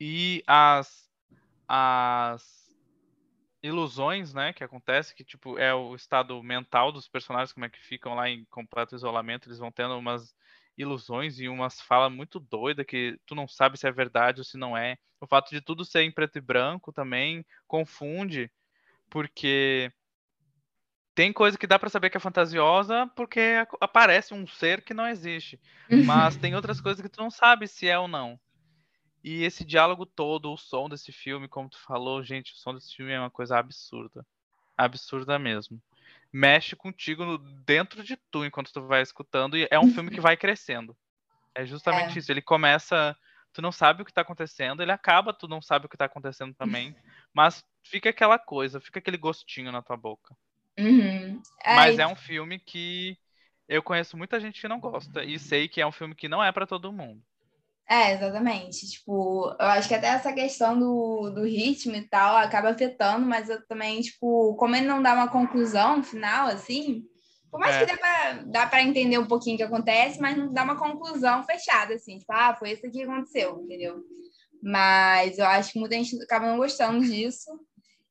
E 0.00 0.42
as 0.46 1.06
as 1.68 2.66
ilusões, 3.62 4.32
né, 4.32 4.52
que 4.52 4.62
acontece, 4.62 5.14
que 5.14 5.24
tipo 5.24 5.58
é 5.58 5.74
o 5.74 5.94
estado 5.94 6.40
mental 6.42 6.92
dos 6.92 7.08
personagens, 7.08 7.52
como 7.52 7.66
é 7.66 7.68
que 7.68 7.80
ficam 7.80 8.14
lá 8.14 8.28
em 8.28 8.44
completo 8.46 8.94
isolamento, 8.94 9.48
eles 9.48 9.58
vão 9.58 9.72
tendo 9.72 9.98
umas 9.98 10.34
ilusões 10.78 11.40
e 11.40 11.48
umas 11.48 11.80
falas 11.80 12.12
muito 12.12 12.38
doidas 12.38 12.86
que 12.86 13.18
tu 13.26 13.34
não 13.34 13.48
sabe 13.48 13.78
se 13.78 13.86
é 13.88 13.92
verdade 13.92 14.40
ou 14.40 14.44
se 14.44 14.58
não 14.58 14.76
é. 14.76 14.96
O 15.20 15.26
fato 15.26 15.50
de 15.50 15.60
tudo 15.60 15.84
ser 15.84 16.02
em 16.02 16.12
preto 16.12 16.36
e 16.36 16.40
branco 16.40 16.92
também 16.92 17.44
confunde, 17.66 18.50
porque 19.10 19.92
tem 21.14 21.32
coisa 21.32 21.56
que 21.56 21.66
dá 21.66 21.78
para 21.78 21.88
saber 21.88 22.10
que 22.10 22.16
é 22.16 22.20
fantasiosa 22.20 23.10
porque 23.16 23.66
aparece 23.80 24.34
um 24.34 24.46
ser 24.46 24.82
que 24.82 24.92
não 24.92 25.06
existe, 25.06 25.58
mas 26.04 26.36
tem 26.36 26.54
outras 26.54 26.80
coisas 26.80 27.00
que 27.00 27.08
tu 27.08 27.20
não 27.20 27.30
sabe 27.30 27.66
se 27.66 27.88
é 27.88 27.98
ou 27.98 28.06
não. 28.06 28.38
E 29.24 29.42
esse 29.42 29.64
diálogo 29.64 30.06
todo, 30.06 30.52
o 30.52 30.56
som 30.56 30.88
desse 30.88 31.10
filme, 31.10 31.48
como 31.48 31.68
tu 31.68 31.80
falou, 31.80 32.22
gente, 32.22 32.52
o 32.52 32.56
som 32.56 32.72
desse 32.72 32.94
filme 32.94 33.10
é 33.10 33.18
uma 33.18 33.30
coisa 33.30 33.58
absurda. 33.58 34.24
Absurda 34.76 35.36
mesmo. 35.36 35.82
Mexe 36.32 36.76
contigo 36.76 37.24
no, 37.24 37.38
dentro 37.38 38.04
de 38.04 38.16
tu 38.30 38.44
enquanto 38.44 38.72
tu 38.72 38.86
vai 38.86 39.02
escutando, 39.02 39.56
e 39.56 39.66
é 39.68 39.80
um 39.80 39.90
filme 39.90 40.10
que 40.10 40.20
vai 40.20 40.36
crescendo. 40.36 40.96
É 41.54 41.66
justamente 41.66 42.14
é. 42.14 42.18
isso. 42.20 42.30
Ele 42.30 42.40
começa. 42.42 43.16
Tu 43.52 43.60
não 43.60 43.72
sabe 43.72 44.02
o 44.02 44.04
que 44.04 44.12
tá 44.12 44.20
acontecendo, 44.20 44.82
ele 44.82 44.92
acaba, 44.92 45.32
tu 45.32 45.48
não 45.48 45.62
sabe 45.62 45.86
o 45.86 45.88
que 45.88 45.96
tá 45.96 46.04
acontecendo 46.04 46.54
também. 46.54 46.94
mas 47.34 47.64
fica 47.86 48.10
aquela 48.10 48.38
coisa, 48.38 48.80
fica 48.80 48.98
aquele 48.98 49.16
gostinho 49.16 49.72
na 49.72 49.82
tua 49.82 49.96
boca. 49.96 50.36
Uhum. 50.78 51.40
Mas 51.64 51.98
é 51.98 52.06
um 52.06 52.16
filme 52.16 52.58
que 52.58 53.16
eu 53.68 53.82
conheço 53.82 54.16
muita 54.16 54.38
gente 54.38 54.60
que 54.60 54.68
não 54.68 54.78
gosta. 54.78 55.24
E 55.24 55.38
sei 55.38 55.68
que 55.68 55.80
é 55.80 55.86
um 55.86 55.92
filme 55.92 56.14
que 56.14 56.28
não 56.28 56.42
é 56.42 56.52
para 56.52 56.66
todo 56.66 56.92
mundo. 56.92 57.22
É, 57.88 58.12
exatamente. 58.12 58.86
Tipo, 58.88 59.54
eu 59.58 59.66
acho 59.66 59.88
que 59.88 59.94
até 59.94 60.08
essa 60.08 60.32
questão 60.32 60.78
do, 60.78 61.30
do 61.30 61.44
ritmo 61.44 61.94
e 61.94 62.02
tal 62.08 62.36
acaba 62.36 62.70
afetando, 62.70 63.24
mas 63.24 63.48
eu 63.48 63.64
também, 63.66 64.00
tipo, 64.00 64.54
como 64.56 64.74
ele 64.74 64.86
não 64.86 65.00
dá 65.00 65.14
uma 65.14 65.28
conclusão 65.28 66.02
final, 66.02 66.48
assim, 66.48 67.04
por 67.48 67.60
mais 67.60 67.76
é. 67.76 67.80
que 67.80 67.92
dê 67.92 67.96
pra, 67.96 68.32
dá 68.46 68.66
para 68.66 68.82
entender 68.82 69.18
um 69.18 69.26
pouquinho 69.26 69.54
o 69.54 69.58
que 69.58 69.62
acontece, 69.62 70.20
mas 70.20 70.36
não 70.36 70.52
dá 70.52 70.64
uma 70.64 70.76
conclusão 70.76 71.44
fechada, 71.44 71.94
assim, 71.94 72.18
tipo, 72.18 72.32
ah, 72.32 72.56
foi 72.58 72.72
isso 72.72 72.90
que 72.90 73.02
aconteceu, 73.02 73.60
entendeu? 73.62 74.02
Mas 74.60 75.38
eu 75.38 75.46
acho 75.46 75.72
que 75.72 75.78
muita 75.78 75.94
gente 75.94 76.20
acaba 76.24 76.46
não 76.48 76.56
gostando 76.56 77.04
disso. 77.04 77.50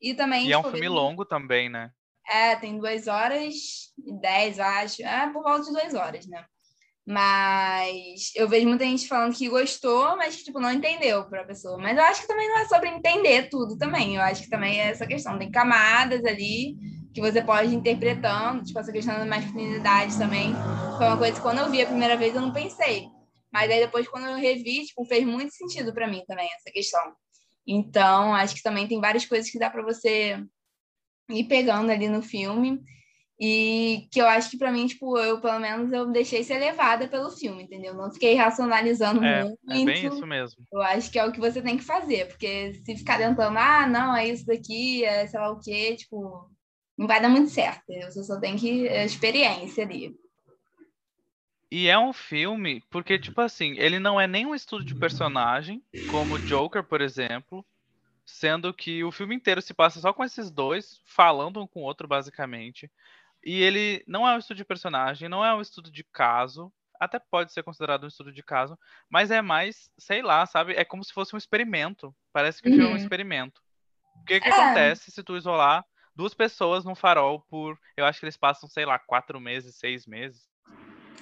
E 0.05 0.13
também. 0.13 0.47
E 0.47 0.53
é 0.53 0.57
um 0.59 0.63
filme 0.63 0.87
longo 0.87 1.25
também, 1.25 1.67
né? 1.67 1.89
É, 2.29 2.55
tem 2.55 2.77
duas 2.77 3.07
horas 3.07 3.55
e 3.97 4.19
dez, 4.21 4.59
acho. 4.59 5.03
É 5.03 5.27
por 5.33 5.41
volta 5.41 5.65
de 5.65 5.71
duas 5.71 5.95
horas, 5.95 6.27
né? 6.27 6.45
Mas 7.07 8.31
eu 8.35 8.47
vejo 8.47 8.67
muita 8.67 8.83
gente 8.83 9.07
falando 9.07 9.35
que 9.35 9.49
gostou, 9.49 10.15
mas 10.15 10.35
que 10.35 10.43
tipo, 10.43 10.59
não 10.59 10.71
entendeu 10.71 11.27
para 11.27 11.41
a 11.41 11.45
pessoa. 11.45 11.79
Mas 11.79 11.97
eu 11.97 12.03
acho 12.03 12.21
que 12.21 12.27
também 12.27 12.47
não 12.47 12.59
é 12.59 12.65
sobre 12.65 12.89
entender 12.89 13.49
tudo 13.49 13.79
também. 13.79 14.15
Eu 14.15 14.21
acho 14.21 14.43
que 14.43 14.49
também 14.49 14.79
é 14.79 14.89
essa 14.89 15.07
questão. 15.07 15.39
Tem 15.39 15.49
camadas 15.49 16.23
ali 16.23 16.75
que 17.11 17.21
você 17.21 17.41
pode 17.41 17.71
ir 17.71 17.75
interpretando, 17.75 18.63
tipo, 18.63 18.77
essa 18.77 18.91
questão 18.91 19.17
da 19.17 19.25
masculinidade 19.25 20.15
também. 20.19 20.53
Foi 20.97 21.07
uma 21.07 21.17
coisa 21.17 21.33
que 21.33 21.41
quando 21.41 21.59
eu 21.59 21.71
vi 21.71 21.81
a 21.81 21.87
primeira 21.87 22.15
vez 22.15 22.35
eu 22.35 22.41
não 22.41 22.53
pensei. 22.53 23.07
Mas 23.51 23.71
aí 23.71 23.79
depois, 23.79 24.07
quando 24.07 24.27
eu 24.27 24.35
revi, 24.35 24.85
tipo, 24.85 25.03
fez 25.05 25.25
muito 25.25 25.51
sentido 25.55 25.91
para 25.93 26.07
mim 26.07 26.23
também 26.27 26.47
essa 26.53 26.71
questão. 26.71 27.01
Então, 27.67 28.33
acho 28.33 28.55
que 28.55 28.63
também 28.63 28.87
tem 28.87 28.99
várias 29.01 29.25
coisas 29.25 29.49
que 29.49 29.59
dá 29.59 29.69
para 29.69 29.83
você 29.83 30.43
ir 31.29 31.43
pegando 31.45 31.91
ali 31.91 32.07
no 32.07 32.21
filme 32.21 32.81
e 33.39 34.07
que 34.11 34.21
eu 34.21 34.27
acho 34.27 34.49
que 34.49 34.57
para 34.57 34.71
mim, 34.71 34.87
tipo, 34.87 35.17
eu 35.17 35.41
pelo 35.41 35.59
menos 35.59 35.91
eu 35.91 36.09
deixei 36.11 36.43
ser 36.43 36.57
levada 36.57 37.07
pelo 37.07 37.29
filme, 37.31 37.63
entendeu? 37.63 37.93
Não 37.93 38.11
fiquei 38.11 38.35
racionalizando 38.35 39.23
é, 39.23 39.43
muito. 39.43 39.59
É 39.69 39.83
bem 39.83 40.07
isso 40.07 40.25
mesmo. 40.25 40.63
Eu 40.71 40.81
acho 40.81 41.11
que 41.11 41.19
é 41.19 41.25
o 41.25 41.31
que 41.31 41.39
você 41.39 41.61
tem 41.61 41.75
que 41.77 41.83
fazer, 41.83 42.27
porque 42.27 42.73
se 42.85 42.95
ficar 42.95 43.17
tentando, 43.17 43.57
ah, 43.57 43.87
não, 43.87 44.15
é 44.15 44.27
isso 44.27 44.45
daqui, 44.45 45.03
é 45.03 45.27
sei 45.27 45.39
lá 45.39 45.51
o 45.51 45.59
quê, 45.59 45.95
tipo, 45.95 46.49
não 46.97 47.07
vai 47.07 47.21
dar 47.21 47.29
muito 47.29 47.49
certo? 47.49 47.83
Você 47.87 48.23
só 48.23 48.39
tem 48.39 48.55
que. 48.55 48.87
É 48.87 49.05
experiência 49.05 49.83
ali. 49.83 50.15
E 51.71 51.87
é 51.87 51.97
um 51.97 52.13
filme, 52.13 52.83
porque, 52.89 53.17
tipo 53.17 53.41
assim, 53.41 53.75
ele 53.77 53.99
não 53.99 54.19
é 54.19 54.27
nem 54.27 54.45
um 54.45 54.55
estudo 54.55 54.83
de 54.85 54.95
personagem, 54.95 55.83
como 56.05 56.39
Joker, 56.39 56.83
por 56.83 57.01
exemplo, 57.01 57.65
sendo 58.25 58.73
que 58.73 59.03
o 59.03 59.11
filme 59.11 59.35
inteiro 59.35 59.61
se 59.61 59.73
passa 59.73 59.99
só 59.99 60.13
com 60.13 60.23
esses 60.23 60.51
dois, 60.51 61.01
falando 61.05 61.61
um 61.61 61.67
com 61.67 61.81
o 61.81 61.83
outro, 61.83 62.07
basicamente. 62.07 62.91
E 63.43 63.61
ele 63.61 64.03
não 64.07 64.27
é 64.27 64.35
um 64.35 64.39
estudo 64.39 64.57
de 64.57 64.65
personagem, 64.65 65.29
não 65.29 65.43
é 65.43 65.53
um 65.53 65.61
estudo 65.61 65.91
de 65.91 66.03
caso, 66.03 66.71
até 66.99 67.19
pode 67.19 67.51
ser 67.51 67.63
considerado 67.63 68.03
um 68.03 68.07
estudo 68.07 68.31
de 68.31 68.41
caso, 68.41 68.77
mas 69.09 69.31
é 69.31 69.41
mais, 69.41 69.89
sei 69.97 70.21
lá, 70.21 70.45
sabe? 70.45 70.73
É 70.73 70.85
como 70.85 71.03
se 71.03 71.13
fosse 71.13 71.35
um 71.35 71.37
experimento. 71.37 72.15
Parece 72.31 72.61
que 72.61 72.69
o 72.69 72.71
filme 72.71 72.89
é 72.89 72.93
um 72.93 72.97
experimento. 72.97 73.61
O 74.21 74.25
que, 74.25 74.39
que 74.39 74.47
é. 74.47 74.51
acontece 74.51 75.11
se 75.11 75.23
tu 75.23 75.35
isolar 75.35 75.85
duas 76.15 76.33
pessoas 76.33 76.85
num 76.85 76.95
farol 76.95 77.41
por. 77.41 77.77
Eu 77.97 78.05
acho 78.05 78.19
que 78.19 78.25
eles 78.25 78.37
passam, 78.37 78.69
sei 78.69 78.85
lá, 78.85 78.97
quatro 78.97 79.39
meses, 79.39 79.75
seis 79.75 80.07
meses. 80.07 80.47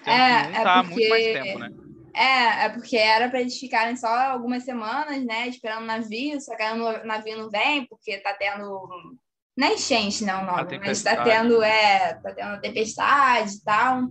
É, 0.06 0.60
é 0.60 0.64
tá 0.64 0.84
porque... 0.84 0.96
muito 0.96 1.10
mais 1.10 1.24
tempo, 1.24 1.60
né? 1.60 1.70
É, 2.16 2.66
é 2.66 2.70
porque 2.70 2.96
era 2.96 3.28
para 3.30 3.42
eles 3.42 3.58
ficarem 3.58 3.96
só 3.96 4.08
algumas 4.08 4.64
semanas, 4.64 5.24
né? 5.26 5.48
Esperando 5.48 5.84
o 5.84 5.88
navio, 5.88 6.40
só 6.40 6.56
que 6.56 6.64
o 6.64 7.06
navio 7.06 7.38
não 7.38 7.50
vem, 7.50 7.86
porque 7.88 8.18
tá 8.20 8.34
tendo. 8.34 8.88
Não 9.58 9.68
é 9.68 9.74
enchente, 9.74 10.24
não, 10.24 10.44
o 10.44 10.46
nome, 10.46 10.80
mas 10.80 11.04
tá 11.04 11.24
tendo, 11.24 11.62
é, 11.62 12.16
tá 12.16 12.34
tendo 12.34 12.62
tempestade 12.62 13.56
e 13.56 13.64
tal. 13.64 14.04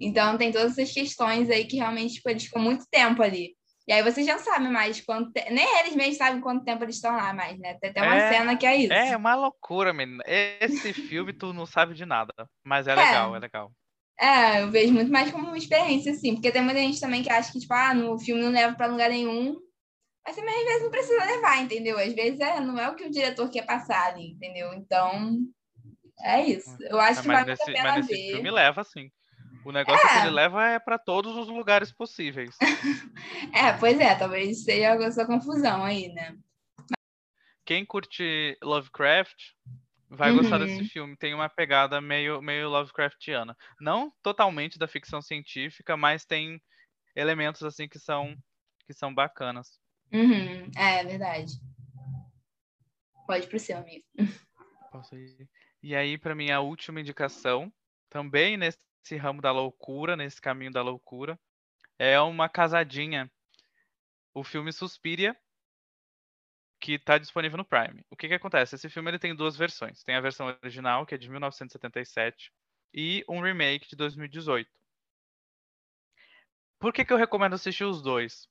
Então 0.00 0.38
tem 0.38 0.52
todas 0.52 0.78
essas 0.78 0.92
questões 0.92 1.50
aí 1.50 1.64
que 1.64 1.76
realmente 1.76 2.14
tipo, 2.14 2.30
eles 2.30 2.44
ficam 2.44 2.62
muito 2.62 2.84
tempo 2.90 3.22
ali. 3.22 3.54
E 3.86 3.92
aí 3.92 4.02
vocês 4.02 4.26
já 4.26 4.38
sabem 4.38 4.70
mais 4.70 5.00
quanto 5.00 5.32
te... 5.32 5.50
Nem 5.50 5.80
eles 5.80 5.96
mesmos 5.96 6.18
sabem 6.18 6.42
quanto 6.42 6.64
tempo 6.64 6.84
eles 6.84 6.96
estão 6.96 7.16
lá 7.16 7.32
mais, 7.32 7.58
né? 7.58 7.74
Tem 7.80 7.88
até 7.88 8.02
uma 8.02 8.16
é, 8.16 8.32
cena 8.32 8.56
que 8.56 8.66
é 8.66 8.76
isso. 8.76 8.92
É 8.92 9.16
uma 9.16 9.34
loucura, 9.34 9.94
menina. 9.94 10.22
Esse 10.26 10.92
filme 10.92 11.32
tu 11.32 11.54
não 11.54 11.64
sabe 11.64 11.94
de 11.94 12.04
nada. 12.04 12.32
Mas 12.62 12.86
é, 12.86 12.92
é 12.92 12.94
legal, 12.94 13.34
é 13.34 13.38
legal. 13.38 13.72
É, 14.20 14.62
eu 14.62 14.70
vejo 14.70 14.92
muito 14.92 15.12
mais 15.12 15.30
como 15.30 15.46
uma 15.46 15.56
experiência, 15.56 16.12
assim, 16.12 16.34
porque 16.34 16.50
tem 16.50 16.62
muita 16.62 16.80
gente 16.80 17.00
também 17.00 17.22
que 17.22 17.30
acha 17.30 17.52
que, 17.52 17.60
tipo, 17.60 17.72
ah, 17.72 17.94
no 17.94 18.18
filme 18.18 18.42
não 18.42 18.50
leva 18.50 18.74
para 18.74 18.86
lugar 18.86 19.10
nenhum. 19.10 19.56
Mas 20.26 20.36
também 20.36 20.54
às 20.54 20.64
vezes 20.64 20.82
não 20.82 20.90
precisa 20.90 21.24
levar, 21.24 21.62
entendeu? 21.62 21.98
Às 21.98 22.12
vezes 22.12 22.40
é, 22.40 22.60
não 22.60 22.78
é 22.78 22.88
o 22.88 22.96
que 22.96 23.04
o 23.04 23.10
diretor 23.10 23.48
quer 23.48 23.64
passar 23.64 24.08
ali, 24.08 24.32
entendeu? 24.32 24.74
Então, 24.74 25.38
é 26.20 26.44
isso. 26.44 26.76
Eu 26.80 27.00
acho 27.00 27.20
é, 27.20 27.22
que 27.22 27.28
vai 27.28 27.44
nesse, 27.44 27.64
muito 27.64 27.78
a 27.78 27.82
pena 27.82 27.94
mas 27.94 28.06
nesse 28.06 28.20
ver. 28.20 28.32
filme 28.32 28.50
leva, 28.50 28.84
sim. 28.84 29.10
O 29.64 29.72
negócio 29.72 30.06
é. 30.06 30.12
que 30.12 30.18
ele 30.26 30.30
leva 30.30 30.68
é 30.68 30.78
para 30.78 30.98
todos 30.98 31.36
os 31.36 31.48
lugares 31.48 31.92
possíveis. 31.92 32.56
é, 33.54 33.72
pois 33.78 33.98
é, 34.00 34.14
talvez 34.14 34.64
seja 34.64 34.94
essa 35.02 35.26
confusão 35.26 35.84
aí, 35.84 36.08
né? 36.08 36.36
Quem 37.64 37.84
curte 37.84 38.58
Lovecraft 38.62 39.52
vai 40.08 40.30
uhum. 40.30 40.38
gostar 40.38 40.58
desse 40.58 40.80
uhum. 40.80 40.88
filme. 40.88 41.16
Tem 41.16 41.34
uma 41.34 41.48
pegada 41.48 42.00
meio, 42.00 42.40
meio 42.40 42.68
Lovecraftiana. 42.68 43.56
Não 43.80 44.12
totalmente 44.22 44.78
da 44.78 44.88
ficção 44.88 45.20
científica, 45.20 45.96
mas 45.96 46.24
tem 46.24 46.60
elementos 47.14 47.62
assim 47.62 47.88
que 47.88 47.98
são 47.98 48.36
que 48.86 48.94
são 48.94 49.14
bacanas. 49.14 49.78
Uhum. 50.12 50.70
É, 50.76 51.00
é 51.00 51.04
verdade. 51.04 51.52
Pode 53.26 53.46
pro 53.46 53.58
seu 53.58 53.76
amigo. 53.76 54.04
Posso 54.90 55.14
ir. 55.14 55.46
E 55.82 55.94
aí, 55.94 56.16
para 56.16 56.34
mim, 56.34 56.50
a 56.50 56.60
última 56.60 57.00
indicação, 57.00 57.70
também 58.08 58.56
nesse 58.56 58.88
nesse 59.08 59.16
ramo 59.16 59.40
da 59.40 59.50
loucura, 59.50 60.16
nesse 60.16 60.40
caminho 60.40 60.70
da 60.70 60.82
loucura. 60.82 61.38
É 61.98 62.20
uma 62.20 62.48
casadinha. 62.48 63.30
O 64.34 64.44
filme 64.44 64.72
Suspiria, 64.72 65.34
que 66.80 66.92
está 66.92 67.18
disponível 67.18 67.58
no 67.58 67.64
Prime. 67.64 68.04
O 68.10 68.16
que, 68.16 68.28
que 68.28 68.34
acontece? 68.34 68.74
Esse 68.74 68.88
filme 68.88 69.10
ele 69.10 69.18
tem 69.18 69.34
duas 69.34 69.56
versões. 69.56 70.02
Tem 70.02 70.14
a 70.14 70.20
versão 70.20 70.46
original, 70.62 71.04
que 71.04 71.14
é 71.14 71.18
de 71.18 71.28
1977, 71.28 72.52
e 72.94 73.24
um 73.28 73.40
remake 73.40 73.88
de 73.88 73.96
2018. 73.96 74.70
Por 76.78 76.92
que, 76.92 77.04
que 77.04 77.12
eu 77.12 77.16
recomendo 77.16 77.54
assistir 77.54 77.84
os 77.84 78.00
dois? 78.00 78.48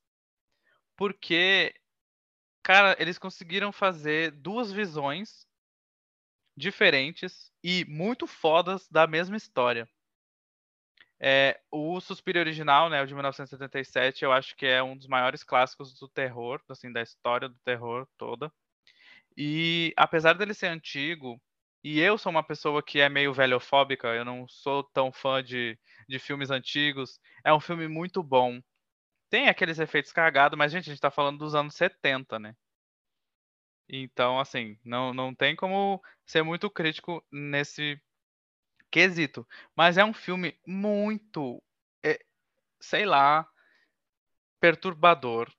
Porque, 0.97 1.73
cara, 2.61 2.95
eles 2.99 3.17
conseguiram 3.17 3.71
fazer 3.71 4.31
duas 4.31 4.71
visões 4.71 5.47
diferentes 6.55 7.51
e 7.63 7.85
muito 7.85 8.27
fodas 8.27 8.87
da 8.89 9.07
mesma 9.07 9.37
história. 9.37 9.87
É, 11.19 11.59
o 11.71 11.99
Suspiro 11.99 12.39
original, 12.39 12.89
né, 12.89 13.01
o 13.01 13.07
de 13.07 13.13
1977, 13.13 14.23
eu 14.23 14.31
acho 14.31 14.55
que 14.55 14.65
é 14.65 14.83
um 14.83 14.95
dos 14.95 15.07
maiores 15.07 15.43
clássicos 15.43 15.97
do 15.99 16.07
terror, 16.07 16.61
assim, 16.69 16.91
da 16.91 17.01
história 17.01 17.49
do 17.49 17.57
terror 17.65 18.07
toda. 18.17 18.51
E 19.35 19.93
apesar 19.97 20.33
dele 20.33 20.53
ser 20.53 20.67
antigo, 20.67 21.41
e 21.83 21.99
eu 21.99 22.17
sou 22.17 22.31
uma 22.31 22.43
pessoa 22.43 22.83
que 22.83 22.99
é 22.99 23.09
meio 23.09 23.33
velhofóbica, 23.33 24.07
eu 24.09 24.25
não 24.25 24.47
sou 24.47 24.83
tão 24.83 25.11
fã 25.11 25.43
de, 25.43 25.77
de 26.07 26.19
filmes 26.19 26.51
antigos, 26.51 27.19
é 27.43 27.53
um 27.53 27.59
filme 27.59 27.87
muito 27.87 28.21
bom. 28.23 28.59
Tem 29.29 29.47
aqueles 29.49 29.79
efeitos 29.79 30.11
cagados, 30.11 30.57
mas, 30.57 30.71
gente, 30.71 30.89
a 30.89 30.93
gente 30.93 31.01
tá 31.01 31.11
falando 31.11 31.39
dos 31.39 31.55
anos 31.55 31.75
70, 31.75 32.39
né? 32.39 32.55
Então, 33.89 34.39
assim, 34.39 34.77
não, 34.83 35.13
não 35.13 35.33
tem 35.33 35.55
como 35.55 36.01
ser 36.25 36.43
muito 36.43 36.69
crítico 36.69 37.25
nesse 37.31 37.99
quesito. 38.91 39.47
Mas 39.75 39.97
é 39.97 40.05
um 40.05 40.13
filme 40.13 40.57
muito, 40.65 41.61
é, 42.03 42.19
sei 42.79 43.05
lá, 43.05 43.47
perturbador. 44.59 45.51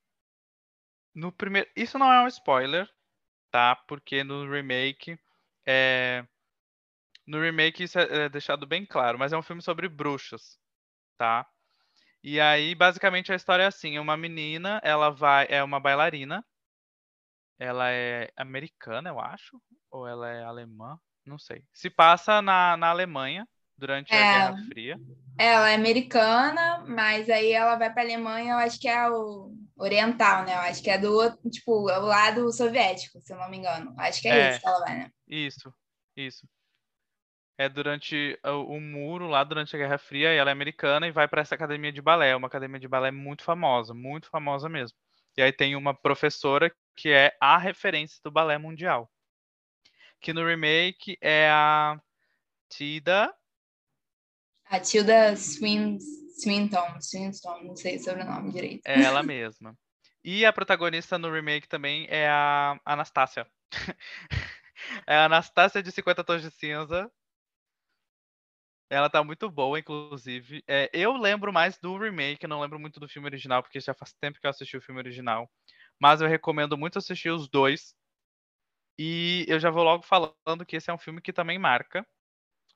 No 1.15 1.33
primeiro, 1.33 1.69
isso 1.77 1.99
não 1.99 2.13
é 2.13 2.23
um 2.23 2.29
spoiler, 2.29 2.89
tá? 3.51 3.77
Porque 3.77 4.23
no 4.25 4.51
remake 4.51 5.19
é 5.67 6.25
no 7.27 7.41
remake 7.41 7.85
isso 7.85 7.99
é, 7.99 8.25
é 8.25 8.29
deixado 8.29 8.67
bem 8.67 8.87
claro, 8.87 9.19
mas 9.19 9.33
é 9.33 9.37
um 9.37 9.43
filme 9.43 9.63
sobre 9.63 9.89
bruxas, 9.89 10.59
tá? 11.19 11.47
E 12.23 12.41
aí, 12.41 12.75
basicamente, 12.75 13.33
a 13.33 13.37
história 13.37 13.65
é 13.65 13.67
assim: 13.67 13.99
uma 13.99 14.17
menina, 14.17 14.81
ela 14.83 15.11
vai, 15.11 15.47
é 15.51 15.63
uma 15.63 15.81
bailarina, 15.81 16.45
ela 17.59 17.91
é 17.91 18.31
americana, 18.37 19.11
eu 19.11 19.21
acho, 19.21 19.61
ou 19.91 20.07
ela 20.07 20.29
é 20.29 20.43
alemã, 20.43 20.99
não 21.29 21.39
sei. 21.39 21.63
Se 21.73 21.89
passa 21.91 22.43
na, 22.43 22.77
na 22.77 22.89
Alemanha 22.89 23.47
durante 23.79 24.13
é, 24.13 24.19
a 24.19 24.51
Guerra 24.51 24.65
Fria. 24.67 25.01
Ela 25.39 25.71
é 25.71 25.75
americana, 25.75 26.85
mas 26.87 27.31
aí 27.31 27.53
ela 27.53 27.77
vai 27.77 27.93
para 27.93 28.03
a 28.03 28.05
Alemanha, 28.05 28.55
eu 28.55 28.59
acho 28.59 28.79
que 28.81 28.89
é 28.89 29.09
o 29.09 29.55
oriental, 29.77 30.45
né? 30.45 30.55
Eu 30.55 30.61
acho 30.61 30.83
que 30.83 30.91
é 30.91 30.99
do 30.99 31.31
tipo 31.49 31.73
o 31.73 31.85
lado 31.85 32.53
soviético, 32.53 33.21
se 33.21 33.33
eu 33.33 33.39
não 33.39 33.49
me 33.49 33.59
engano. 33.59 33.95
Acho 33.97 34.21
que 34.21 34.29
é, 34.29 34.39
é 34.39 34.51
isso 34.51 34.61
que 34.61 34.67
ela 34.67 34.81
vai, 34.81 34.97
né? 34.97 35.11
Isso, 35.29 35.73
isso. 36.17 36.49
É 37.57 37.69
durante 37.69 38.39
o, 38.45 38.77
o, 38.77 38.81
muro 38.81 39.27
lá 39.29 39.43
durante 39.43 39.75
a 39.75 39.79
Guerra 39.79 39.99
Fria, 39.99 40.35
e 40.35 40.37
ela 40.37 40.51
é 40.51 40.53
americana 40.53 41.07
e 41.07 41.13
vai 41.13 41.27
para 41.27 41.41
essa 41.41 41.55
academia 41.55 41.93
de 41.93 42.03
balé, 42.03 42.35
uma 42.35 42.47
academia 42.47 42.79
de 42.79 42.89
balé 42.89 43.11
muito 43.11 43.43
famosa, 43.43 43.95
muito 43.95 44.29
famosa 44.29 44.69
mesmo. 44.69 44.97
E 45.37 45.43
aí 45.43 45.53
tem 45.53 45.77
uma 45.77 45.95
professora 45.95 46.73
que 46.97 47.11
é 47.11 47.37
a 47.41 47.57
referência 47.57 48.21
do 48.25 48.31
balé 48.31 48.59
mundial 48.59 49.09
que 50.21 50.33
no 50.33 50.47
remake 50.47 51.17
é 51.21 51.49
a 51.51 52.01
Tida. 52.69 53.35
A 54.67 54.81
Tilda 54.81 55.35
Swin, 55.37 55.99
Swinton, 55.99 57.01
Swinton, 57.01 57.65
não 57.65 57.77
sei 57.77 57.99
sobre 57.99 58.23
o 58.23 58.27
nome 58.27 58.53
direito. 58.53 58.83
É 58.87 59.03
ela 59.03 59.23
mesma. 59.23 59.77
E 60.23 60.45
a 60.45 60.53
protagonista 60.53 61.19
no 61.19 61.33
remake 61.33 61.69
também 61.69 62.07
é 62.11 62.29
a 62.29 62.79
Anastácia. 62.85 63.47
é 65.07 65.17
a 65.17 65.25
Anastácia 65.25 65.83
de 65.83 65.91
50 65.91 66.23
Tons 66.23 66.43
de 66.43 66.51
Cinza. 66.51 67.11
Ela 68.91 69.11
tá 69.11 69.23
muito 69.23 69.51
boa, 69.51 69.79
inclusive. 69.79 70.63
É, 70.67 70.89
eu 70.93 71.13
lembro 71.17 71.53
mais 71.53 71.79
do 71.79 71.99
remake, 71.99 72.47
não 72.47 72.61
lembro 72.61 72.79
muito 72.79 72.99
do 72.99 73.09
filme 73.09 73.29
original, 73.29 73.63
porque 73.63 73.81
já 73.81 73.93
faz 73.93 74.15
tempo 74.15 74.41
que 74.41 74.47
eu 74.47 74.51
assisti 74.51 74.77
o 74.77 74.83
filme 74.83 75.01
original. 75.01 75.51
Mas 76.01 76.21
eu 76.21 76.29
recomendo 76.29 76.77
muito 76.77 76.99
assistir 76.99 77.31
os 77.31 77.49
dois, 77.49 77.95
e 78.99 79.45
eu 79.49 79.61
já 79.61 79.71
vou 79.71 79.85
logo 79.85 80.03
falando 80.05 80.67
que 80.67 80.77
esse 80.77 80.91
é 80.91 80.95
um 80.95 80.99
filme 80.99 81.21
que 81.23 81.33
também 81.33 81.59
marca. 81.59 82.07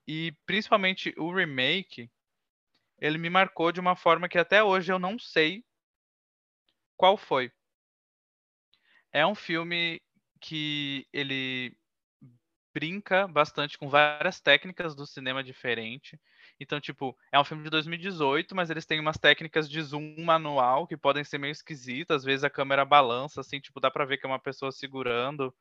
E 0.07 0.33
principalmente 0.45 1.13
o 1.17 1.33
remake, 1.33 2.11
ele 2.99 3.17
me 3.17 3.29
marcou 3.29 3.71
de 3.71 3.79
uma 3.79 3.95
forma 3.95 4.29
que 4.29 4.37
até 4.39 4.63
hoje 4.63 4.91
eu 4.91 4.99
não 4.99 5.19
sei 5.19 5.63
qual 6.97 7.17
foi. 7.17 7.51
É 9.11 9.25
um 9.25 9.35
filme 9.35 10.01
que 10.41 11.07
ele 11.13 11.75
brinca 12.73 13.27
bastante 13.27 13.77
com 13.77 13.87
várias 13.87 14.41
técnicas 14.41 14.95
do 14.95 15.05
cinema 15.05 15.43
diferente. 15.43 16.19
Então, 16.59 16.79
tipo, 16.81 17.15
é 17.31 17.39
um 17.39 17.43
filme 17.43 17.63
de 17.63 17.69
2018, 17.69 18.55
mas 18.55 18.69
eles 18.69 18.85
têm 18.85 18.99
umas 18.99 19.17
técnicas 19.17 19.69
de 19.69 19.81
zoom 19.81 20.15
manual 20.23 20.87
que 20.87 20.97
podem 20.97 21.23
ser 21.23 21.37
meio 21.37 21.51
esquisitas. 21.51 22.17
Às 22.17 22.23
vezes 22.23 22.43
a 22.43 22.49
câmera 22.49 22.83
balança, 22.83 23.41
assim, 23.41 23.59
tipo, 23.59 23.79
dá 23.79 23.91
pra 23.91 24.05
ver 24.05 24.17
que 24.17 24.25
é 24.25 24.29
uma 24.29 24.39
pessoa 24.39 24.71
segurando. 24.71 25.53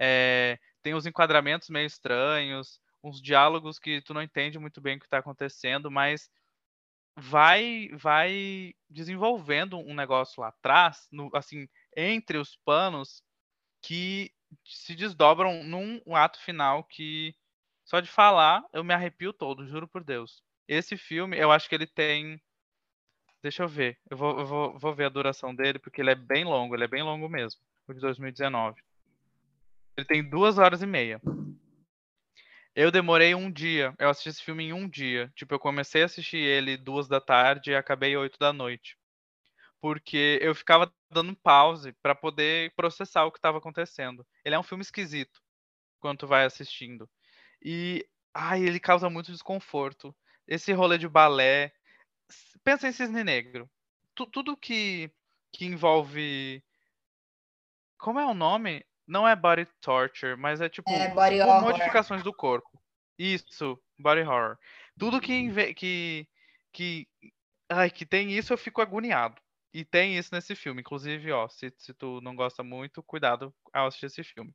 É, 0.00 0.58
tem 0.82 0.94
uns 0.94 1.04
enquadramentos 1.04 1.68
meio 1.68 1.86
estranhos, 1.86 2.80
uns 3.04 3.20
diálogos 3.20 3.78
que 3.78 4.00
tu 4.02 4.14
não 4.14 4.22
entende 4.22 4.58
muito 4.58 4.80
bem 4.80 4.96
o 4.96 4.98
que 4.98 5.06
está 5.06 5.18
acontecendo, 5.18 5.90
mas 5.90 6.30
vai 7.16 7.90
vai 7.94 8.74
desenvolvendo 8.88 9.78
um 9.78 9.94
negócio 9.94 10.40
lá 10.40 10.48
atrás, 10.48 11.06
no, 11.12 11.30
assim, 11.34 11.68
entre 11.96 12.38
os 12.38 12.56
panos, 12.64 13.22
que 13.82 14.32
se 14.64 14.94
desdobram 14.94 15.62
num 15.64 16.00
ato 16.16 16.40
final 16.40 16.84
que 16.84 17.34
só 17.84 18.00
de 18.00 18.08
falar 18.08 18.64
eu 18.72 18.84
me 18.84 18.94
arrepio 18.94 19.32
todo, 19.32 19.66
juro 19.66 19.86
por 19.88 20.02
Deus. 20.04 20.42
Esse 20.68 20.96
filme, 20.96 21.36
eu 21.38 21.50
acho 21.52 21.68
que 21.68 21.74
ele 21.74 21.86
tem 21.86 22.40
deixa 23.42 23.62
eu 23.62 23.68
ver. 23.68 23.98
Eu 24.10 24.16
vou, 24.16 24.38
eu 24.38 24.46
vou, 24.46 24.78
vou 24.78 24.94
ver 24.94 25.06
a 25.06 25.08
duração 25.08 25.54
dele, 25.54 25.78
porque 25.78 26.00
ele 26.00 26.10
é 26.10 26.14
bem 26.14 26.44
longo, 26.44 26.74
ele 26.74 26.84
é 26.84 26.88
bem 26.88 27.02
longo 27.02 27.28
mesmo. 27.28 27.60
O 27.88 27.92
de 27.94 28.00
2019. 28.00 28.80
Ele 30.00 30.06
tem 30.06 30.22
duas 30.22 30.56
horas 30.56 30.80
e 30.80 30.86
meia. 30.86 31.20
Eu 32.74 32.90
demorei 32.90 33.34
um 33.34 33.52
dia. 33.52 33.94
Eu 33.98 34.08
assisti 34.08 34.30
esse 34.30 34.42
filme 34.42 34.64
em 34.64 34.72
um 34.72 34.88
dia. 34.88 35.30
Tipo, 35.36 35.54
eu 35.54 35.58
comecei 35.58 36.00
a 36.00 36.06
assistir 36.06 36.38
ele 36.38 36.78
duas 36.78 37.06
da 37.06 37.20
tarde 37.20 37.70
e 37.70 37.76
acabei 37.76 38.16
oito 38.16 38.38
da 38.38 38.50
noite. 38.50 38.96
Porque 39.78 40.38
eu 40.40 40.54
ficava 40.54 40.90
dando 41.10 41.36
pause 41.36 41.92
para 42.02 42.14
poder 42.14 42.72
processar 42.74 43.26
o 43.26 43.30
que 43.30 43.36
estava 43.36 43.58
acontecendo. 43.58 44.26
Ele 44.42 44.54
é 44.54 44.58
um 44.58 44.62
filme 44.62 44.80
esquisito 44.80 45.42
quando 46.00 46.20
tu 46.20 46.26
vai 46.26 46.46
assistindo. 46.46 47.06
E 47.62 48.08
ai, 48.32 48.62
ele 48.62 48.80
causa 48.80 49.10
muito 49.10 49.30
desconforto. 49.30 50.16
Esse 50.48 50.72
rolê 50.72 50.96
de 50.96 51.08
balé. 51.08 51.74
Pensa 52.64 52.88
em 52.88 52.92
Cisne 52.92 53.22
Negro. 53.22 53.68
Tu, 54.14 54.24
tudo 54.24 54.56
que, 54.56 55.10
que 55.52 55.66
envolve. 55.66 56.64
Como 57.98 58.18
é 58.18 58.24
o 58.24 58.32
nome? 58.32 58.82
Não 59.10 59.26
é 59.26 59.34
body 59.34 59.66
torture, 59.80 60.36
mas 60.36 60.60
é 60.60 60.68
tipo, 60.68 60.88
é, 60.88 61.12
modificações 61.60 62.22
do 62.22 62.32
corpo. 62.32 62.80
Isso, 63.18 63.76
body 63.98 64.20
horror. 64.20 64.56
Tudo 64.96 65.20
que, 65.20 65.74
que, 65.74 66.28
que, 66.72 67.08
ai, 67.68 67.90
que 67.90 68.06
tem 68.06 68.30
isso, 68.30 68.52
eu 68.52 68.56
fico 68.56 68.80
agoniado. 68.80 69.34
E 69.74 69.84
tem 69.84 70.16
isso 70.16 70.32
nesse 70.32 70.54
filme. 70.54 70.80
Inclusive, 70.80 71.32
ó, 71.32 71.48
se, 71.48 71.74
se 71.76 71.92
tu 71.92 72.20
não 72.20 72.36
gosta 72.36 72.62
muito, 72.62 73.02
cuidado 73.02 73.52
ao 73.72 73.88
assistir 73.88 74.06
esse 74.06 74.22
filme. 74.22 74.54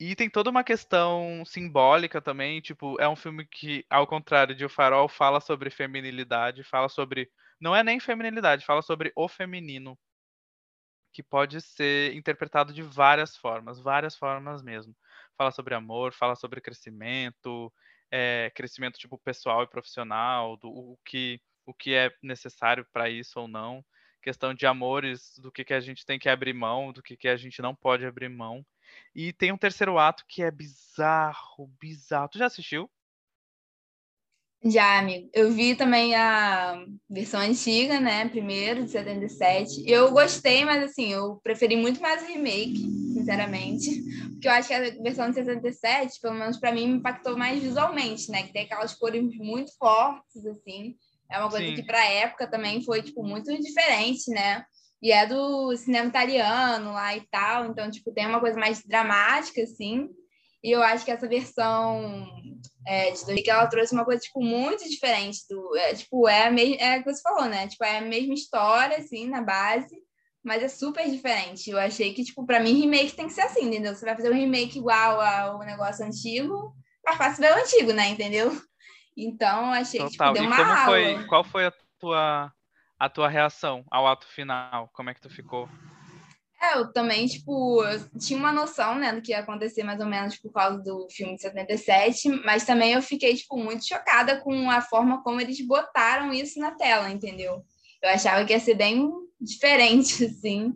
E 0.00 0.16
tem 0.16 0.28
toda 0.28 0.50
uma 0.50 0.64
questão 0.64 1.44
simbólica 1.46 2.20
também, 2.20 2.60
tipo, 2.60 3.00
é 3.00 3.08
um 3.08 3.16
filme 3.16 3.46
que, 3.46 3.84
ao 3.88 4.06
contrário 4.06 4.54
de 4.54 4.64
O 4.64 4.68
Farol, 4.68 5.08
fala 5.08 5.40
sobre 5.40 5.70
feminilidade, 5.70 6.64
fala 6.64 6.88
sobre. 6.88 7.30
Não 7.60 7.74
é 7.74 7.84
nem 7.84 8.00
feminilidade, 8.00 8.64
fala 8.64 8.82
sobre 8.82 9.12
o 9.14 9.28
feminino. 9.28 9.96
Que 11.18 11.22
pode 11.24 11.60
ser 11.60 12.14
interpretado 12.14 12.72
de 12.72 12.80
várias 12.80 13.36
formas, 13.36 13.80
várias 13.80 14.14
formas 14.14 14.62
mesmo. 14.62 14.94
Fala 15.36 15.50
sobre 15.50 15.74
amor, 15.74 16.12
fala 16.12 16.36
sobre 16.36 16.60
crescimento, 16.60 17.72
é, 18.08 18.52
crescimento 18.54 19.00
tipo 19.00 19.18
pessoal 19.18 19.64
e 19.64 19.66
profissional, 19.66 20.56
do 20.56 20.68
o 20.68 20.96
que, 21.04 21.40
o 21.66 21.74
que 21.74 21.92
é 21.92 22.12
necessário 22.22 22.86
para 22.92 23.10
isso 23.10 23.40
ou 23.40 23.48
não. 23.48 23.84
Questão 24.22 24.54
de 24.54 24.64
amores, 24.64 25.36
do 25.40 25.50
que, 25.50 25.64
que 25.64 25.74
a 25.74 25.80
gente 25.80 26.06
tem 26.06 26.20
que 26.20 26.28
abrir 26.28 26.52
mão, 26.52 26.92
do 26.92 27.02
que, 27.02 27.16
que 27.16 27.26
a 27.26 27.36
gente 27.36 27.60
não 27.60 27.74
pode 27.74 28.06
abrir 28.06 28.28
mão. 28.28 28.64
E 29.12 29.32
tem 29.32 29.50
um 29.50 29.58
terceiro 29.58 29.98
ato 29.98 30.24
que 30.28 30.40
é 30.40 30.52
bizarro, 30.52 31.66
bizarro. 31.80 32.28
Tu 32.28 32.38
já 32.38 32.46
assistiu? 32.46 32.88
Já, 34.64 34.98
amigo. 34.98 35.30
Eu 35.32 35.52
vi 35.52 35.76
também 35.76 36.16
a 36.16 36.84
versão 37.08 37.40
antiga, 37.40 38.00
né? 38.00 38.28
Primeiro, 38.28 38.84
de 38.84 38.90
77. 38.90 39.84
Eu 39.86 40.10
gostei, 40.10 40.64
mas 40.64 40.82
assim, 40.82 41.12
eu 41.12 41.36
preferi 41.44 41.76
muito 41.76 42.00
mais 42.00 42.22
o 42.22 42.26
remake, 42.26 42.80
sinceramente. 43.14 44.02
Porque 44.32 44.48
eu 44.48 44.52
acho 44.52 44.68
que 44.68 44.74
a 44.74 44.80
versão 45.02 45.28
de 45.28 45.36
67, 45.36 46.20
pelo 46.20 46.34
menos 46.34 46.58
para 46.58 46.72
mim, 46.72 46.88
me 46.88 46.98
impactou 46.98 47.36
mais 47.36 47.62
visualmente, 47.62 48.30
né? 48.30 48.42
Que 48.42 48.52
tem 48.52 48.62
aquelas 48.64 48.94
cores 48.94 49.22
muito 49.36 49.70
fortes, 49.78 50.44
assim. 50.44 50.96
É 51.30 51.38
uma 51.38 51.50
coisa 51.50 51.66
Sim. 51.66 51.74
que 51.74 51.82
para 51.84 52.04
época 52.04 52.50
também 52.50 52.82
foi, 52.82 53.02
tipo, 53.02 53.22
muito 53.22 53.56
diferente, 53.56 54.28
né? 54.30 54.64
E 55.00 55.12
é 55.12 55.24
do 55.24 55.76
cinema 55.76 56.08
italiano 56.08 56.92
lá 56.92 57.16
e 57.16 57.22
tal, 57.30 57.66
então, 57.66 57.88
tipo, 57.88 58.12
tem 58.12 58.26
uma 58.26 58.40
coisa 58.40 58.58
mais 58.58 58.82
dramática, 58.84 59.62
assim. 59.62 60.08
E 60.64 60.72
eu 60.72 60.82
acho 60.82 61.04
que 61.04 61.10
essa 61.12 61.28
versão 61.28 62.26
é, 62.88 63.10
de 63.10 63.24
2000, 63.26 63.44
que 63.44 63.50
ela 63.50 63.66
trouxe 63.66 63.92
uma 63.92 64.04
coisa, 64.04 64.22
tipo, 64.22 64.42
muito 64.42 64.88
diferente 64.88 65.40
do... 65.48 65.76
É, 65.76 65.94
tipo, 65.94 66.26
é 66.26 66.46
a 66.46 66.50
mesma... 66.50 66.76
É 66.76 66.98
o 66.98 67.04
que 67.04 67.12
você 67.12 67.20
falou, 67.20 67.44
né? 67.44 67.68
Tipo, 67.68 67.84
é 67.84 67.98
a 67.98 68.00
mesma 68.00 68.32
história, 68.32 68.96
assim, 68.96 69.28
na 69.28 69.42
base, 69.42 69.94
mas 70.42 70.62
é 70.62 70.68
super 70.68 71.08
diferente. 71.10 71.70
Eu 71.70 71.78
achei 71.78 72.14
que, 72.14 72.24
tipo, 72.24 72.46
pra 72.46 72.60
mim, 72.60 72.80
remake 72.80 73.14
tem 73.14 73.26
que 73.26 73.34
ser 73.34 73.42
assim, 73.42 73.66
entendeu? 73.66 73.94
Você 73.94 74.06
vai 74.06 74.16
fazer 74.16 74.30
um 74.30 74.34
remake 74.34 74.78
igual 74.78 75.20
ao 75.20 75.58
negócio 75.58 76.04
antigo, 76.04 76.74
mais 77.04 77.18
fácil 77.18 77.42
ver 77.42 77.52
o 77.52 77.60
antigo, 77.60 77.92
né? 77.92 78.08
Entendeu? 78.08 78.50
Então, 79.14 79.70
achei 79.72 80.00
Total. 80.00 80.08
que, 80.08 80.12
tipo, 80.12 80.32
deu 80.32 80.42
uma 80.44 80.54
e 80.54 80.58
como 80.58 80.70
aula. 80.70 80.84
Foi, 80.86 81.26
qual 81.26 81.44
foi 81.44 81.66
a 81.66 81.72
tua 81.98 82.52
a 82.98 83.08
tua 83.08 83.28
reação 83.28 83.84
ao 83.90 84.06
ato 84.06 84.26
final? 84.26 84.88
Como 84.92 85.10
é 85.10 85.14
que 85.14 85.20
tu 85.20 85.30
ficou? 85.30 85.68
É, 86.60 86.76
eu 86.76 86.92
também, 86.92 87.26
tipo, 87.26 87.80
tinha 88.18 88.38
uma 88.38 88.52
noção, 88.52 88.98
né, 88.98 89.12
do 89.12 89.22
que 89.22 89.30
ia 89.30 89.38
acontecer 89.38 89.84
mais 89.84 90.00
ou 90.00 90.06
menos 90.06 90.36
por 90.36 90.52
causa 90.52 90.82
do 90.82 91.06
filme 91.08 91.36
de 91.36 91.42
77, 91.42 92.28
mas 92.44 92.64
também 92.64 92.94
eu 92.94 93.02
fiquei, 93.02 93.36
tipo, 93.36 93.56
muito 93.56 93.86
chocada 93.86 94.40
com 94.40 94.68
a 94.68 94.80
forma 94.80 95.22
como 95.22 95.40
eles 95.40 95.64
botaram 95.64 96.32
isso 96.32 96.58
na 96.58 96.72
tela, 96.72 97.10
entendeu? 97.10 97.64
Eu 98.02 98.10
achava 98.10 98.44
que 98.44 98.52
ia 98.52 98.58
ser 98.60 98.74
bem 98.74 99.08
diferente, 99.40 100.24
assim. 100.26 100.74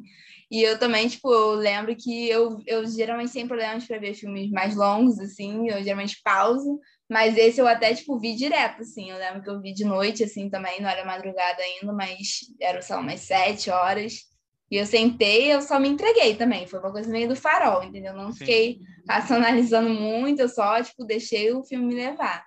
E 0.50 0.62
eu 0.62 0.78
também, 0.78 1.09
tipo, 1.09 1.32
eu 1.32 1.52
lembro 1.54 1.96
que 1.96 2.28
eu, 2.28 2.59
eu 2.66 2.86
geralmente 2.86 3.32
tenho 3.32 3.48
problemas 3.48 3.84
para 3.86 3.98
ver 3.98 4.14
filmes 4.14 4.50
mais 4.50 4.76
longos, 4.76 5.18
assim, 5.18 5.68
eu 5.68 5.82
geralmente 5.82 6.20
pauso, 6.22 6.78
mas 7.10 7.36
esse 7.36 7.60
eu 7.60 7.66
até, 7.66 7.94
tipo, 7.94 8.18
vi 8.20 8.36
direto, 8.36 8.82
assim. 8.82 9.10
Eu 9.10 9.18
lembro 9.18 9.42
que 9.42 9.50
eu 9.50 9.60
vi 9.60 9.72
de 9.74 9.84
noite, 9.84 10.22
assim, 10.24 10.48
também. 10.48 10.80
Não 10.80 10.88
era 10.88 11.04
madrugada 11.04 11.62
ainda, 11.62 11.92
mas 11.92 12.40
era, 12.60 12.80
sei 12.80 12.94
lá, 12.96 13.02
umas 13.02 13.20
sete 13.20 13.70
horas. 13.70 14.31
E 14.73 14.78
eu 14.78 14.86
sentei, 14.86 15.53
eu 15.53 15.61
só 15.61 15.78
me 15.78 15.86
entreguei 15.86 16.35
também. 16.35 16.66
Foi 16.66 16.78
uma 16.78 16.90
coisa 16.90 17.11
meio 17.11 17.28
do 17.28 17.36
farol, 17.36 17.82
entendeu? 17.82 18.15
Não 18.15 18.32
Sim. 18.32 18.39
fiquei 18.39 18.81
racionalizando 19.07 19.90
muito, 19.90 20.40
eu 20.40 20.49
só, 20.49 20.82
tipo, 20.82 21.05
deixei 21.05 21.53
o 21.53 21.62
filme 21.62 21.89
me 21.89 21.94
levar. 21.94 22.43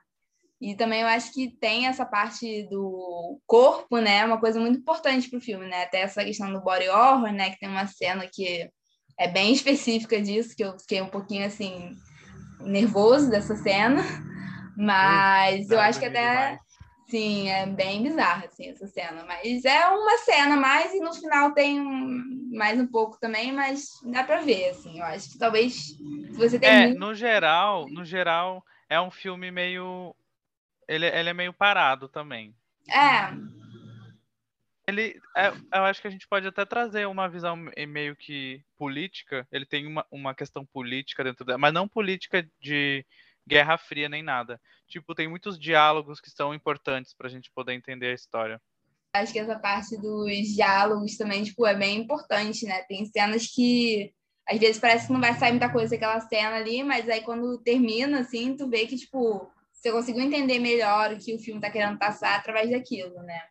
E 0.59 0.73
também 0.73 1.01
eu 1.01 1.07
acho 1.07 1.31
que 1.31 1.55
tem 1.59 1.85
essa 1.85 2.03
parte 2.03 2.63
do 2.67 3.39
corpo, 3.45 3.99
né? 3.99 4.25
Uma 4.25 4.39
coisa 4.39 4.59
muito 4.59 4.79
importante 4.79 5.29
pro 5.29 5.39
filme, 5.39 5.67
né? 5.67 5.83
Até 5.83 6.01
essa 6.01 6.25
questão 6.25 6.51
do 6.51 6.63
body 6.63 6.89
horror, 6.89 7.31
né? 7.31 7.51
Que 7.51 7.59
tem 7.59 7.69
uma 7.69 7.85
cena 7.85 8.27
que 8.27 8.71
é 9.19 9.27
bem 9.27 9.53
específica 9.53 10.19
disso, 10.19 10.55
que 10.55 10.63
eu 10.63 10.79
fiquei 10.79 11.03
um 11.03 11.09
pouquinho, 11.09 11.45
assim, 11.45 11.95
nervoso 12.61 13.29
dessa 13.29 13.55
cena. 13.55 14.01
Mas 14.75 15.69
eu 15.69 15.79
acho 15.79 15.99
que 15.99 16.05
até. 16.05 16.57
Sim, 17.07 17.49
é 17.49 17.67
bem 17.67 18.01
bizarra 18.01 18.45
assim, 18.45 18.69
essa 18.69 18.87
cena. 18.87 19.23
Mas 19.25 19.63
é 19.63 19.87
uma 19.87 20.17
cena 20.19 20.55
mais 20.57 20.93
e 20.93 20.99
no 20.99 21.13
final 21.13 21.53
tem 21.53 21.79
mais 22.51 22.79
um 22.79 22.87
pouco 22.87 23.19
também, 23.19 23.51
mas 23.51 23.89
dá 24.05 24.23
pra 24.23 24.41
ver, 24.41 24.69
assim. 24.69 24.99
Eu 24.99 25.05
acho 25.05 25.31
que 25.31 25.37
talvez 25.37 25.95
você 26.33 26.59
tem. 26.59 26.69
É, 26.69 26.87
muito... 26.87 26.99
no 26.99 27.13
geral, 27.13 27.87
no 27.89 28.03
geral, 28.03 28.63
é 28.89 28.99
um 28.99 29.11
filme 29.11 29.51
meio. 29.51 30.15
Ele, 30.87 31.05
ele 31.05 31.29
é 31.29 31.33
meio 31.33 31.53
parado 31.53 32.09
também. 32.09 32.55
É. 32.89 33.31
Ele, 34.87 35.19
é, 35.35 35.49
eu 35.49 35.83
acho 35.83 35.99
que 35.99 36.07
a 36.07 36.11
gente 36.11 36.27
pode 36.27 36.47
até 36.47 36.63
trazer 36.63 37.07
uma 37.07 37.27
visão 37.27 37.55
meio 37.55 38.15
que 38.15 38.63
política. 38.77 39.47
Ele 39.51 39.65
tem 39.65 39.85
uma, 39.87 40.05
uma 40.11 40.35
questão 40.35 40.65
política 40.65 41.23
dentro 41.23 41.43
dela, 41.43 41.57
mas 41.57 41.73
não 41.73 41.87
política 41.87 42.47
de 42.59 43.05
Guerra 43.47 43.77
Fria 43.77 44.09
nem 44.09 44.23
nada. 44.23 44.59
Tipo, 44.87 45.13
tem 45.13 45.27
muitos 45.27 45.59
diálogos 45.59 46.19
que 46.19 46.29
são 46.29 46.53
importantes 46.53 47.13
para 47.13 47.27
a 47.27 47.29
gente 47.29 47.51
poder 47.51 47.73
entender 47.73 48.07
a 48.07 48.13
história. 48.13 48.61
Acho 49.15 49.31
que 49.31 49.39
essa 49.39 49.57
parte 49.57 49.95
dos 49.97 50.47
diálogos 50.55 51.15
também, 51.15 51.43
tipo, 51.43 51.65
é 51.65 51.75
bem 51.75 51.99
importante, 51.99 52.65
né? 52.65 52.81
Tem 52.83 53.05
cenas 53.05 53.47
que 53.47 54.13
às 54.47 54.59
vezes 54.59 54.79
parece 54.79 55.07
que 55.07 55.13
não 55.13 55.21
vai 55.21 55.33
sair 55.33 55.51
muita 55.51 55.71
coisa 55.71 55.91
daquela 55.91 56.19
cena 56.21 56.55
ali, 56.55 56.83
mas 56.83 57.09
aí 57.09 57.21
quando 57.21 57.57
termina, 57.59 58.19
assim, 58.19 58.55
tu 58.55 58.69
vê 58.69 58.85
que, 58.85 58.95
tipo, 58.95 59.49
você 59.73 59.91
conseguiu 59.91 60.21
entender 60.21 60.59
melhor 60.59 61.13
o 61.13 61.17
que 61.17 61.33
o 61.33 61.39
filme 61.39 61.59
tá 61.59 61.69
querendo 61.69 61.97
passar 61.97 62.35
através 62.35 62.69
daquilo, 62.69 63.15
né? 63.23 63.41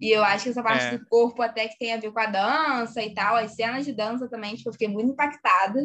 E 0.00 0.10
eu 0.10 0.24
acho 0.24 0.44
que 0.44 0.50
essa 0.50 0.62
parte 0.62 0.86
é. 0.86 0.96
do 0.96 1.04
corpo 1.06 1.42
até 1.42 1.68
que 1.68 1.78
tem 1.78 1.92
a 1.92 1.98
ver 1.98 2.10
com 2.10 2.20
a 2.20 2.26
dança 2.26 3.02
e 3.02 3.12
tal, 3.12 3.36
as 3.36 3.54
cenas 3.54 3.84
de 3.84 3.92
dança 3.92 4.28
também, 4.30 4.54
tipo, 4.54 4.70
eu 4.70 4.72
fiquei 4.72 4.88
muito 4.88 5.12
impactada 5.12 5.78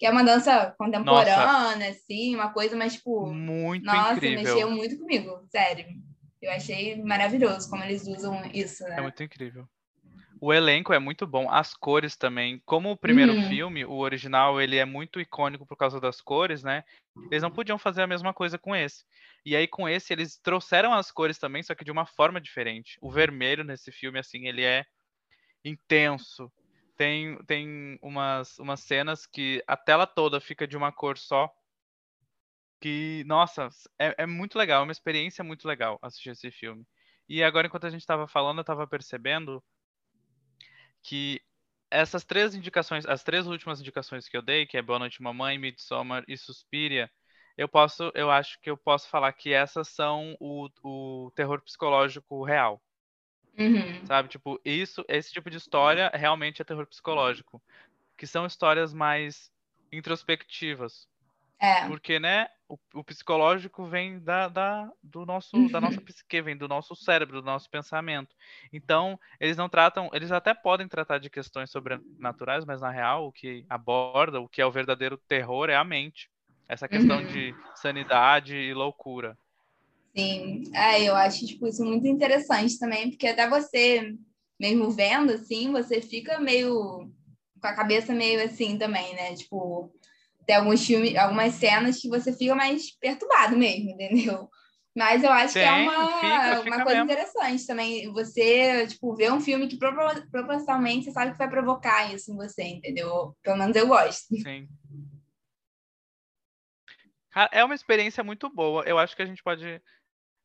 que 0.00 0.06
é 0.06 0.10
uma 0.10 0.24
dança 0.24 0.74
contemporânea, 0.78 1.36
nossa. 1.36 1.88
assim, 1.88 2.34
uma 2.34 2.50
coisa 2.50 2.74
mais, 2.74 2.94
tipo. 2.94 3.26
Muito 3.26 3.84
nossa, 3.84 4.14
incrível. 4.14 4.42
mexeu 4.42 4.70
muito 4.70 4.98
comigo, 4.98 5.46
sério. 5.50 5.84
Eu 6.40 6.50
achei 6.52 6.96
maravilhoso 7.02 7.68
como 7.68 7.84
eles 7.84 8.08
usam 8.08 8.42
isso, 8.46 8.82
né? 8.84 8.96
É 8.96 9.02
muito 9.02 9.22
incrível. 9.22 9.68
O 10.40 10.54
elenco 10.54 10.94
é 10.94 10.98
muito 10.98 11.26
bom, 11.26 11.50
as 11.50 11.74
cores 11.74 12.16
também. 12.16 12.62
Como 12.64 12.90
o 12.90 12.96
primeiro 12.96 13.34
uhum. 13.34 13.48
filme, 13.50 13.84
o 13.84 13.98
original, 13.98 14.58
ele 14.58 14.78
é 14.78 14.86
muito 14.86 15.20
icônico 15.20 15.66
por 15.66 15.76
causa 15.76 16.00
das 16.00 16.22
cores, 16.22 16.64
né? 16.64 16.82
Eles 17.30 17.42
não 17.42 17.50
podiam 17.50 17.76
fazer 17.76 18.00
a 18.00 18.06
mesma 18.06 18.32
coisa 18.32 18.56
com 18.56 18.74
esse. 18.74 19.04
E 19.44 19.54
aí 19.54 19.68
com 19.68 19.86
esse 19.86 20.14
eles 20.14 20.38
trouxeram 20.38 20.94
as 20.94 21.10
cores 21.10 21.36
também, 21.36 21.62
só 21.62 21.74
que 21.74 21.84
de 21.84 21.90
uma 21.90 22.06
forma 22.06 22.40
diferente. 22.40 22.96
O 23.02 23.10
vermelho 23.10 23.64
nesse 23.64 23.92
filme 23.92 24.18
assim, 24.18 24.48
ele 24.48 24.64
é 24.64 24.86
intenso, 25.62 26.50
tem, 27.00 27.42
tem 27.46 27.98
umas, 28.02 28.58
umas 28.58 28.80
cenas 28.80 29.24
que 29.24 29.64
a 29.66 29.74
tela 29.74 30.06
toda 30.06 30.38
fica 30.38 30.68
de 30.68 30.76
uma 30.76 30.92
cor 30.92 31.16
só. 31.16 31.50
Que, 32.78 33.24
nossa, 33.26 33.70
é, 33.98 34.14
é 34.18 34.26
muito 34.26 34.58
legal, 34.58 34.82
é 34.82 34.84
uma 34.84 34.92
experiência 34.92 35.42
muito 35.42 35.66
legal 35.66 35.98
assistir 36.02 36.28
esse 36.28 36.50
filme. 36.50 36.86
E 37.26 37.42
agora, 37.42 37.66
enquanto 37.66 37.86
a 37.86 37.90
gente 37.90 38.02
estava 38.02 38.28
falando, 38.28 38.58
eu 38.58 38.62
estava 38.62 38.86
percebendo 38.86 39.64
que 41.02 41.40
essas 41.90 42.22
três 42.22 42.54
indicações, 42.54 43.06
as 43.06 43.24
três 43.24 43.46
últimas 43.46 43.80
indicações 43.80 44.28
que 44.28 44.36
eu 44.36 44.42
dei, 44.42 44.66
que 44.66 44.76
é 44.76 44.82
Boa 44.82 44.98
Noite 44.98 45.22
Mamãe, 45.22 45.56
Midsommar 45.56 46.22
e 46.28 46.36
Suspiria, 46.36 47.10
eu 47.56 47.66
posso, 47.66 48.12
eu 48.14 48.30
acho 48.30 48.60
que 48.60 48.68
eu 48.68 48.76
posso 48.76 49.08
falar 49.08 49.32
que 49.32 49.54
essas 49.54 49.88
são 49.88 50.36
o, 50.38 50.68
o 50.84 51.30
terror 51.34 51.62
psicológico 51.62 52.44
real. 52.44 52.82
Uhum. 53.60 54.06
Sabe? 54.06 54.28
Tipo, 54.28 54.60
isso, 54.64 55.04
esse 55.08 55.32
tipo 55.32 55.50
de 55.50 55.58
história 55.58 56.10
realmente 56.14 56.62
é 56.62 56.64
terror 56.64 56.86
psicológico. 56.86 57.62
Que 58.16 58.26
são 58.26 58.46
histórias 58.46 58.92
mais 58.92 59.50
introspectivas. 59.92 61.08
É. 61.58 61.86
Porque, 61.86 62.18
né, 62.18 62.48
o, 62.66 62.78
o 62.94 63.04
psicológico 63.04 63.84
vem 63.84 64.18
da, 64.18 64.48
da, 64.48 64.90
do 65.02 65.26
nosso, 65.26 65.68
da 65.68 65.80
nossa 65.80 66.00
psique, 66.00 66.40
vem 66.40 66.56
do 66.56 66.66
nosso 66.66 66.96
cérebro, 66.96 67.42
do 67.42 67.46
nosso 67.46 67.68
pensamento. 67.68 68.34
Então, 68.72 69.20
eles 69.38 69.56
não 69.58 69.68
tratam, 69.68 70.08
eles 70.14 70.32
até 70.32 70.54
podem 70.54 70.88
tratar 70.88 71.18
de 71.18 71.28
questões 71.28 71.70
sobrenaturais, 71.70 72.64
mas 72.64 72.80
na 72.80 72.90
real, 72.90 73.26
o 73.26 73.32
que 73.32 73.66
aborda, 73.68 74.40
o 74.40 74.48
que 74.48 74.62
é 74.62 74.66
o 74.66 74.70
verdadeiro 74.72 75.18
terror 75.18 75.68
é 75.68 75.76
a 75.76 75.84
mente. 75.84 76.30
Essa 76.66 76.88
questão 76.88 77.18
Uhum. 77.18 77.26
de 77.26 77.54
sanidade 77.74 78.56
e 78.56 78.72
loucura. 78.72 79.36
Sim, 80.16 80.64
é, 80.74 81.04
eu 81.04 81.14
acho 81.14 81.46
tipo, 81.46 81.66
isso 81.66 81.84
muito 81.84 82.06
interessante 82.06 82.78
também, 82.78 83.10
porque 83.10 83.28
até 83.28 83.48
você, 83.48 84.14
mesmo 84.58 84.90
vendo, 84.90 85.32
assim, 85.32 85.70
você 85.70 86.02
fica 86.02 86.40
meio 86.40 87.10
com 87.60 87.66
a 87.66 87.74
cabeça 87.74 88.12
meio 88.12 88.42
assim 88.44 88.76
também, 88.76 89.14
né? 89.14 89.34
Tipo, 89.34 89.92
tem 90.46 90.56
alguns 90.56 90.84
filmes, 90.84 91.14
algumas 91.16 91.54
cenas 91.54 92.00
que 92.00 92.08
você 92.08 92.32
fica 92.32 92.54
mais 92.54 92.90
perturbado 92.98 93.56
mesmo, 93.56 93.90
entendeu? 93.90 94.48
Mas 94.96 95.22
eu 95.22 95.30
acho 95.30 95.52
que 95.52 95.60
é 95.60 95.70
uma, 95.70 96.06
fica, 96.08 96.50
uma 96.50 96.62
fica 96.62 96.84
coisa 96.84 97.04
mesmo. 97.04 97.04
interessante 97.04 97.66
também. 97.66 98.12
Você, 98.12 98.86
tipo, 98.88 99.14
ver 99.14 99.32
um 99.32 99.40
filme 99.40 99.68
que 99.68 99.78
propor- 99.78 100.28
propositalmente 100.30 101.04
você 101.04 101.12
sabe 101.12 101.32
que 101.32 101.38
vai 101.38 101.48
provocar 101.48 102.12
isso 102.12 102.32
em 102.32 102.36
você, 102.36 102.64
entendeu? 102.64 103.36
Pelo 103.42 103.56
menos 103.56 103.76
eu 103.76 103.86
gosto. 103.86 104.34
Sim. 104.42 104.68
É 107.52 107.64
uma 107.64 107.76
experiência 107.76 108.24
muito 108.24 108.50
boa. 108.50 108.82
Eu 108.84 108.98
acho 108.98 109.14
que 109.14 109.22
a 109.22 109.26
gente 109.26 109.42
pode. 109.42 109.80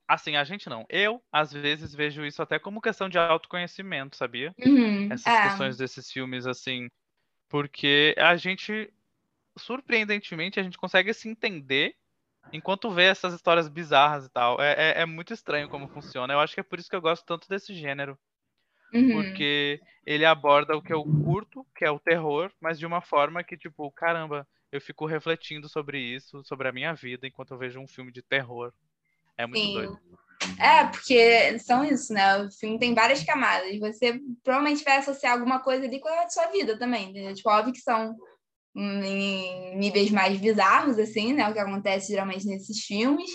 Assim, 0.08 0.36
a 0.36 0.44
gente 0.44 0.70
não. 0.70 0.86
Eu, 0.90 1.24
às 1.32 1.52
vezes, 1.52 1.94
vejo 1.96 2.26
isso 2.26 2.42
até 2.42 2.60
como 2.60 2.82
questão 2.82 3.10
de 3.10 3.18
autoconhecimento, 3.18 4.16
sabia? 4.16 4.56
Uhum, 4.60 5.10
Essas 5.10 5.26
é, 5.26 5.40
questões 5.40 5.78
desses 5.78 6.12
filmes, 6.12 6.48
assim. 6.48 6.90
Porque 7.50 8.16
a 8.18 8.36
gente, 8.38 8.94
surpreendentemente, 9.58 10.60
a 10.60 10.64
gente 10.64 10.78
consegue 10.78 11.14
se 11.14 11.30
entender 11.30 11.96
enquanto 12.52 12.92
vê 12.92 13.06
essas 13.06 13.34
histórias 13.34 13.70
bizarras 13.70 14.26
e 14.28 14.30
tal. 14.32 14.62
É, 14.62 15.00
é, 15.00 15.02
é 15.04 15.08
muito 15.08 15.34
estranho 15.34 15.70
como 15.70 15.88
funciona. 15.90 16.34
Eu 16.34 16.40
acho 16.42 16.54
que 16.56 16.62
é 16.62 16.64
por 16.64 16.80
isso 16.80 16.90
que 16.90 16.96
eu 16.96 17.02
gosto 17.02 17.26
tanto 17.26 17.50
desse 17.50 17.74
gênero. 17.76 18.20
uhum. 18.94 19.08
Porque 19.10 19.84
ele 20.06 20.26
aborda 20.26 20.76
o 20.76 20.82
que 20.82 20.94
eu 20.94 21.06
curto, 21.06 21.66
que 21.76 21.86
é 21.86 21.92
o 21.92 22.00
terror, 22.00 22.52
mas 22.60 22.80
de 22.80 22.86
uma 22.86 23.02
forma 23.02 23.44
que, 23.44 23.58
tipo, 23.58 23.92
caramba, 23.92 24.48
eu 24.72 24.82
fico 24.82 25.06
refletindo 25.06 25.70
sobre 25.70 26.00
isso, 26.00 26.44
sobre 26.44 26.68
a 26.68 26.72
minha 26.72 26.94
vida, 26.94 27.28
enquanto 27.28 27.52
eu 27.52 27.58
vejo 27.58 27.80
um 27.80 27.88
filme 27.88 28.12
de 28.12 28.22
terror. 28.22 28.74
É 29.38 29.46
muito 29.46 29.62
Sim. 29.62 29.74
doido. 29.74 30.00
É, 30.60 30.86
porque 30.86 31.58
são 31.60 31.84
isso, 31.84 32.14
né? 32.14 32.38
O 32.44 32.52
filme 32.52 32.80
tem 32.80 32.94
várias 32.94 33.24
camadas. 33.24 33.78
Você 33.80 34.20
provavelmente 34.44 34.84
vai 34.84 34.98
associar 34.98 35.34
alguma 35.34 35.60
coisa 35.60 35.86
ali 35.86 36.00
com 36.00 36.10
a 36.10 36.30
sua 36.30 36.48
vida 36.48 36.78
também, 36.78 37.10
entendeu? 37.10 37.34
Tipo, 37.34 37.50
óbvio 37.50 37.74
que 37.74 37.80
são 37.80 38.16
hum, 38.76 39.02
em 39.04 39.78
níveis 39.78 40.12
mais 40.12 40.40
bizarros, 40.40 41.00
assim, 41.00 41.34
né? 41.34 41.48
O 41.50 41.54
que 41.54 41.60
acontece 41.60 42.12
geralmente 42.12 42.46
nesses 42.46 42.80
filmes. 42.86 43.30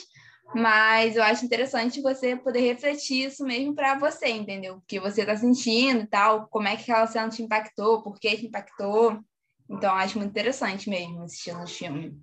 Mas 0.55 1.17
eu 1.17 1.23
acho 1.23 1.45
interessante 1.45 2.03
você 2.03 2.35
poder 2.37 2.61
refletir 2.61 3.27
isso 3.27 3.45
mesmo 3.45 3.75
para 3.75 3.99
você, 3.99 4.29
entendeu? 4.29 4.77
O 4.77 4.83
que 4.87 4.99
você 4.99 5.25
tá 5.25 5.37
sentindo 5.37 6.03
e 6.03 6.07
tal, 6.07 6.49
como 6.49 6.67
é 6.67 6.77
que 6.77 6.83
aquela 6.83 7.07
cena 7.07 7.29
te 7.29 7.43
impactou, 7.43 8.03
por 8.03 8.19
que 8.19 8.37
te 8.37 8.47
impactou. 8.47 9.19
Então, 9.69 9.91
eu 9.91 9.97
acho 9.97 10.19
muito 10.19 10.31
interessante 10.31 10.91
mesmo 10.91 11.23
assistir 11.23 11.55
no 11.55 11.67
filme. 11.67 12.21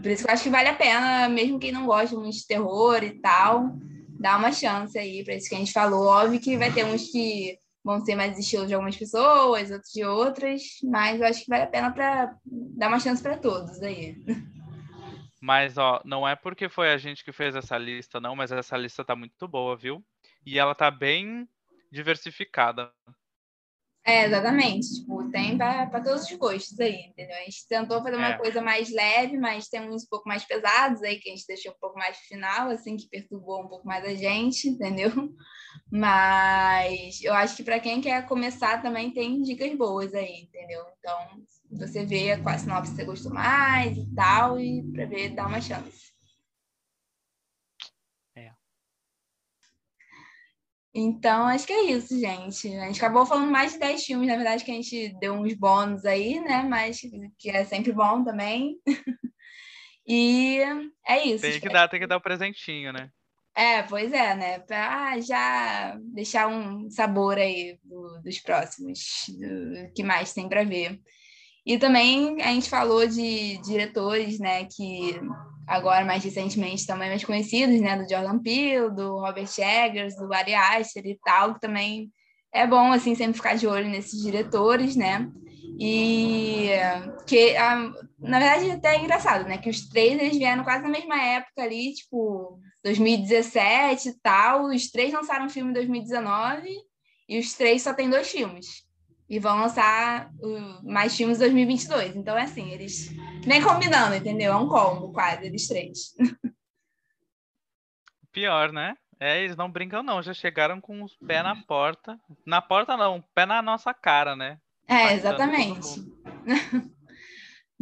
Por 0.00 0.10
isso 0.10 0.24
que 0.24 0.30
eu 0.30 0.34
acho 0.34 0.44
que 0.44 0.50
vale 0.50 0.68
a 0.68 0.74
pena, 0.74 1.28
mesmo 1.28 1.58
quem 1.58 1.72
não 1.72 1.86
gosta 1.86 2.16
muito 2.16 2.36
de 2.36 2.46
terror 2.46 3.02
e 3.02 3.18
tal, 3.20 3.72
dar 4.18 4.38
uma 4.38 4.52
chance 4.52 4.98
aí 4.98 5.22
para 5.24 5.34
isso 5.34 5.48
que 5.48 5.54
a 5.54 5.58
gente 5.58 5.72
falou. 5.72 6.06
Óbvio 6.06 6.40
que 6.40 6.56
vai 6.56 6.72
ter 6.72 6.84
uns 6.84 7.10
que 7.10 7.58
vão 7.84 8.04
ser 8.04 8.14
mais 8.14 8.38
estilos 8.38 8.68
de 8.68 8.74
algumas 8.74 8.96
pessoas, 8.96 9.70
outros 9.70 9.92
de 9.92 10.04
outras, 10.04 10.62
mas 10.84 11.20
eu 11.20 11.26
acho 11.26 11.44
que 11.44 11.48
vale 11.48 11.64
a 11.64 11.66
pena 11.66 11.90
para 11.92 12.34
dar 12.44 12.88
uma 12.88 13.00
chance 13.00 13.22
para 13.22 13.36
todos 13.36 13.82
aí. 13.82 14.16
Mas, 15.40 15.78
ó, 15.78 16.02
não 16.04 16.28
é 16.28 16.36
porque 16.36 16.68
foi 16.68 16.92
a 16.92 16.98
gente 16.98 17.24
que 17.24 17.32
fez 17.32 17.56
essa 17.56 17.78
lista, 17.78 18.20
não, 18.20 18.36
mas 18.36 18.52
essa 18.52 18.76
lista 18.76 19.02
tá 19.02 19.16
muito 19.16 19.48
boa, 19.48 19.74
viu? 19.74 20.04
E 20.44 20.58
ela 20.58 20.74
tá 20.74 20.90
bem 20.90 21.48
diversificada. 21.90 22.92
É, 24.10 24.26
exatamente. 24.26 24.88
Tipo, 24.94 25.30
tem 25.30 25.56
para 25.56 26.00
todos 26.02 26.24
os 26.24 26.32
gostos 26.36 26.78
aí, 26.80 27.06
entendeu? 27.08 27.36
A 27.36 27.44
gente 27.44 27.66
tentou 27.68 28.02
fazer 28.02 28.16
uma 28.16 28.30
É. 28.30 28.38
coisa 28.38 28.60
mais 28.60 28.90
leve, 28.90 29.38
mas 29.38 29.68
tem 29.68 29.80
uns 29.88 30.02
um 30.04 30.08
pouco 30.08 30.28
mais 30.28 30.44
pesados 30.44 31.02
aí, 31.02 31.18
que 31.18 31.28
a 31.28 31.32
gente 31.32 31.46
deixou 31.46 31.72
um 31.72 31.78
pouco 31.80 31.96
mais 31.98 32.16
final, 32.18 32.70
assim, 32.70 32.96
que 32.96 33.08
perturbou 33.08 33.62
um 33.62 33.68
pouco 33.68 33.86
mais 33.86 34.04
a 34.04 34.14
gente, 34.14 34.68
entendeu? 34.68 35.12
Mas 35.90 37.22
eu 37.22 37.32
acho 37.34 37.56
que 37.56 37.62
para 37.62 37.78
quem 37.78 38.00
quer 38.00 38.26
começar 38.26 38.82
também 38.82 39.10
tem 39.12 39.40
dicas 39.42 39.72
boas 39.76 40.12
aí, 40.14 40.42
entendeu? 40.42 40.82
Então, 40.98 41.16
você 41.70 42.04
vê 42.04 42.36
qual 42.38 42.58
sinopse 42.58 42.94
você 42.94 43.04
gostou 43.04 43.32
mais 43.32 43.96
e 43.96 44.06
tal, 44.14 44.58
e 44.58 44.82
para 44.92 45.06
ver, 45.06 45.30
dá 45.30 45.46
uma 45.46 45.60
chance. 45.60 46.09
Então, 50.92 51.46
acho 51.46 51.66
que 51.66 51.72
é 51.72 51.84
isso, 51.92 52.18
gente. 52.18 52.66
A 52.76 52.86
gente 52.86 52.98
acabou 52.98 53.24
falando 53.24 53.50
mais 53.50 53.72
de 53.72 53.78
10 53.78 54.04
filmes, 54.04 54.26
na 54.26 54.34
verdade, 54.34 54.64
que 54.64 54.70
a 54.70 54.74
gente 54.74 55.14
deu 55.20 55.34
uns 55.34 55.54
bônus 55.54 56.04
aí, 56.04 56.40
né? 56.40 56.62
Mas 56.68 57.00
que 57.38 57.50
é 57.50 57.64
sempre 57.64 57.92
bom 57.92 58.24
também. 58.24 58.76
E 60.06 60.58
é 61.06 61.24
isso. 61.24 61.42
Tem 61.42 61.60
que 61.60 61.68
dar, 61.68 61.86
tem 61.86 62.00
que 62.00 62.06
dar 62.06 62.16
o 62.16 62.20
presentinho, 62.20 62.92
né? 62.92 63.10
É, 63.54 63.82
pois 63.82 64.12
é, 64.12 64.34
né? 64.34 64.58
Pra 64.58 65.20
já 65.20 65.96
deixar 66.02 66.48
um 66.48 66.90
sabor 66.90 67.38
aí 67.38 67.78
do- 67.84 68.20
dos 68.20 68.40
próximos, 68.40 68.98
do 69.28 69.92
que 69.94 70.02
mais 70.02 70.32
tem 70.32 70.48
para 70.48 70.64
ver. 70.64 70.98
E 71.64 71.78
também 71.78 72.40
a 72.42 72.48
gente 72.52 72.68
falou 72.70 73.06
de 73.06 73.58
diretores, 73.58 74.40
né, 74.40 74.64
que 74.64 75.20
agora 75.70 76.04
mais 76.04 76.24
recentemente 76.24 76.84
também 76.84 77.08
mais 77.08 77.24
conhecidos, 77.24 77.80
né, 77.80 77.96
do 77.96 78.10
Jordan 78.10 78.40
Peele, 78.40 78.90
do 78.90 79.20
Robert 79.20 79.48
Eggers, 79.56 80.16
do 80.16 80.32
Ari 80.34 80.52
Aster 80.52 81.06
e 81.06 81.16
tal, 81.24 81.54
que 81.54 81.60
também 81.60 82.10
é 82.52 82.66
bom 82.66 82.92
assim 82.92 83.14
sempre 83.14 83.34
ficar 83.34 83.56
de 83.56 83.68
olho 83.68 83.88
nesses 83.88 84.20
diretores, 84.20 84.96
né? 84.96 85.30
E 85.78 86.70
que 87.24 87.56
ah, 87.56 87.88
na 88.18 88.40
verdade 88.40 88.70
até 88.72 88.96
é 88.96 88.98
engraçado, 88.98 89.44
né, 89.48 89.58
que 89.58 89.70
os 89.70 89.88
três 89.88 90.20
eles 90.20 90.36
vieram 90.36 90.64
quase 90.64 90.82
na 90.82 90.90
mesma 90.90 91.22
época 91.22 91.62
ali, 91.62 91.94
tipo 91.94 92.58
2017 92.82 94.08
e 94.08 94.20
tal, 94.20 94.66
os 94.66 94.90
três 94.90 95.12
lançaram 95.12 95.46
um 95.46 95.50
filme 95.50 95.70
em 95.70 95.74
2019 95.74 96.68
e 97.28 97.38
os 97.38 97.54
três 97.54 97.82
só 97.82 97.94
tem 97.94 98.10
dois 98.10 98.28
filmes. 98.28 98.89
E 99.30 99.38
vão 99.38 99.60
lançar 99.60 100.28
mais 100.82 101.16
filmes 101.16 101.36
em 101.38 101.40
2022. 101.40 102.16
Então, 102.16 102.36
é 102.36 102.42
assim, 102.42 102.70
eles 102.72 103.10
nem 103.46 103.62
combinando, 103.62 104.16
entendeu? 104.16 104.52
É 104.52 104.56
um 104.56 104.68
combo 104.68 105.12
quase, 105.12 105.46
eles 105.46 105.68
três. 105.68 106.14
Pior, 108.32 108.72
né? 108.72 108.96
É, 109.20 109.42
eles 109.42 109.56
não 109.56 109.70
brincam, 109.70 110.02
não. 110.02 110.20
Já 110.22 110.34
chegaram 110.34 110.80
com 110.80 111.02
os 111.02 111.16
pés 111.16 111.44
na 111.44 111.54
porta. 111.54 112.18
Na 112.44 112.60
porta, 112.60 112.96
não, 112.96 113.22
pé 113.34 113.46
na 113.46 113.62
nossa 113.62 113.94
cara, 113.94 114.34
né? 114.34 114.58
É, 114.88 115.08
todo 115.08 115.18
exatamente. 115.18 116.04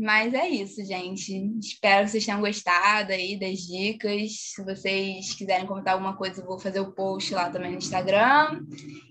Mas 0.00 0.32
é 0.32 0.48
isso, 0.48 0.84
gente. 0.84 1.32
Espero 1.58 2.04
que 2.04 2.12
vocês 2.12 2.24
tenham 2.24 2.40
gostado 2.40 3.10
aí 3.12 3.36
das 3.38 3.58
dicas. 3.58 4.52
Se 4.54 4.62
vocês 4.64 5.34
quiserem 5.34 5.66
comentar 5.66 5.94
alguma 5.94 6.16
coisa, 6.16 6.40
eu 6.40 6.46
vou 6.46 6.56
fazer 6.58 6.78
o 6.78 6.92
post 6.92 7.34
lá 7.34 7.50
também 7.50 7.72
no 7.72 7.78
Instagram. 7.78 8.60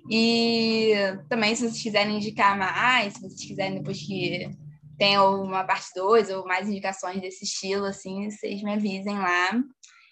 E 0.10 0.94
também, 1.28 1.54
se 1.56 1.64
vocês 1.68 1.84
quiserem 1.84 2.16
indicar 2.16 2.58
mais, 2.58 3.14
se 3.16 3.20
vocês 3.20 3.44
quiserem 3.46 3.80
depois 3.80 4.02
que 4.02 4.50
tenha 4.98 5.22
uma 5.30 5.66
parte 5.66 5.88
2 5.94 6.30
ou 6.30 6.46
mais 6.46 6.70
indicações 6.70 7.20
desse 7.22 7.44
estilo, 7.44 7.86
assim, 7.86 8.30
vocês 8.30 8.64
me 8.64 8.72
avisem 8.74 9.18
lá. 9.18 9.62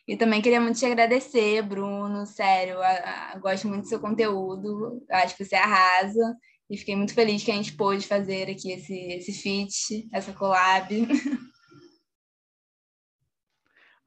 E 0.07 0.17
também 0.17 0.41
queria 0.41 0.59
muito 0.61 0.77
te 0.77 0.85
agradecer, 0.85 1.61
Bruno. 1.63 2.25
Sério, 2.25 2.79
a- 2.81 3.31
a- 3.33 3.39
gosto 3.39 3.67
muito 3.67 3.83
do 3.83 3.87
seu 3.87 3.99
conteúdo. 3.99 5.01
Eu 5.09 5.15
acho 5.17 5.37
que 5.37 5.45
você 5.45 5.55
arrasa. 5.55 6.35
E 6.69 6.77
fiquei 6.77 6.95
muito 6.95 7.13
feliz 7.13 7.43
que 7.43 7.51
a 7.51 7.55
gente 7.55 7.73
pôde 7.73 8.07
fazer 8.07 8.49
aqui 8.49 8.71
esse, 8.71 8.93
esse 8.93 9.33
feat, 9.33 10.07
essa 10.11 10.33
collab. 10.33 10.89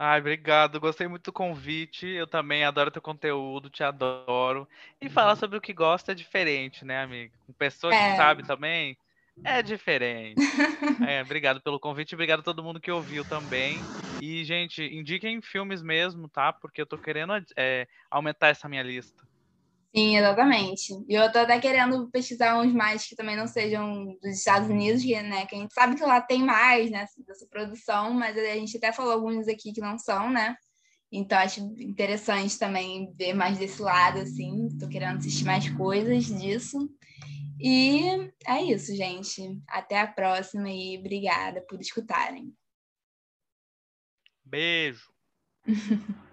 Ai, 0.00 0.20
obrigado. 0.20 0.78
Gostei 0.78 1.08
muito 1.08 1.24
do 1.24 1.32
convite. 1.32 2.06
Eu 2.06 2.26
também 2.26 2.64
adoro 2.64 2.90
teu 2.90 3.02
conteúdo, 3.02 3.68
te 3.68 3.82
adoro. 3.82 4.68
E 5.00 5.08
falar 5.08 5.34
sobre 5.34 5.58
o 5.58 5.60
que 5.60 5.72
gosta 5.72 6.12
é 6.12 6.14
diferente, 6.14 6.84
né, 6.84 7.02
amiga? 7.02 7.32
Com 7.46 7.52
pessoa 7.52 7.92
É. 7.92 8.10
que 8.12 8.16
sabe 8.16 8.46
também 8.46 8.96
é 9.44 9.62
diferente. 9.62 10.36
É, 11.12 11.22
obrigado 11.22 11.60
pelo 11.60 11.78
convite, 11.78 12.14
obrigado 12.14 12.40
a 12.40 12.42
todo 12.42 12.62
mundo 12.62 12.80
que 12.80 12.90
ouviu 12.90 13.24
também. 13.24 13.78
E, 14.20 14.42
gente, 14.44 14.82
indiquem 14.82 15.40
filmes 15.40 15.80
mesmo, 15.80 16.28
tá? 16.28 16.52
Porque 16.52 16.80
eu 16.80 16.86
tô 16.86 16.98
querendo 16.98 17.32
é, 17.56 17.86
aumentar 18.10 18.48
essa 18.48 18.68
minha 18.68 18.82
lista. 18.82 19.27
Sim, 19.94 20.18
exatamente. 20.18 20.92
E 21.08 21.14
eu 21.14 21.32
tô 21.32 21.38
até 21.38 21.58
querendo 21.58 22.10
pesquisar 22.10 22.60
uns 22.60 22.72
mais 22.72 23.06
que 23.06 23.16
também 23.16 23.36
não 23.36 23.46
sejam 23.46 24.04
dos 24.22 24.36
Estados 24.36 24.68
Unidos, 24.68 25.02
que, 25.02 25.20
né, 25.22 25.46
que 25.46 25.54
a 25.54 25.58
gente 25.58 25.72
sabe 25.72 25.96
que 25.96 26.02
lá 26.02 26.20
tem 26.20 26.44
mais, 26.44 26.90
né, 26.90 27.02
assim, 27.02 27.22
dessa 27.22 27.46
produção, 27.46 28.12
mas 28.12 28.36
a 28.36 28.54
gente 28.54 28.76
até 28.76 28.92
falou 28.92 29.12
alguns 29.12 29.48
aqui 29.48 29.72
que 29.72 29.80
não 29.80 29.98
são, 29.98 30.30
né? 30.30 30.54
Então 31.10 31.38
acho 31.38 31.60
interessante 31.78 32.58
também 32.58 33.12
ver 33.14 33.32
mais 33.32 33.58
desse 33.58 33.80
lado, 33.80 34.18
assim. 34.18 34.68
Tô 34.78 34.88
querendo 34.88 35.18
assistir 35.18 35.44
mais 35.44 35.68
coisas 35.70 36.26
disso. 36.26 36.78
E 37.58 38.30
é 38.46 38.62
isso, 38.62 38.94
gente. 38.94 39.58
Até 39.66 40.00
a 40.00 40.06
próxima 40.06 40.70
e 40.70 40.98
obrigada 40.98 41.62
por 41.62 41.80
escutarem. 41.80 42.54
Beijo. 44.44 45.10